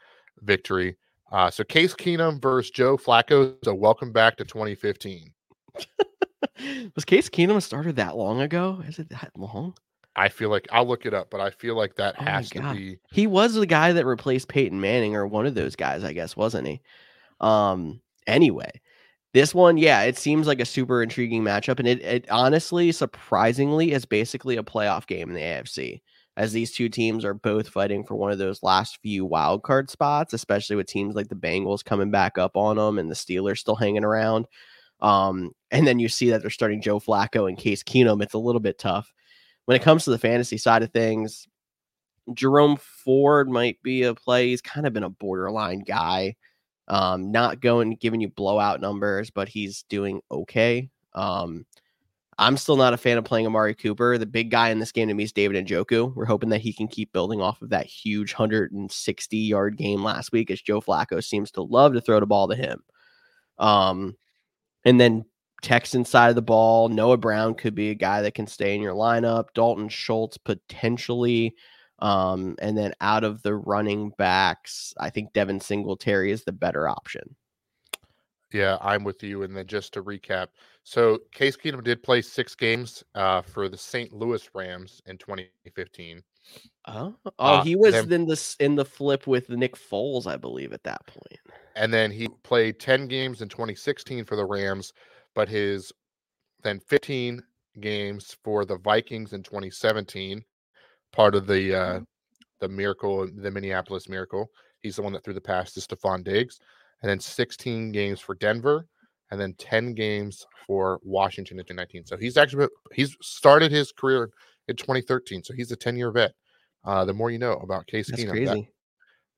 victory. 0.43 0.97
Uh, 1.33 1.51
so 1.51 1.65
Case 1.65 1.95
Keenum 1.95 2.41
versus 2.41 2.71
Joe 2.71 2.97
Flacco. 2.97 3.57
So 3.65 3.75
welcome 3.75 4.13
back 4.13 4.37
to 4.37 4.45
2015. 4.45 5.33
Was 6.95 7.05
Case 7.05 7.29
Keenum 7.29 7.61
started 7.61 7.97
that 7.97 8.17
long 8.17 8.41
ago? 8.41 8.83
Is 8.87 9.01
it 9.01 9.09
that 9.11 9.33
long? 9.37 9.75
I 10.15 10.29
feel 10.29 10.51
like 10.51 10.69
I'll 10.71 10.87
look 10.87 11.07
it 11.07 11.15
up, 11.15 11.31
but 11.31 11.41
I 11.41 11.51
feel 11.51 11.77
like 11.77 11.97
that 11.97 12.15
Oh 12.21 12.25
has 12.25 12.51
to 12.51 12.73
be 12.73 12.99
He 13.11 13.27
was 13.27 13.55
the 13.55 13.67
guy 13.67 13.93
that 13.93 14.07
replaced 14.07 14.47
Peyton 14.47 14.81
Manning, 14.81 15.17
or 15.17 15.27
one 15.27 15.47
of 15.47 15.57
those 15.57 15.75
guys, 15.75 16.05
I 16.05 16.13
guess, 16.13 16.37
wasn't 16.37 16.69
he? 16.69 16.81
Um. 17.41 18.01
Anyway, 18.27 18.71
this 19.33 19.55
one, 19.55 19.77
yeah, 19.77 20.03
it 20.03 20.19
seems 20.19 20.47
like 20.47 20.61
a 20.61 20.65
super 20.65 21.03
intriguing 21.03 21.43
matchup, 21.43 21.79
and 21.79 21.87
it, 21.87 22.03
it 22.03 22.31
honestly, 22.31 22.91
surprisingly, 22.93 23.93
is 23.93 24.05
basically 24.05 24.57
a 24.57 24.63
playoff 24.63 25.07
game 25.07 25.29
in 25.29 25.35
the 25.35 25.41
AFC, 25.41 26.01
as 26.37 26.53
these 26.53 26.73
two 26.73 26.89
teams 26.89 27.25
are 27.25 27.35
both 27.35 27.69
fighting 27.69 28.05
for 28.05 28.17
one 28.17 28.33
of 28.33 28.39
those 28.39 28.63
last 28.63 28.99
few 29.03 29.25
wild 29.25 29.63
card 29.63 29.89
spots, 29.91 30.33
especially 30.33 30.77
with 30.77 30.87
teams 30.87 31.15
like 31.15 31.29
the 31.29 31.37
Bengals 31.37 31.85
coming 31.85 32.11
back 32.11 32.39
up 32.39 32.57
on 32.57 32.77
them 32.77 32.99
and 32.99 33.11
the 33.11 33.15
Steelers 33.15 33.59
still 33.59 33.77
hanging 33.77 34.05
around. 34.05 34.47
Um, 35.01 35.53
and 35.71 35.87
then 35.87 35.99
you 35.99 36.09
see 36.09 36.31
that 36.31 36.43
they're 36.43 36.51
starting 36.51 36.83
Joe 36.83 37.01
Flacco 37.01 37.49
and 37.49 37.57
Case 37.57 37.83
Keenum. 37.83 38.23
It's 38.23 38.35
a 38.35 38.39
little 38.39 38.61
bit 38.61 38.79
tough 38.79 39.13
when 39.67 39.77
it 39.77 39.83
comes 39.83 40.05
to 40.05 40.11
the 40.11 40.19
fantasy 40.19 40.59
side 40.59 40.83
of 40.83 40.93
things. 40.93 41.47
Jerome 42.35 42.77
Ford 42.77 43.49
might 43.49 43.83
be 43.83 44.03
a 44.03 44.15
play. 44.15 44.49
He's 44.49 44.61
kind 44.61 44.87
of 44.87 44.93
been 44.93 45.03
a 45.03 45.11
borderline 45.11 45.81
guy. 45.81 46.37
Um, 46.91 47.31
not 47.31 47.61
going 47.61 47.95
giving 47.95 48.21
you 48.21 48.29
blowout 48.29 48.81
numbers, 48.81 49.31
but 49.31 49.49
he's 49.49 49.85
doing 49.85 50.21
okay. 50.31 50.91
Um, 51.15 51.65
I'm 52.37 52.57
still 52.57 52.77
not 52.77 52.95
a 52.95 52.97
fan 52.97 53.17
of 53.17 53.25
playing 53.25 53.47
Amari 53.47 53.77
Cooper. 53.77 54.19
The 54.19 54.27
big 54.27 54.51
guy 54.51 54.71
in 54.71 54.81
this 54.81 54.91
game 54.91 55.07
to 55.07 55.15
me 55.15 55.23
is 55.23 55.33
David 55.33 55.65
Njoku. 55.65 56.13
We're 56.13 56.25
hoping 56.25 56.49
that 56.49 56.61
he 56.63 56.73
can 56.73 56.89
keep 56.89 57.13
building 57.13 57.41
off 57.41 57.63
of 57.63 57.69
that 57.69 57.87
huge 57.87 58.33
160 58.33 59.37
yard 59.37 59.77
game 59.77 60.03
last 60.03 60.33
week, 60.33 60.51
as 60.51 60.61
Joe 60.61 60.81
Flacco 60.81 61.23
seems 61.23 61.53
to 61.53 61.63
love 61.63 61.93
to 61.93 62.01
throw 62.01 62.19
the 62.19 62.27
ball 62.27 62.49
to 62.49 62.57
him. 62.57 62.83
Um, 63.59 64.17
and 64.85 65.01
then 65.01 65.27
Texan 65.63 66.05
side 66.05 66.31
of 66.31 66.35
the 66.35 66.43
ball, 66.43 66.89
Noah 66.89 67.19
Brown 67.19 67.55
could 67.55 67.77
be 67.77 67.91
a 67.91 67.95
guy 67.95 68.23
that 68.23 68.35
can 68.35 68.49
stay 68.49 68.75
in 68.75 68.83
your 68.83 68.95
lineup. 68.95 69.47
Dalton 69.55 69.89
Schultz 69.89 70.39
potentially. 70.39 71.55
Um, 72.01 72.57
and 72.61 72.77
then 72.77 72.93
out 73.01 73.25
of 73.25 73.43
the 73.43 73.55
running 73.55 74.11
backs, 74.19 74.95
I 74.99 75.11
think 75.11 75.33
Devin 75.33 75.61
Singletary 75.61 76.31
is 76.33 76.45
the 76.45 76.53
better 76.53 76.89
option. 76.89 77.37
Yeah, 78.53 78.79
I'm 78.81 79.05
with 79.05 79.23
you. 79.23 79.43
And 79.45 79.57
then 79.57 79.67
just 79.67 79.93
to 79.95 80.03
recap, 80.03 80.49
so 80.83 81.19
Case 81.33 81.57
Keenum 81.57 81.85
did 81.85 82.03
play 82.03 82.21
six 82.21 82.55
games 82.55 83.05
uh, 83.15 83.43
for 83.43 83.69
the 83.69 83.77
St. 83.79 84.13
Louis 84.13 84.49
Rams 84.55 85.01
in 85.07 85.19
2015. 85.19 86.23
Oh, 86.89 87.15
oh, 87.27 87.31
Uh, 87.39 87.63
he 87.63 87.77
was 87.77 87.93
then- 87.93 88.13
in 88.13 88.27
this 88.27 88.57
in 88.57 88.75
the 88.75 88.85
flip 88.85 89.27
with 89.27 89.49
Nick 89.51 89.77
Foles, 89.77 90.27
I 90.27 90.37
believe, 90.37 90.73
at 90.73 90.83
that 90.85 91.07
point. 91.07 91.39
And 91.77 91.93
then 91.95 92.11
he 92.11 92.29
played 92.43 92.81
10 92.81 93.07
games 93.07 93.41
in 93.43 93.49
2016 93.49 94.25
for 94.25 94.35
the 94.37 94.45
Rams, 94.45 94.93
but 95.35 95.49
his 95.49 95.93
then 96.63 96.81
15 96.81 97.43
games 97.79 98.37
for 98.43 98.65
the 98.65 98.77
Vikings 98.79 99.33
in 99.33 99.43
2017, 99.45 100.45
part 101.13 101.35
of 101.35 101.47
the 101.47 101.75
uh, 101.75 102.01
the 102.61 102.69
miracle, 102.69 103.29
the 103.35 103.51
Minneapolis 103.51 104.09
miracle. 104.09 104.51
He's 104.81 104.97
the 104.97 105.03
one 105.03 105.13
that 105.13 105.25
threw 105.25 105.35
the 105.35 105.41
pass 105.41 105.73
to 105.75 105.81
Stefon 105.81 106.25
Diggs, 106.25 106.59
and 107.03 107.11
then 107.11 107.21
16 107.21 107.93
games 107.93 108.21
for 108.21 108.35
Denver, 108.35 108.87
and 109.31 109.41
then 109.41 109.55
10 109.59 109.95
games 109.95 110.47
for 110.67 110.99
Washington 111.03 111.59
in 111.59 111.65
2019. 111.65 112.07
So 112.07 112.17
he's 112.17 112.37
actually 112.37 112.69
he's 112.93 113.17
started 113.21 113.71
his 113.73 113.93
career 113.93 114.31
in 114.69 114.77
2013. 114.77 115.43
So 115.45 115.53
he's 115.55 115.73
a 115.73 115.77
10 115.77 115.97
year 115.97 116.11
vet. 116.11 116.33
Uh, 116.85 117.05
the 117.05 117.13
more 117.13 117.31
you 117.31 117.39
know 117.39 117.55
about 117.55 117.87
Case 117.87 118.09
That's 118.11 118.23
Keenum, 118.23 118.27
that- 118.27 118.47
crazy. 118.53 118.71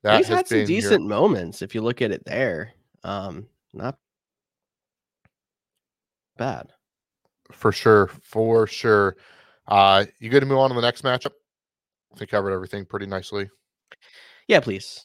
that, 0.05 0.16
He's 0.18 0.29
has 0.29 0.37
had 0.37 0.49
some 0.49 0.59
been 0.59 0.68
your- 0.70 0.81
decent 0.81 1.07
moments 1.07 1.61
if 1.62 1.75
you 1.75 1.81
look 1.81 2.03
at 2.03 2.12
it 2.12 2.25
there. 2.25 2.73
Um, 3.05 3.47
not 3.75 3.97
bad. 6.37 6.73
for 7.53 7.73
sure, 7.73 8.09
for 8.23 8.66
sure. 8.66 9.16
Uh, 9.68 10.05
you 10.20 10.31
good 10.31 10.41
to 10.41 10.47
move 10.47 10.59
on 10.59 10.70
to 10.70 10.75
the 10.77 10.81
next 10.83 11.03
matchup? 11.03 11.33
Think 12.17 12.31
covered 12.31 12.53
everything 12.53 12.85
pretty 12.85 13.07
nicely. 13.07 13.49
Yeah, 14.49 14.61
please. 14.61 15.03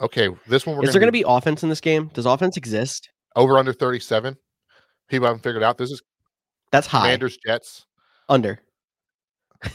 Okay, 0.00 0.28
this 0.46 0.66
one 0.66 0.76
we're 0.76 0.84
Is 0.84 0.92
there 0.92 1.00
going 1.00 1.08
to 1.08 1.12
be 1.12 1.24
offense 1.26 1.62
in 1.62 1.68
this 1.68 1.80
game? 1.80 2.10
Does 2.14 2.26
offense 2.26 2.56
exist? 2.56 3.08
over 3.36 3.58
under 3.58 3.72
37. 3.72 4.36
People 5.08 5.26
haven't 5.26 5.42
figured 5.42 5.62
out. 5.62 5.78
This 5.78 5.90
is 5.90 6.02
That's 6.70 6.86
high. 6.86 7.00
Commanders 7.00 7.38
Jets. 7.44 7.86
Under. 8.28 8.60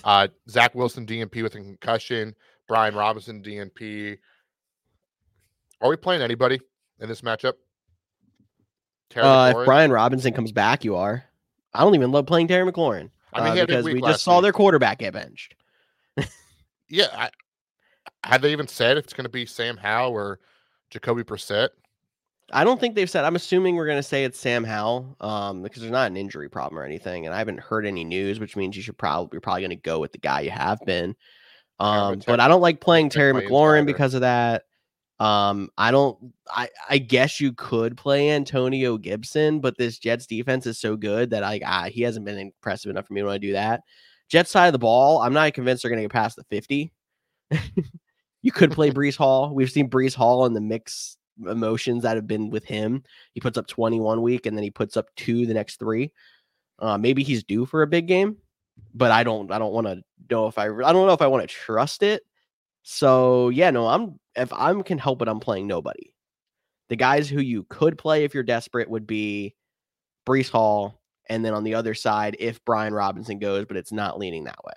Uh, 0.04 0.28
Zach 0.50 0.76
Wilson 0.76 1.06
DNP 1.06 1.44
with 1.44 1.56
a 1.56 1.60
concussion. 1.60 2.36
Brian 2.68 2.96
Robinson 2.96 3.42
DNP. 3.42 4.18
Are 5.82 5.90
we 5.90 5.96
playing 5.96 6.22
anybody 6.22 6.60
in 7.00 7.08
this 7.08 7.22
matchup? 7.22 7.54
Terry 9.10 9.26
Uh, 9.26 9.50
if 9.50 9.66
Brian 9.66 9.92
Robinson 9.92 10.34
comes 10.34 10.52
back, 10.52 10.84
you 10.84 10.96
are. 10.96 11.24
I 11.74 11.82
don't 11.82 11.96
even 11.96 12.12
love 12.12 12.26
playing 12.26 12.48
Terry 12.48 12.70
McLaurin. 12.70 13.12
I 13.32 13.42
mean, 13.42 13.50
uh, 13.50 13.54
he 13.54 13.60
had 13.60 13.70
a 13.70 13.74
big 13.74 13.78
because 13.78 13.86
we 13.86 13.94
just 13.94 14.04
last 14.04 14.24
saw 14.24 14.42
their 14.42 14.52
quarterback 14.52 15.00
get 15.00 15.14
benched. 15.14 15.56
Yeah, 16.90 17.08
I, 17.12 17.30
have 18.24 18.42
they 18.42 18.52
even 18.52 18.68
said 18.68 18.98
if 18.98 19.06
it's 19.06 19.14
going 19.14 19.26
to 19.26 19.30
be 19.30 19.46
Sam 19.46 19.78
Howe 19.78 20.12
or 20.12 20.40
Jacoby 20.90 21.24
Brissett? 21.24 21.70
I 22.54 22.64
don't 22.64 22.80
think 22.80 22.96
they've 22.96 23.10
said. 23.10 23.26
I'm 23.26 23.36
assuming 23.36 23.76
we're 23.76 23.86
going 23.86 23.98
to 23.98 24.04
say 24.04 24.24
it's 24.24 24.40
Sam 24.40 24.64
Howell, 24.64 25.18
um, 25.20 25.64
because 25.64 25.82
there's 25.82 25.92
not 25.92 26.10
an 26.10 26.16
injury 26.16 26.50
problem 26.50 26.80
or 26.80 26.86
anything, 26.86 27.26
and 27.26 27.36
I 27.36 27.40
haven't 27.40 27.60
heard 27.60 27.86
any 27.86 28.06
news, 28.06 28.40
which 28.40 28.56
means 28.56 28.78
you 28.78 28.84
should 28.84 28.98
probably 28.98 29.30
you're 29.34 29.42
probably 29.42 29.64
going 29.64 29.72
to 29.72 29.76
go 29.76 30.00
with 30.00 30.14
the 30.14 30.18
guy 30.18 30.42
you 30.42 30.52
have 30.52 30.80
been. 30.86 31.16
Um, 31.80 32.14
gonna 32.14 32.24
but 32.26 32.40
I 32.40 32.48
don't 32.48 32.62
like 32.62 32.80
playing 32.80 33.10
Terry 33.10 33.34
McLaurin 33.34 33.86
because 33.86 34.14
of 34.14 34.22
that. 34.22 34.64
Um, 35.20 35.70
I 35.78 35.92
don't. 35.92 36.34
I 36.50 36.70
I 36.90 36.98
guess 37.00 37.42
you 37.42 37.52
could 37.52 37.98
play 37.98 38.32
Antonio 38.32 38.98
Gibson, 38.98 39.60
but 39.60 39.78
this 39.78 40.00
Jets 40.00 40.26
defense 40.26 40.66
is 40.66 40.80
so 40.80 40.96
good 40.96 41.32
that 41.32 41.44
I 41.44 41.60
ah, 41.66 41.86
he 41.90 42.02
hasn't 42.02 42.26
been 42.26 42.38
impressive 42.38 42.90
enough 42.90 43.08
for 43.08 43.14
me 43.14 43.22
to 43.22 43.28
want 43.28 43.42
to 43.42 43.48
do 43.48 43.54
that. 43.54 43.82
Jets 44.30 44.52
side 44.52 44.68
of 44.68 44.74
the 44.74 44.80
ball, 44.80 45.22
I'm 45.22 45.34
not 45.34 45.54
convinced 45.54 45.84
they're 45.84 45.90
going 45.90 46.02
to 46.02 46.04
get 46.04 46.12
past 46.12 46.36
the 46.36 46.44
50. 46.50 46.92
you 48.42 48.52
could 48.52 48.72
play 48.72 48.92
Breece 48.92 49.18
Hall. 49.18 49.54
We've 49.54 49.72
seen 49.72 49.90
Breece 49.90 50.16
Hall 50.16 50.46
in 50.46 50.54
the 50.54 50.62
mix 50.62 51.18
emotions 51.46 52.04
that 52.04 52.16
have 52.16 52.28
been 52.28 52.50
with 52.50 52.66
him. 52.66 53.04
He 53.34 53.40
puts 53.40 53.58
up 53.58 53.68
21 53.68 54.22
week 54.22 54.46
and 54.46 54.58
then 54.58 54.64
he 54.64 54.72
puts 54.72 54.98
up 54.98 55.08
two 55.16 55.46
the 55.46 55.54
next 55.54 55.78
three. 55.78 56.12
Uh, 56.80 56.98
maybe 56.98 57.24
he's 57.24 57.44
due 57.44 57.66
for 57.66 57.82
a 57.82 57.88
big 57.88 58.08
game, 58.08 58.38
but 58.94 59.12
I 59.12 59.24
don't. 59.24 59.52
I 59.52 59.58
don't 59.58 59.74
want 59.74 59.88
to 59.88 60.02
know 60.30 60.48
if 60.48 60.58
I. 60.58 60.66
I 60.66 60.94
don't 60.94 61.08
know 61.08 61.14
if 61.14 61.22
I 61.22 61.28
want 61.28 61.48
to 61.48 61.56
trust 61.56 62.04
it. 62.04 62.22
So 62.84 63.50
yeah, 63.50 63.72
no. 63.72 63.88
I'm 63.88 64.20
if 64.36 64.54
I'm 64.54 64.84
can 64.84 65.00
help 65.00 65.22
it, 65.22 65.28
I'm 65.28 65.40
playing 65.40 65.66
nobody. 65.66 66.14
The 66.90 66.96
guys 66.96 67.28
who 67.28 67.42
you 67.42 67.64
could 67.64 67.98
play 67.98 68.24
if 68.24 68.34
you're 68.34 68.44
desperate 68.44 68.90
would 68.90 69.08
be 69.08 69.56
Breece 70.28 70.52
Hall, 70.52 71.02
and 71.30 71.44
then 71.44 71.54
on 71.54 71.64
the 71.64 71.76
other 71.76 71.94
side, 71.94 72.36
if 72.40 72.64
Brian 72.66 72.94
Robinson 72.94 73.40
goes, 73.40 73.66
but 73.66 73.78
it's 73.78 73.92
not 73.92 74.18
leaning 74.20 74.44
that 74.46 74.64
way. 74.66 74.74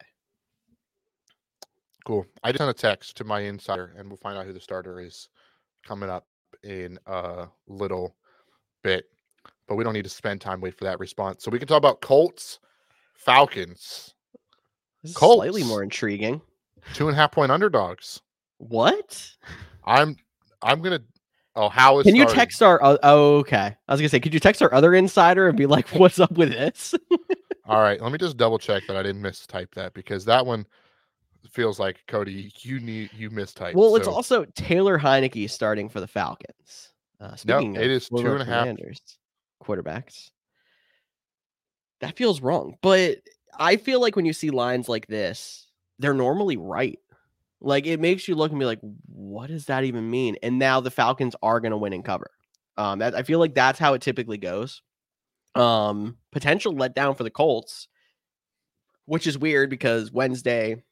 Cool. 2.04 2.26
I 2.42 2.50
just 2.50 2.58
sent 2.58 2.70
a 2.70 2.74
text 2.74 3.16
to 3.18 3.24
my 3.24 3.40
insider, 3.40 3.94
and 3.96 4.08
we'll 4.08 4.16
find 4.16 4.36
out 4.38 4.46
who 4.46 4.52
the 4.52 4.60
starter 4.60 5.00
is 5.00 5.28
coming 5.86 6.08
up 6.10 6.26
in 6.64 6.98
a 7.06 7.46
little 7.68 8.16
bit. 8.82 9.04
But 9.68 9.76
we 9.76 9.84
don't 9.84 9.92
need 9.92 10.04
to 10.04 10.10
spend 10.10 10.40
time 10.40 10.60
wait 10.60 10.76
for 10.76 10.84
that 10.84 10.98
response. 10.98 11.44
So 11.44 11.50
we 11.50 11.58
can 11.58 11.68
talk 11.68 11.78
about 11.78 12.00
Colts, 12.00 12.58
Falcons, 13.14 14.14
This 15.02 15.12
is 15.12 15.16
slightly 15.16 15.62
more 15.62 15.82
intriguing. 15.82 16.40
two 16.94 17.08
and 17.08 17.16
a 17.16 17.20
half 17.20 17.32
point 17.32 17.52
underdogs. 17.52 18.20
What? 18.58 19.28
I'm 19.84 20.16
I'm 20.62 20.82
gonna. 20.82 21.00
Oh, 21.60 21.68
how 21.68 21.98
is 21.98 22.04
Can 22.04 22.16
you 22.16 22.24
text 22.24 22.62
our? 22.62 22.82
Oh, 22.82 22.98
oh, 23.02 23.36
okay. 23.40 23.76
I 23.86 23.92
was 23.92 24.00
gonna 24.00 24.08
say, 24.08 24.18
could 24.18 24.32
you 24.32 24.40
text 24.40 24.62
our 24.62 24.72
other 24.72 24.94
insider 24.94 25.46
and 25.46 25.58
be 25.58 25.66
like, 25.66 25.88
"What's 25.92 26.18
up 26.18 26.32
with 26.32 26.48
this?" 26.48 26.94
All 27.66 27.82
right, 27.82 28.00
let 28.00 28.10
me 28.10 28.16
just 28.16 28.38
double 28.38 28.58
check 28.58 28.82
that 28.88 28.96
I 28.96 29.02
didn't 29.02 29.20
mistype 29.20 29.74
that 29.74 29.92
because 29.92 30.24
that 30.24 30.46
one 30.46 30.64
feels 31.50 31.78
like 31.78 31.98
Cody. 32.08 32.50
You 32.60 32.80
need 32.80 33.10
you 33.12 33.28
mistyped. 33.28 33.74
well, 33.74 33.94
it's 33.96 34.08
also 34.08 34.46
Taylor 34.54 34.98
Heinicke 34.98 35.50
starting 35.50 35.90
for 35.90 36.00
the 36.00 36.06
Falcons. 36.06 36.92
Uh, 37.20 37.36
speaking 37.36 37.76
it 37.76 37.84
of 37.84 37.90
is 37.90 38.08
two 38.08 38.32
and 38.32 38.40
a 38.40 38.44
half. 38.46 38.66
Quarterbacks. 39.62 40.30
That 42.00 42.16
feels 42.16 42.40
wrong, 42.40 42.78
but 42.80 43.18
I 43.58 43.76
feel 43.76 44.00
like 44.00 44.16
when 44.16 44.24
you 44.24 44.32
see 44.32 44.48
lines 44.48 44.88
like 44.88 45.06
this, 45.08 45.66
they're 45.98 46.14
normally 46.14 46.56
right. 46.56 46.98
Like 47.60 47.86
it 47.86 48.00
makes 48.00 48.26
you 48.26 48.34
look 48.34 48.50
and 48.50 48.58
be 48.60 48.66
like, 48.66 48.80
"What 49.06 49.48
does 49.48 49.66
that 49.66 49.84
even 49.84 50.10
mean?" 50.10 50.36
And 50.42 50.58
now 50.58 50.80
the 50.80 50.90
Falcons 50.90 51.36
are 51.42 51.60
going 51.60 51.72
to 51.72 51.76
win 51.76 51.92
and 51.92 52.04
cover. 52.04 52.30
Um, 52.76 53.02
I 53.02 53.22
feel 53.22 53.38
like 53.38 53.54
that's 53.54 53.78
how 53.78 53.94
it 53.94 54.02
typically 54.02 54.38
goes. 54.38 54.82
Um, 55.54 56.16
potential 56.32 56.72
letdown 56.74 57.16
for 57.16 57.24
the 57.24 57.30
Colts, 57.30 57.88
which 59.04 59.26
is 59.26 59.36
weird 59.36 59.68
because 59.68 60.10
Wednesday, 60.10 60.82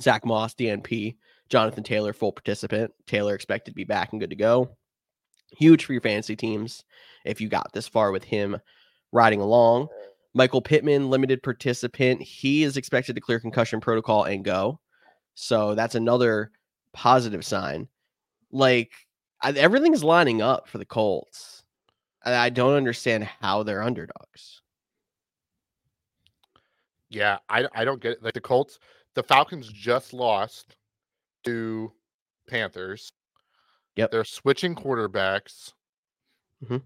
Zach 0.00 0.26
Moss, 0.26 0.54
DNP, 0.54 1.16
Jonathan 1.48 1.84
Taylor, 1.84 2.12
full 2.12 2.32
participant. 2.32 2.92
Taylor 3.06 3.34
expected 3.34 3.70
to 3.70 3.76
be 3.76 3.84
back 3.84 4.12
and 4.12 4.20
good 4.20 4.30
to 4.30 4.36
go. 4.36 4.76
Huge 5.56 5.84
for 5.84 5.92
your 5.92 6.02
fantasy 6.02 6.36
teams 6.36 6.84
if 7.24 7.40
you 7.40 7.48
got 7.48 7.72
this 7.72 7.88
far 7.88 8.10
with 8.10 8.24
him 8.24 8.58
riding 9.12 9.40
along. 9.40 9.88
Michael 10.34 10.60
Pittman, 10.60 11.10
limited 11.10 11.42
participant. 11.42 12.20
He 12.20 12.64
is 12.64 12.76
expected 12.76 13.14
to 13.14 13.20
clear 13.20 13.38
concussion 13.38 13.80
protocol 13.80 14.24
and 14.24 14.44
go. 14.44 14.80
So 15.34 15.74
that's 15.74 15.94
another 15.94 16.52
positive 16.92 17.44
sign. 17.44 17.88
Like 18.52 18.92
I, 19.42 19.52
everything's 19.52 20.04
lining 20.04 20.42
up 20.42 20.68
for 20.68 20.78
the 20.78 20.86
Colts. 20.86 21.64
I, 22.24 22.34
I 22.36 22.50
don't 22.50 22.74
understand 22.76 23.24
how 23.24 23.62
they're 23.62 23.82
underdogs. 23.82 24.62
Yeah, 27.10 27.38
I 27.48 27.66
I 27.74 27.84
don't 27.84 28.00
get 28.00 28.12
it. 28.12 28.22
Like 28.22 28.34
the 28.34 28.40
Colts, 28.40 28.78
the 29.14 29.22
Falcons 29.22 29.68
just 29.72 30.12
lost 30.12 30.76
to 31.44 31.92
Panthers. 32.48 33.12
Yep. 33.96 34.10
They're 34.10 34.24
switching 34.24 34.74
quarterbacks. 34.74 35.72
Mhm. 36.64 36.82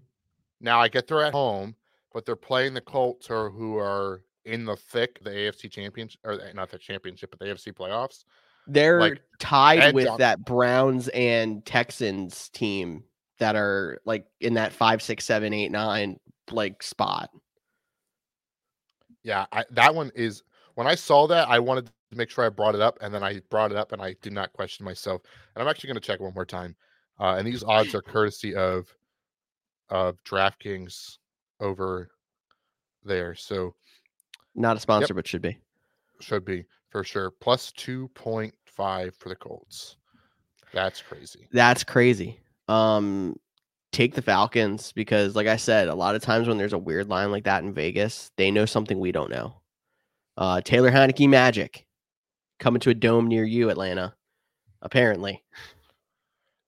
Now 0.61 0.79
I 0.79 0.87
get 0.89 1.07
they're 1.07 1.23
at 1.23 1.33
home, 1.33 1.75
but 2.13 2.25
they're 2.25 2.35
playing 2.35 2.73
the 2.73 2.81
Colts 2.81 3.29
or 3.29 3.49
who 3.49 3.77
are 3.77 4.23
in 4.49 4.65
the 4.65 4.75
thick 4.75 5.23
the 5.23 5.29
AFC 5.29 5.71
championship 5.71 6.19
or 6.23 6.39
not 6.53 6.69
the 6.69 6.77
championship, 6.77 7.31
but 7.31 7.39
the 7.39 7.45
AFC 7.45 7.73
playoffs. 7.73 8.23
They're 8.67 8.99
Like, 8.99 9.21
tied 9.39 9.93
with 9.93 10.17
that 10.17 10.45
Browns 10.45 11.07
and 11.09 11.65
Texans 11.65 12.49
team 12.49 13.03
that 13.39 13.55
are 13.55 13.99
like 14.05 14.27
in 14.39 14.55
that 14.55 14.73
five, 14.73 15.01
six, 15.01 15.25
seven, 15.25 15.53
eight, 15.53 15.71
nine 15.71 16.19
like 16.51 16.83
spot. 16.83 17.29
Yeah, 19.23 19.45
I, 19.51 19.65
that 19.71 19.95
one 19.95 20.11
is 20.15 20.43
when 20.75 20.87
I 20.87 20.95
saw 20.95 21.27
that, 21.27 21.49
I 21.49 21.59
wanted 21.59 21.87
to 21.87 21.91
make 22.13 22.29
sure 22.29 22.45
I 22.45 22.49
brought 22.49 22.75
it 22.75 22.81
up, 22.81 22.97
and 23.01 23.13
then 23.13 23.23
I 23.23 23.41
brought 23.49 23.71
it 23.71 23.77
up, 23.77 23.91
and 23.91 24.01
I 24.01 24.15
did 24.21 24.33
not 24.33 24.53
question 24.53 24.85
myself. 24.85 25.21
And 25.55 25.61
I'm 25.61 25.69
actually 25.69 25.87
going 25.87 25.99
to 25.99 26.07
check 26.07 26.19
one 26.19 26.33
more 26.33 26.45
time. 26.45 26.75
Uh, 27.19 27.35
and 27.37 27.45
these 27.45 27.63
odds 27.63 27.93
are 27.95 28.01
courtesy 28.01 28.55
of 28.55 28.93
of 29.89 30.23
DraftKings 30.23 31.17
over 31.59 32.09
there, 33.03 33.35
so 33.35 33.75
Not 34.55 34.77
a 34.77 34.79
sponsor, 34.79 35.13
but 35.13 35.27
should 35.27 35.41
be. 35.41 35.57
should 36.19 36.45
be 36.45 36.65
for 36.89 37.03
sure 37.03 37.31
plus 37.31 37.71
two 37.71 38.07
point 38.09 38.53
five 38.65 39.15
for 39.15 39.29
the 39.29 39.35
Colts. 39.35 39.97
That's 40.73 41.01
crazy. 41.01 41.47
That's 41.51 41.83
crazy. 41.83 42.39
Um, 42.67 43.35
take 43.91 44.13
the 44.13 44.21
Falcons 44.21 44.91
because, 44.91 45.35
like 45.35 45.47
I 45.47 45.57
said, 45.57 45.87
a 45.87 45.95
lot 45.95 46.15
of 46.15 46.21
times 46.21 46.47
when 46.47 46.57
there's 46.57 46.73
a 46.73 46.77
weird 46.77 47.09
line 47.09 47.31
like 47.31 47.45
that 47.45 47.63
in 47.63 47.73
Vegas, 47.73 48.31
they 48.37 48.51
know 48.51 48.65
something 48.65 48.99
we 48.99 49.11
don't 49.11 49.31
know. 49.31 49.61
Uh, 50.37 50.61
Taylor 50.61 50.91
Heinicke 50.91 51.27
magic 51.27 51.85
coming 52.59 52.79
to 52.81 52.91
a 52.91 52.93
dome 52.93 53.27
near 53.27 53.43
you, 53.43 53.69
Atlanta. 53.69 54.13
Apparently, 54.81 55.43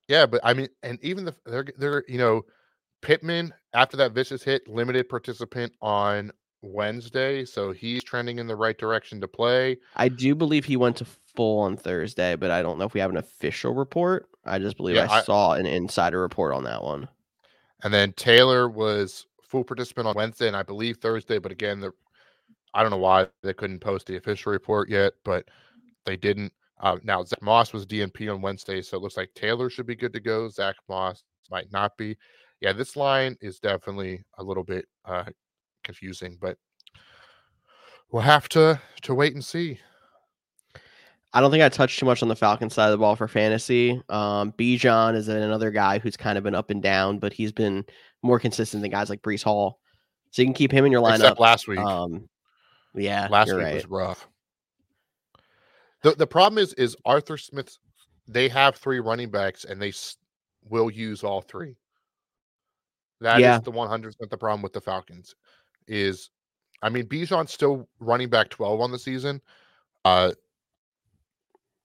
Yeah, 0.09 0.25
but 0.25 0.41
I 0.43 0.53
mean, 0.53 0.67
and 0.83 0.99
even 1.01 1.23
the 1.23 1.35
they're 1.45 1.65
they're 1.77 2.03
you 2.09 2.17
know, 2.17 2.41
Pittman 3.01 3.53
after 3.73 3.95
that 3.97 4.11
vicious 4.11 4.43
hit, 4.43 4.67
limited 4.67 5.07
participant 5.07 5.71
on 5.81 6.31
Wednesday, 6.61 7.45
so 7.45 7.71
he's 7.71 8.03
trending 8.03 8.39
in 8.39 8.47
the 8.47 8.55
right 8.55 8.77
direction 8.77 9.21
to 9.21 9.27
play. 9.27 9.77
I 9.95 10.09
do 10.09 10.35
believe 10.35 10.65
he 10.65 10.77
went 10.77 10.97
to 10.97 11.05
full 11.35 11.59
on 11.59 11.77
Thursday, 11.77 12.35
but 12.35 12.51
I 12.51 12.61
don't 12.61 12.77
know 12.77 12.85
if 12.85 12.93
we 12.93 12.99
have 12.99 13.09
an 13.09 13.17
official 13.17 13.73
report. 13.73 14.27
I 14.45 14.59
just 14.59 14.77
believe 14.77 14.95
Yeah, 14.95 15.07
I, 15.09 15.19
I- 15.19 15.23
saw 15.23 15.53
an 15.53 15.65
insider 15.65 16.21
report 16.21 16.53
on 16.53 16.63
that 16.65 16.83
one. 16.83 17.07
And 17.83 17.93
then 17.93 18.13
Taylor 18.13 18.69
was 18.69 19.25
full 19.41 19.63
participant 19.63 20.07
on 20.07 20.15
Wednesday 20.15 20.47
and 20.47 20.55
I 20.55 20.63
believe 20.63 20.97
Thursday, 20.97 21.39
but 21.39 21.51
again, 21.51 21.79
the 21.79 21.91
I 22.73 22.81
don't 22.81 22.91
know 22.91 22.97
why 22.97 23.27
they 23.43 23.53
couldn't 23.53 23.79
post 23.79 24.07
the 24.07 24.15
official 24.15 24.51
report 24.51 24.89
yet, 24.89 25.13
but 25.25 25.45
they 26.05 26.15
didn't. 26.15 26.53
Uh, 26.79 26.97
now 27.03 27.23
Zach 27.23 27.41
Moss 27.41 27.73
was 27.73 27.85
DNP 27.85 28.33
on 28.33 28.41
Wednesday, 28.41 28.81
so 28.81 28.97
it 28.97 29.03
looks 29.03 29.17
like 29.17 29.29
Taylor 29.35 29.69
should 29.69 29.85
be 29.85 29.95
good 29.95 30.13
to 30.13 30.19
go. 30.19 30.47
Zach 30.47 30.75
Moss 30.87 31.23
might 31.49 31.71
not 31.71 31.97
be. 31.97 32.17
Yeah, 32.61 32.71
this 32.73 32.95
line 32.95 33.35
is 33.41 33.59
definitely 33.59 34.23
a 34.37 34.43
little 34.43 34.63
bit 34.63 34.85
uh, 35.05 35.25
confusing, 35.83 36.37
but 36.39 36.57
we'll 38.11 38.21
have 38.23 38.49
to 38.49 38.79
to 39.03 39.13
wait 39.13 39.33
and 39.33 39.43
see. 39.43 39.79
I 41.33 41.39
don't 41.39 41.49
think 41.49 41.63
I 41.63 41.69
touched 41.69 41.97
too 41.99 42.05
much 42.05 42.21
on 42.21 42.27
the 42.27 42.35
Falcons 42.35 42.73
side 42.73 42.87
of 42.87 42.91
the 42.91 42.97
ball 42.97 43.15
for 43.15 43.27
fantasy. 43.27 44.01
Um, 44.09 44.51
Bijan 44.51 45.15
is 45.15 45.29
another 45.29 45.71
guy 45.71 45.97
who's 45.97 46.17
kind 46.17 46.37
of 46.37 46.43
been 46.43 46.55
up 46.55 46.69
and 46.69 46.83
down, 46.83 47.19
but 47.19 47.31
he's 47.31 47.53
been 47.53 47.85
more 48.21 48.37
consistent 48.37 48.81
than 48.81 48.91
guys 48.91 49.09
like 49.09 49.21
Breece 49.21 49.43
Hall. 49.43 49.79
So 50.31 50.41
you 50.41 50.45
can 50.45 50.53
keep 50.53 50.73
him 50.73 50.85
in 50.85 50.91
your 50.91 51.01
lineup. 51.01 51.15
Except 51.15 51.39
last 51.39 51.67
week. 51.69 51.79
Um, 51.79 52.27
yeah, 52.93 53.27
last 53.31 53.47
week 53.47 53.63
right. 53.63 53.75
was 53.75 53.87
rough. 53.87 54.27
The 56.03 56.11
the 56.15 56.27
problem 56.27 56.61
is 56.61 56.73
is 56.73 56.97
Arthur 57.05 57.37
Smith. 57.37 57.77
They 58.27 58.49
have 58.49 58.75
three 58.75 58.99
running 58.99 59.29
backs 59.29 59.65
and 59.65 59.81
they 59.81 59.89
s- 59.89 60.17
will 60.69 60.89
use 60.89 61.23
all 61.23 61.41
three. 61.41 61.75
That 63.21 63.37
is 63.37 63.41
Yeah. 63.41 63.59
the 63.59 63.71
one 63.71 63.87
hundred 63.87 64.13
percent 64.13 64.31
the 64.31 64.37
problem 64.37 64.61
with 64.61 64.73
the 64.73 64.81
Falcons. 64.81 65.35
Is 65.87 66.29
I 66.81 66.89
mean 66.89 67.05
Bijan's 67.05 67.51
still 67.51 67.87
running 67.99 68.29
back 68.29 68.49
twelve 68.49 68.81
on 68.81 68.91
the 68.91 68.99
season, 68.99 69.41
uh, 70.05 70.31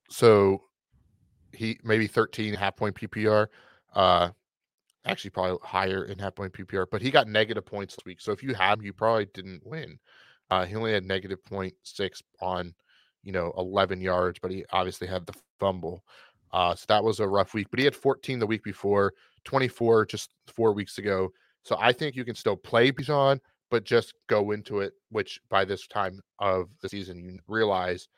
so 0.09 0.63
he 1.53 1.79
maybe 1.83 2.07
13 2.07 2.55
half 2.55 2.77
point 2.77 2.95
PPR. 2.95 3.47
Uh, 3.95 4.31
actually 5.07 5.31
probably 5.31 5.59
higher 5.63 6.05
in 6.05 6.19
half 6.19 6.35
point 6.35 6.53
PPR, 6.53 6.87
but 6.91 7.01
he 7.01 7.11
got 7.11 7.29
negative 7.29 7.65
points 7.65 7.97
this 7.97 8.05
week. 8.05 8.21
So 8.21 8.33
if 8.33 8.43
you 8.43 8.55
have 8.55 8.79
him, 8.79 8.85
you 8.85 8.93
probably 8.93 9.27
didn't 9.33 9.67
win. 9.67 9.99
Uh, 10.51 10.65
he 10.65 10.75
only 10.77 10.93
had 10.93 11.05
negative 11.05 11.39
0.6 11.51 12.23
on, 12.41 12.75
you 13.23 13.33
know, 13.33 13.53
11 13.57 14.01
yards, 14.01 14.39
but 14.41 14.51
he 14.51 14.65
obviously 14.71 15.07
had 15.07 15.27
the 15.27 15.35
fumble. 15.59 16.05
Uh, 16.53 16.75
so 16.75 16.85
that 16.89 17.03
was 17.03 17.21
a 17.21 17.27
rough 17.27 17.55
week. 17.55 17.67
But 17.71 17.79
he 17.79 17.85
had 17.85 17.97
14 17.97 18.39
the 18.39 18.47
week 18.47 18.63
before, 18.63 19.13
24 19.45 20.07
just 20.07 20.31
four 20.47 20.73
weeks 20.73 20.99
ago. 20.99 21.31
So 21.63 21.77
I 21.81 21.93
think 21.93 22.15
you 22.15 22.25
can 22.25 22.37
still 22.37 22.57
play 22.57 22.93
Bijan, 22.93 23.41
but 23.71 23.85
just 23.85 24.15
go 24.29 24.53
into 24.53 24.81
it. 24.81 24.95
Which 25.11 25.41
by 25.49 25.65
this 25.65 25.87
time 25.87 26.21
of 26.39 26.69
the 26.83 26.89
season, 26.89 27.23
you 27.25 27.39
realize 27.49 28.09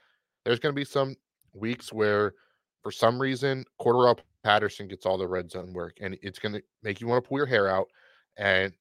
there's 0.44 0.60
going 0.60 0.74
to 0.74 0.78
be 0.80 0.84
some 0.84 1.16
weeks 1.54 1.92
where, 1.92 2.34
for 2.82 2.90
some 2.90 3.20
reason, 3.20 3.64
Cordarrelle 3.80 4.20
Patterson 4.44 4.88
gets 4.88 5.06
all 5.06 5.18
the 5.18 5.26
red 5.26 5.50
zone 5.50 5.72
work, 5.72 5.98
and 6.00 6.16
it's 6.22 6.38
going 6.38 6.54
to 6.54 6.62
make 6.82 7.00
you 7.00 7.06
want 7.06 7.22
to 7.22 7.28
pull 7.28 7.38
your 7.38 7.46
hair 7.46 7.68
out. 7.68 7.88
And 8.36 8.72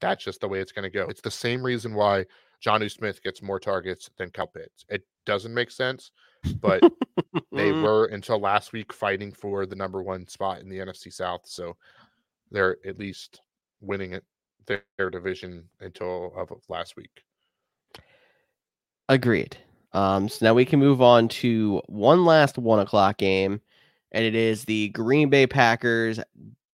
that's 0.00 0.24
just 0.24 0.40
the 0.40 0.48
way 0.48 0.60
it's 0.60 0.72
going 0.72 0.84
to 0.84 0.90
go. 0.90 1.06
It's 1.08 1.20
the 1.20 1.30
same 1.30 1.62
reason 1.62 1.94
why 1.94 2.26
Jonnu 2.64 2.90
Smith 2.90 3.22
gets 3.22 3.42
more 3.42 3.58
targets 3.58 4.10
than 4.18 4.30
Kyle 4.30 4.46
Pitts. 4.46 4.84
It 4.88 5.04
doesn't 5.26 5.54
make 5.54 5.70
sense, 5.70 6.10
but 6.60 6.84
they 7.54 7.72
Mm, 7.72 7.82
were 7.82 8.06
until 8.06 8.38
last 8.40 8.72
week 8.72 8.92
fighting 8.92 9.32
for 9.32 9.66
the 9.66 9.76
number 9.76 10.02
one 10.02 10.26
spot 10.26 10.60
in 10.60 10.68
the 10.68 10.78
NFC 10.78 11.12
South. 11.12 11.42
So 11.44 11.76
they're 12.50 12.76
at 12.86 12.98
least 12.98 13.40
winning 13.80 14.12
it 14.12 14.24
their, 14.66 14.84
their 14.98 15.10
division 15.10 15.64
until 15.80 16.32
of 16.36 16.50
last 16.68 16.96
week. 16.96 17.22
Agreed. 19.08 19.56
Um, 19.92 20.28
so 20.28 20.46
now 20.46 20.54
we 20.54 20.64
can 20.64 20.78
move 20.80 21.02
on 21.02 21.28
to 21.28 21.82
one 21.86 22.24
last 22.24 22.56
one 22.56 22.80
o'clock 22.80 23.18
game, 23.18 23.60
and 24.12 24.24
it 24.24 24.34
is 24.34 24.64
the 24.64 24.88
Green 24.90 25.28
Bay 25.28 25.46
Packers 25.46 26.18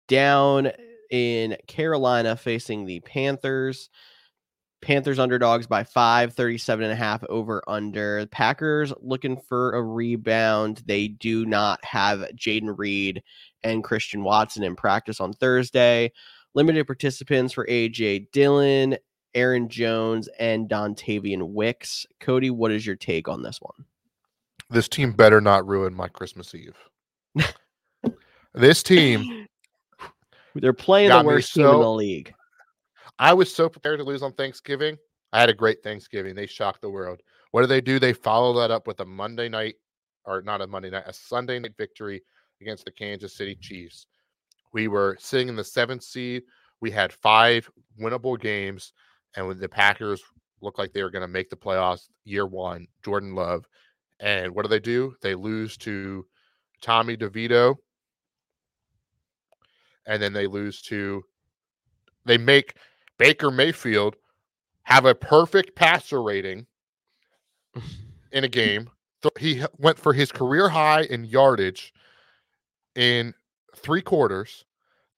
down 0.08 0.72
in 1.10 1.58
Carolina 1.68 2.36
facing 2.36 2.86
the 2.86 3.00
Panthers. 3.02 3.90
Panthers 4.84 5.18
underdogs 5.18 5.66
by 5.66 5.84
five, 5.84 6.34
37 6.34 6.84
and 6.84 6.94
a 6.94 6.96
half 6.96 7.24
over 7.26 7.64
under. 7.68 8.28
Packers 8.28 8.94
looking 9.02 9.42
for 9.50 9.74
a 9.74 9.82
rebound. 9.82 10.84
They 10.86 11.08
do 11.08 11.46
not 11.46 11.84
have 11.84 12.20
Jayden 12.36 12.78
Reed 12.78 13.24
and 13.64 13.84
Christian 13.84 14.24
Watson 14.24 14.64
in 14.64 14.76
practice 14.76 15.20
on 15.20 15.34
Thursday. 15.34 16.12
Limited 16.58 16.88
participants 16.88 17.54
for 17.54 17.68
AJ 17.68 18.32
Dillon, 18.32 18.98
Aaron 19.36 19.70
Jones, 19.70 20.28
and 20.40 20.68
Dontayvion 20.68 21.52
Wicks. 21.52 22.04
Cody, 22.20 22.50
what 22.50 22.72
is 22.72 22.84
your 22.84 22.96
take 22.96 23.28
on 23.28 23.44
this 23.44 23.60
one? 23.62 23.86
This 24.72 24.88
team 24.88 25.12
better 25.12 25.40
not 25.40 25.68
ruin 25.68 25.94
my 25.94 26.08
Christmas 26.08 26.56
Eve. 26.56 26.76
this 28.56 28.82
team, 28.82 29.46
They're 30.56 30.74
playing 30.74 31.10
the 31.10 31.24
worst 31.24 31.54
team 31.54 31.64
in 31.64 31.80
the 31.80 31.94
league. 31.94 32.34
I 33.20 33.36
was 33.36 33.54
so 33.54 33.70
prepared 33.70 34.00
to 34.00 34.04
lose 34.04 34.24
on 34.24 34.34
Thanksgiving. 34.34 34.98
I 35.34 35.40
had 35.40 35.50
a 35.50 35.54
great 35.54 35.84
Thanksgiving. 35.84 36.34
They 36.34 36.48
shocked 36.48 36.82
the 36.82 36.90
world. 36.90 37.22
What 37.52 37.62
do 37.62 37.68
they 37.68 37.82
do? 37.82 38.00
They 38.00 38.14
follow 38.14 38.60
that 38.60 38.72
up 38.72 38.88
with 38.88 39.00
a 39.02 39.06
Monday 39.06 39.48
night, 39.48 39.76
or 40.26 40.42
not 40.42 40.62
a 40.62 40.66
Monday 40.66 40.90
night, 40.90 41.04
a 41.06 41.14
Sunday 41.14 41.60
night 41.60 41.74
victory 41.78 42.24
against 42.62 42.84
the 42.84 42.92
Kansas 42.92 43.36
City 43.36 43.54
Chiefs. 43.54 44.08
We 44.74 44.88
were 44.88 45.18
sitting 45.20 45.50
in 45.50 45.56
the 45.56 45.64
seventh 45.64 46.04
seed. 46.04 46.44
We 46.82 46.92
had 46.92 47.12
five 47.12 47.70
winnable 48.00 48.40
games, 48.40 48.94
and 49.36 49.48
when 49.48 49.60
the 49.60 49.70
Packers 49.70 50.22
looked 50.62 50.80
like 50.80 50.94
they 50.94 51.04
were 51.04 51.12
going 51.12 51.22
to 51.22 51.28
make 51.28 51.50
the 51.50 51.56
playoffs 51.56 52.10
year 52.24 52.46
one, 52.46 52.88
Jordan 53.04 53.36
Love. 53.36 53.66
And 54.20 54.54
what 54.54 54.64
do 54.64 54.70
they 54.70 54.80
do? 54.80 55.16
They 55.22 55.36
lose 55.36 55.78
to 55.78 56.26
Tommy 56.82 57.16
DeVito, 57.16 57.76
and 60.06 60.22
then 60.22 60.34
they 60.34 60.48
lose 60.48 60.82
to. 60.84 61.24
They 62.26 62.38
make 62.38 62.76
Baker 63.18 63.52
Mayfield 63.52 64.16
have 64.84 65.06
a 65.06 65.16
perfect 65.16 65.76
passer 65.76 66.22
rating 66.22 66.66
in 68.32 68.44
a 68.44 68.48
game. 68.50 68.90
He 69.40 69.64
went 69.78 70.00
for 70.00 70.14
his 70.14 70.32
career 70.32 70.70
high 70.70 71.04
in 71.04 71.26
yardage 71.26 71.94
in 72.96 73.34
three 73.78 74.02
quarters. 74.02 74.66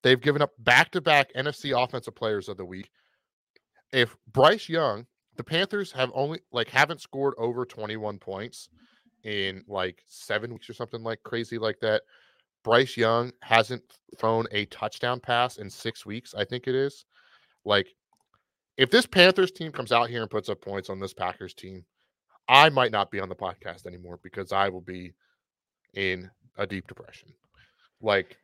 They've 0.03 0.19
given 0.19 0.41
up 0.41 0.51
back 0.59 0.91
to 0.91 1.01
back 1.01 1.31
NFC 1.35 1.77
Offensive 1.77 2.15
Players 2.15 2.49
of 2.49 2.57
the 2.57 2.65
Week. 2.65 2.89
If 3.91 4.15
Bryce 4.31 4.69
Young, 4.69 5.05
the 5.35 5.43
Panthers 5.43 5.91
have 5.91 6.11
only 6.13 6.39
like 6.51 6.69
haven't 6.69 7.01
scored 7.01 7.33
over 7.37 7.65
21 7.65 8.19
points 8.19 8.69
in 9.23 9.63
like 9.67 10.03
seven 10.07 10.51
weeks 10.51 10.69
or 10.69 10.73
something 10.73 11.03
like 11.03 11.23
crazy 11.23 11.57
like 11.57 11.79
that. 11.81 12.03
Bryce 12.63 12.97
Young 12.97 13.31
hasn't 13.41 13.83
thrown 14.17 14.45
a 14.51 14.65
touchdown 14.65 15.19
pass 15.19 15.57
in 15.57 15.69
six 15.69 16.05
weeks, 16.05 16.33
I 16.35 16.43
think 16.43 16.67
it 16.67 16.75
is. 16.75 17.05
Like, 17.63 17.87
if 18.77 18.89
this 18.89 19.05
Panthers 19.05 19.51
team 19.51 19.71
comes 19.71 19.91
out 19.91 20.09
here 20.09 20.21
and 20.21 20.29
puts 20.29 20.49
up 20.49 20.61
points 20.61 20.89
on 20.89 20.99
this 20.99 21.13
Packers 21.13 21.53
team, 21.53 21.85
I 22.47 22.69
might 22.69 22.91
not 22.91 23.11
be 23.11 23.19
on 23.19 23.29
the 23.29 23.35
podcast 23.35 23.85
anymore 23.85 24.19
because 24.23 24.51
I 24.51 24.69
will 24.69 24.81
be 24.81 25.13
in 25.93 26.29
a 26.57 26.65
deep 26.65 26.87
depression. 26.87 27.29
Like 28.01 28.37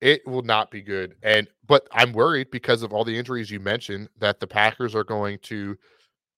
it 0.00 0.22
will 0.26 0.42
not 0.42 0.70
be 0.70 0.82
good. 0.82 1.16
And 1.22 1.48
but 1.66 1.88
I'm 1.92 2.12
worried 2.12 2.50
because 2.50 2.82
of 2.82 2.92
all 2.92 3.04
the 3.04 3.16
injuries 3.18 3.50
you 3.50 3.60
mentioned 3.60 4.08
that 4.18 4.40
the 4.40 4.46
Packers 4.46 4.94
are 4.94 5.04
going 5.04 5.38
to, 5.44 5.76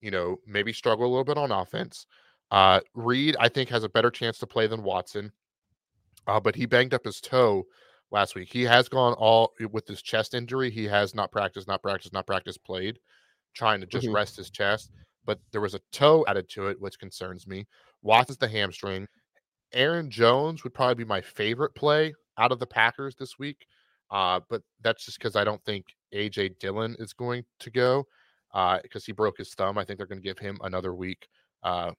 you 0.01 0.11
know, 0.11 0.37
maybe 0.47 0.73
struggle 0.73 1.05
a 1.07 1.09
little 1.09 1.25
bit 1.25 1.37
on 1.37 1.51
offense. 1.51 2.05
Uh 2.51 2.81
Reed, 2.95 3.35
I 3.39 3.49
think, 3.49 3.69
has 3.69 3.83
a 3.83 3.89
better 3.89 4.11
chance 4.11 4.39
to 4.39 4.47
play 4.47 4.67
than 4.67 4.83
Watson. 4.83 5.31
Uh, 6.27 6.39
but 6.39 6.55
he 6.55 6.65
banged 6.65 6.93
up 6.93 7.05
his 7.05 7.19
toe 7.21 7.63
last 8.11 8.35
week. 8.35 8.51
He 8.51 8.63
has 8.63 8.87
gone 8.89 9.13
all 9.13 9.53
with 9.71 9.87
his 9.87 10.01
chest 10.01 10.33
injury. 10.33 10.69
He 10.69 10.85
has 10.85 11.15
not 11.15 11.31
practiced, 11.31 11.67
not 11.67 11.81
practiced, 11.81 12.13
not 12.13 12.27
practiced, 12.27 12.63
played, 12.63 12.99
trying 13.55 13.81
to 13.81 13.87
just 13.87 14.07
Mhm. 14.07 14.13
rest 14.13 14.37
his 14.37 14.51
chest. 14.51 14.91
But 15.25 15.39
there 15.51 15.61
was 15.61 15.75
a 15.75 15.81
toe 15.91 16.25
added 16.27 16.49
to 16.51 16.67
it, 16.67 16.81
which 16.81 16.99
concerns 16.99 17.47
me. 17.47 17.67
Watson's 18.03 18.37
the 18.39 18.47
hamstring. 18.49 19.07
Aaron 19.73 20.09
Jones 20.11 20.63
would 20.63 20.73
probably 20.73 20.95
be 21.03 21.07
my 21.07 21.21
favorite 21.21 21.75
play 21.75 22.13
out 22.37 22.51
of 22.51 22.59
the 22.59 22.67
Packers 22.67 23.15
this 23.15 23.37
week. 23.39 23.65
Uh, 24.09 24.39
but 24.49 24.61
that's 24.81 25.05
just 25.05 25.17
because 25.17 25.35
I 25.35 25.43
don't 25.43 25.63
think 25.63 25.85
AJ 26.13 26.59
Dillon 26.59 26.95
is 26.99 27.13
going 27.13 27.43
to 27.59 27.71
go 27.71 28.05
because 28.83 29.05
he 29.05 29.13
broke 29.13 29.37
his 29.37 29.53
thumb. 29.53 29.77
I 29.77 29.85
think 29.85 29.97
they're 29.97 30.07
going 30.07 30.21
to 30.21 30.27
give 30.27 30.39
him 30.39 30.57
another 30.63 30.93
week. 30.93 31.27
Uh, 31.63 31.91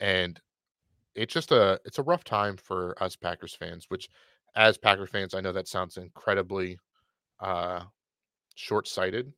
and 0.00 0.40
it's 1.14 1.34
just 1.34 1.50
a 1.52 1.80
it's 1.84 1.98
a 1.98 2.02
rough 2.02 2.24
time 2.24 2.56
for 2.56 2.94
us 3.02 3.16
Packers 3.16 3.54
fans, 3.54 3.86
which 3.88 4.08
as 4.54 4.78
Packer 4.78 5.06
fans, 5.06 5.34
I 5.34 5.40
know 5.40 5.52
that 5.52 5.68
sounds 5.68 5.96
incredibly 5.96 6.78
uh 7.40 7.82
short-sighted, 8.54 9.32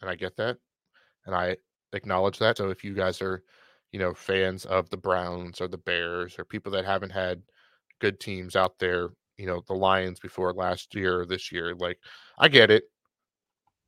and 0.00 0.10
I 0.10 0.14
get 0.14 0.36
that. 0.36 0.58
And 1.26 1.34
I 1.34 1.56
acknowledge 1.92 2.38
that. 2.38 2.58
So 2.58 2.70
if 2.70 2.84
you 2.84 2.94
guys 2.94 3.22
are, 3.22 3.42
you 3.92 3.98
know, 3.98 4.14
fans 4.14 4.64
of 4.66 4.90
the 4.90 4.96
Browns 4.96 5.60
or 5.60 5.68
the 5.68 5.78
Bears 5.78 6.38
or 6.38 6.44
people 6.44 6.72
that 6.72 6.84
haven't 6.84 7.10
had 7.10 7.42
good 8.00 8.20
teams 8.20 8.56
out 8.56 8.78
there, 8.78 9.10
you 9.36 9.46
know, 9.46 9.62
the 9.66 9.74
Lions 9.74 10.20
before 10.20 10.52
last 10.52 10.94
year 10.94 11.20
or 11.20 11.26
this 11.26 11.50
year, 11.52 11.74
like 11.74 11.98
I 12.38 12.48
get 12.48 12.70
it. 12.70 12.84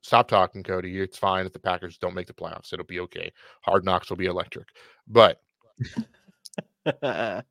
Stop 0.03 0.29
talking, 0.29 0.63
Cody. 0.63 1.01
It's 1.01 1.17
fine 1.17 1.47
if 1.47 1.53
the 1.53 1.59
Packers 1.59 1.97
don't 1.97 2.15
make 2.15 2.27
the 2.27 2.35
playoffs. 2.35 2.73
It'll 2.73 2.85
be 2.85 3.01
okay. 3.01 3.33
Hard 3.63 3.85
knocks 3.85 4.11
will 4.11 4.19
be 4.19 4.27
electric. 4.27 4.69
But 5.07 5.41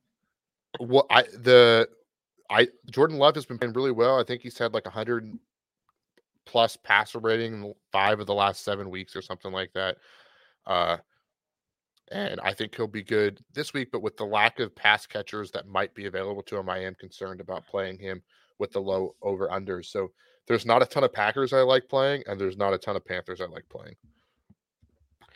what 0.77 1.05
I 1.09 1.23
the 1.39 1.89
I 2.49 2.67
Jordan 2.91 3.17
Love 3.17 3.35
has 3.35 3.45
been 3.45 3.57
playing 3.57 3.73
really 3.73 3.91
well. 3.91 4.19
I 4.19 4.23
think 4.23 4.41
he's 4.41 4.57
had 4.57 4.73
like 4.73 4.85
a 4.85 4.91
hundred 4.91 5.31
plus 6.45 6.77
passer 6.77 7.19
rating 7.19 7.53
in 7.53 7.73
five 7.91 8.19
of 8.19 8.27
the 8.27 8.33
last 8.33 8.63
seven 8.63 8.89
weeks 8.89 9.15
or 9.15 9.21
something 9.21 9.51
like 9.51 9.71
that. 9.73 9.97
Uh 10.67 10.97
and 12.11 12.39
I 12.41 12.53
think 12.53 12.75
he'll 12.75 12.87
be 12.87 13.03
good 13.03 13.39
this 13.53 13.73
week, 13.73 13.89
but 13.91 14.01
with 14.01 14.17
the 14.17 14.25
lack 14.25 14.59
of 14.59 14.75
pass 14.75 15.05
catchers 15.05 15.51
that 15.51 15.67
might 15.67 15.93
be 15.95 16.05
available 16.05 16.43
to 16.43 16.57
him, 16.57 16.69
I 16.69 16.79
am 16.79 16.95
concerned 16.95 17.41
about 17.41 17.67
playing 17.67 17.99
him 17.99 18.21
with 18.59 18.71
the 18.71 18.81
low 18.81 19.15
over 19.21 19.47
unders. 19.47 19.85
So 19.85 20.11
there's 20.47 20.65
not 20.65 20.81
a 20.81 20.85
ton 20.85 21.03
of 21.03 21.13
Packers 21.13 21.53
I 21.53 21.61
like 21.61 21.87
playing, 21.87 22.23
and 22.27 22.39
there's 22.39 22.57
not 22.57 22.73
a 22.73 22.77
ton 22.77 22.95
of 22.95 23.05
Panthers 23.05 23.41
I 23.41 23.45
like 23.45 23.67
playing. 23.69 23.95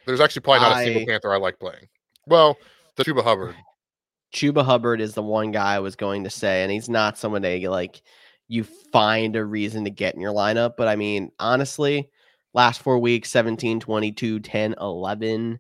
There's 0.06 0.20
actually 0.20 0.42
probably 0.42 0.62
not 0.62 0.80
a 0.80 0.84
single 0.84 1.06
Panther 1.06 1.34
I 1.34 1.38
like 1.38 1.60
playing. 1.60 1.88
Well, 2.26 2.58
the 2.96 3.04
Chuba 3.04 3.24
Hubbard. 3.24 3.56
Chuba 4.34 4.64
Hubbard 4.64 5.00
is 5.00 5.14
the 5.14 5.24
one 5.24 5.52
guy 5.52 5.76
I 5.76 5.80
was 5.80 5.96
going 5.96 6.26
to 6.26 6.30
say, 6.30 6.64
and 6.64 6.72
he's 6.72 6.90
not 6.90 7.18
someone 7.18 7.42
that 7.44 7.60
you, 7.60 7.70
like 7.70 8.02
you 8.48 8.66
find 8.92 9.36
a 9.36 9.44
reason 9.44 9.86
to 9.86 9.90
get 9.90 10.16
in 10.16 10.22
your 10.22 10.34
lineup. 10.34 10.74
But 10.78 10.90
I 10.90 10.96
mean, 10.96 11.32
honestly, 11.40 12.10
last 12.54 12.82
four 12.82 13.00
weeks 13.00 13.30
17, 13.30 13.80
22, 13.80 14.40
10, 14.42 14.76
11, 14.80 15.60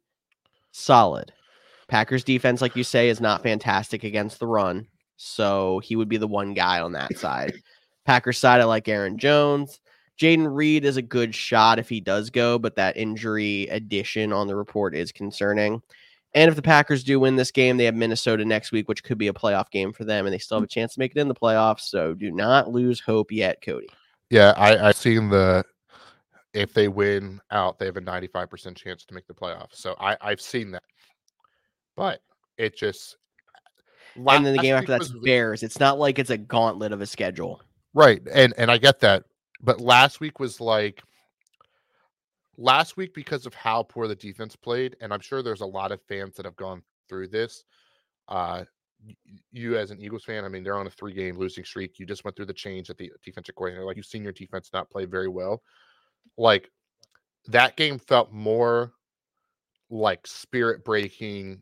solid. 0.78 1.32
Packers 1.88 2.23
defense, 2.23 2.61
like 2.61 2.75
you 2.75 2.84
say, 2.84 3.09
is 3.09 3.21
not 3.21 3.43
fantastic 3.43 4.03
against 4.03 4.39
the 4.39 4.47
run. 4.47 4.88
So 5.17 5.80
he 5.80 5.95
would 5.95 6.09
be 6.09 6.17
the 6.17 6.28
one 6.28 6.53
guy 6.53 6.80
on 6.80 6.91
that 6.93 7.17
side. 7.17 7.53
Packers 8.05 8.38
side, 8.38 8.61
I 8.61 8.65
like 8.65 8.88
Aaron 8.88 9.17
Jones. 9.17 9.80
Jayden 10.19 10.53
Reed 10.55 10.86
is 10.86 10.97
a 10.97 11.01
good 11.01 11.34
shot 11.34 11.80
if 11.80 11.89
he 11.89 11.99
does 11.99 12.30
go, 12.30 12.57
but 12.57 12.75
that 12.75 12.97
injury 12.97 13.67
addition 13.67 14.34
on 14.34 14.47
the 14.47 14.55
report 14.55 14.95
is 14.95 15.11
concerning. 15.11 15.82
And 16.34 16.49
if 16.49 16.55
the 16.55 16.61
Packers 16.61 17.03
do 17.03 17.19
win 17.19 17.36
this 17.36 17.51
game, 17.51 17.78
they 17.78 17.86
have 17.86 17.95
Minnesota 17.95 18.43
next 18.43 18.71
week, 18.71 18.88
which 18.88 19.03
could 19.03 19.17
be 19.17 19.28
a 19.28 19.34
playoff 19.34 19.69
game 19.71 19.93
for 19.93 20.05
them, 20.05 20.25
and 20.25 20.34
they 20.34 20.39
still 20.39 20.57
have 20.57 20.63
a 20.63 20.67
chance 20.67 20.93
to 20.93 20.99
make 20.99 21.15
it 21.15 21.19
in 21.19 21.28
the 21.28 21.36
playoffs. 21.36 21.82
So 21.82 22.13
do 22.13 22.32
not 22.32 22.69
lose 22.69 22.99
hope 22.99 23.32
yet, 23.32 23.61
Cody. 23.61 23.89
Yeah, 24.30 24.53
I, 24.57 24.89
I've 24.89 24.97
seen 24.97 25.30
the 25.30 25.63
if 26.58 26.74
they 26.74 26.88
win 26.88 27.39
out, 27.51 27.78
they 27.78 27.86
have 27.86 27.97
a 27.97 28.01
95% 28.01 28.76
chance 28.76 29.05
to 29.05 29.14
make 29.14 29.28
the 29.28 29.34
playoffs. 29.34 29.76
So 29.76 29.95
I, 29.99 30.18
I've 30.22 30.41
seen 30.41 30.72
that. 30.72 30.84
But 31.95 32.22
it 32.58 32.76
just 32.76 33.18
and 34.16 34.45
then 34.45 34.55
the 34.55 34.62
game 34.62 34.76
after 34.76 34.97
that's 34.97 35.14
Bears. 35.24 35.62
It's 35.62 35.80
not 35.80 35.99
like 35.99 36.18
it's 36.18 36.32
a 36.32 36.38
gauntlet 36.38 36.91
of 36.91 37.01
a 37.01 37.05
schedule. 37.05 37.62
Right. 37.93 38.22
And 38.32 38.53
and 38.58 38.72
I 38.72 38.78
get 38.78 38.99
that. 39.01 39.24
But 39.62 39.80
last 39.80 40.20
week 40.20 40.39
was 40.39 40.60
like 40.60 41.03
last 42.58 42.97
week 42.97 43.14
because 43.14 43.45
of 43.45 43.53
how 43.53 43.84
poor 43.84 44.08
the 44.08 44.16
defense 44.16 44.55
played, 44.55 44.95
and 45.01 45.14
I'm 45.14 45.20
sure 45.20 45.43
there's 45.43 45.62
a 45.62 45.66
lot 45.66 45.91
of 45.91 46.01
fans 46.08 46.36
that 46.36 46.45
have 46.45 46.55
gone 46.55 46.82
through 47.08 47.28
this. 47.28 47.64
Uh 48.28 48.64
you 49.51 49.78
as 49.78 49.91
an 49.91 50.01
Eagles 50.01 50.24
fan, 50.24 50.43
I 50.43 50.49
mean, 50.49 50.64
they're 50.64 50.78
on 50.78 50.88
a 50.88 50.91
three 50.91 51.14
game 51.14 51.38
losing 51.38 51.64
streak. 51.64 51.99
You 51.99 52.08
just 52.08 52.24
went 52.24 52.36
through 52.36 52.47
the 52.47 52.53
change 52.53 52.89
at 52.89 52.97
the 52.97 53.12
defensive 53.24 53.53
coordinator. 53.53 53.86
Like 53.86 53.97
you've 53.97 54.08
seen 54.08 54.24
your 54.24 54.34
defense 54.34 54.72
not 54.74 54.89
play 54.89 55.05
very 55.05 55.28
well. 55.28 55.62
Like 56.38 56.69
that 57.47 57.75
game 57.75 57.99
felt 57.99 58.32
more 58.32 58.93
like 59.89 60.28
spirit 60.28 60.84
breaking, 60.84 61.61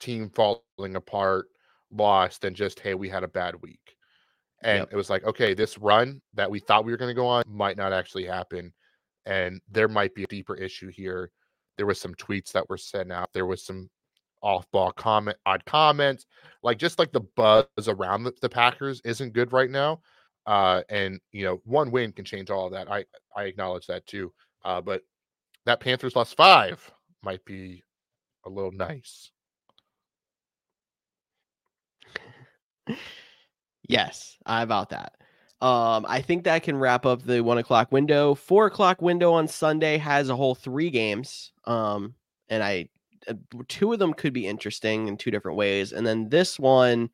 team 0.00 0.30
falling 0.30 0.96
apart, 0.96 1.46
loss 1.90 2.38
than 2.38 2.54
just, 2.54 2.80
hey, 2.80 2.94
we 2.94 3.08
had 3.08 3.24
a 3.24 3.28
bad 3.28 3.54
week. 3.62 3.96
And 4.62 4.80
Yep. 4.80 4.88
it 4.92 4.96
was 4.96 5.10
like, 5.10 5.24
okay, 5.24 5.54
this 5.54 5.78
run 5.78 6.20
that 6.34 6.50
we 6.50 6.58
thought 6.60 6.84
we 6.84 6.92
were 6.92 6.98
going 6.98 7.10
to 7.10 7.20
go 7.20 7.26
on 7.26 7.44
might 7.46 7.76
not 7.76 7.92
actually 7.92 8.24
happen. 8.24 8.72
And 9.24 9.60
there 9.70 9.88
might 9.88 10.14
be 10.14 10.24
a 10.24 10.28
deeper 10.28 10.54
issue 10.54 10.88
here. 10.88 11.30
There 11.76 11.86
was 11.86 12.00
some 12.00 12.14
tweets 12.14 12.52
that 12.52 12.68
were 12.68 12.78
sent 12.78 13.12
out. 13.12 13.30
There 13.32 13.46
was 13.46 13.64
some 13.64 13.88
off-ball 14.42 14.92
comment, 14.92 15.36
odd 15.46 15.64
comments, 15.64 16.26
like 16.62 16.78
just 16.78 16.98
like 16.98 17.12
the 17.12 17.22
buzz 17.36 17.66
around 17.88 18.24
the, 18.24 18.32
the 18.42 18.48
Packers 18.48 19.00
isn't 19.04 19.32
good 19.32 19.52
right 19.52 19.70
now. 19.70 20.00
Uh, 20.46 20.82
and 20.88 21.20
you 21.32 21.44
know, 21.44 21.60
one 21.64 21.90
win 21.90 22.12
can 22.12 22.24
change 22.24 22.50
all 22.50 22.66
of 22.66 22.72
that. 22.72 22.90
I 22.90 23.04
I 23.36 23.44
acknowledge 23.44 23.86
that 23.86 24.06
too. 24.06 24.32
Uh, 24.64 24.80
but 24.80 25.02
that 25.64 25.80
Panthers 25.80 26.16
lost 26.16 26.36
five 26.36 26.90
might 27.22 27.44
be 27.44 27.82
a 28.44 28.50
little 28.50 28.72
nice. 28.72 29.30
Yes, 33.88 34.36
I 34.46 34.62
about 34.62 34.90
that. 34.90 35.12
Um, 35.60 36.04
I 36.08 36.20
think 36.20 36.44
that 36.44 36.62
can 36.62 36.76
wrap 36.76 37.06
up 37.06 37.22
the 37.22 37.40
one 37.40 37.58
o'clock 37.58 37.90
window. 37.90 38.34
Four 38.34 38.66
o'clock 38.66 39.00
window 39.00 39.32
on 39.32 39.48
Sunday 39.48 39.96
has 39.98 40.28
a 40.28 40.36
whole 40.36 40.54
three 40.54 40.90
games. 40.90 41.52
Um, 41.64 42.14
and 42.48 42.62
I 42.62 42.88
uh, 43.28 43.34
two 43.68 43.92
of 43.92 43.98
them 43.98 44.12
could 44.12 44.32
be 44.32 44.46
interesting 44.46 45.08
in 45.08 45.16
two 45.16 45.30
different 45.30 45.56
ways, 45.56 45.92
and 45.92 46.06
then 46.06 46.28
this 46.28 46.58
one, 46.58 47.10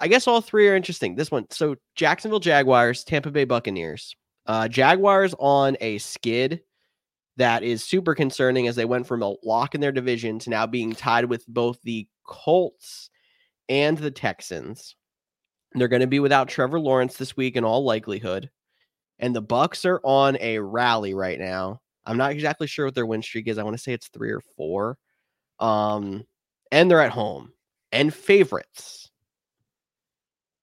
I 0.00 0.08
guess 0.08 0.26
all 0.26 0.40
three 0.40 0.68
are 0.68 0.76
interesting. 0.76 1.14
This 1.14 1.30
one, 1.30 1.46
so 1.50 1.76
Jacksonville 1.94 2.40
Jaguars, 2.40 3.04
Tampa 3.04 3.30
Bay 3.30 3.44
Buccaneers. 3.44 4.14
Uh, 4.46 4.68
Jaguars 4.68 5.34
on 5.38 5.76
a 5.80 5.98
skid 5.98 6.62
that 7.36 7.62
is 7.62 7.84
super 7.84 8.14
concerning 8.14 8.66
as 8.66 8.76
they 8.76 8.84
went 8.84 9.06
from 9.06 9.22
a 9.22 9.36
lock 9.44 9.74
in 9.74 9.80
their 9.80 9.92
division 9.92 10.38
to 10.40 10.50
now 10.50 10.66
being 10.66 10.92
tied 10.92 11.26
with 11.26 11.46
both 11.46 11.78
the 11.82 12.08
Colts 12.26 13.10
and 13.68 13.96
the 13.96 14.10
Texans. 14.10 14.96
They're 15.74 15.88
going 15.88 16.00
to 16.00 16.06
be 16.06 16.20
without 16.20 16.48
Trevor 16.48 16.80
Lawrence 16.80 17.16
this 17.16 17.36
week 17.36 17.56
in 17.56 17.64
all 17.64 17.84
likelihood. 17.84 18.50
And 19.18 19.34
the 19.34 19.42
Bucks 19.42 19.84
are 19.84 20.00
on 20.02 20.36
a 20.40 20.58
rally 20.58 21.14
right 21.14 21.38
now. 21.38 21.80
I'm 22.06 22.16
not 22.16 22.32
exactly 22.32 22.66
sure 22.66 22.86
what 22.86 22.94
their 22.94 23.06
win 23.06 23.22
streak 23.22 23.48
is. 23.48 23.58
I 23.58 23.62
want 23.62 23.76
to 23.76 23.82
say 23.82 23.92
it's 23.92 24.08
3 24.08 24.30
or 24.30 24.40
4. 24.56 24.96
Um 25.60 26.24
and 26.70 26.90
they're 26.90 27.00
at 27.00 27.10
home 27.10 27.52
and 27.92 28.12
favorites. 28.12 29.10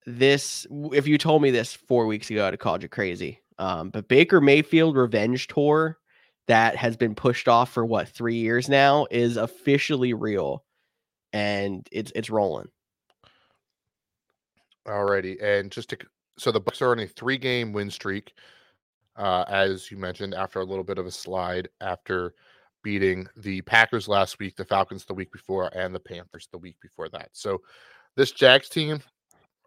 This 0.05 0.67
if 0.93 1.07
you 1.07 1.17
told 1.17 1.41
me 1.41 1.51
this 1.51 1.73
4 1.73 2.05
weeks 2.05 2.29
ago 2.29 2.45
I'd 2.45 2.53
have 2.53 2.59
called 2.59 2.83
you 2.83 2.89
crazy. 2.89 3.41
Um 3.57 3.89
but 3.89 4.07
Baker 4.07 4.39
Mayfield 4.41 4.95
revenge 4.95 5.47
tour 5.47 5.97
that 6.47 6.75
has 6.75 6.95
been 6.95 7.15
pushed 7.15 7.47
off 7.47 7.71
for 7.71 7.85
what 7.85 8.07
3 8.07 8.35
years 8.35 8.69
now 8.69 9.07
is 9.09 9.37
officially 9.37 10.13
real 10.13 10.63
and 11.33 11.87
it's 11.91 12.11
it's 12.15 12.29
rolling. 12.29 12.67
Alrighty, 14.87 15.41
and 15.43 15.71
just 15.71 15.89
to 15.89 15.97
so 16.37 16.51
the 16.51 16.59
Bucks 16.59 16.81
are 16.81 16.91
on 16.91 16.99
a 16.99 17.07
three-game 17.07 17.73
win 17.73 17.89
streak, 17.89 18.33
uh, 19.15 19.45
as 19.47 19.89
you 19.89 19.97
mentioned, 19.97 20.33
after 20.33 20.59
a 20.59 20.65
little 20.65 20.83
bit 20.83 20.97
of 20.97 21.05
a 21.05 21.11
slide 21.11 21.69
after 21.81 22.33
beating 22.83 23.27
the 23.37 23.61
Packers 23.61 24.07
last 24.07 24.37
week, 24.37 24.55
the 24.55 24.65
Falcons 24.65 25.05
the 25.05 25.13
week 25.13 25.31
before, 25.31 25.69
and 25.75 25.95
the 25.95 25.99
Panthers 25.99 26.47
the 26.51 26.57
week 26.57 26.75
before 26.81 27.09
that. 27.09 27.29
So 27.33 27.61
this 28.15 28.31
Jags 28.31 28.69
team, 28.69 29.01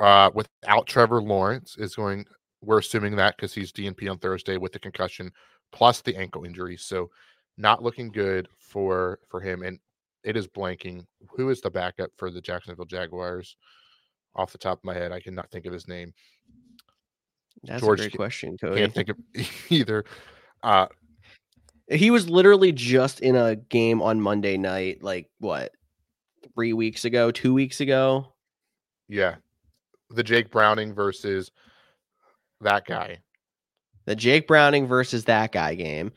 uh, 0.01 0.31
without 0.35 0.87
Trevor 0.87 1.23
Lawrence, 1.23 1.77
is 1.79 1.95
going. 1.95 2.25
We're 2.61 2.79
assuming 2.79 3.15
that 3.17 3.37
because 3.37 3.55
he's 3.55 3.73
DNP 3.73 4.11
on 4.11 4.19
Thursday 4.19 4.57
with 4.57 4.73
the 4.73 4.81
concussion 4.81 5.31
plus 5.71 6.01
the 6.01 6.17
ankle 6.17 6.45
injury, 6.45 6.77
so 6.77 7.11
not 7.57 7.83
looking 7.83 8.11
good 8.11 8.49
for 8.59 9.21
for 9.29 9.41
him. 9.41 9.63
And 9.63 9.79
it 10.25 10.37
is 10.37 10.49
blanking. 10.49 11.07
Who 11.37 11.51
is 11.51 11.61
the 11.61 11.71
backup 11.71 12.11
for 12.17 12.31
the 12.31 12.41
Jacksonville 12.41 12.85
Jaguars? 12.85 13.57
Off 14.35 14.53
the 14.53 14.59
top 14.59 14.79
of 14.79 14.85
my 14.85 14.95
head, 14.95 15.11
I 15.11 15.21
cannot 15.21 15.51
think 15.51 15.67
of 15.67 15.73
his 15.73 15.89
name. 15.89 16.13
That's 17.65 17.81
George 17.81 18.01
a 18.01 18.03
great 18.05 18.17
question, 18.17 18.57
Cody. 18.57 18.81
Can't 18.81 18.95
think 18.95 19.09
of 19.09 19.17
either. 19.71 20.05
Uh, 20.63 20.87
He 21.91 22.11
was 22.11 22.29
literally 22.29 22.71
just 22.71 23.21
in 23.21 23.35
a 23.35 23.57
game 23.57 24.01
on 24.03 24.21
Monday 24.21 24.57
night, 24.57 25.03
like 25.03 25.29
what, 25.39 25.73
three 26.55 26.73
weeks 26.73 27.05
ago, 27.05 27.31
two 27.33 27.53
weeks 27.55 27.81
ago. 27.81 28.33
yeah, 29.09 29.37
the 30.11 30.23
Jake 30.23 30.51
Browning 30.51 30.95
versus 30.95 31.51
that 32.61 32.87
guy. 32.87 33.19
The 34.07 34.17
Jake 34.17 34.47
Browning 34.47 34.87
versus 34.87 35.25
that 35.25 35.53
guy 35.53 35.75
game, 35.75 36.13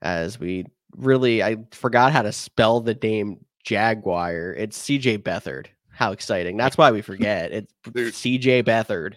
as 0.00 0.38
we 0.38 0.66
really, 0.96 1.42
I 1.42 1.56
forgot 1.72 2.12
how 2.12 2.22
to 2.22 2.32
spell 2.32 2.80
the 2.80 2.94
name 2.94 3.44
Jaguar. 3.64 4.54
It's 4.54 4.78
CJ 4.78 5.18
Beathard. 5.18 5.66
How 5.90 6.12
exciting! 6.12 6.56
That's 6.56 6.78
why 6.78 6.90
we 6.90 7.02
forget. 7.02 7.52
It's 7.52 7.72
Dude. 7.92 8.14
CJ 8.14 8.64
Beathard. 8.64 9.14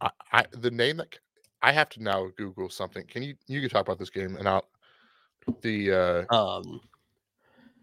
I, 0.00 0.10
I 0.32 0.44
the 0.52 0.70
name 0.70 0.98
that 0.98 1.18
I 1.62 1.72
have 1.72 1.88
to 1.90 2.02
now 2.02 2.28
Google 2.36 2.68
something. 2.68 3.04
Can 3.06 3.22
you 3.22 3.34
you 3.46 3.60
can 3.60 3.70
talk 3.70 3.86
about 3.86 3.98
this 3.98 4.10
game 4.10 4.36
and 4.36 4.48
I'll 4.48 4.64
the 5.62 6.26
uh 6.30 6.34
Um, 6.34 6.80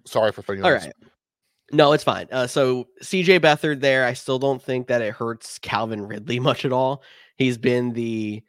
sorry 0.06 0.32
for 0.32 0.56
you 0.56 0.64
all 0.64 0.72
right. 0.72 0.94
No, 1.74 1.92
it's 1.92 2.04
fine. 2.04 2.28
Uh, 2.32 2.46
so 2.46 2.88
CJ 3.02 3.40
Beathard 3.40 3.82
there, 3.82 4.06
I 4.06 4.14
still 4.14 4.38
don't 4.38 4.62
think 4.62 4.86
that 4.88 5.02
it 5.02 5.12
hurts 5.12 5.58
Calvin 5.58 6.06
Ridley 6.06 6.40
much 6.40 6.66
at 6.66 6.72
all. 6.72 7.02
He's 7.36 7.58
been 7.58 7.94
the 7.94 8.44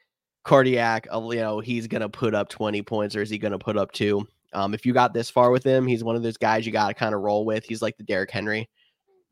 cardiac, 0.45 1.07
you 1.11 1.37
know, 1.37 1.59
he's 1.59 1.87
going 1.87 2.03
to 2.03 2.09
put 2.11 2.35
up 2.35 2.51
20 2.51 2.83
points 2.83 3.17
or 3.17 3.23
is 3.23 3.31
he 3.31 3.39
going 3.39 3.53
to 3.53 3.59
put 3.59 3.79
up 3.79 3.93
two? 3.93 4.27
Um, 4.53 4.75
if 4.75 4.85
you 4.85 4.93
got 4.93 5.15
this 5.15 5.31
far 5.31 5.51
with 5.51 5.65
him, 5.65 5.87
he's 5.87 6.05
one 6.05 6.17
of 6.17 6.23
those 6.23 6.37
guys 6.37 6.67
you 6.67 6.71
got 6.71 6.89
to 6.89 6.95
kind 6.95 7.15
of 7.15 7.23
roll 7.23 7.47
with. 7.47 7.65
He's 7.65 7.81
like 7.81 7.97
the 7.97 8.05
Derrick 8.05 8.31
Henry 8.31 8.69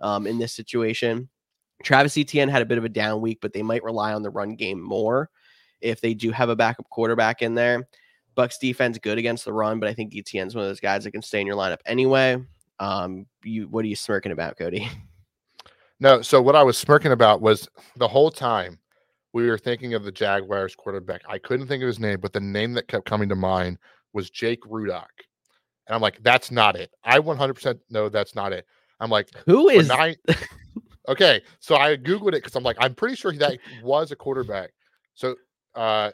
um, 0.00 0.26
in 0.26 0.38
this 0.38 0.54
situation. 0.54 1.28
Travis 1.84 2.16
Etienne 2.16 2.48
had 2.48 2.62
a 2.62 2.66
bit 2.66 2.78
of 2.78 2.84
a 2.84 2.88
down 2.88 3.20
week, 3.20 3.40
but 3.42 3.52
they 3.52 3.62
might 3.62 3.84
rely 3.84 4.14
on 4.14 4.22
the 4.22 4.30
run 4.30 4.56
game 4.56 4.80
more 4.80 5.28
if 5.82 6.00
they 6.00 6.14
do 6.14 6.30
have 6.30 6.48
a 6.48 6.56
backup 6.56 6.88
quarterback 6.88 7.42
in 7.42 7.54
there. 7.54 7.86
Bucks 8.34 8.56
defense 8.56 8.96
good 8.96 9.18
against 9.18 9.44
the 9.44 9.52
run, 9.52 9.78
but 9.78 9.88
I 9.90 9.92
think 9.92 10.14
Etienne's 10.14 10.54
one 10.54 10.64
of 10.64 10.70
those 10.70 10.80
guys 10.80 11.04
that 11.04 11.10
can 11.10 11.20
stay 11.20 11.42
in 11.42 11.46
your 11.46 11.56
lineup 11.56 11.80
anyway. 11.84 12.42
Um, 12.82 13.26
you 13.44 13.68
what 13.68 13.84
are 13.84 13.88
you 13.88 13.96
smirking 13.96 14.32
about, 14.32 14.58
Cody? 14.58 14.88
No, 16.00 16.20
so 16.20 16.42
what 16.42 16.56
I 16.56 16.64
was 16.64 16.76
smirking 16.76 17.12
about 17.12 17.40
was 17.40 17.68
the 17.94 18.08
whole 18.08 18.32
time 18.32 18.80
we 19.32 19.48
were 19.48 19.56
thinking 19.56 19.94
of 19.94 20.02
the 20.02 20.10
Jaguars 20.10 20.74
quarterback. 20.74 21.22
I 21.28 21.38
couldn't 21.38 21.68
think 21.68 21.80
of 21.80 21.86
his 21.86 22.00
name, 22.00 22.18
but 22.18 22.32
the 22.32 22.40
name 22.40 22.72
that 22.72 22.88
kept 22.88 23.04
coming 23.04 23.28
to 23.28 23.36
mind 23.36 23.78
was 24.12 24.28
Jake 24.28 24.60
Rudock. 24.62 25.06
And 25.86 25.94
I'm 25.94 26.00
like, 26.00 26.20
that's 26.24 26.50
not 26.50 26.74
it. 26.74 26.90
I 27.04 27.20
100% 27.20 27.78
know 27.90 28.08
that's 28.08 28.34
not 28.34 28.52
it. 28.52 28.66
I'm 28.98 29.10
like, 29.10 29.28
who 29.46 29.68
is 29.68 29.86
nine. 29.86 30.16
okay, 31.08 31.40
so 31.60 31.76
I 31.76 31.96
googled 31.96 32.30
it 32.30 32.42
because 32.42 32.56
I'm 32.56 32.64
like, 32.64 32.78
I'm 32.80 32.96
pretty 32.96 33.14
sure 33.14 33.32
that 33.34 33.58
was 33.80 34.10
a 34.10 34.16
quarterback. 34.16 34.72
So 35.14 35.36
uh, 35.76 36.10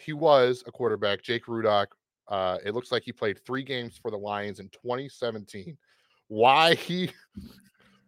he 0.00 0.12
was 0.12 0.62
a 0.68 0.70
quarterback, 0.70 1.20
Jake 1.24 1.46
Rudock. 1.46 1.86
Uh, 2.28 2.58
it 2.64 2.74
looks 2.74 2.92
like 2.92 3.02
he 3.02 3.12
played 3.12 3.44
three 3.44 3.64
games 3.64 3.98
for 4.00 4.12
the 4.12 4.18
Lions 4.18 4.60
in 4.60 4.68
2017. 4.68 5.76
Why 6.32 6.76
he, 6.76 7.10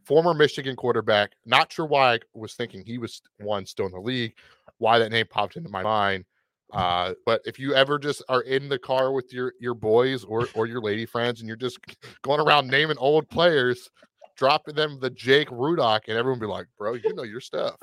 former 0.07 0.33
Michigan 0.33 0.77
quarterback, 0.77 1.33
not 1.45 1.71
sure 1.71 1.85
why 1.85 2.15
I 2.15 2.21
was 2.33 2.55
thinking 2.55 2.83
he 2.83 2.97
was 2.97 3.21
one 3.39 3.67
still 3.67 3.85
in 3.85 3.93
the 3.93 4.01
league. 4.01 4.33
Why 4.79 4.99
that 4.99 5.13
name 5.13 5.27
popped 5.29 5.57
into 5.57 5.69
my 5.69 5.83
mind. 5.83 6.25
Uh, 6.73 7.13
but 7.27 7.43
if 7.45 7.59
you 7.59 7.75
ever 7.75 7.99
just 7.99 8.23
are 8.31 8.41
in 8.41 8.71
the 8.71 8.79
car 8.79 9.13
with 9.13 9.31
your 9.31 9.53
your 9.61 9.75
boys 9.75 10.25
or 10.25 10.49
or 10.55 10.65
your 10.65 10.81
lady 10.81 11.05
friends 11.05 11.41
and 11.41 11.49
you're 11.49 11.55
just 11.59 11.79
going 12.23 12.41
around 12.41 12.67
naming 12.67 12.97
old 12.97 13.29
players, 13.29 13.91
dropping 14.39 14.75
them 14.75 14.99
the 15.01 15.11
Jake 15.11 15.51
Rudock, 15.51 16.09
and 16.09 16.17
everyone 16.17 16.41
be 16.41 16.47
like, 16.47 16.67
"Bro, 16.79 16.95
you 16.95 17.13
know 17.13 17.25
your 17.25 17.43
stuff." 17.43 17.77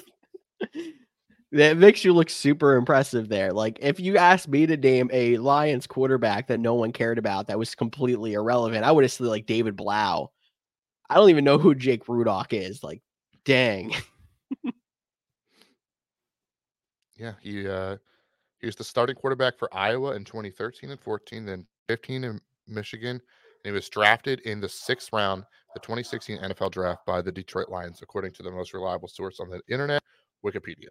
that 1.52 1.78
makes 1.78 2.06
you 2.06 2.14
look 2.14 2.30
super 2.30 2.76
impressive 2.76 3.28
there. 3.28 3.52
Like 3.52 3.80
if 3.82 4.00
you 4.00 4.18
asked 4.18 4.48
me 4.48 4.66
to 4.66 4.78
name 4.78 5.10
a 5.12 5.38
Lions 5.38 5.88
quarterback 5.88 6.48
that 6.48 6.60
no 6.60 6.76
one 6.76 6.92
cared 6.92 7.18
about 7.18 7.48
that 7.48 7.60
was 7.60 7.76
completely 7.76 8.34
irrelevant, 8.34 8.86
I 8.86 8.92
would 8.92 9.04
have 9.04 9.12
said 9.12 9.28
like 9.28 9.46
David 9.46 9.76
Blough. 9.76 10.32
I 11.10 11.16
don't 11.16 11.30
even 11.30 11.44
know 11.44 11.58
who 11.58 11.76
Jake 11.76 12.06
Rudock 12.06 12.54
is. 12.54 12.84
Like, 12.84 13.02
dang. 13.44 13.94
Yeah, 17.22 17.34
he 17.40 17.68
uh, 17.68 17.98
he 18.60 18.66
was 18.66 18.76
the 18.76 18.84
starting 18.84 19.16
quarterback 19.16 19.60
for 19.60 19.70
Iowa 19.72 20.16
in 20.16 20.26
2013 20.26 20.90
and 20.90 21.00
14, 21.00 21.46
then 21.46 21.68
15 21.88 22.24
in 22.24 22.42
Michigan. 22.68 23.12
And 23.12 23.22
he 23.64 23.72
was 23.72 23.90
drafted 23.90 24.40
in 24.40 24.60
the 24.60 24.68
sixth 24.68 25.10
round, 25.14 25.44
the 25.76 25.80
2016 25.82 26.40
NFL 26.40 26.72
draft 26.72 27.06
by 27.06 27.22
the 27.22 27.32
Detroit 27.32 27.70
Lions, 27.70 28.02
according 28.02 28.32
to 28.34 28.44
the 28.44 28.50
most 28.50 28.74
reliable 28.74 29.08
source 29.08 29.40
on 29.40 29.50
the 29.50 29.62
internet, 29.70 30.02
Wikipedia. 30.44 30.90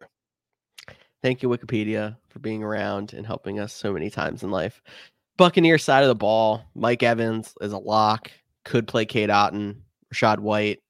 Thank 1.23 1.43
you, 1.43 1.49
Wikipedia, 1.49 2.17
for 2.29 2.39
being 2.39 2.63
around 2.63 3.13
and 3.13 3.27
helping 3.27 3.61
us 3.61 3.75
so 3.75 3.93
many 3.93 4.09
times 4.11 4.43
in 4.43 4.51
life. 4.51 4.83
Buccaneer 5.37 5.79
side 5.79 6.03
of 6.03 6.09
the 6.09 6.15
ball, 6.15 6.65
Mike 6.75 7.03
Evans 7.03 7.55
is 7.61 7.73
a 7.73 7.79
lock. 7.79 8.31
Could 8.65 8.87
play 8.87 9.05
Cade 9.05 9.31
Otton. 9.31 9.77
Rachaad 10.13 10.39
White 10.39 10.81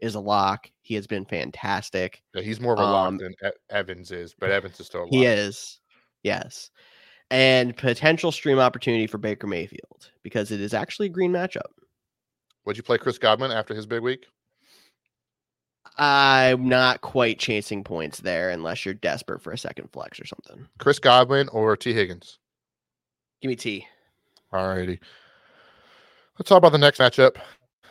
is 0.00 0.14
a 0.14 0.20
lock. 0.20 0.70
He 0.82 0.94
has 0.94 1.06
been 1.06 1.24
fantastic. 1.24 2.22
Yeah, 2.34 2.42
he's 2.42 2.60
more 2.60 2.72
of 2.72 2.78
a 2.78 2.82
lock 2.82 3.08
Um, 3.08 3.18
than 3.18 3.34
Evans 3.70 4.10
is, 4.10 4.34
but 4.38 4.50
Evans 4.50 4.78
is 4.80 4.86
still 4.86 5.02
a 5.02 5.04
lock. 5.04 5.10
He 5.10 5.24
is. 5.24 5.80
Yes. 6.22 6.70
And 7.30 7.76
potential 7.76 8.32
stream 8.32 8.58
opportunity 8.58 9.06
for 9.06 9.18
Baker 9.18 9.46
Mayfield 9.46 10.10
because 10.22 10.50
it 10.50 10.60
is 10.60 10.74
actually 10.74 11.06
a 11.06 11.10
green 11.10 11.32
matchup. 11.32 11.70
Would 12.64 12.76
you 12.76 12.82
play 12.82 12.98
Chris 12.98 13.18
Godwin 13.18 13.50
after 13.50 13.74
his 13.74 13.86
big 13.86 14.02
week? 14.02 14.26
I'm 15.98 16.68
not 16.68 17.00
quite 17.00 17.38
chasing 17.38 17.84
points 17.84 18.20
there 18.20 18.50
unless 18.50 18.84
you're 18.84 18.94
desperate 18.94 19.42
for 19.42 19.52
a 19.52 19.58
second 19.58 19.90
flex 19.92 20.18
or 20.20 20.26
something. 20.26 20.66
Chris 20.78 20.98
Godwin 20.98 21.48
or 21.48 21.76
T. 21.76 21.92
Higgins? 21.92 22.38
Give 23.40 23.50
me 23.50 23.56
T. 23.56 23.86
All 24.52 24.68
righty. 24.68 25.00
Let's 26.38 26.48
talk 26.48 26.58
about 26.58 26.72
the 26.72 26.78
next 26.78 26.98
matchup. 26.98 27.36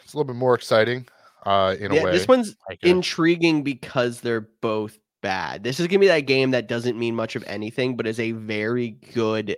It's 0.03 0.13
a 0.13 0.17
little 0.17 0.33
bit 0.33 0.37
more 0.37 0.55
exciting 0.55 1.07
uh, 1.45 1.75
in 1.79 1.91
a 1.91 2.03
way. 2.03 2.11
this 2.11 2.27
one's 2.27 2.55
intriguing 2.81 3.63
because 3.63 4.21
they're 4.21 4.49
both 4.61 4.97
bad. 5.21 5.63
This 5.63 5.79
is 5.79 5.87
gonna 5.87 5.99
be 5.99 6.07
that 6.07 6.21
game 6.21 6.51
that 6.51 6.67
doesn't 6.67 6.97
mean 6.97 7.15
much 7.15 7.35
of 7.35 7.43
anything, 7.45 7.95
but 7.95 8.07
is 8.07 8.19
a 8.19 8.31
very 8.31 8.91
good 9.13 9.57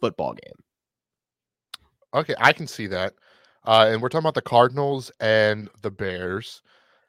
football 0.00 0.34
game. 0.34 0.54
Okay, 2.14 2.34
I 2.38 2.52
can 2.52 2.66
see 2.66 2.86
that. 2.88 3.14
Uh, 3.66 3.88
and 3.90 4.00
we're 4.00 4.08
talking 4.08 4.24
about 4.24 4.34
the 4.34 4.42
Cardinals 4.42 5.10
and 5.20 5.68
the 5.82 5.90
Bears. 5.90 6.62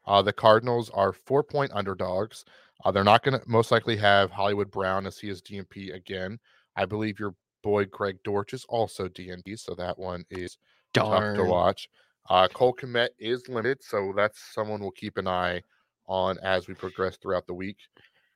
Uh, 0.06 0.22
the 0.22 0.34
Cardinals 0.34 0.90
are 0.92 1.14
four 1.14 1.44
point 1.44 1.72
underdogs. 1.74 2.46
Uh, 2.84 2.92
they're 2.92 3.04
not 3.04 3.24
going 3.24 3.40
to 3.40 3.50
most 3.50 3.72
likely 3.72 3.98
have 3.98 4.32
Hollywood 4.32 4.72
Brown 4.72 5.06
as 5.06 5.20
he 5.20 5.30
is 5.30 5.42
DMP 5.42 5.94
again. 5.94 6.40
I 6.76 6.86
believe 6.86 7.20
your 7.20 7.36
boy 7.62 7.86
Greg 7.86 8.18
Dortch 8.24 8.54
is 8.54 8.66
also 8.70 9.08
DNP, 9.08 9.60
so 9.60 9.76
that 9.76 9.98
one 9.98 10.24
is 10.30 10.58
tough 10.94 11.36
to 11.36 11.44
watch. 11.44 11.90
Uh, 12.30 12.48
Cole 12.48 12.74
Kmet 12.74 13.10
is 13.18 13.48
limited, 13.48 13.84
so 13.84 14.14
that's 14.16 14.40
someone 14.54 14.80
we'll 14.80 14.92
keep 14.92 15.18
an 15.18 15.28
eye 15.28 15.62
on 16.08 16.38
as 16.40 16.68
we 16.68 16.74
progress 16.74 17.18
throughout 17.18 17.48
the 17.48 17.54
week. 17.54 17.78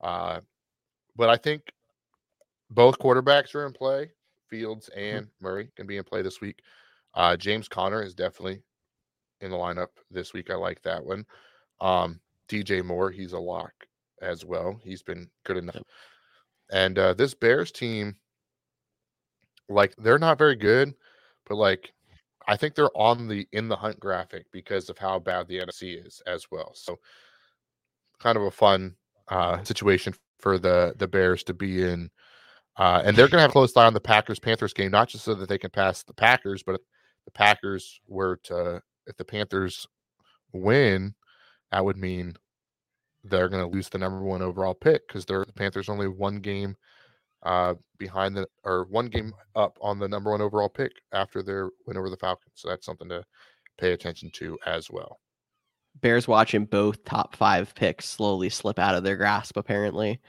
Uh, 0.02 0.40
but 1.16 1.30
I 1.30 1.38
think 1.38 1.62
both 2.70 3.00
quarterbacks 3.00 3.56
are 3.56 3.66
in 3.66 3.74
play. 3.74 4.12
Fields 4.50 4.90
and 4.90 5.28
Murray 5.42 5.70
can 5.76 5.88
be 5.88 5.98
in 5.98 6.04
play 6.04 6.22
this 6.22 6.42
week. 6.42 6.60
Uh, 7.14 7.38
James 7.38 7.68
Conner 7.68 8.04
is 8.04 8.14
definitely 8.14 8.62
in 9.42 9.52
the 9.52 9.58
lineup 9.58 9.88
this 10.10 10.34
week. 10.34 10.50
I 10.50 10.56
like 10.56 10.82
that 10.84 11.04
one. 11.04 11.26
Um, 11.84 12.20
DJ 12.48 12.84
Moore, 12.84 13.12
he's 13.12 13.34
a 13.34 13.40
lock 13.40 13.74
as 14.22 14.46
well. 14.46 14.80
He's 14.84 15.04
been 15.04 15.30
good 15.44 15.58
enough. 15.58 15.76
Yep. 15.76 15.86
And 16.72 16.98
uh, 16.98 17.14
this 17.14 17.34
Bears 17.34 17.72
team, 17.72 18.16
like 19.70 19.94
they're 19.98 20.18
not 20.18 20.38
very 20.38 20.56
good, 20.56 20.96
but 21.46 21.56
like 21.56 21.92
I 22.48 22.58
think 22.58 22.74
they're 22.74 22.96
on 22.96 23.28
the 23.28 23.48
in 23.52 23.68
the 23.68 23.76
hunt 23.76 24.00
graphic 24.00 24.46
because 24.52 24.90
of 24.90 24.98
how 24.98 25.20
bad 25.20 25.48
the 25.48 25.60
NFC 25.60 26.06
is 26.06 26.22
as 26.26 26.48
well. 26.50 26.72
So 26.74 27.00
kind 28.20 28.38
of 28.38 28.44
a 28.44 28.52
fun 28.52 28.96
uh, 29.28 29.62
situation 29.64 30.14
for 30.40 30.58
the 30.58 30.96
the 30.98 31.08
Bears 31.08 31.44
to 31.44 31.54
be 31.54 31.84
in. 31.84 32.10
Uh, 32.76 33.04
and 33.06 33.16
they're 33.16 33.28
going 33.28 33.38
to 33.38 33.42
have 33.42 33.52
a 33.52 33.54
close 33.54 33.76
eye 33.78 33.86
on 33.86 33.94
the 33.94 34.00
Packers 34.00 34.40
Panthers 34.40 34.74
game, 34.74 34.90
not 34.90 35.08
just 35.08 35.24
so 35.24 35.36
that 35.36 35.48
they 35.48 35.60
can 35.60 35.70
pass 35.70 36.02
the 36.02 36.14
Packers, 36.14 36.64
but 36.64 36.74
if 36.74 36.82
the 37.26 37.32
Packers 37.32 38.02
were 38.08 38.38
to, 38.46 38.82
if 39.06 39.16
the 39.16 39.26
Panthers 39.26 39.86
win, 40.54 41.14
that 41.74 41.84
would 41.84 41.98
mean 41.98 42.36
they're 43.24 43.50
going 43.50 43.64
to 43.64 43.76
lose 43.76 43.90
the 43.90 43.98
number 43.98 44.22
one 44.22 44.44
overall 44.44 44.76
pick 44.76 45.08
because 45.08 45.26
they're 45.26 45.44
the 45.44 45.54
Panthers 45.54 45.90
only 45.90 46.08
one 46.08 46.40
game 46.40 46.76
uh, 47.42 47.74
behind 47.98 48.38
the 48.38 48.48
or 48.64 48.86
one 48.92 49.08
game 49.08 49.34
up 49.56 49.78
on 49.82 49.98
the 49.98 50.08
number 50.08 50.30
one 50.30 50.42
overall 50.42 50.70
pick 50.70 50.92
after 51.14 51.42
their 51.42 51.72
win 51.88 51.98
over 51.98 52.12
the 52.12 52.18
Falcons. 52.18 52.54
So 52.54 52.70
that's 52.70 52.86
something 52.86 53.10
to 53.10 53.24
pay 53.80 53.94
attention 53.94 54.30
to 54.36 54.58
as 54.68 54.92
well. 54.92 55.20
Bears 56.00 56.28
watching 56.28 56.66
both 56.66 57.04
top 57.06 57.36
five 57.36 57.74
picks 57.74 58.08
slowly 58.08 58.50
slip 58.50 58.78
out 58.78 58.94
of 58.94 59.04
their 59.04 59.18
grasp, 59.18 59.58
apparently. 59.58 60.22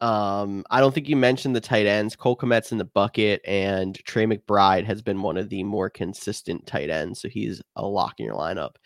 Um, 0.00 0.64
I 0.70 0.78
don't 0.78 0.94
think 0.94 1.08
you 1.08 1.16
mentioned 1.16 1.56
the 1.56 1.60
tight 1.60 1.86
ends. 1.86 2.14
Cole 2.14 2.36
Kmet's 2.36 2.70
in 2.70 2.78
the 2.78 2.84
bucket, 2.84 3.40
and 3.44 3.96
Trey 4.04 4.26
McBride 4.26 4.84
has 4.84 5.02
been 5.02 5.22
one 5.22 5.36
of 5.36 5.48
the 5.48 5.64
more 5.64 5.90
consistent 5.90 6.64
tight 6.66 6.90
ends. 6.90 7.20
So 7.20 7.28
he's 7.28 7.60
a 7.74 7.84
lock 7.84 8.20
in 8.20 8.26
your 8.26 8.36
lineup. 8.36 8.76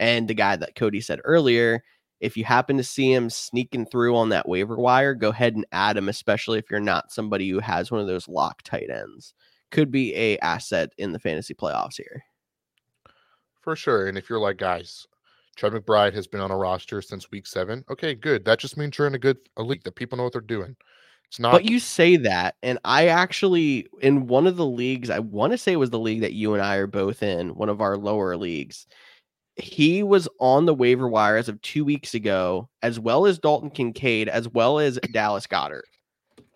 And 0.00 0.26
the 0.26 0.34
guy 0.34 0.56
that 0.56 0.74
Cody 0.74 1.00
said 1.00 1.20
earlier, 1.24 1.84
if 2.20 2.36
you 2.36 2.44
happen 2.44 2.76
to 2.78 2.82
see 2.82 3.12
him 3.12 3.30
sneaking 3.30 3.86
through 3.86 4.16
on 4.16 4.30
that 4.30 4.48
waiver 4.48 4.76
wire, 4.76 5.14
go 5.14 5.28
ahead 5.28 5.54
and 5.54 5.66
add 5.72 5.96
him, 5.96 6.08
especially 6.08 6.58
if 6.58 6.70
you're 6.70 6.80
not 6.80 7.12
somebody 7.12 7.48
who 7.48 7.60
has 7.60 7.90
one 7.90 8.00
of 8.00 8.06
those 8.06 8.26
lock 8.26 8.62
tight 8.62 8.90
ends. 8.90 9.34
Could 9.70 9.92
be 9.92 10.14
a 10.16 10.38
asset 10.38 10.90
in 10.98 11.12
the 11.12 11.20
fantasy 11.20 11.54
playoffs 11.54 11.96
here. 11.96 12.24
For 13.60 13.76
sure. 13.76 14.08
And 14.08 14.18
if 14.18 14.28
you're 14.28 14.40
like, 14.40 14.56
guys, 14.56 15.06
Trey 15.56 15.70
McBride 15.70 16.14
has 16.14 16.26
been 16.26 16.40
on 16.40 16.50
a 16.50 16.56
roster 16.56 17.02
since 17.02 17.30
week 17.30 17.46
seven. 17.46 17.84
Okay, 17.90 18.14
good. 18.14 18.44
That 18.44 18.58
just 18.58 18.76
means 18.76 18.96
you're 18.96 19.06
in 19.06 19.14
a 19.14 19.18
good 19.18 19.36
a 19.58 19.62
league 19.62 19.84
that 19.84 19.94
people 19.94 20.16
know 20.16 20.24
what 20.24 20.32
they're 20.32 20.40
doing. 20.40 20.74
It's 21.28 21.38
not. 21.38 21.52
But 21.52 21.66
you 21.66 21.78
say 21.78 22.16
that, 22.16 22.56
and 22.62 22.78
I 22.84 23.08
actually 23.08 23.86
in 24.00 24.26
one 24.26 24.46
of 24.46 24.56
the 24.56 24.66
leagues, 24.66 25.10
I 25.10 25.20
want 25.20 25.52
to 25.52 25.58
say 25.58 25.72
it 25.72 25.76
was 25.76 25.90
the 25.90 25.98
league 25.98 26.22
that 26.22 26.32
you 26.32 26.54
and 26.54 26.62
I 26.62 26.76
are 26.76 26.86
both 26.86 27.22
in, 27.22 27.54
one 27.54 27.68
of 27.68 27.80
our 27.80 27.96
lower 27.96 28.36
leagues. 28.36 28.86
He 29.60 30.02
was 30.02 30.28
on 30.38 30.66
the 30.66 30.74
waiver 30.74 31.08
wire 31.08 31.36
as 31.36 31.48
of 31.48 31.60
two 31.62 31.84
weeks 31.84 32.14
ago, 32.14 32.68
as 32.82 32.98
well 32.98 33.26
as 33.26 33.38
Dalton 33.38 33.70
Kincaid, 33.70 34.28
as 34.28 34.48
well 34.48 34.78
as 34.78 34.98
Dallas 35.12 35.46
Goedert. 35.46 35.82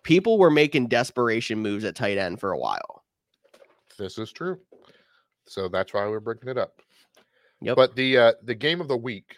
People 0.03 0.37
were 0.37 0.51
making 0.51 0.87
desperation 0.87 1.59
moves 1.59 1.83
at 1.83 1.95
tight 1.95 2.17
end 2.17 2.39
for 2.39 2.51
a 2.51 2.57
while. 2.57 3.03
This 3.97 4.17
is 4.17 4.31
true. 4.31 4.59
So 5.47 5.67
that's 5.67 5.93
why 5.93 6.07
we're 6.07 6.19
bringing 6.19 6.49
it 6.49 6.57
up. 6.57 6.81
Yep. 7.61 7.75
But 7.75 7.95
the 7.95 8.17
uh, 8.17 8.33
the 8.43 8.55
game 8.55 8.81
of 8.81 8.87
the 8.87 8.97
week, 8.97 9.35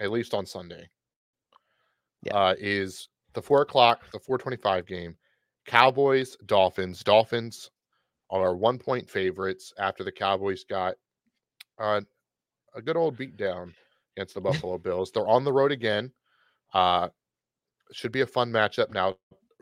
at 0.00 0.10
least 0.10 0.32
on 0.34 0.46
Sunday, 0.46 0.88
Yeah. 2.22 2.34
uh, 2.34 2.54
is 2.58 3.08
the 3.34 3.42
four 3.42 3.62
o'clock, 3.62 4.10
the 4.12 4.18
four 4.18 4.38
twenty-five 4.38 4.86
game. 4.86 5.16
Cowboys, 5.66 6.36
Dolphins. 6.46 7.02
Dolphins 7.04 7.70
are 8.30 8.56
one 8.56 8.78
point 8.78 9.08
favorites 9.08 9.72
after 9.78 10.02
the 10.02 10.12
Cowboys 10.12 10.64
got 10.64 10.94
uh, 11.78 12.00
a 12.74 12.82
good 12.82 12.96
old 12.96 13.16
beatdown 13.16 13.72
against 14.16 14.34
the 14.34 14.40
Buffalo 14.40 14.78
Bills. 14.78 15.10
They're 15.12 15.28
on 15.28 15.44
the 15.44 15.52
road 15.52 15.72
again. 15.72 16.12
Uh, 16.74 17.08
should 17.92 18.12
be 18.12 18.20
a 18.20 18.26
fun 18.26 18.52
matchup. 18.52 18.92
Now, 18.92 19.16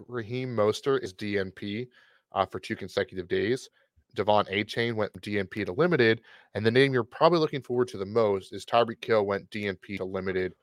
Raheem 0.09 0.55
Mostert 0.55 1.03
is 1.03 1.15
DNP 1.15 1.89
uh, 2.33 2.47
for 2.47 2.59
two 2.59 2.77
consecutive 2.77 3.29
days. 3.29 3.69
De'Von 4.17 4.51
Achane 4.51 4.95
went 4.95 5.13
DNP 5.21 5.67
to 5.67 5.73
limited, 5.73 6.23
and 6.55 6.65
the 6.65 6.71
name 6.71 6.93
you're 6.93 7.05
probably 7.05 7.39
looking 7.39 7.63
forward 7.63 7.89
to 7.89 7.99
the 7.99 8.07
most 8.07 8.53
is 8.53 8.65
Tyreek 8.65 9.05
Hill 9.05 9.27
went 9.27 9.51
DNP 9.51 9.99
to 9.99 10.05
limited 10.05 10.55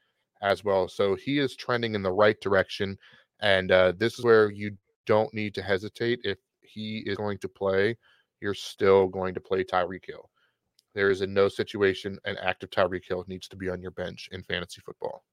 as 0.41 0.64
well. 0.64 0.88
So 0.88 1.16
he 1.16 1.39
is 1.39 1.56
trending 1.56 1.96
in 1.96 2.02
the 2.02 2.12
right 2.12 2.39
direction, 2.41 2.98
and 3.41 3.72
uh, 3.72 3.94
this 3.98 4.18
is 4.18 4.26
where 4.26 4.50
you 4.50 4.76
don't 5.06 5.34
need 5.34 5.54
to 5.56 5.62
hesitate. 5.62 6.20
If 6.24 6.39
he 6.62 7.04
is 7.06 7.18
going 7.18 7.38
to 7.39 7.50
play, 7.50 7.96
you're 8.41 8.56
still 8.56 9.08
going 9.08 9.36
to 9.36 9.39
play 9.39 9.64
Tyreek 9.64 10.06
Hill. 10.06 10.30
There 10.94 11.10
is 11.10 11.22
in 11.22 11.34
no 11.34 11.50
situation 11.50 12.20
an 12.26 12.38
active 12.41 12.70
Tyreek 12.70 13.08
Hill 13.08 13.26
needs 13.28 13.48
to 13.50 13.56
be 13.56 13.70
on 13.70 13.82
your 13.82 13.91
bench 13.91 14.30
in 14.32 14.44
fantasy 14.44 14.82
football. 14.86 15.24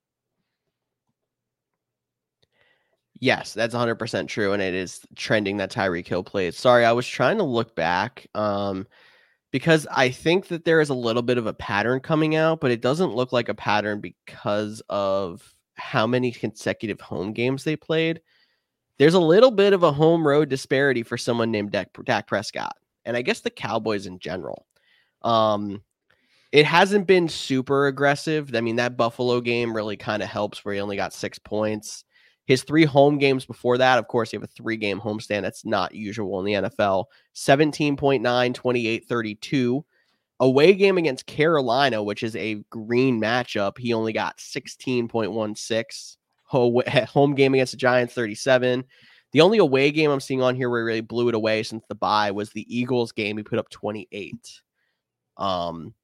Yes, 3.21 3.53
that's 3.53 3.75
100% 3.75 4.29
true. 4.29 4.53
And 4.53 4.63
it 4.63 4.73
is 4.73 5.01
trending 5.15 5.59
that 5.59 5.71
Tyreek 5.71 6.07
Hill 6.07 6.25
plays. 6.25 6.57
Sorry, 6.57 6.87
I 6.87 6.93
was 6.93 7.07
trying 7.07 7.37
to 7.37 7.45
look 7.45 7.77
back 7.77 8.27
um, 8.35 8.87
because 9.51 9.87
I 9.91 10.09
think 10.09 10.49
that 10.49 10.65
there 10.65 10.81
is 10.81 10.89
a 10.89 10.95
little 10.95 11.23
bit 11.23 11.37
of 11.37 11.47
a 11.47 11.53
pattern 11.53 12.01
coming 12.01 12.35
out, 12.35 12.61
but 12.61 12.71
it 12.71 12.81
doesn't 12.81 13.15
look 13.15 13.31
like 13.33 13.51
a 13.51 13.55
pattern 13.55 14.01
because 14.01 14.81
of 14.89 15.55
how 15.75 16.07
many 16.07 16.33
consecutive 16.33 17.01
home 17.01 17.35
games 17.35 17.63
they 17.63 17.77
played. 17.77 18.23
There's 18.99 19.15
a 19.15 19.21
little 19.21 19.51
bit 19.51 19.75
of 19.75 19.83
a 19.83 19.93
home 19.93 20.27
road 20.27 20.49
disparity 20.49 21.03
for 21.03 21.19
someone 21.19 21.51
named 21.51 21.73
Dak, 21.73 21.89
Dak 22.05 22.27
Prescott, 22.27 22.77
and 23.05 23.17
I 23.17 23.23
guess 23.23 23.41
the 23.41 23.51
Cowboys 23.51 24.07
in 24.07 24.19
general. 24.19 24.67
Um, 25.23 25.83
it 26.53 26.67
hasn't 26.67 27.07
been 27.07 27.29
super 27.29 27.87
aggressive. 27.87 28.55
I 28.55 28.61
mean, 28.61 28.77
that 28.77 28.97
Buffalo 28.97 29.41
game 29.41 29.75
really 29.75 29.97
kind 29.97 30.23
of 30.23 30.29
helps 30.29 30.65
where 30.65 30.75
he 30.75 30.81
only 30.81 30.97
got 30.97 31.13
six 31.13 31.39
points. 31.39 32.05
His 32.47 32.65
three 32.65 32.85
home 32.85 33.19
games 33.19 33.45
before 33.45 33.79
that, 33.79 33.99
of 33.99 34.09
course, 34.09 34.33
you 34.33 34.41
have 34.41 34.49
a 34.49 34.53
three 34.53 34.77
game 34.77 34.99
homestand. 34.99 35.43
That's 35.43 35.65
not 35.65 35.95
usual 35.95 36.41
in 36.41 36.47
the 36.47 36.69
NFL. 36.69 37.05
17.9, 37.37 38.55
28, 38.55 39.05
32. 39.07 39.85
Away 40.41 40.73
game 40.75 40.99
against 40.99 41.27
Carolina, 41.27 42.03
which 42.03 42.23
is 42.23 42.35
a 42.35 42.55
green 42.71 43.21
matchup, 43.21 43.79
he 43.79 43.93
only 43.93 44.13
got 44.13 44.39
16.16. 44.39 46.17
Home 47.11 47.35
game 47.35 47.55
against 47.55 47.73
the 47.73 47.77
Giants, 47.77 48.15
37. 48.15 48.85
The 49.33 49.41
only 49.41 49.59
away 49.59 49.93
game 49.93 50.11
I'm 50.11 50.19
seeing 50.19 50.43
on 50.43 50.57
here 50.57 50.69
where 50.69 50.81
he 50.81 50.87
really 50.87 51.01
blew 51.03 51.29
it 51.29 51.37
away 51.37 51.63
since 51.63 51.85
the 51.89 51.95
bye 51.95 52.33
was 52.33 52.51
the 52.51 52.67
Eagles 52.75 53.13
game. 53.13 53.37
He 53.37 53.45
put 53.45 53.61
up 53.61 53.69
28. 53.69 54.61
Um, 55.41 55.95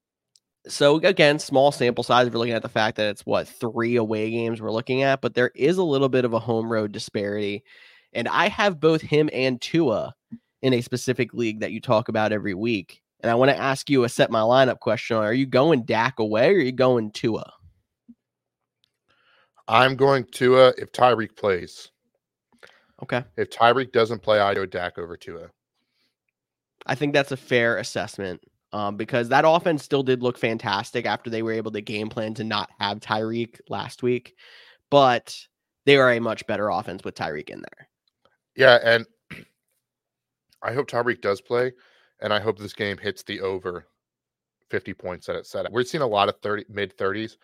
so 0.66 0.96
again, 0.96 1.38
small 1.38 1.70
sample 1.70 2.02
size. 2.02 2.26
If 2.26 2.32
We're 2.32 2.40
looking 2.40 2.54
at 2.54 2.62
the 2.62 2.68
fact 2.68 2.96
that 2.96 3.08
it's 3.08 3.24
what 3.24 3.46
three 3.46 3.96
away 3.96 4.30
games 4.30 4.60
we're 4.60 4.72
looking 4.72 5.02
at, 5.02 5.20
but 5.20 5.34
there 5.34 5.52
is 5.54 5.78
a 5.78 5.84
little 5.84 6.08
bit 6.08 6.24
of 6.24 6.32
a 6.32 6.40
home 6.40 6.72
road 6.72 6.90
disparity. 6.90 7.62
And 8.12 8.26
I 8.26 8.48
have 8.48 8.80
both 8.80 9.02
him 9.02 9.28
and 9.32 9.60
Tua 9.60 10.14
in 10.62 10.72
a 10.72 10.80
specific 10.80 11.34
league 11.34 11.60
that 11.60 11.70
you 11.70 11.80
talk 11.80 12.08
about 12.08 12.32
every 12.32 12.54
week. 12.54 13.02
And 13.20 13.30
I 13.30 13.34
want 13.34 13.50
to 13.50 13.56
ask 13.56 13.88
you 13.90 14.04
a 14.04 14.08
set 14.08 14.30
my 14.30 14.40
lineup 14.40 14.80
question. 14.80 15.18
Are 15.18 15.32
you 15.32 15.46
going 15.46 15.84
Dak 15.84 16.18
away 16.18 16.54
or 16.54 16.56
are 16.56 16.60
you 16.60 16.72
going 16.72 17.12
Tua? 17.12 17.52
I'm 19.68 19.96
going 19.96 20.24
Tua 20.32 20.72
if 20.78 20.92
Tyreek 20.92 21.36
plays. 21.36 21.90
Okay. 23.02 23.22
If 23.36 23.50
Tyreek 23.50 23.92
doesn't 23.92 24.22
play, 24.22 24.40
I 24.40 24.54
go 24.54 24.64
Dak 24.64 24.98
over 24.98 25.16
Tua. 25.16 25.50
I 26.86 26.94
think 26.94 27.12
that's 27.12 27.32
a 27.32 27.36
fair 27.36 27.78
assessment 27.78 28.40
um, 28.72 28.96
because 28.96 29.28
that 29.28 29.44
offense 29.46 29.82
still 29.82 30.02
did 30.02 30.22
look 30.22 30.38
fantastic 30.38 31.06
after 31.06 31.30
they 31.30 31.42
were 31.42 31.52
able 31.52 31.70
to 31.72 31.80
game 31.80 32.08
plan 32.08 32.34
to 32.34 32.44
not 32.44 32.70
have 32.78 33.00
Tyreek 33.00 33.60
last 33.68 34.02
week, 34.02 34.34
but 34.90 35.36
they 35.84 35.96
are 35.96 36.12
a 36.12 36.20
much 36.20 36.46
better 36.46 36.68
offense 36.68 37.04
with 37.04 37.14
Tyreek 37.14 37.50
in 37.50 37.60
there. 37.60 37.88
Yeah, 38.56 38.78
and 38.82 39.06
I 40.62 40.72
hope 40.72 40.90
Tyreek 40.90 41.20
does 41.20 41.40
play, 41.40 41.72
and 42.20 42.32
I 42.32 42.40
hope 42.40 42.58
this 42.58 42.72
game 42.72 42.98
hits 42.98 43.22
the 43.22 43.40
over 43.40 43.86
50 44.70 44.94
points 44.94 45.26
that 45.26 45.36
it 45.36 45.46
set. 45.46 45.66
Up. 45.66 45.72
We're 45.72 45.84
seeing 45.84 46.02
a 46.02 46.06
lot 46.06 46.28
of 46.28 46.38
30 46.42 46.64
mid 46.68 46.96
30s. 46.96 47.36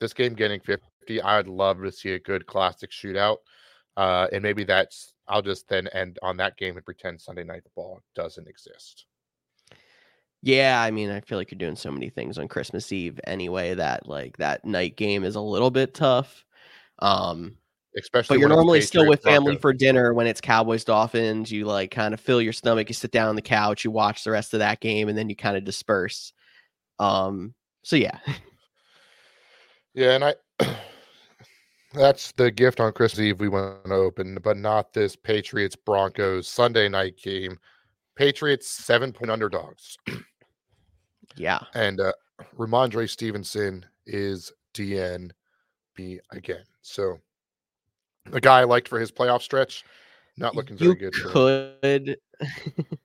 This 0.00 0.14
game 0.14 0.34
getting 0.34 0.60
50, 0.60 1.20
I'd 1.22 1.46
love 1.46 1.82
to 1.82 1.92
see 1.92 2.12
a 2.12 2.18
good 2.18 2.46
classic 2.46 2.90
shootout. 2.90 3.36
Uh, 3.96 4.28
and 4.32 4.42
maybe 4.42 4.64
that's 4.64 5.12
I'll 5.28 5.42
just 5.42 5.68
then 5.68 5.88
end 5.88 6.18
on 6.22 6.36
that 6.38 6.56
game 6.56 6.76
and 6.76 6.84
pretend 6.84 7.20
Sunday 7.20 7.44
night 7.44 7.62
football 7.62 8.00
doesn't 8.14 8.48
exist. 8.48 9.06
Yeah, 10.42 10.80
I 10.80 10.90
mean, 10.90 11.10
I 11.10 11.20
feel 11.20 11.36
like 11.38 11.50
you're 11.50 11.58
doing 11.58 11.76
so 11.76 11.90
many 11.90 12.08
things 12.08 12.38
on 12.38 12.48
Christmas 12.48 12.90
Eve 12.92 13.20
anyway 13.24 13.74
that 13.74 14.08
like 14.08 14.36
that 14.38 14.64
night 14.64 14.96
game 14.96 15.24
is 15.24 15.36
a 15.36 15.40
little 15.40 15.70
bit 15.70 15.94
tough. 15.94 16.44
Um, 17.00 17.56
Especially 17.98 18.36
but 18.36 18.40
you're 18.40 18.48
normally 18.48 18.80
still 18.80 19.06
with 19.06 19.22
family 19.22 19.52
Broncos. 19.52 19.62
for 19.62 19.72
dinner 19.72 20.14
when 20.14 20.26
it's 20.28 20.40
Cowboys 20.40 20.84
Dolphins. 20.84 21.50
You 21.50 21.64
like 21.66 21.90
kind 21.90 22.14
of 22.14 22.20
fill 22.20 22.40
your 22.40 22.52
stomach, 22.52 22.88
you 22.88 22.94
sit 22.94 23.10
down 23.10 23.28
on 23.28 23.36
the 23.36 23.42
couch, 23.42 23.84
you 23.84 23.90
watch 23.90 24.22
the 24.24 24.30
rest 24.30 24.54
of 24.54 24.60
that 24.60 24.80
game, 24.80 25.08
and 25.08 25.18
then 25.18 25.28
you 25.28 25.36
kind 25.36 25.56
of 25.56 25.64
disperse. 25.64 26.32
Um, 26.98 27.54
so 27.82 27.96
yeah, 27.96 28.18
Yeah, 29.94 30.12
and 30.12 30.24
I 30.24 30.34
that's 31.94 32.32
the 32.32 32.50
gift 32.50 32.80
on 32.80 32.92
Christmas 32.92 33.20
Eve 33.20 33.40
we 33.40 33.48
want 33.48 33.84
to 33.84 33.94
open, 33.94 34.38
but 34.42 34.56
not 34.56 34.92
this 34.92 35.16
Patriots 35.16 35.76
Broncos 35.76 36.46
Sunday 36.46 36.88
night 36.88 37.16
game. 37.16 37.58
Patriots 38.16 38.68
seven 38.68 39.12
point 39.12 39.30
underdogs. 39.30 39.96
yeah. 41.40 41.60
And 41.74 42.00
uh 42.00 42.12
Rhamondre 42.56 43.08
Stevenson 43.08 43.84
is 44.06 44.52
DNB 44.74 45.32
again. 46.30 46.64
So 46.82 47.18
a 48.32 48.40
guy 48.40 48.60
I 48.60 48.64
liked 48.64 48.88
for 48.88 49.00
his 49.00 49.10
playoff 49.10 49.42
stretch, 49.42 49.84
not 50.36 50.54
looking 50.54 50.76
very 50.76 50.90
you 50.90 50.96
good. 50.96 51.12
could 51.12 52.16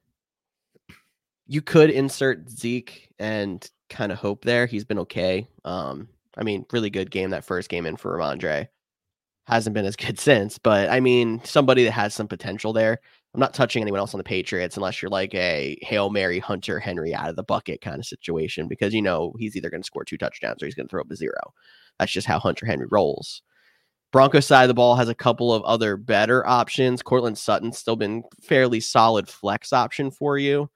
you 1.47 1.61
could 1.61 1.89
insert 1.89 2.49
Zeke 2.49 3.09
and 3.19 3.69
kind 3.89 4.11
of 4.11 4.17
hope 4.17 4.43
there. 4.43 4.65
He's 4.65 4.85
been 4.85 4.99
okay. 4.99 5.47
Um, 5.63 6.07
I 6.37 6.43
mean, 6.43 6.65
really 6.71 6.89
good 6.89 7.11
game 7.11 7.29
that 7.29 7.45
first 7.45 7.69
game 7.69 7.85
in 7.85 7.97
for 7.97 8.17
Rhamondre. 8.17 8.67
Hasn't 9.47 9.73
been 9.73 9.85
as 9.85 9.95
good 9.95 10.19
since, 10.19 10.57
but 10.57 10.89
I 10.89 10.99
mean, 10.99 11.41
somebody 11.43 11.83
that 11.85 11.91
has 11.91 12.13
some 12.13 12.27
potential 12.27 12.73
there. 12.73 12.99
I'm 13.35 13.41
not 13.41 13.53
touching 13.53 13.81
anyone 13.81 13.99
else 13.99 14.13
on 14.13 14.17
the 14.17 14.23
Patriots 14.23 14.77
unless 14.77 15.01
you're 15.01 15.09
like 15.09 15.35
a 15.35 15.77
Hail 15.81 16.09
Mary 16.09 16.39
Hunter 16.39 16.79
Henry 16.79 17.13
out 17.13 17.29
of 17.29 17.35
the 17.35 17.43
bucket 17.43 17.81
kind 17.81 17.99
of 17.99 18.05
situation 18.05 18.69
because 18.69 18.93
you 18.93 19.01
know 19.01 19.33
he's 19.37 19.57
either 19.57 19.69
going 19.69 19.81
to 19.81 19.85
score 19.85 20.05
two 20.05 20.17
touchdowns 20.17 20.63
or 20.63 20.67
he's 20.67 20.73
going 20.73 20.87
to 20.87 20.89
throw 20.89 21.01
up 21.01 21.11
a 21.11 21.17
zero. 21.17 21.53
That's 21.99 22.13
just 22.13 22.27
how 22.27 22.39
Hunter 22.39 22.65
Henry 22.65 22.87
rolls. 22.89 23.41
Broncos 24.13 24.45
side 24.45 24.63
of 24.63 24.67
the 24.69 24.73
ball 24.73 24.95
has 24.95 25.09
a 25.09 25.15
couple 25.15 25.53
of 25.53 25.63
other 25.63 25.97
better 25.97 26.47
options. 26.47 27.03
Courtland 27.03 27.37
Sutton's 27.37 27.77
still 27.77 27.97
been 27.97 28.23
fairly 28.41 28.79
solid 28.79 29.27
flex 29.27 29.73
option 29.73 30.11
for 30.11 30.37
you. 30.37 30.69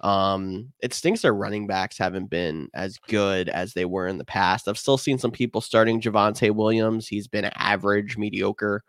Um, 0.00 0.72
it 0.80 0.94
stinks 0.94 1.22
their 1.22 1.34
running 1.34 1.66
backs 1.66 1.98
haven't 1.98 2.30
been 2.30 2.68
as 2.74 2.96
good 3.08 3.48
as 3.48 3.74
they 3.74 3.84
were 3.84 4.06
in 4.06 4.18
the 4.18 4.24
past. 4.24 4.68
I've 4.68 4.78
still 4.78 4.98
seen 4.98 5.18
some 5.18 5.32
people 5.32 5.60
starting 5.60 6.00
Javonte 6.00 6.54
Williams. 6.54 7.08
He's 7.08 7.26
been 7.26 7.50
average, 7.56 8.16
mediocre. 8.16 8.84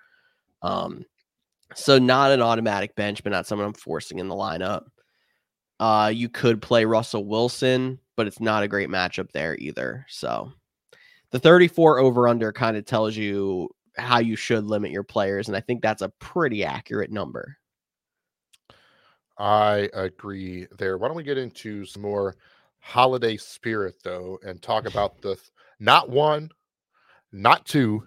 Um, 0.61 1.05
so 1.75 1.99
not 1.99 2.31
an 2.31 2.41
automatic 2.41 2.95
bench, 2.95 3.23
but 3.23 3.31
not 3.31 3.47
someone 3.47 3.67
I'm 3.67 3.73
forcing 3.73 4.19
in 4.19 4.27
the 4.27 4.35
lineup. 4.35 4.85
Uh, 5.79 6.11
you 6.13 6.29
could 6.29 6.61
play 6.61 6.85
Russell 6.85 7.25
Wilson, 7.25 7.99
but 8.17 8.27
it's 8.27 8.39
not 8.39 8.63
a 8.63 8.67
great 8.67 8.89
matchup 8.89 9.31
there 9.31 9.55
either. 9.57 10.05
So 10.09 10.51
the 11.31 11.39
34 11.39 11.99
over 11.99 12.27
under 12.27 12.51
kind 12.51 12.75
of 12.75 12.85
tells 12.85 13.15
you 13.15 13.69
how 13.97 14.19
you 14.19 14.35
should 14.35 14.65
limit 14.65 14.91
your 14.91 15.03
players, 15.03 15.47
and 15.47 15.55
I 15.55 15.61
think 15.61 15.81
that's 15.81 16.01
a 16.01 16.09
pretty 16.19 16.63
accurate 16.63 17.11
number. 17.11 17.57
I 19.37 19.89
agree 19.93 20.67
there. 20.77 20.97
Why 20.97 21.07
don't 21.07 21.15
we 21.15 21.23
get 21.23 21.37
into 21.37 21.85
some 21.85 22.01
more 22.01 22.35
holiday 22.79 23.37
spirit 23.37 23.95
though 24.03 24.39
and 24.45 24.61
talk 24.61 24.85
about 24.85 25.21
the 25.21 25.35
th- 25.35 25.51
not 25.79 26.09
one, 26.09 26.49
not 27.31 27.65
two, 27.65 28.03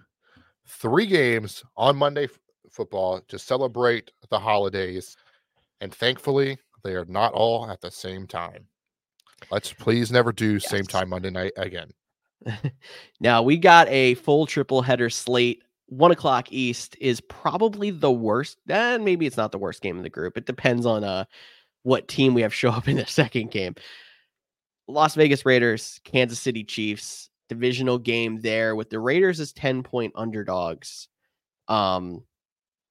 three 0.67 1.07
games 1.07 1.65
on 1.77 1.97
Monday 1.97 2.29
football 2.73 3.21
to 3.29 3.39
celebrate 3.39 4.11
the 4.31 4.39
holidays. 4.39 5.17
And 5.81 5.95
thankfully, 5.95 6.59
they 6.83 6.95
are 6.95 7.05
not 7.05 7.33
all 7.33 7.71
at 7.71 7.81
the 7.81 7.91
same 7.91 8.27
time. 8.27 8.67
Let's 9.51 9.73
please 9.73 10.11
never 10.11 10.33
do 10.33 10.55
yes. 10.55 10.69
same 10.69 10.85
time 10.85 11.09
Monday 11.09 11.31
night 11.31 11.53
again. 11.57 11.91
now 13.21 13.43
we 13.43 13.57
got 13.57 13.89
a 13.89 14.15
full 14.15 14.47
triple 14.47 14.83
header 14.83 15.11
slate. 15.11 15.63
One 15.87 16.11
o'clock 16.11 16.51
East 16.51 16.97
is 17.01 17.21
probably 17.21 17.91
the 17.91 18.11
worst. 18.11 18.59
And 18.69 19.03
eh, 19.03 19.05
maybe 19.05 19.27
it's 19.27 19.37
not 19.37 19.53
the 19.53 19.59
worst 19.59 19.83
game 19.83 19.97
in 19.97 20.03
the 20.03 20.11
group. 20.11 20.37
It 20.37 20.47
depends 20.47 20.87
on 20.87 21.05
uh 21.05 21.25
what 21.83 22.09
team 22.09 22.35
we 22.35 22.43
have 22.43 22.55
show 22.55 22.71
up 22.71 22.89
in 22.89 22.97
the 22.97 23.07
second 23.09 23.51
game. 23.51 23.75
Las 24.89 25.15
Vegas 25.15 25.45
Raiders, 25.45 26.01
Kansas 26.05 26.41
City 26.41 26.65
Chiefs, 26.65 27.31
divisional 27.49 27.99
game 27.99 28.41
there 28.41 28.75
with 28.75 28.91
the 28.91 28.99
Raiders 28.99 29.41
as 29.41 29.53
10 29.53 29.83
point 29.83 30.13
underdogs. 30.15 31.09
Um, 31.69 32.25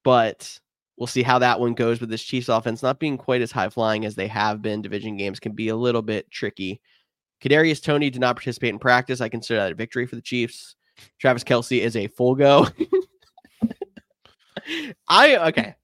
but 0.03 0.59
we'll 0.97 1.07
see 1.07 1.23
how 1.23 1.39
that 1.39 1.59
one 1.59 1.73
goes 1.73 1.99
with 1.99 2.09
this 2.09 2.23
Chiefs 2.23 2.49
offense 2.49 2.83
not 2.83 2.99
being 2.99 3.17
quite 3.17 3.41
as 3.41 3.51
high 3.51 3.69
flying 3.69 4.05
as 4.05 4.15
they 4.15 4.27
have 4.27 4.61
been. 4.61 4.81
Division 4.81 5.17
games 5.17 5.39
can 5.39 5.53
be 5.53 5.69
a 5.69 5.75
little 5.75 6.01
bit 6.01 6.29
tricky. 6.31 6.81
Kadarius 7.43 7.81
Toney 7.81 8.09
did 8.09 8.21
not 8.21 8.35
participate 8.35 8.69
in 8.69 8.79
practice. 8.79 9.19
I 9.19 9.29
consider 9.29 9.61
that 9.61 9.71
a 9.71 9.75
victory 9.75 10.05
for 10.05 10.15
the 10.15 10.21
Chiefs. 10.21 10.75
Travis 11.19 11.43
Kelce 11.43 11.81
is 11.81 11.95
a 11.95 12.07
full 12.07 12.35
go. 12.35 12.67
I 15.07 15.37
okay. 15.47 15.75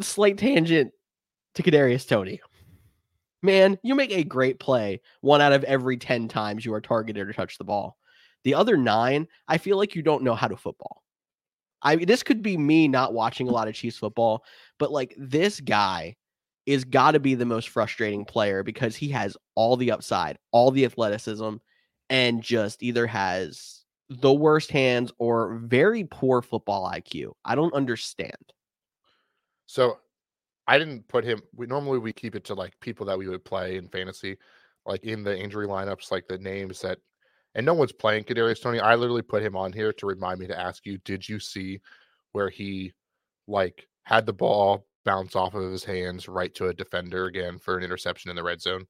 Slight 0.00 0.38
tangent 0.38 0.92
to 1.54 1.62
Kadarius 1.62 2.06
Toney. 2.06 2.40
Man, 3.42 3.78
you 3.82 3.94
make 3.94 4.12
a 4.12 4.24
great 4.24 4.58
play 4.58 5.00
one 5.20 5.40
out 5.40 5.52
of 5.52 5.64
every 5.64 5.96
10 5.96 6.28
times 6.28 6.64
you 6.64 6.72
are 6.74 6.80
targeted 6.80 7.28
or 7.28 7.32
touch 7.32 7.58
the 7.58 7.64
ball. 7.64 7.96
The 8.44 8.54
other 8.54 8.76
nine, 8.76 9.28
I 9.48 9.58
feel 9.58 9.76
like 9.76 9.94
you 9.94 10.02
don't 10.02 10.22
know 10.22 10.34
how 10.34 10.48
to 10.48 10.56
football. 10.56 11.02
I 11.82 11.96
this 11.96 12.22
could 12.22 12.42
be 12.42 12.56
me 12.56 12.88
not 12.88 13.14
watching 13.14 13.48
a 13.48 13.52
lot 13.52 13.68
of 13.68 13.74
Chiefs 13.74 13.98
football, 13.98 14.44
but 14.78 14.90
like 14.90 15.14
this 15.16 15.60
guy 15.60 16.16
is 16.64 16.84
got 16.84 17.12
to 17.12 17.20
be 17.20 17.34
the 17.34 17.44
most 17.44 17.68
frustrating 17.68 18.24
player 18.24 18.62
because 18.62 18.96
he 18.96 19.08
has 19.10 19.36
all 19.54 19.76
the 19.76 19.92
upside, 19.92 20.38
all 20.50 20.70
the 20.70 20.84
athleticism, 20.84 21.56
and 22.10 22.42
just 22.42 22.82
either 22.82 23.06
has 23.06 23.84
the 24.08 24.32
worst 24.32 24.70
hands 24.70 25.12
or 25.18 25.58
very 25.64 26.04
poor 26.04 26.42
football 26.42 26.90
IQ. 26.90 27.32
I 27.44 27.54
don't 27.54 27.74
understand. 27.74 28.36
So 29.66 29.98
I 30.66 30.78
didn't 30.78 31.06
put 31.08 31.24
him. 31.24 31.42
We 31.54 31.66
normally 31.66 31.98
we 31.98 32.12
keep 32.12 32.34
it 32.34 32.44
to 32.44 32.54
like 32.54 32.78
people 32.80 33.06
that 33.06 33.18
we 33.18 33.28
would 33.28 33.44
play 33.44 33.76
in 33.76 33.88
fantasy, 33.88 34.36
like 34.84 35.04
in 35.04 35.22
the 35.22 35.36
injury 35.36 35.66
lineups, 35.66 36.10
like 36.10 36.26
the 36.28 36.38
names 36.38 36.80
that. 36.82 36.98
And 37.56 37.64
no 37.64 37.72
one's 37.74 37.92
playing 37.92 38.24
Kadarius 38.24 38.62
Toney. 38.62 38.80
I 38.80 38.94
literally 38.94 39.22
put 39.22 39.42
him 39.42 39.56
on 39.56 39.72
here 39.72 39.92
to 39.94 40.06
remind 40.06 40.38
me 40.38 40.46
to 40.46 40.60
ask 40.60 40.84
you: 40.84 40.98
Did 40.98 41.26
you 41.26 41.40
see 41.40 41.80
where 42.32 42.50
he 42.50 42.92
like 43.48 43.88
had 44.04 44.26
the 44.26 44.32
ball 44.32 44.86
bounce 45.06 45.34
off 45.34 45.54
of 45.54 45.72
his 45.72 45.82
hands 45.82 46.28
right 46.28 46.54
to 46.54 46.68
a 46.68 46.74
defender 46.74 47.24
again 47.24 47.58
for 47.58 47.78
an 47.78 47.82
interception 47.82 48.30
in 48.30 48.36
the 48.36 48.42
red 48.42 48.60
zone? 48.60 48.86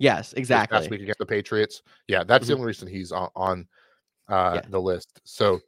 Yes, 0.00 0.32
exactly. 0.32 0.78
Last 0.78 0.90
week 0.90 1.02
against 1.02 1.18
the 1.18 1.26
Patriots. 1.26 1.82
Yeah, 2.08 2.24
that's 2.24 2.44
mm-hmm. 2.44 2.52
the 2.52 2.54
only 2.54 2.66
reason 2.68 2.88
he's 2.88 3.12
on, 3.12 3.28
on 3.36 3.68
uh, 4.28 4.52
yeah. 4.56 4.62
the 4.70 4.80
list. 4.80 5.20
So, 5.24 5.60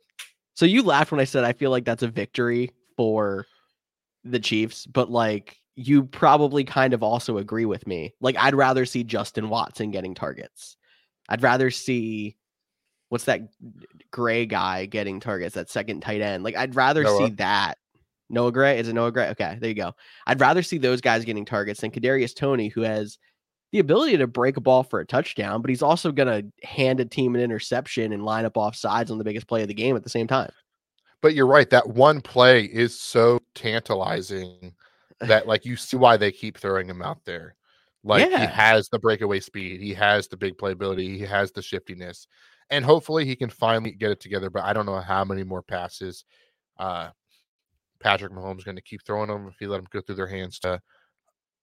so 0.54 0.64
you 0.64 0.82
laughed 0.82 1.12
when 1.12 1.20
I 1.20 1.24
said 1.24 1.44
I 1.44 1.52
feel 1.52 1.70
like 1.70 1.84
that's 1.84 2.02
a 2.02 2.08
victory 2.08 2.70
for 2.96 3.46
the 4.24 4.40
Chiefs, 4.40 4.86
but 4.86 5.10
like 5.10 5.58
you 5.76 6.04
probably 6.04 6.64
kind 6.64 6.94
of 6.94 7.02
also 7.02 7.36
agree 7.36 7.66
with 7.66 7.86
me. 7.86 8.14
Like 8.22 8.36
I'd 8.38 8.54
rather 8.54 8.86
see 8.86 9.04
Justin 9.04 9.50
Watson 9.50 9.90
getting 9.90 10.14
targets. 10.14 10.78
I'd 11.28 11.42
rather 11.42 11.70
see 11.70 12.36
what's 13.08 13.24
that 13.24 13.42
gray 14.10 14.46
guy 14.46 14.86
getting 14.86 15.20
targets, 15.20 15.54
that 15.54 15.70
second 15.70 16.00
tight 16.00 16.20
end. 16.20 16.44
Like 16.44 16.56
I'd 16.56 16.74
rather 16.74 17.02
Noah. 17.02 17.18
see 17.18 17.34
that. 17.34 17.78
Noah 18.28 18.50
Gray? 18.50 18.78
Is 18.78 18.88
it 18.88 18.94
Noah 18.94 19.12
Gray? 19.12 19.28
Okay, 19.28 19.56
there 19.60 19.68
you 19.68 19.74
go. 19.74 19.92
I'd 20.26 20.40
rather 20.40 20.62
see 20.62 20.78
those 20.78 21.00
guys 21.00 21.24
getting 21.24 21.44
targets 21.44 21.80
than 21.80 21.92
Kadarius 21.92 22.34
Toney, 22.34 22.68
who 22.68 22.80
has 22.80 23.18
the 23.72 23.78
ability 23.78 24.16
to 24.16 24.26
break 24.26 24.56
a 24.56 24.60
ball 24.60 24.82
for 24.82 25.00
a 25.00 25.06
touchdown, 25.06 25.60
but 25.60 25.70
he's 25.70 25.82
also 25.82 26.10
gonna 26.10 26.42
hand 26.62 27.00
a 27.00 27.04
team 27.04 27.34
an 27.34 27.40
interception 27.40 28.12
and 28.12 28.24
line 28.24 28.44
up 28.44 28.56
off 28.56 28.74
sides 28.74 29.10
on 29.10 29.18
the 29.18 29.24
biggest 29.24 29.46
play 29.46 29.62
of 29.62 29.68
the 29.68 29.74
game 29.74 29.96
at 29.96 30.02
the 30.02 30.10
same 30.10 30.26
time. 30.26 30.50
But 31.22 31.34
you're 31.34 31.46
right. 31.46 31.68
That 31.70 31.88
one 31.88 32.20
play 32.20 32.64
is 32.64 32.98
so 33.00 33.40
tantalizing 33.54 34.74
that 35.20 35.46
like 35.46 35.64
you 35.64 35.76
see 35.76 35.96
why 35.96 36.16
they 36.16 36.30
keep 36.30 36.58
throwing 36.58 36.88
him 36.88 37.02
out 37.02 37.24
there. 37.24 37.55
Like 38.06 38.30
yeah. 38.30 38.40
he 38.40 38.46
has 38.46 38.88
the 38.88 39.00
breakaway 39.00 39.40
speed, 39.40 39.80
he 39.80 39.92
has 39.94 40.28
the 40.28 40.36
big 40.36 40.56
playability, 40.56 41.16
he 41.16 41.22
has 41.22 41.50
the 41.50 41.60
shiftiness, 41.60 42.28
and 42.70 42.84
hopefully 42.84 43.24
he 43.24 43.34
can 43.34 43.50
finally 43.50 43.90
get 43.90 44.12
it 44.12 44.20
together. 44.20 44.48
But 44.48 44.62
I 44.62 44.72
don't 44.72 44.86
know 44.86 45.00
how 45.00 45.24
many 45.24 45.42
more 45.42 45.62
passes 45.62 46.24
uh, 46.78 47.10
Patrick 48.00 48.32
Mahomes 48.32 48.58
is 48.58 48.64
going 48.64 48.76
to 48.76 48.82
keep 48.82 49.04
throwing 49.04 49.28
them 49.28 49.48
if 49.48 49.56
he 49.58 49.66
let 49.66 49.78
them 49.78 49.88
go 49.90 50.00
through 50.00 50.14
their 50.14 50.28
hands 50.28 50.60
to 50.60 50.80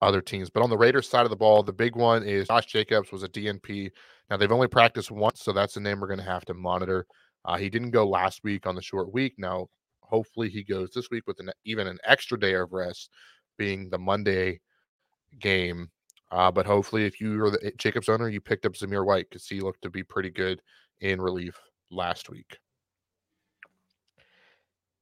other 0.02 0.20
teams. 0.20 0.50
But 0.50 0.64
on 0.64 0.70
the 0.70 0.78
Raiders 0.78 1.08
side 1.08 1.24
of 1.24 1.30
the 1.30 1.36
ball, 1.38 1.64
the 1.64 1.72
big 1.72 1.96
one 1.96 2.24
is 2.24 2.48
Josh 2.48 2.66
Jacobs 2.66 3.12
was 3.12 3.24
a 3.24 3.30
DNP. 3.30 3.92
Now 4.30 4.38
they've 4.38 4.52
only 4.52 4.68
practiced 4.68 5.12
once, 5.12 5.42
so 5.42 5.54
that's 5.54 5.76
the 5.76 5.80
name 5.80 6.02
we're 6.02 6.08
going 6.08 6.20
to 6.20 6.26
have 6.26 6.44
to 6.46 6.54
monitor. 6.54 7.06
Uh, 7.46 7.58
he 7.58 7.70
didn't 7.70 7.92
go 7.92 8.06
last 8.06 8.44
week 8.44 8.68
on 8.68 8.76
the 8.76 8.82
short 8.82 9.14
week. 9.14 9.36
Now, 9.38 9.68
hopefully, 10.02 10.50
he 10.50 10.64
goes 10.64 10.92
this 10.92 11.10
week 11.10 11.24
with 11.28 11.40
an, 11.40 11.52
even 11.66 11.88
an 11.88 12.00
extra 12.06 12.40
day 12.40 12.54
of 12.54 12.72
rest, 12.74 13.10
being 13.58 13.90
the 13.90 13.98
Monday 13.98 14.60
game. 15.40 15.90
Uh, 16.34 16.50
but 16.50 16.66
hopefully, 16.66 17.06
if 17.06 17.22
you 17.22 17.40
are 17.44 17.52
the 17.52 17.72
Jacobs 17.78 18.10
owner, 18.10 18.28
you 18.28 18.42
picked 18.42 18.66
up 18.66 18.74
Zamir 18.74 19.06
White 19.06 19.30
because 19.30 19.48
he 19.48 19.62
looked 19.62 19.84
to 19.84 19.90
be 19.92 20.02
pretty 20.02 20.32
good 20.32 20.64
in 21.00 21.22
relief 21.22 21.56
last 21.92 22.28
week. 22.28 22.58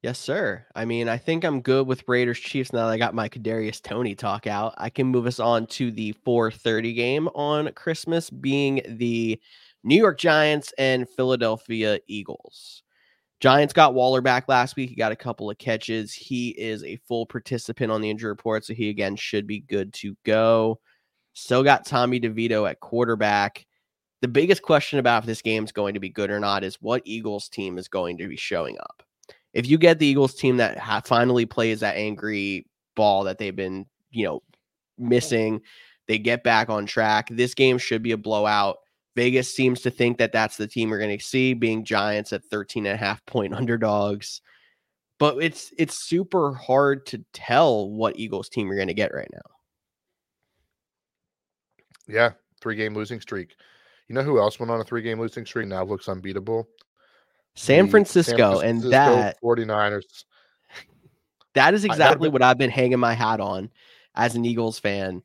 Yes, 0.04 0.20
sir. 0.20 0.66
I 0.76 0.84
mean, 0.84 1.08
I 1.08 1.18
think 1.18 1.46
I'm 1.46 1.62
good 1.62 1.88
with 1.88 2.04
Raiders 2.06 2.40
Chiefs 2.40 2.74
now 2.74 2.88
that 2.88 2.92
I 2.92 2.98
got 2.98 3.16
my 3.16 3.30
Kadarius 3.30 3.82
Toney 3.82 4.14
talk 4.14 4.46
out. 4.46 4.74
I 4.78 4.90
can 4.90 5.08
move 5.08 5.26
us 5.26 5.40
on 5.40 5.68
to 5.68 5.90
the 5.90 6.14
4:30 6.26 6.94
game 6.94 7.30
on 7.30 7.72
Christmas, 7.76 8.30
being 8.30 8.82
the 8.86 9.40
New 9.86 9.96
York 9.96 10.20
Giants 10.20 10.74
and 10.78 11.08
Philadelphia 11.08 12.00
Eagles. 12.08 12.84
Giants 13.40 13.72
got 13.72 13.94
Waller 13.94 14.20
back 14.22 14.50
last 14.50 14.76
week. 14.76 14.90
He 14.90 14.96
got 14.98 15.14
a 15.14 15.16
couple 15.16 15.50
of 15.50 15.58
catches. 15.58 16.12
He 16.14 16.50
is 16.50 16.84
a 16.84 16.98
full 17.08 17.26
participant 17.26 17.90
on 17.90 18.02
the 18.02 18.10
injury 18.10 18.32
report, 18.32 18.66
so 18.66 18.74
he 18.74 18.90
again 18.90 19.16
should 19.16 19.48
be 19.48 19.62
good 19.62 19.94
to 19.94 20.18
go. 20.26 20.82
Still 21.34 21.64
got 21.64 21.86
Tommy 21.86 22.20
DeVito 22.20 22.70
at 22.70 22.80
quarterback. 22.80 23.66
The 24.22 24.28
biggest 24.28 24.62
question 24.62 25.00
about 25.00 25.24
if 25.24 25.28
this 25.28 25.42
game 25.42 25.64
is 25.64 25.72
going 25.72 25.94
to 25.96 26.00
be 26.00 26.10
good 26.10 26.30
or 26.30 26.40
not 26.40 26.64
is 26.64 26.82
what 26.82 27.02
Eagles 27.06 27.50
team 27.50 27.78
is 27.78 27.88
going 27.88 28.18
to 28.18 28.28
be 28.28 28.36
showing 28.36 28.78
up. 28.80 29.04
If 29.54 29.68
you 29.68 29.78
get 29.78 30.00
the 30.00 30.06
Eagles 30.06 30.36
team 30.36 30.58
that 30.58 30.78
ha- 30.78 31.02
finally 31.04 31.46
plays 31.46 31.80
that 31.80 31.96
angry 31.96 32.68
ball 32.96 33.24
that 33.24 33.38
they've 33.38 33.56
been, 33.56 33.86
you 34.12 34.26
know, 34.26 34.44
missing, 34.98 35.62
they 36.08 36.20
get 36.20 36.44
back 36.44 36.70
on 36.70 36.86
track. 36.86 37.30
This 37.32 37.54
game 37.54 37.78
should 37.78 38.04
be 38.04 38.12
a 38.12 38.18
blowout. 38.18 38.78
Vegas 39.16 39.54
seems 39.54 39.82
to 39.82 39.92
think 39.92 40.18
that 40.18 40.32
that's 40.32 40.58
the 40.58 40.68
team 40.68 40.90
we're 40.90 41.00
going 41.00 41.18
to 41.18 41.24
see, 41.24 41.54
being 41.54 41.84
Giants 41.84 42.32
at 42.32 42.46
13 42.46 42.86
and 42.86 42.96
a 42.96 42.98
half 42.98 43.26
point 43.26 43.54
underdogs. 43.56 44.42
But 45.20 45.38
it's 45.42 45.72
it's 45.78 45.98
super 45.98 46.54
hard 46.54 47.06
to 47.08 47.24
tell 47.32 47.90
what 47.90 48.18
Eagles 48.18 48.50
team 48.50 48.68
you're 48.68 48.76
going 48.76 48.88
to 48.88 48.94
get 48.94 49.14
right 49.14 49.30
now. 49.32 49.61
Yeah, 52.12 52.32
three 52.60 52.76
game 52.76 52.94
losing 52.94 53.22
streak. 53.22 53.56
You 54.08 54.16
know 54.16 54.24
who 54.24 54.40
else 54.40 54.60
went 54.60 54.72
on 54.72 54.82
a 54.82 54.84
three 54.84 55.02
game 55.02 55.20
losing 55.20 55.46
streak 55.46 55.68
now 55.68 55.84
looks 55.84 56.10
unbeatable? 56.10 56.68
San 57.56 57.90
Francisco, 57.90 58.60
San 58.60 58.82
Francisco, 58.82 58.90
and 58.90 58.94
that 58.94 59.42
49ers. 59.42 60.26
That 61.54 61.74
is 61.74 61.84
exactly 61.84 62.30
what 62.30 62.42
I've 62.42 62.58
been 62.58 62.70
hanging 62.70 63.00
my 63.00 63.14
hat 63.14 63.42
on 63.42 63.70
as 64.16 64.36
an 64.36 64.46
Eagles 64.46 64.80
fan 64.80 65.22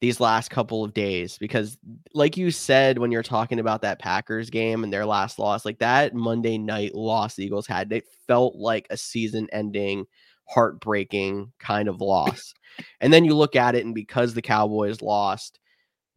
these 0.00 0.20
last 0.20 0.50
couple 0.50 0.82
of 0.82 0.94
days 0.94 1.36
because 1.36 1.76
like 2.14 2.36
you 2.36 2.50
said 2.50 2.98
when 2.98 3.12
you're 3.12 3.22
talking 3.22 3.60
about 3.60 3.82
that 3.82 3.98
Packers 3.98 4.48
game 4.48 4.82
and 4.82 4.92
their 4.92 5.04
last 5.04 5.38
loss 5.38 5.66
like 5.66 5.78
that 5.78 6.14
Monday 6.14 6.56
night 6.56 6.94
loss 6.94 7.34
the 7.34 7.44
Eagles 7.44 7.66
had 7.66 7.92
it 7.92 8.04
felt 8.26 8.56
like 8.56 8.86
a 8.88 8.96
season 8.96 9.46
ending 9.52 10.06
heartbreaking 10.46 11.52
kind 11.58 11.88
of 11.88 12.00
loss. 12.00 12.54
and 13.00 13.12
then 13.12 13.24
you 13.24 13.34
look 13.34 13.56
at 13.56 13.74
it 13.74 13.84
and 13.84 13.94
because 13.94 14.32
the 14.32 14.42
Cowboys 14.42 15.02
lost 15.02 15.58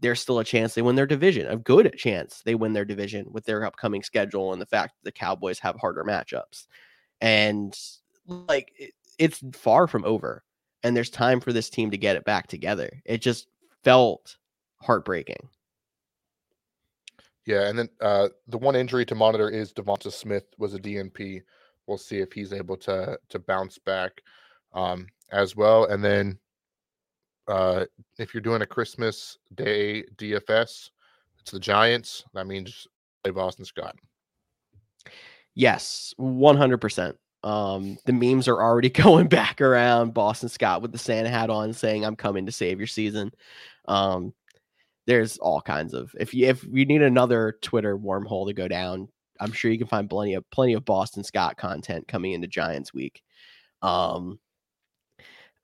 there's 0.03 0.19
still 0.19 0.39
a 0.39 0.43
chance 0.43 0.75
they 0.75 0.81
win 0.81 0.97
their 0.97 1.07
division, 1.07 1.47
a 1.47 1.55
good 1.55 1.95
chance 1.97 2.41
they 2.43 2.55
win 2.55 2.73
their 2.73 2.83
division 2.83 3.25
with 3.31 3.45
their 3.45 3.63
upcoming 3.63 4.03
schedule 4.03 4.51
and 4.51 4.61
the 4.61 4.65
fact 4.65 4.95
that 4.95 5.05
the 5.05 5.11
Cowboys 5.13 5.59
have 5.59 5.77
harder 5.77 6.03
matchups. 6.03 6.67
And 7.21 7.73
like 8.27 8.93
it's 9.17 9.41
far 9.53 9.87
from 9.87 10.03
over, 10.03 10.43
and 10.83 10.95
there's 10.95 11.09
time 11.09 11.39
for 11.39 11.53
this 11.53 11.69
team 11.69 11.89
to 11.91 11.97
get 11.97 12.17
it 12.17 12.25
back 12.25 12.47
together. 12.47 13.01
It 13.05 13.19
just 13.19 13.47
felt 13.85 14.35
heartbreaking. 14.81 15.47
Yeah, 17.45 17.69
and 17.69 17.79
then 17.79 17.89
uh, 18.01 18.27
the 18.49 18.57
one 18.57 18.75
injury 18.75 19.05
to 19.05 19.15
monitor 19.15 19.49
is 19.49 19.71
Devonta 19.71 20.11
Smith 20.11 20.45
was 20.57 20.73
a 20.73 20.79
DNP. 20.79 21.41
We'll 21.87 21.97
see 21.97 22.17
if 22.17 22.33
he's 22.33 22.51
able 22.51 22.75
to 22.77 23.17
to 23.29 23.39
bounce 23.39 23.77
back 23.77 24.21
um, 24.73 25.07
as 25.31 25.55
well. 25.55 25.85
And 25.85 26.03
then 26.03 26.39
uh, 27.47 27.85
if 28.17 28.33
you're 28.33 28.41
doing 28.41 28.61
a 28.61 28.67
Christmas 28.67 29.37
Day 29.55 30.03
DFS, 30.17 30.89
it's 31.39 31.51
the 31.51 31.59
Giants. 31.59 32.23
That 32.33 32.47
means 32.47 32.87
play 33.23 33.31
Boston 33.31 33.65
Scott. 33.65 33.95
Yes, 35.55 36.13
one 36.17 36.57
hundred 36.57 36.79
percent. 36.79 37.17
Um, 37.43 37.97
the 38.05 38.13
memes 38.13 38.47
are 38.47 38.61
already 38.61 38.89
going 38.89 39.27
back 39.27 39.61
around 39.61 40.13
Boston 40.13 40.49
Scott 40.49 40.81
with 40.81 40.91
the 40.91 40.97
Santa 40.97 41.29
hat 41.29 41.49
on, 41.49 41.73
saying 41.73 42.05
"I'm 42.05 42.15
coming 42.15 42.45
to 42.45 42.51
save 42.51 42.79
your 42.79 42.87
season." 42.87 43.31
Um, 43.87 44.33
there's 45.05 45.37
all 45.37 45.61
kinds 45.61 45.93
of 45.93 46.15
if 46.19 46.33
you 46.33 46.47
if 46.47 46.63
you 46.63 46.85
need 46.85 47.01
another 47.01 47.57
Twitter 47.61 47.97
wormhole 47.97 48.47
to 48.47 48.53
go 48.53 48.67
down, 48.67 49.09
I'm 49.39 49.51
sure 49.51 49.71
you 49.71 49.77
can 49.77 49.87
find 49.87 50.09
plenty 50.09 50.35
of 50.35 50.49
plenty 50.49 50.73
of 50.73 50.85
Boston 50.85 51.23
Scott 51.23 51.57
content 51.57 52.07
coming 52.07 52.31
into 52.31 52.47
Giants 52.47 52.93
week. 52.93 53.21
Um, 53.81 54.39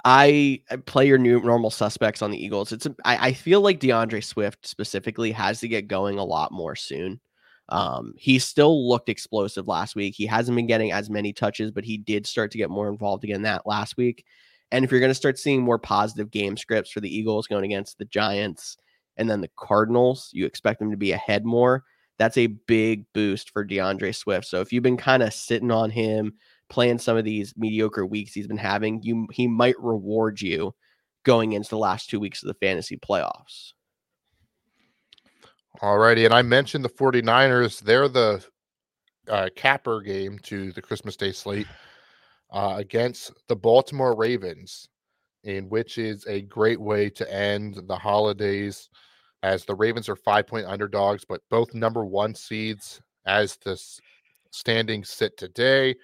I, 0.06 0.62
play 0.86 1.08
your 1.08 1.18
new 1.18 1.42
normal 1.42 1.72
suspects 1.72 2.22
on 2.22 2.32
the 2.32 2.44
Eagles. 2.44 2.72
It's 2.72 2.86
a, 2.86 2.96
I, 3.04 3.28
I 3.28 3.34
feel 3.34 3.62
like 3.62 3.80
D'Andre 3.80 4.22
Swift 4.22 4.66
specifically 4.66 5.32
has 5.32 5.60
to 5.60 5.68
get 5.68 5.88
going 5.88 6.18
a 6.18 6.24
lot 6.24 6.52
more 6.52 6.76
soon. 6.76 7.20
Um, 7.70 8.14
he 8.18 8.40
still 8.40 8.88
looked 8.88 9.10
explosive 9.10 9.68
last 9.68 9.96
week. 9.96 10.16
He 10.16 10.26
hasn't 10.26 10.56
been 10.56 10.68
getting 10.68 10.92
as 10.92 11.10
many 11.10 11.34
touches, 11.34 11.72
but 11.72 11.84
he 11.84 11.98
did 11.98 12.26
start 12.26 12.52
to 12.52 12.58
get 12.58 12.70
more 12.70 12.90
involved 12.90 13.24
again 13.24 13.44
that 13.44 13.68
last 13.68 13.98
week. 13.98 14.26
And 14.72 14.86
if 14.86 14.92
you're 14.92 15.00
going 15.00 15.12
to 15.12 15.16
start 15.16 15.38
seeing 15.38 15.62
more 15.62 15.80
positive 15.80 16.32
game 16.32 16.58
scripts 16.58 16.92
for 16.92 17.00
the 17.00 17.14
Eagles 17.14 17.48
going 17.48 17.66
against 17.66 17.98
the 17.98 18.06
Giants 18.06 18.78
and 19.18 19.30
then 19.30 19.42
the 19.42 19.52
Cardinals, 19.58 20.30
you 20.32 20.46
expect 20.46 20.80
them 20.80 20.92
to 20.92 20.98
be 20.98 21.12
ahead 21.12 21.46
more. 21.46 21.84
That's 22.18 22.38
a 22.38 22.48
big 22.48 23.06
boost 23.14 23.52
for 23.52 23.64
D'Andre 23.64 24.12
Swift. 24.12 24.46
So 24.46 24.62
if 24.62 24.74
you've 24.74 24.84
been 24.84 24.98
kind 24.98 25.24
of 25.24 25.34
sitting 25.34 25.72
on 25.72 25.90
him, 25.90 26.34
playing 26.70 27.00
some 27.00 27.18
of 27.18 27.26
these 27.26 27.54
mediocre 27.58 28.06
weeks 28.06 28.34
he's 28.34 28.48
been 28.48 28.58
having, 28.58 29.02
you 29.04 29.28
he 29.32 29.48
might 29.48 29.80
reward 29.80 30.42
you 30.42 30.74
going 31.24 31.54
into 31.54 31.70
the 31.70 31.78
last 31.78 32.10
two 32.10 32.20
weeks 32.20 32.44
of 32.44 32.48
the 32.48 32.66
fantasy 32.66 32.98
playoffs. 32.98 33.74
Alrighty, 35.82 36.26
and 36.26 36.34
I 36.34 36.42
mentioned 36.42 36.84
the 36.84 36.90
49ers. 36.90 37.80
They're 37.80 38.08
the 38.08 38.44
uh, 39.30 39.50
capper 39.56 40.02
game 40.02 40.40
to 40.44 40.72
the 40.72 40.82
Christmas 40.82 41.16
Day 41.16 41.32
slate 41.32 41.68
uh, 42.52 42.76
against 42.78 43.32
the 43.48 43.56
Baltimore 43.56 44.16
Ravens, 44.16 44.90
in 45.44 45.70
which 45.70 45.98
is 45.98 46.26
a 46.28 46.42
great 46.42 46.82
way 46.82 47.10
to 47.12 47.34
end 47.34 47.82
the 47.88 47.96
holidays 47.96 48.90
as 49.44 49.64
the 49.64 49.76
Ravens 49.76 50.10
are 50.10 50.16
five 50.16 50.48
point 50.48 50.66
underdogs, 50.66 51.24
but 51.24 51.42
both 51.50 51.74
number 51.74 52.04
one 52.04 52.36
seeds 52.36 53.02
as 53.26 53.56
the 53.58 53.82
standings 54.52 55.10
sit 55.10 55.38
today. 55.38 55.96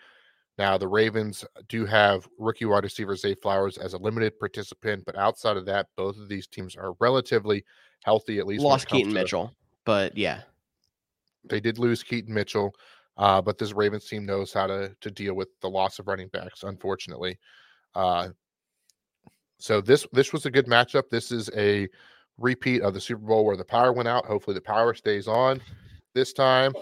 Now, 0.57 0.77
the 0.77 0.87
Ravens 0.87 1.43
do 1.67 1.85
have 1.85 2.27
rookie 2.39 2.65
wide 2.65 2.83
receiver 2.83 3.15
Zay 3.15 3.35
Flowers 3.35 3.77
as 3.77 3.93
a 3.93 3.97
limited 3.97 4.39
participant, 4.39 5.03
but 5.05 5.17
outside 5.17 5.57
of 5.57 5.65
that, 5.65 5.87
both 5.97 6.17
of 6.17 6.29
these 6.29 6.47
teams 6.47 6.75
are 6.75 6.93
relatively 6.99 7.65
healthy, 8.03 8.39
at 8.39 8.47
least. 8.47 8.63
Lost 8.63 8.87
Keaton 8.87 9.11
Mitchell, 9.11 9.53
but 9.83 10.17
yeah. 10.17 10.41
They 11.43 11.59
did 11.59 11.77
lose 11.77 12.03
Keaton 12.03 12.33
Mitchell, 12.33 12.73
uh, 13.17 13.41
but 13.41 13.57
this 13.57 13.73
Ravens 13.73 14.07
team 14.07 14.25
knows 14.25 14.53
how 14.53 14.65
to, 14.67 14.95
to 15.01 15.11
deal 15.11 15.33
with 15.33 15.49
the 15.61 15.69
loss 15.69 15.99
of 15.99 16.07
running 16.07 16.29
backs, 16.29 16.63
unfortunately. 16.63 17.37
Uh, 17.93 18.29
so 19.57 19.81
this 19.81 20.05
this 20.11 20.33
was 20.33 20.45
a 20.45 20.51
good 20.51 20.67
matchup. 20.67 21.09
This 21.09 21.31
is 21.31 21.49
a 21.55 21.87
repeat 22.37 22.81
of 22.81 22.93
the 22.93 23.01
Super 23.01 23.25
Bowl 23.25 23.45
where 23.45 23.57
the 23.57 23.63
power 23.63 23.93
went 23.93 24.07
out. 24.07 24.25
Hopefully 24.25 24.53
the 24.53 24.61
power 24.61 24.93
stays 24.93 25.27
on 25.27 25.61
this 26.13 26.33
time. 26.33 26.73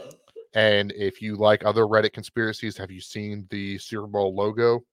And 0.55 0.91
if 0.91 1.21
you 1.21 1.35
like 1.35 1.65
other 1.65 1.83
Reddit 1.83 2.13
conspiracies, 2.13 2.77
have 2.77 2.91
you 2.91 3.01
seen 3.01 3.47
the 3.49 3.77
Super 3.77 4.07
Bowl 4.07 4.35
logo? 4.35 4.83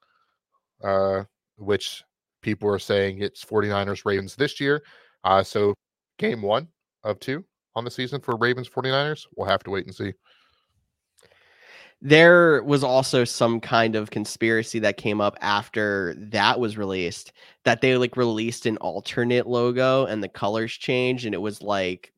Uh, 0.83 1.25
which 1.57 2.03
people 2.41 2.69
are 2.71 2.79
saying 2.79 3.21
it's 3.21 3.45
49ers 3.45 4.05
Ravens 4.07 4.35
this 4.35 4.61
year. 4.61 4.83
Uh, 5.25 5.43
so 5.43 5.75
game 6.19 6.41
one 6.41 6.69
of 7.05 7.21
two 7.21 7.45
on 7.75 7.85
the 7.85 7.91
season 7.91 8.21
for 8.21 8.37
Ravens 8.37 8.69
49ers. 8.69 9.27
We'll 9.37 9.49
have 9.49 9.63
to 9.65 9.71
wait 9.71 9.87
and 9.87 9.95
see. 9.95 10.15
There 12.03 12.63
was 12.63 12.83
also 12.83 13.25
some 13.25 13.61
kind 13.61 13.95
of 13.95 14.11
conspiracy 14.11 14.79
that 14.79 14.97
came 14.97 15.21
up 15.21 15.37
after 15.43 16.15
that 16.17 16.59
was 16.59 16.79
released 16.79 17.33
that 17.65 17.83
they 17.83 17.95
like 17.99 18.17
released 18.17 18.65
an 18.65 18.79
alternate 18.79 19.47
logo 19.47 20.07
and 20.07 20.23
the 20.23 20.29
colors 20.29 20.73
changed 20.73 21.27
and 21.27 21.35
it 21.35 21.39
was 21.43 21.61
like 21.61 22.15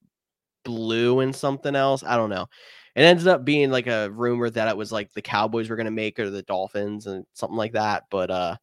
blue 0.65 1.19
and 1.19 1.35
something 1.35 1.75
else. 1.75 2.05
I 2.05 2.17
don't 2.17 2.31
know 2.31 2.47
it 2.95 3.03
ended 3.03 3.29
up 3.29 3.45
being 3.45 3.71
like 3.71 3.87
a 3.87 4.11
rumor 4.11 4.51
that 4.51 4.69
it 4.69 4.77
was 4.77 4.93
like 4.93 5.13
the 5.13 5.23
Cowboys 5.23 5.71
were 5.71 5.77
going 5.77 5.87
to 5.87 5.91
make 5.91 6.19
or 6.19 6.31
the 6.31 6.43
Dolphins 6.43 7.07
and 7.07 7.25
something 7.33 7.57
like 7.57 7.73
that. 7.73 8.05
But 8.11 8.31
uh, 8.31 8.57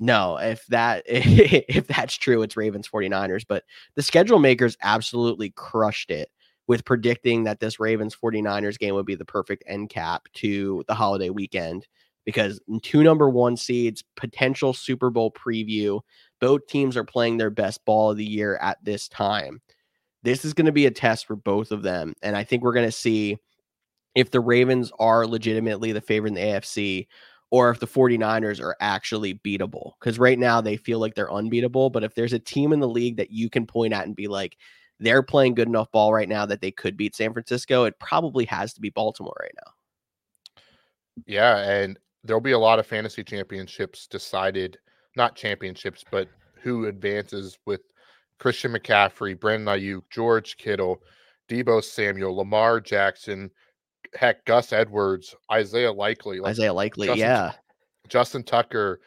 no, 0.00 0.36
if 0.36 0.64
that 0.66 1.02
if 1.06 1.86
that's 1.86 2.14
true, 2.14 2.42
it's 2.42 2.56
Ravens 2.56 2.88
49ers. 2.88 3.44
But 3.48 3.64
the 3.96 4.02
schedule 4.02 4.38
makers 4.38 4.76
absolutely 4.82 5.50
crushed 5.50 6.10
it 6.10 6.28
with 6.66 6.84
predicting 6.84 7.44
that 7.44 7.60
this 7.60 7.78
Ravens 7.80 8.16
49ers 8.16 8.78
game 8.78 8.94
would 8.94 9.06
be 9.06 9.16
the 9.16 9.24
perfect 9.24 9.64
end 9.66 9.90
cap 9.90 10.22
to 10.34 10.82
the 10.86 10.94
holiday 10.94 11.30
weekend 11.30 11.86
because 12.24 12.60
two 12.82 13.02
number 13.02 13.28
one 13.28 13.56
seeds, 13.56 14.02
potential 14.16 14.72
Super 14.72 15.10
Bowl 15.10 15.30
preview, 15.30 16.00
both 16.40 16.66
teams 16.66 16.96
are 16.96 17.04
playing 17.04 17.36
their 17.36 17.50
best 17.50 17.84
ball 17.84 18.10
of 18.10 18.16
the 18.16 18.24
year 18.24 18.56
at 18.62 18.82
this 18.82 19.08
time. 19.08 19.60
This 20.22 20.44
is 20.44 20.54
going 20.54 20.66
to 20.66 20.72
be 20.72 20.86
a 20.86 20.90
test 20.90 21.26
for 21.26 21.36
both 21.36 21.70
of 21.70 21.82
them. 21.82 22.14
And 22.22 22.34
I 22.34 22.44
think 22.44 22.62
we're 22.62 22.72
going 22.72 22.88
to 22.88 22.92
see 22.92 23.36
if 24.14 24.30
the 24.30 24.40
Ravens 24.40 24.92
are 24.98 25.26
legitimately 25.26 25.92
the 25.92 26.00
favorite 26.00 26.30
in 26.30 26.34
the 26.34 26.40
AFC 26.40 27.06
or 27.50 27.70
if 27.70 27.78
the 27.78 27.86
49ers 27.86 28.60
are 28.60 28.76
actually 28.80 29.34
beatable. 29.34 29.92
Because 30.00 30.18
right 30.18 30.38
now 30.38 30.60
they 30.60 30.76
feel 30.76 30.98
like 30.98 31.14
they're 31.14 31.32
unbeatable. 31.32 31.90
But 31.90 32.04
if 32.04 32.14
there's 32.14 32.32
a 32.32 32.38
team 32.38 32.72
in 32.72 32.80
the 32.80 32.88
league 32.88 33.16
that 33.16 33.30
you 33.30 33.48
can 33.48 33.66
point 33.66 33.92
at 33.92 34.06
and 34.06 34.16
be 34.16 34.28
like, 34.28 34.56
they're 35.00 35.22
playing 35.22 35.54
good 35.54 35.68
enough 35.68 35.90
ball 35.92 36.12
right 36.12 36.28
now 36.28 36.46
that 36.46 36.60
they 36.60 36.70
could 36.70 36.96
beat 36.96 37.14
San 37.14 37.32
Francisco, 37.32 37.84
it 37.84 37.98
probably 37.98 38.44
has 38.46 38.72
to 38.74 38.80
be 38.80 38.90
Baltimore 38.90 39.36
right 39.40 39.54
now. 39.64 39.72
Yeah. 41.26 41.58
And 41.58 41.98
there'll 42.24 42.40
be 42.40 42.52
a 42.52 42.58
lot 42.58 42.78
of 42.78 42.86
fantasy 42.86 43.22
championships 43.22 44.06
decided, 44.06 44.78
not 45.16 45.36
championships, 45.36 46.04
but 46.10 46.28
who 46.60 46.86
advances 46.86 47.58
with 47.66 47.82
Christian 48.38 48.72
McCaffrey, 48.72 49.38
Brandon 49.38 49.78
Aiyuk, 49.78 50.02
George 50.10 50.56
Kittle, 50.56 51.02
Deebo 51.48 51.84
Samuel, 51.84 52.36
Lamar 52.36 52.80
Jackson, 52.80 53.50
heck, 54.14 54.44
Gus 54.44 54.72
Edwards, 54.72 55.34
Isaiah 55.50 55.92
Likely, 55.92 56.40
like 56.40 56.50
Isaiah 56.50 56.72
Likely, 56.72 57.08
Justin, 57.08 57.20
yeah, 57.20 57.52
Justin 58.08 58.42
Tucker, 58.42 59.00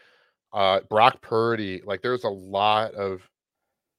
uh, 0.54 0.82
Brock 0.90 1.22
Purdy. 1.22 1.82
Like, 1.86 2.02
there's 2.02 2.24
a 2.24 2.30
lot 2.30 2.94
of 2.94 3.22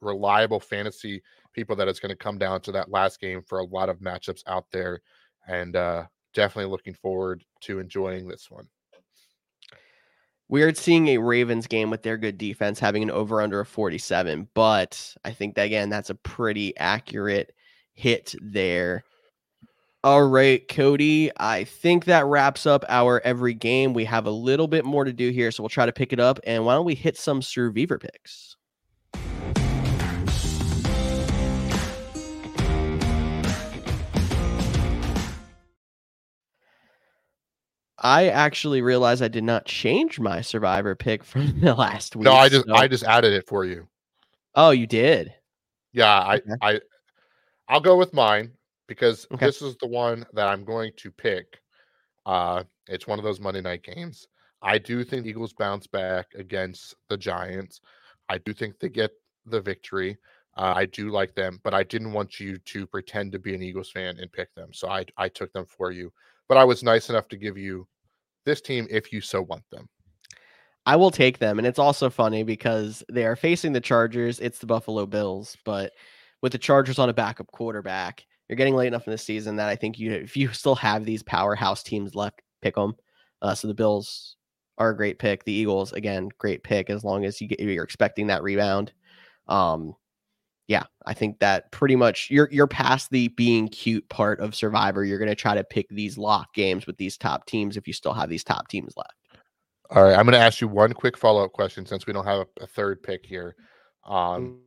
reliable 0.01 0.61
fantasy 0.61 1.23
people 1.53 1.77
that 1.77 1.89
it's 1.89 2.01
going 2.01 2.11
to 2.11 2.17
come 2.17 2.39
down 2.39 2.61
to 2.63 2.73
that 2.73 2.91
last 2.91 3.21
game 3.21 3.43
for 3.43 3.59
a 3.59 3.65
lot 3.65 3.89
of 3.89 3.99
matchups 3.99 4.43
out 4.47 4.67
there, 4.73 5.01
and 5.47 5.77
uh, 5.77 6.05
definitely 6.35 6.71
looking 6.71 6.95
forward 6.95 7.45
to 7.63 7.81
enjoying 7.81 8.29
this 8.29 8.51
one. 8.51 8.69
We're 10.51 10.75
seeing 10.75 11.09
a 11.09 11.19
Ravens 11.19 11.67
game 11.67 11.91
with 11.91 12.03
their 12.03 12.17
good 12.17 12.39
defense 12.39 12.79
having 12.79 13.03
an 13.03 13.11
over 13.11 13.43
under 13.43 13.61
of 13.61 13.69
47, 13.69 14.49
but 14.55 15.15
I 15.23 15.33
think 15.33 15.55
that 15.57 15.67
again, 15.67 15.91
that's 15.91 16.09
a 16.09 16.15
pretty 16.15 16.75
accurate 16.79 17.55
hit 17.93 18.35
there. 18.41 19.05
All 20.05 20.23
right, 20.23 20.67
Cody. 20.69 21.33
I 21.39 21.65
think 21.65 22.05
that 22.05 22.25
wraps 22.25 22.67
up 22.67 22.85
our 22.89 23.21
every 23.25 23.53
game. 23.53 23.95
We 23.95 24.05
have 24.05 24.27
a 24.27 24.31
little 24.31 24.69
bit 24.69 24.85
more 24.85 25.03
to 25.03 25.13
do 25.13 25.31
here, 25.31 25.51
so 25.51 25.65
we'll 25.65 25.71
try 25.71 25.87
to 25.87 25.93
pick 25.93 26.13
it 26.13 26.21
up. 26.21 26.39
And 26.47 26.65
why 26.65 26.75
don't 26.75 26.85
we 26.85 26.95
hit 26.95 27.17
some 27.19 27.43
survivor 27.43 27.99
picks? 27.99 28.57
I 38.01 38.29
actually 38.29 38.83
realized 38.83 39.21
I 39.21 39.27
did 39.27 39.43
not 39.43 39.65
change 39.65 40.21
my 40.21 40.43
survivor 40.43 40.95
pick 40.95 41.25
from 41.25 41.61
the 41.61 41.75
last 41.75 42.15
week. 42.15 42.25
No, 42.25 42.35
I 42.35 42.49
just 42.49 42.67
so. 42.69 42.75
I 42.75 42.87
just 42.87 43.03
added 43.03 43.33
it 43.33 43.49
for 43.49 43.65
you. 43.65 43.89
Oh, 44.55 44.71
you 44.71 44.87
did? 44.87 45.35
Yeah, 45.93 46.21
I 46.21 46.37
okay. 46.37 46.53
I 46.63 46.81
I'll 47.69 47.81
go 47.81 47.97
with 47.97 48.15
mine 48.15 48.53
because 48.89 49.27
okay. 49.33 49.47
this 49.47 49.63
is 49.63 49.77
the 49.77 49.87
one 49.87 50.27
that 50.33 50.49
I'm 50.49 50.65
going 50.65 50.93
to 50.97 51.11
pick. 51.11 51.61
Uh, 52.27 52.65
it's 52.89 53.07
one 53.07 53.19
of 53.19 53.25
those 53.25 53.41
Monday 53.41 53.61
night 53.61 53.83
games. 53.85 54.27
I 54.61 54.79
do 54.79 55.05
think 55.05 55.27
Eagles 55.27 55.53
bounce 55.53 55.87
back 55.87 56.27
against 56.35 56.97
the 57.09 57.17
Giants. 57.17 57.81
I 58.29 58.39
do 58.39 58.53
think 58.53 58.79
they 58.79 58.89
get 58.89 59.13
the 59.47 59.61
victory. 59.61 60.19
Uh, 60.57 60.73
I 60.75 60.87
do 60.87 61.11
like 61.11 61.35
them, 61.35 61.61
but 61.63 61.73
I 61.73 61.85
didn't 61.85 62.13
want 62.13 62.41
you 62.41 62.59
to 62.59 62.87
pretend 62.87 63.31
to 63.33 63.39
be 63.39 63.55
an 63.55 63.63
Eagles 63.63 63.91
fan 63.91 64.19
and 64.19 64.33
pick 64.33 64.53
them. 64.55 64.71
So 64.73 64.89
I, 64.89 65.05
I 65.17 65.29
took 65.29 65.53
them 65.53 65.67
for 65.67 65.93
you. 65.93 66.13
But 66.49 66.59
I 66.59 66.65
was 66.65 66.83
nice 66.83 67.11
enough 67.11 67.29
to 67.29 67.37
give 67.37 67.57
you 67.57 67.87
this 68.45 68.61
team 68.61 68.89
if 68.91 69.13
you 69.13 69.21
so 69.21 69.43
want 69.43 69.63
them. 69.71 69.89
I 70.87 70.97
will 70.97 71.11
take 71.11 71.39
them. 71.39 71.59
And 71.59 71.67
it's 71.67 71.79
also 71.79 72.11
funny 72.11 72.43
because 72.43 73.05
they 73.13 73.27
are 73.27 73.37
facing 73.37 73.73
the 73.73 73.81
Chargers. 73.81 74.41
It's 74.41 74.59
the 74.59 74.67
Buffalo 74.67 75.07
Bills, 75.07 75.57
but 75.65 75.93
with 76.43 76.53
the 76.53 76.59
Chargers 76.59 76.99
on 76.99 77.11
a 77.11 77.15
backup 77.15 77.49
quarterback, 77.53 78.25
you're 78.49 78.57
getting 78.57 78.77
late 78.77 78.87
enough 78.87 79.07
in 79.07 79.11
the 79.11 79.19
season 79.19 79.57
that 79.57 79.69
I 79.69 79.77
think 79.77 79.99
you, 79.99 80.13
if 80.13 80.37
you 80.37 80.53
still 80.53 80.75
have 80.77 81.05
these 81.05 81.23
powerhouse 81.23 81.83
teams 81.83 82.15
left, 82.15 82.41
pick 82.63 82.75
them. 82.75 82.95
Uh, 83.43 83.55
so 83.55 83.69
the 83.69 83.75
Bills 83.75 84.37
are 84.79 84.91
a 84.91 84.97
great 84.97 85.19
pick. 85.19 85.45
The 85.45 85.53
Eagles, 85.53 85.93
again, 85.93 86.29
great 86.39 86.63
pick 86.63 86.91
as 86.91 87.05
long 87.05 87.25
as 87.25 87.41
you 87.41 87.49
get, 87.49 87.61
you're 87.61 87.85
expecting 87.85 88.29
that 88.29 88.43
rebound. 88.43 88.93
Um, 89.47 89.95
yeah, 90.67 90.85
I 91.07 91.15
think 91.15 91.39
that 91.39 91.73
pretty 91.73 91.97
much 91.97 92.29
you're 92.31 92.49
you're 92.53 92.67
past 92.67 93.11
the 93.11 93.29
being 93.29 93.69
cute 93.69 94.07
part 94.11 94.41
of 94.41 94.55
Survivor. 94.55 95.03
You're 95.03 95.19
going 95.19 95.31
to 95.31 95.35
try 95.35 95.55
to 95.55 95.65
pick 95.65 95.89
these 95.89 96.19
lock 96.19 96.53
games 96.55 96.87
with 96.87 96.99
these 96.99 97.17
top 97.17 97.47
teams 97.47 97.77
if 97.77 97.87
you 97.87 97.95
still 97.95 98.13
have 98.13 98.29
these 98.29 98.45
top 98.45 98.69
teams 98.69 98.93
left. 98.97 99.15
All 99.91 100.05
right, 100.05 100.13
I'm 100.15 100.27
going 100.27 100.35
to 100.35 100.39
ask 100.39 100.61
you 100.61 100.69
one 100.69 100.93
quick 100.93 101.17
follow 101.17 101.43
up 101.43 101.53
question 101.53 101.87
since 101.87 102.07
we 102.07 102.13
don't 102.13 102.27
have 102.27 102.41
a, 102.41 102.65
a 102.65 102.67
third 102.67 103.03
pick 103.03 103.25
here. 103.25 103.57
Um, 104.05 104.15
mm. 104.15 104.59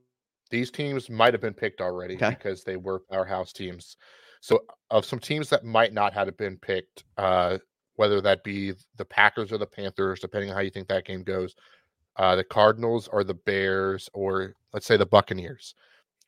These 0.51 0.69
teams 0.69 1.09
might 1.09 1.33
have 1.33 1.41
been 1.41 1.53
picked 1.53 1.81
already 1.81 2.15
okay. 2.15 2.29
because 2.29 2.63
they 2.63 2.75
were 2.75 2.99
powerhouse 2.99 3.51
teams. 3.51 3.97
So, 4.41 4.63
of 4.89 5.05
some 5.05 5.19
teams 5.19 5.49
that 5.49 5.63
might 5.63 5.93
not 5.93 6.13
have 6.13 6.35
been 6.37 6.57
picked, 6.57 7.03
uh, 7.17 7.57
whether 7.95 8.21
that 8.21 8.43
be 8.43 8.73
the 8.97 9.05
Packers 9.05 9.51
or 9.51 9.57
the 9.57 9.65
Panthers, 9.65 10.19
depending 10.19 10.49
on 10.49 10.55
how 10.55 10.61
you 10.61 10.69
think 10.69 10.87
that 10.87 11.05
game 11.05 11.23
goes, 11.23 11.55
uh, 12.17 12.35
the 12.35 12.43
Cardinals 12.43 13.07
or 13.07 13.23
the 13.23 13.33
Bears, 13.33 14.09
or 14.13 14.55
let's 14.73 14.85
say 14.85 14.97
the 14.97 15.05
Buccaneers 15.05 15.75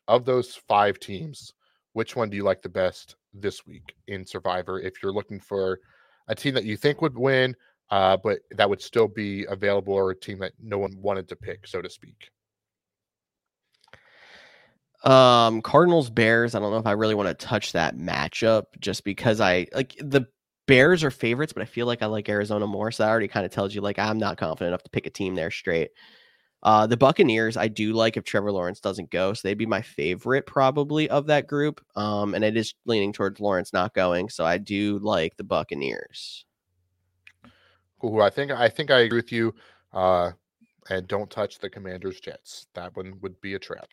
of 0.08 0.26
those 0.26 0.56
five 0.56 1.00
teams, 1.00 1.54
which 1.94 2.16
one 2.16 2.30
do 2.30 2.38
you 2.38 2.44
like 2.44 2.62
the 2.62 2.70
best 2.70 3.16
this 3.34 3.66
week 3.66 3.96
in 4.08 4.26
Survivor? 4.26 4.80
If 4.80 5.02
you're 5.02 5.14
looking 5.14 5.40
for 5.40 5.80
a 6.28 6.36
team 6.36 6.54
that 6.54 6.66
you 6.66 6.78
think 6.78 7.02
would 7.02 7.18
win, 7.18 7.56
uh, 7.90 8.18
but 8.18 8.40
that 8.52 8.70
would 8.70 8.82
still 8.82 9.08
be 9.08 9.46
available, 9.46 9.94
or 9.94 10.12
a 10.12 10.16
team 10.16 10.40
that 10.40 10.54
no 10.62 10.78
one 10.78 10.94
wanted 11.02 11.28
to 11.30 11.36
pick, 11.36 11.68
so 11.68 11.82
to 11.82 11.90
speak. 11.90 12.30
Um, 15.04 15.62
Cardinals 15.62 16.10
Bears. 16.10 16.56
I 16.56 16.60
don't 16.60 16.72
know 16.72 16.78
if 16.78 16.86
I 16.86 16.94
really 16.94 17.16
want 17.16 17.28
to 17.28 17.46
touch 17.46 17.74
that 17.74 17.98
matchup 17.98 18.66
just 18.80 19.04
because 19.04 19.42
I 19.42 19.68
like 19.74 19.96
the 20.00 20.28
Bears 20.66 21.04
are 21.04 21.12
favorites, 21.12 21.52
but 21.52 21.62
I 21.62 21.66
feel 21.66 21.88
like 21.88 22.02
I 22.02 22.06
like 22.06 22.30
Arizona 22.30 22.66
more. 22.66 22.90
So 22.92 23.04
that 23.04 23.10
already 23.10 23.28
kind 23.28 23.46
of 23.46 23.52
tells 23.52 23.76
you 23.76 23.82
like 23.82 24.00
I'm 24.00 24.18
not 24.18 24.38
confident 24.38 24.70
enough 24.70 24.84
to 24.84 24.90
pick 24.90 25.06
a 25.06 25.10
team 25.10 25.36
there 25.36 25.52
straight. 25.52 25.92
Uh, 26.64 26.88
the 26.88 26.96
Buccaneers, 26.96 27.58
I 27.58 27.68
do 27.68 27.92
like 27.92 28.16
if 28.16 28.24
Trevor 28.24 28.50
Lawrence 28.50 28.80
doesn't 28.80 29.12
go, 29.12 29.34
so 29.34 29.46
they'd 29.46 29.58
be 29.58 29.66
my 29.66 29.82
favorite 29.82 30.46
probably 30.46 31.10
of 31.10 31.28
that 31.28 31.46
group. 31.46 31.82
Um, 31.98 32.34
and 32.34 32.46
it 32.46 32.56
is 32.56 32.74
leaning 32.86 33.12
towards 33.12 33.42
Lawrence 33.42 33.74
not 33.74 33.94
going, 33.94 34.30
so 34.30 34.46
I 34.46 34.58
do 34.58 35.00
like 35.00 35.36
the 35.36 35.44
Buccaneers. 35.44 36.46
Cool. 38.00 38.22
I 38.22 38.30
think 38.30 38.52
I 38.52 38.70
think 38.70 38.92
I 38.92 39.00
agree 39.00 39.18
with 39.18 39.34
you. 39.34 39.54
Uh, 39.92 40.32
and 40.90 41.08
don't 41.08 41.30
touch 41.30 41.60
the 41.60 41.70
Commanders 41.70 42.22
Jets. 42.22 42.68
That 42.74 42.96
one 42.96 43.16
would 43.22 43.40
be 43.42 43.56
a 43.56 43.60
trap 43.60 43.90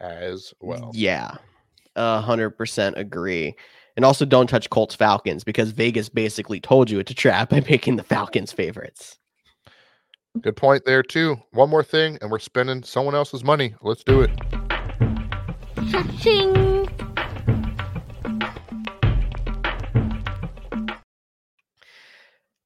as 0.00 0.52
well. 0.60 0.90
Yeah, 0.94 1.36
a 1.94 2.20
hundred 2.20 2.50
percent 2.50 2.98
agree. 2.98 3.54
And 3.96 4.04
also, 4.04 4.26
don't 4.26 4.48
touch 4.48 4.68
Colts 4.68 4.94
Falcons 4.94 5.42
because 5.42 5.70
Vegas 5.70 6.10
basically 6.10 6.60
told 6.60 6.90
you 6.90 6.98
it's 6.98 7.10
a 7.10 7.14
trap 7.14 7.48
by 7.50 7.60
making 7.68 7.96
the 7.96 8.02
Falcons 8.02 8.52
favorites. 8.52 9.18
Good 10.42 10.56
point 10.56 10.84
there 10.84 11.02
too. 11.02 11.36
One 11.52 11.70
more 11.70 11.82
thing, 11.82 12.18
and 12.20 12.30
we're 12.30 12.38
spending 12.38 12.82
someone 12.82 13.14
else's 13.14 13.42
money. 13.42 13.74
Let's 13.80 14.04
do 14.04 14.20
it. 14.20 14.30
Cha-ching. 15.90 16.66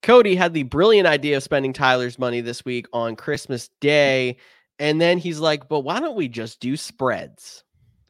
Cody 0.03 0.35
had 0.35 0.55
the 0.55 0.65
brilliant 0.65 1.07
idea 1.07 1.37
of 1.37 1.43
spending 1.45 1.73
Tyler's 1.73 2.19
money 2.19 2.41
this 2.41 2.65
week 2.65 2.87
on 2.93 3.15
Christmas 3.15 3.71
Day. 3.81 4.39
And 4.81 4.99
then 4.99 5.19
he's 5.19 5.39
like, 5.39 5.69
but 5.69 5.81
why 5.81 6.01
don't 6.01 6.17
we 6.17 6.27
just 6.27 6.59
do 6.59 6.75
spreads? 6.75 7.63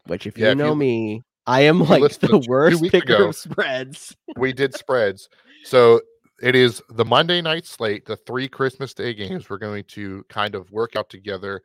Which, 0.07 0.27
if 0.27 0.39
yeah, 0.39 0.51
you 0.51 0.55
know 0.55 0.67
if 0.67 0.71
you, 0.71 0.77
me, 0.77 1.23
I 1.47 1.63
am 1.63 1.81
like 1.81 2.03
the 2.21 2.47
worst 2.49 2.81
picker 2.85 3.15
ago, 3.17 3.29
of 3.29 3.37
spreads. 3.37 4.17
we 4.37 4.53
did 4.53 4.75
spreads. 4.75 5.29
So 5.65 6.01
it 6.41 6.55
is 6.55 6.81
the 6.89 7.05
Monday 7.05 7.43
night 7.43 7.67
slate, 7.67 8.07
the 8.07 8.17
three 8.17 8.49
Christmas 8.49 8.95
Day 8.95 9.13
games. 9.13 9.51
We're 9.51 9.59
going 9.59 9.85
to 9.89 10.25
kind 10.29 10.55
of 10.55 10.71
work 10.71 10.95
out 10.95 11.11
together 11.11 11.61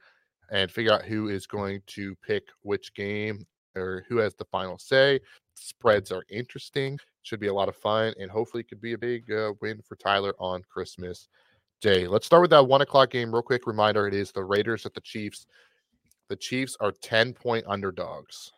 and 0.52 0.72
figure 0.72 0.92
out 0.92 1.06
who 1.06 1.30
is 1.30 1.46
going 1.46 1.82
to 1.88 2.16
pick 2.28 2.44
which 2.64 2.94
game 2.96 3.46
or 3.76 4.04
who 4.10 4.18
has 4.18 4.34
the 4.34 4.46
final 4.46 4.80
say. 4.80 5.20
Spreads 5.54 6.12
are 6.12 6.26
interesting, 6.32 6.98
should 7.22 7.40
be 7.40 7.48
a 7.48 7.54
lot 7.54 7.70
of 7.70 7.76
fun, 7.76 8.14
and 8.20 8.32
hopefully 8.32 8.62
it 8.62 8.70
could 8.70 8.82
be 8.82 8.94
a 8.94 8.98
big 8.98 9.32
uh, 9.32 9.54
win 9.62 9.82
for 9.88 9.96
Tyler 9.98 10.34
on 10.40 10.64
Christmas 10.68 11.30
Day. 11.82 12.08
Let's 12.08 12.26
start 12.26 12.42
with 12.42 12.52
that 12.52 12.68
one 12.68 12.82
o'clock 12.82 13.12
game. 13.12 13.32
Real 13.32 13.42
quick 13.44 13.68
reminder: 13.68 14.08
it 14.08 14.14
is 14.14 14.32
the 14.32 14.44
Raiders 14.44 14.86
at 14.86 14.94
the 14.94 15.02
Chiefs. 15.02 15.46
The 16.30 16.36
Chiefs 16.36 16.76
are 16.80 16.92
ten 17.02 17.34
point 17.34 17.66
underdogs. 17.68 18.52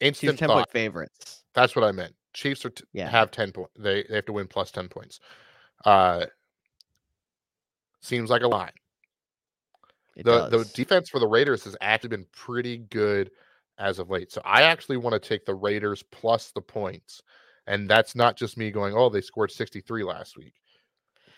Instant 0.00 0.38
ten 0.38 0.48
point 0.48 0.70
favorites. 0.70 1.44
That's 1.54 1.74
what 1.74 1.84
I 1.84 1.92
meant. 1.92 2.14
Chiefs 2.34 2.64
are 2.64 2.70
t- 2.70 2.84
yeah. 2.92 3.08
have 3.08 3.30
ten 3.30 3.52
points. 3.52 3.72
They 3.78 4.04
they 4.08 4.16
have 4.16 4.26
to 4.26 4.32
win 4.32 4.46
plus 4.46 4.70
ten 4.70 4.88
points. 4.88 5.20
Uh, 5.84 6.26
seems 8.00 8.30
like 8.30 8.42
a 8.42 8.48
lot. 8.48 8.72
It 10.16 10.24
the 10.24 10.48
does. 10.48 10.50
the 10.50 10.74
defense 10.74 11.08
for 11.08 11.18
the 11.18 11.26
Raiders 11.26 11.64
has 11.64 11.76
actually 11.80 12.10
been 12.10 12.26
pretty 12.32 12.78
good 12.78 13.30
as 13.78 13.98
of 13.98 14.10
late. 14.10 14.30
So 14.30 14.42
I 14.44 14.62
actually 14.62 14.98
want 14.98 15.14
to 15.14 15.28
take 15.28 15.44
the 15.44 15.54
Raiders 15.54 16.02
plus 16.10 16.52
the 16.52 16.60
points, 16.60 17.22
and 17.66 17.88
that's 17.88 18.14
not 18.14 18.36
just 18.36 18.56
me 18.56 18.70
going, 18.70 18.94
"Oh, 18.94 19.08
they 19.08 19.20
scored 19.20 19.50
sixty 19.50 19.80
three 19.80 20.04
last 20.04 20.36
week." 20.36 20.54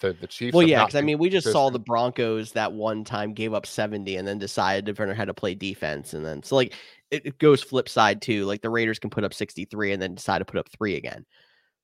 The, 0.05 0.13
the 0.13 0.27
Chiefs. 0.27 0.55
Well, 0.55 0.67
yeah, 0.67 0.85
because 0.85 0.97
I 0.97 1.01
mean, 1.01 1.17
we 1.17 1.31
just 1.31 1.51
saw 1.51 1.71
the 1.71 1.79
Broncos 1.79 2.53
that 2.53 2.73
one 2.73 3.05
time 3.05 3.33
gave 3.33 3.55
up 3.55 3.65
seventy 3.65 4.17
and 4.17 4.29
then 4.29 4.39
decided 4.39 4.85
to 4.95 5.03
learn 5.03 5.17
how 5.17 5.25
to 5.25 5.33
play 5.33 5.55
defense, 5.55 6.13
and 6.13 6.27
then 6.27 6.43
so 6.43 6.57
like 6.57 6.75
it, 7.11 7.25
it 7.25 7.39
goes 7.39 7.63
flip 7.63 7.89
side 7.89 8.21
too. 8.21 8.45
Like 8.45 8.61
the 8.61 8.69
Raiders 8.69 8.99
can 8.99 9.09
put 9.09 9.25
up 9.25 9.33
63 9.33 9.93
and 9.93 10.03
then 10.03 10.15
decide 10.15 10.41
to 10.41 10.45
put 10.45 10.59
up 10.59 10.69
three 10.69 10.97
again. 10.97 11.25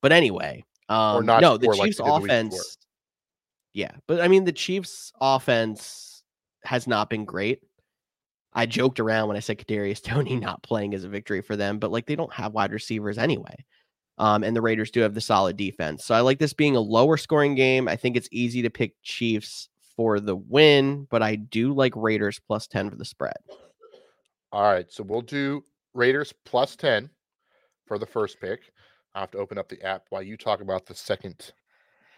But 0.03 0.13
anyway, 0.13 0.65
um, 0.91 1.25
no, 1.25 1.57
the 1.57 1.73
Chiefs 1.73 1.99
like 1.99 2.23
offense. 2.23 2.77
Yeah, 3.73 3.93
but 4.07 4.21
I 4.21 4.29
mean, 4.29 4.45
the 4.45 4.53
Chiefs 4.53 5.13
offense 5.19 6.23
has 6.65 6.87
not 6.87 7.09
been 7.09 7.25
great. 7.25 7.61
I 8.53 8.67
joked 8.67 9.01
around 9.01 9.29
when 9.29 9.37
I 9.39 9.41
said 9.41 9.59
Kadarius 9.59 10.03
Toney 10.03 10.37
not 10.41 10.63
playing 10.63 10.93
as 10.93 11.05
a 11.05 11.09
victory 11.09 11.41
for 11.41 11.57
them, 11.57 11.79
but 11.79 11.91
like 11.91 12.05
they 12.05 12.17
don't 12.17 12.33
have 12.35 12.53
wide 12.53 12.73
receivers 12.73 13.17
anyway. 13.17 13.65
Um, 14.21 14.45
and 14.45 14.55
the 14.55 14.61
Raiders 14.61 14.91
do 14.91 15.01
have 15.01 15.15
the 15.15 15.21
solid 15.23 15.57
defense. 15.57 16.05
So 16.05 16.15
I 16.15 16.21
like 16.21 16.39
this 16.39 16.53
being 16.53 16.77
a 16.77 16.81
lower 16.81 17.17
scoring 17.17 17.55
game. 17.55 17.89
I 17.89 17.97
think 17.97 18.17
it's 18.19 18.29
easy 18.31 18.61
to 18.61 18.69
pick 18.69 18.95
Chiefs 19.03 19.71
for 19.97 20.21
the 20.21 20.37
win, 20.37 21.07
but 21.11 21.23
I 21.23 21.37
do 21.37 21.73
like 21.73 21.95
Raiders 21.97 22.39
plus 22.39 22.67
10 22.67 22.91
for 22.91 22.97
the 22.97 23.05
spread. 23.07 23.39
All 24.53 24.63
right, 24.63 24.85
so 24.93 25.03
we'll 25.03 25.23
do 25.23 25.65
Raiders 25.95 26.35
plus 26.45 26.77
10 26.77 27.09
for 27.87 27.99
the 27.99 28.05
first 28.05 28.39
pick. 28.43 28.61
I 29.15 29.21
have 29.21 29.31
to 29.31 29.39
open 29.39 29.57
up 29.57 29.71
the 29.71 29.83
app 29.83 30.05
while 30.11 30.23
you 30.23 30.37
talk 30.37 30.61
about 30.61 30.85
the 30.85 30.95
second 30.95 31.53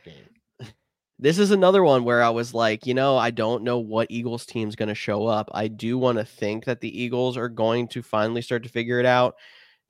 game. 0.05 0.15
This 1.19 1.39
is 1.39 1.53
another 1.53 1.85
one 1.85 2.03
where 2.03 2.21
I 2.21 2.31
was 2.31 2.53
like, 2.53 2.85
you 2.85 2.95
know, 2.95 3.17
I 3.17 3.31
don't 3.31 3.63
know 3.63 3.79
what 3.79 4.11
Eagles 4.11 4.45
team's 4.45 4.75
going 4.75 4.89
to 4.89 4.95
show 4.95 5.27
up. 5.27 5.49
I 5.55 5.69
do 5.69 5.97
want 5.97 6.19
to 6.19 6.25
think 6.25 6.65
that 6.65 6.81
the 6.81 7.01
Eagles 7.01 7.37
are 7.37 7.49
going 7.49 7.87
to 7.89 8.03
finally 8.03 8.43
start 8.43 8.65
to 8.65 8.69
figure 8.69 8.99
it 8.99 9.07
out. 9.07 9.37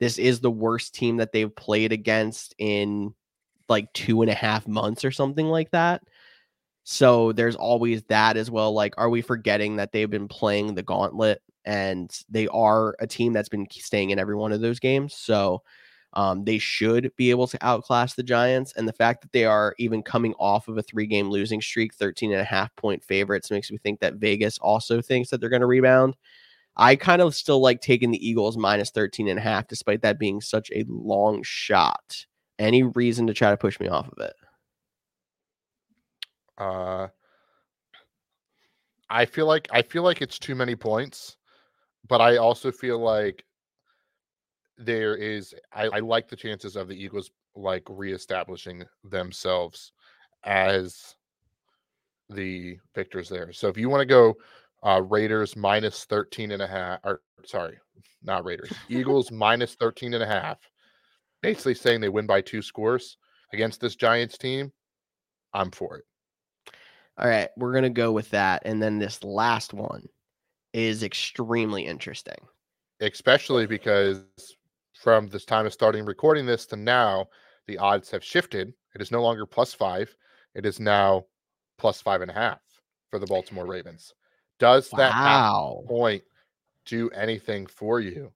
This 0.01 0.19
is 0.19 0.40
the 0.40 0.51
worst 0.51 0.94
team 0.94 1.19
that 1.19 1.32
they've 1.32 1.55
played 1.55 1.93
against 1.93 2.55
in 2.59 3.14
like 3.69 3.93
two 3.93 4.23
and 4.23 4.31
a 4.31 4.35
half 4.35 4.66
months 4.66 5.05
or 5.05 5.10
something 5.10 5.47
like 5.47 5.70
that. 5.70 6.02
So 6.85 7.32
there's 7.32 7.56
always 7.56 8.02
that 8.05 8.36
as 8.36 8.51
well. 8.51 8.73
Like, 8.73 8.94
are 8.98 9.09
we 9.09 9.23
forgetting 9.23 9.77
that 9.77 9.93
they've 9.93 10.10
been 10.10 10.28
playing 10.28 10.74
the 10.74 10.82
gauntlet 10.82 11.40
and 11.64 12.10
they 12.28 12.48
are 12.48 12.97
a 12.98 13.06
team 13.06 13.32
that's 13.32 13.48
been 13.48 13.66
staying 13.70 14.10
in 14.10 14.19
every 14.19 14.35
one 14.35 14.52
of 14.52 14.60
those 14.60 14.81
games. 14.81 15.14
So 15.14 15.62
um, 16.14 16.44
they 16.44 16.59
should 16.59 17.12
be 17.16 17.31
able 17.31 17.47
to 17.47 17.59
outclass 17.62 18.14
the 18.14 18.23
Giants. 18.23 18.74
And 18.77 18.86
the 18.86 18.93
fact 18.93 19.23
that 19.23 19.32
they 19.32 19.44
are 19.44 19.74
even 19.78 20.02
coming 20.02 20.35
off 20.39 20.69
of 20.69 20.77
a 20.77 20.82
three 20.82 21.06
game 21.06 21.31
losing 21.31 21.60
streak, 21.60 21.94
13 21.94 22.32
and 22.32 22.40
a 22.40 22.44
half 22.44 22.74
point 22.77 23.02
favorites, 23.02 23.51
makes 23.51 23.70
me 23.70 23.78
think 23.78 24.01
that 24.01 24.14
Vegas 24.14 24.59
also 24.59 25.01
thinks 25.01 25.31
that 25.31 25.40
they're 25.40 25.51
going 25.51 25.60
to 25.60 25.66
rebound. 25.66 26.16
I 26.77 26.97
kind 26.97 27.20
of 27.20 27.35
still 27.35 27.61
like 27.61 27.81
taking 27.81 28.11
the 28.11 28.27
Eagles 28.27 28.57
minus 28.57 28.90
13 28.90 29.28
and 29.28 29.39
a 29.39 29.43
half, 29.43 29.69
despite 29.69 30.03
that 30.03 30.19
being 30.19 30.40
such 30.40 30.70
a 30.70 30.85
long 30.89 31.43
shot. 31.43 32.27
Any 32.59 32.82
reason 32.82 33.27
to 33.27 33.35
try 33.35 33.51
to 33.51 33.57
push 33.57 33.78
me 33.78 33.89
off 33.89 34.09
of 34.09 34.19
it? 34.19 34.35
Uh, 36.59 37.09
I 39.11 39.27
feel 39.27 39.47
like 39.47 39.69
I 39.73 39.82
feel 39.82 40.03
like 40.03 40.23
it's 40.23 40.39
too 40.39 40.55
many 40.55 40.77
points 40.77 41.36
but 42.09 42.20
I 42.20 42.36
also 42.36 42.73
feel 42.73 42.99
like 42.99 43.44
there 44.78 45.16
is 45.16 45.55
I, 45.73 45.85
I, 45.89 45.99
like 46.01 46.28
the 46.28 46.36
chances 46.36 46.77
of 46.77 46.89
the 46.89 46.94
Eagles 46.94 47.31
like 47.55 47.85
reestablishing 47.89 48.85
themselves 49.05 49.93
as 50.44 51.15
the 52.31 52.78
victors 52.94 53.28
there. 53.28 53.53
So 53.53 53.69
if 53.69 53.77
you 53.77 53.89
want 53.89 54.01
to 54.01 54.07
go 54.07 54.35
uh 54.83 55.03
Raiders 55.03 55.57
minus 55.57 56.05
13 56.05 56.51
and 56.53 56.63
a 56.63 56.67
half 56.67 57.01
or 57.05 57.21
sorry, 57.45 57.79
not 58.23 58.45
Raiders. 58.45 58.73
Eagles 58.89 59.31
minus 59.31 59.75
13 59.75 60.15
and 60.15 60.23
a 60.23 60.27
half. 60.27 60.59
Basically 61.43 61.75
saying 61.75 62.01
they 62.01 62.09
win 62.09 62.27
by 62.27 62.41
two 62.41 62.63
scores 62.63 63.17
against 63.53 63.81
this 63.81 63.97
Giants 63.97 64.39
team, 64.39 64.73
I'm 65.53 65.71
for 65.71 65.99
it. 65.99 66.05
All 67.19 67.29
right, 67.29 67.51
we're 67.57 67.75
gonna 67.75 67.91
go 67.91 68.13
with 68.13 68.31
that, 68.31 68.63
and 68.65 68.83
then 68.83 68.99
this 68.99 69.23
last 69.23 69.75
one 69.75 70.07
is 70.73 71.03
extremely 71.03 71.85
interesting. 71.85 72.39
Especially 73.01 73.67
because 73.67 74.25
from 74.95 75.29
this 75.29 75.45
time 75.45 75.67
of 75.67 75.73
starting 75.73 76.05
recording 76.05 76.47
this 76.47 76.65
to 76.67 76.77
now, 76.77 77.27
the 77.67 77.77
odds 77.79 78.11
have 78.11 78.25
shifted. 78.25 78.73
It 78.95 79.03
is 79.03 79.11
no 79.11 79.23
longer 79.23 79.45
plus 79.45 79.75
five; 79.75 80.15
it 80.55 80.65
is 80.65 80.81
now 80.81 81.25
plus 81.79 82.01
five 82.01 82.23
and 82.23 82.31
a 82.31 82.35
half 82.35 82.61
for 83.11 83.19
the 83.19 83.27
Baltimore 83.27 83.67
Ravens. 83.67 84.15
Does 84.62 84.90
that 84.93 85.18
Wow, 85.18 85.84
point 85.89 86.22
do 86.86 87.10
anything 87.10 87.66
for 87.66 87.98
you? 87.98 88.32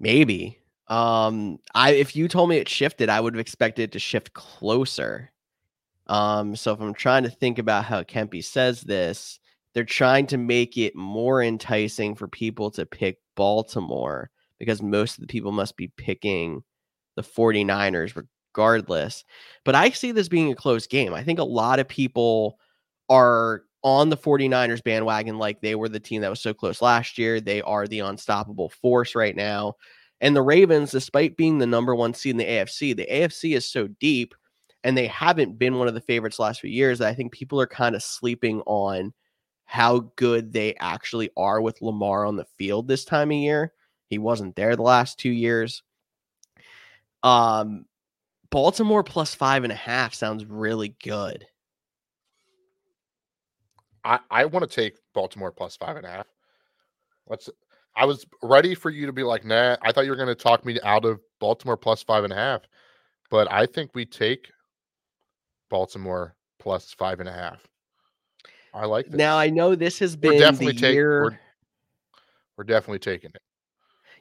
maybe. 0.00 0.58
Um, 0.88 1.58
I 1.74 1.92
if 1.92 2.16
you 2.16 2.26
told 2.28 2.48
me 2.48 2.56
it 2.56 2.68
shifted, 2.68 3.10
I 3.10 3.20
would 3.20 3.34
have 3.34 3.40
expected 3.40 3.82
it 3.84 3.92
to 3.92 3.98
shift 3.98 4.32
closer. 4.32 5.30
Um, 6.06 6.56
so 6.56 6.72
if 6.72 6.80
I'm 6.80 6.94
trying 6.94 7.24
to 7.24 7.30
think 7.30 7.58
about 7.58 7.84
how 7.84 8.02
Kempy 8.02 8.44
says 8.44 8.82
this, 8.82 9.40
they're 9.74 9.84
trying 9.84 10.26
to 10.28 10.38
make 10.38 10.76
it 10.78 10.96
more 10.96 11.42
enticing 11.42 12.14
for 12.14 12.28
people 12.28 12.70
to 12.72 12.86
pick 12.86 13.18
Baltimore 13.36 14.30
because 14.58 14.82
most 14.82 15.16
of 15.16 15.22
the 15.22 15.26
people 15.26 15.52
must 15.52 15.76
be 15.76 15.88
picking 15.96 16.62
the 17.16 17.22
49ers 17.22 18.16
regardless. 18.54 19.24
But 19.64 19.74
I 19.74 19.90
see 19.90 20.12
this 20.12 20.28
being 20.28 20.52
a 20.52 20.56
close 20.56 20.86
game. 20.86 21.14
I 21.14 21.24
think 21.24 21.38
a 21.38 21.44
lot 21.44 21.78
of 21.78 21.88
people 21.88 22.58
are 23.10 23.64
on 23.84 24.08
the 24.08 24.16
49ers 24.16 24.82
bandwagon 24.82 25.38
like 25.38 25.60
they 25.60 25.74
were 25.74 25.90
the 25.90 26.00
team 26.00 26.22
that 26.22 26.30
was 26.30 26.40
so 26.40 26.54
close 26.54 26.82
last 26.82 27.18
year. 27.18 27.40
They 27.40 27.60
are 27.62 27.86
the 27.86 28.00
unstoppable 28.00 28.70
force 28.70 29.14
right 29.14 29.36
now. 29.36 29.74
And 30.20 30.34
the 30.34 30.42
Ravens, 30.42 30.90
despite 30.90 31.36
being 31.36 31.58
the 31.58 31.66
number 31.66 31.94
one 31.94 32.14
seed 32.14 32.30
in 32.30 32.36
the 32.38 32.46
AFC, 32.46 32.96
the 32.96 33.06
AFC 33.10 33.54
is 33.54 33.70
so 33.70 33.88
deep 34.00 34.34
and 34.82 34.96
they 34.96 35.06
haven't 35.06 35.58
been 35.58 35.78
one 35.78 35.86
of 35.86 35.94
the 35.94 36.00
favorites 36.00 36.38
last 36.38 36.60
few 36.60 36.70
years. 36.70 36.98
that 36.98 37.08
I 37.08 37.14
think 37.14 37.32
people 37.32 37.60
are 37.60 37.66
kind 37.66 37.94
of 37.94 38.02
sleeping 38.02 38.62
on 38.66 39.12
how 39.66 40.10
good 40.16 40.52
they 40.52 40.74
actually 40.80 41.30
are 41.36 41.60
with 41.60 41.82
Lamar 41.82 42.24
on 42.24 42.36
the 42.36 42.46
field 42.58 42.88
this 42.88 43.04
time 43.04 43.30
of 43.30 43.36
year. 43.36 43.72
He 44.08 44.18
wasn't 44.18 44.56
there 44.56 44.76
the 44.76 44.82
last 44.82 45.18
two 45.18 45.30
years. 45.30 45.82
Um, 47.22 47.84
Baltimore 48.50 49.02
plus 49.02 49.34
five 49.34 49.64
and 49.64 49.72
a 49.72 49.76
half 49.76 50.14
sounds 50.14 50.44
really 50.44 50.94
good. 51.02 51.46
I, 54.04 54.20
I 54.30 54.44
want 54.44 54.68
to 54.68 54.74
take 54.74 54.98
Baltimore 55.14 55.50
plus 55.50 55.76
five 55.76 55.96
and 55.96 56.06
a 56.06 56.10
half. 56.10 56.26
Let's. 57.28 57.48
I 57.96 58.06
was 58.06 58.26
ready 58.42 58.74
for 58.74 58.90
you 58.90 59.06
to 59.06 59.12
be 59.12 59.22
like, 59.22 59.44
nah. 59.44 59.76
I 59.80 59.92
thought 59.92 60.04
you 60.04 60.10
were 60.10 60.16
going 60.16 60.28
to 60.28 60.34
talk 60.34 60.64
me 60.66 60.80
out 60.82 61.04
of 61.04 61.20
Baltimore 61.38 61.76
plus 61.76 62.02
five 62.02 62.24
and 62.24 62.32
a 62.32 62.36
half, 62.36 62.62
but 63.30 63.50
I 63.52 63.66
think 63.66 63.92
we 63.94 64.04
take 64.04 64.50
Baltimore 65.70 66.34
plus 66.58 66.92
five 66.92 67.20
and 67.20 67.28
a 67.28 67.32
half. 67.32 67.66
I 68.74 68.86
like 68.86 69.06
this. 69.06 69.14
Now 69.14 69.38
I 69.38 69.50
know 69.50 69.76
this 69.76 70.00
has 70.00 70.16
we're 70.16 70.32
been 70.32 70.40
definitely 70.40 70.72
the 70.72 70.92
year. 70.92 71.22
We're, 71.22 71.38
we're 72.56 72.64
definitely 72.64 72.98
taking 72.98 73.30
it. 73.32 73.42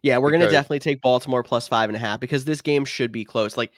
Yeah, 0.04 0.18
we're 0.20 0.32
gonna 0.32 0.52
definitely 0.52 0.80
take 0.80 1.02
Baltimore 1.02 1.44
plus 1.44 1.68
five 1.68 1.90
and 1.90 1.96
a 1.96 2.00
half 2.00 2.20
because 2.20 2.46
this 2.46 2.62
game 2.62 2.86
should 2.86 3.12
be 3.12 3.26
close. 3.26 3.58
Like 3.58 3.72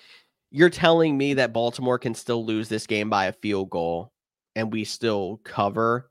you're 0.52 0.70
telling 0.70 1.18
me 1.18 1.36
that 1.36 1.54
Baltimore 1.54 2.00
can 2.00 2.14
still 2.14 2.46
lose 2.46 2.68
this 2.68 2.88
game 2.88 3.10
by 3.10 3.26
a 3.26 3.32
field 3.32 3.70
goal 3.70 4.12
and 4.56 4.72
we 4.72 4.84
still 4.84 5.42
cover. 5.44 6.10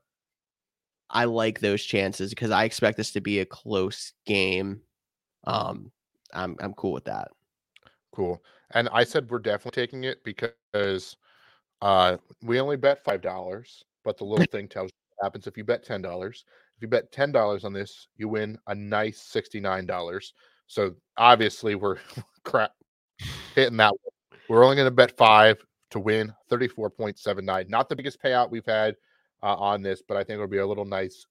I 1.09 1.25
like 1.25 1.59
those 1.59 1.83
chances 1.83 2.31
because 2.31 2.51
I 2.51 2.63
expect 2.63 2.97
this 2.97 3.11
to 3.11 3.21
be 3.21 3.39
a 3.39 3.45
close 3.45 4.13
game. 4.25 4.81
Um, 5.45 5.91
I'm 6.33 6.55
I'm 6.59 6.73
cool 6.73 6.93
with 6.93 7.05
that. 7.05 7.29
Cool. 8.13 8.41
And 8.71 8.89
I 8.91 9.03
said 9.03 9.29
we're 9.29 9.39
definitely 9.39 9.81
taking 9.81 10.03
it 10.05 10.23
because 10.23 11.15
uh 11.81 12.17
we 12.41 12.59
only 12.59 12.77
bet 12.77 13.03
five 13.03 13.21
dollars, 13.21 13.83
but 14.03 14.17
the 14.17 14.23
little 14.25 14.45
thing 14.51 14.67
tells 14.67 14.89
you 14.89 14.97
what 15.15 15.25
happens 15.25 15.47
if 15.47 15.57
you 15.57 15.63
bet 15.63 15.83
ten 15.83 16.01
dollars. 16.01 16.45
If 16.75 16.81
you 16.81 16.87
bet 16.87 17.11
ten 17.11 17.31
dollars 17.31 17.63
on 17.63 17.73
this, 17.73 18.07
you 18.17 18.27
win 18.27 18.57
a 18.67 18.75
nice 18.75 19.21
sixty-nine 19.21 19.85
dollars. 19.85 20.33
So 20.67 20.95
obviously 21.17 21.75
we're 21.75 21.97
crap 22.43 22.71
hitting 23.53 23.77
that. 23.77 23.91
one. 23.91 24.39
We're 24.49 24.63
only 24.63 24.75
going 24.75 24.87
to 24.87 24.91
bet 24.91 25.15
five 25.17 25.57
to 25.95 25.99
win 26.01 26.33
thirty-four 26.49 26.89
point 26.89 27.17
seven 27.17 27.45
nine. 27.45 27.65
Not 27.69 27.87
the 27.89 27.95
biggest 27.95 28.21
payout 28.21 28.51
we've 28.51 28.65
had 28.65 28.95
uh, 29.41 29.55
on 29.55 29.81
this, 29.81 30.03
but 30.05 30.17
I 30.17 30.23
think 30.23 30.35
it'll 30.35 30.47
be 30.47 30.57
a 30.57 30.67
little 30.67 30.85
nice 30.85 31.25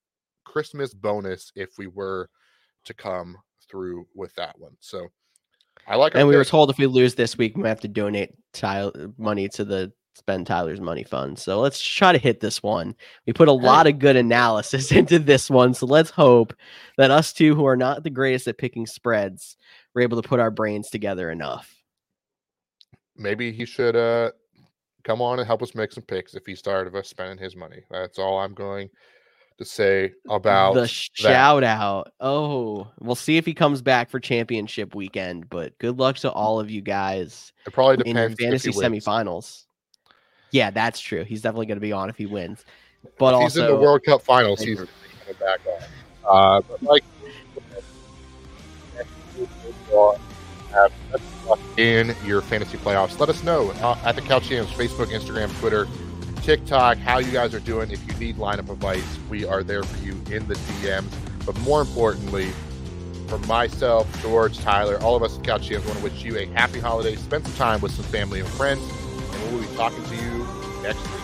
Christmas 0.45 0.95
bonus 0.95 1.53
if 1.55 1.77
we 1.79 1.87
were 1.87 2.31
to 2.85 2.95
come 2.95 3.37
through 3.71 4.07
with 4.15 4.35
that 4.37 4.59
one. 4.59 4.73
So 4.81 5.09
I 5.87 5.97
like. 5.97 6.15
And 6.15 6.27
we 6.27 6.37
were 6.37 6.47
told 6.47 6.71
if 6.71 6.79
we 6.79 6.87
lose 6.87 7.15
this 7.15 7.37
week, 7.37 7.57
we 7.57 7.69
have 7.69 7.81
to 7.83 7.89
donate 7.89 8.31
Tyler, 8.55 9.13
money 9.19 9.49
to 9.51 9.67
the 9.67 9.93
Spend 10.15 10.47
Tyler's 10.47 10.81
Money 10.81 11.05
Fund. 11.05 11.39
So 11.39 11.61
let's 11.61 11.83
try 11.83 12.13
to 12.13 12.19
hit 12.19 12.41
this 12.41 12.63
one. 12.63 12.95
We 13.27 13.35
put 13.35 13.49
a 13.49 13.53
lot 13.53 13.87
of 13.87 13.99
good 13.99 14.17
analysis 14.17 14.93
into 15.01 15.19
this 15.19 15.51
one. 15.51 15.75
So 15.75 15.85
let's 15.87 16.11
hope 16.11 16.55
that 16.97 17.11
us 17.11 17.35
two, 17.35 17.55
who 17.55 17.67
are 17.67 17.77
not 17.77 18.03
the 18.03 18.11
greatest 18.11 18.49
at 18.49 18.57
picking 18.57 18.87
spreads, 18.87 19.57
we're 19.95 20.03
able 20.03 20.23
to 20.23 20.29
put 20.29 20.41
our 20.41 20.51
brains 20.51 20.89
together 20.89 21.31
enough. 21.31 21.75
maybe 23.17 23.53
he 23.53 23.65
should 23.65 23.97
uh 23.97 24.31
come 25.05 25.23
on 25.23 25.39
and 25.39 25.47
help 25.47 25.63
us 25.63 25.75
make 25.75 25.93
some 25.93 26.03
picks 26.03 26.35
if 26.35 26.45
he's 26.47 26.61
tired 26.63 26.87
of 26.87 26.95
us 26.95 27.09
spending 27.09 27.39
his 27.39 27.55
money. 27.55 27.83
That's 27.91 28.19
all 28.19 28.39
I'm 28.39 28.55
going 28.55 28.91
to 29.59 29.65
say 29.65 30.13
about 30.29 30.75
the 30.75 30.81
that. 30.83 30.91
shout 30.91 31.63
out. 31.63 32.11
Oh, 32.21 32.89
we'll 32.99 33.15
see 33.15 33.37
if 33.37 33.47
he 33.47 33.55
comes 33.55 33.83
back 33.83 34.11
for 34.11 34.19
championship 34.19 34.95
weekend. 34.95 35.49
But 35.49 35.79
good 35.79 35.99
luck 35.99 36.17
to 36.17 36.31
all 36.33 36.59
of 36.59 36.71
you 36.71 36.81
guys 36.81 37.53
It 37.67 37.73
probably 37.73 38.09
in 38.11 38.17
depends 38.17 38.41
fantasy 38.43 38.73
he 38.73 38.79
wins. 38.79 39.05
semifinals. 39.05 39.65
Yeah, 40.51 40.71
that's 40.71 41.01
true. 41.01 41.25
He's 41.25 41.43
definitely 41.43 41.67
going 41.67 41.77
to 41.77 41.81
be 41.83 41.93
on 41.93 42.09
if 42.11 42.17
he 42.17 42.27
wins. 42.27 42.65
But 43.19 43.35
If 43.35 43.41
he's 43.43 43.59
also, 43.59 43.65
in 43.69 43.75
the 43.75 43.81
World 43.81 44.03
Cup 44.05 44.23
finals, 44.23 44.61
he's 44.61 44.79
back 45.39 45.61
on. 45.67 45.83
Uh, 46.27 46.61
but 46.63 46.83
like 46.83 47.05
in 51.77 52.15
your 52.25 52.41
fantasy 52.41 52.79
playoffs, 52.79 53.19
let 53.19 53.29
us 53.29 53.43
know 53.43 53.71
uh, 53.83 53.99
at 54.05 54.15
the 54.15 54.23
Couch 54.23 54.45
GMs, 54.49 54.67
Facebook, 54.67 55.07
Instagram, 55.07 55.57
Twitter, 55.59 55.87
TikTok, 56.43 56.99
how 56.99 57.19
you 57.19 57.33
guys 57.33 57.55
are 57.55 57.61
doing. 57.61 57.91
If 57.91 58.07
you 58.07 58.15
need 58.19 58.37
lineup 58.37 58.71
advice, 58.71 59.19
we 59.29 59.45
are 59.45 59.63
there 59.63 59.83
for 59.83 60.05
you 60.05 60.13
in 60.31 60.47
the 60.47 60.55
DMs. 60.55 61.11
But 61.45 61.59
more 61.61 61.81
importantly, 61.81 62.51
for 63.29 63.39
myself, 63.41 64.07
George, 64.23 64.59
Tyler, 64.59 65.01
all 65.03 65.17
of 65.17 65.23
us 65.23 65.39
at 65.39 65.45
Couch 65.45 65.69
GMs 65.69 65.87
want 65.87 65.99
to 65.99 66.05
wish 66.05 66.23
you 66.23 66.39
a 66.39 66.47
happy 66.47 66.81
holiday. 66.81 67.17
Spend 67.17 67.47
some 67.47 67.57
time 67.57 67.81
with 67.81 67.93
some 67.93 68.05
family 68.05 68.41
and 68.41 68.49
friends, 68.49 68.83
and 68.83 69.53
we'll 69.53 69.63
be 69.63 69.77
talking 69.77 70.05
to 70.05 70.17
you 70.17 70.47
next 70.83 71.03
week. 71.03 71.24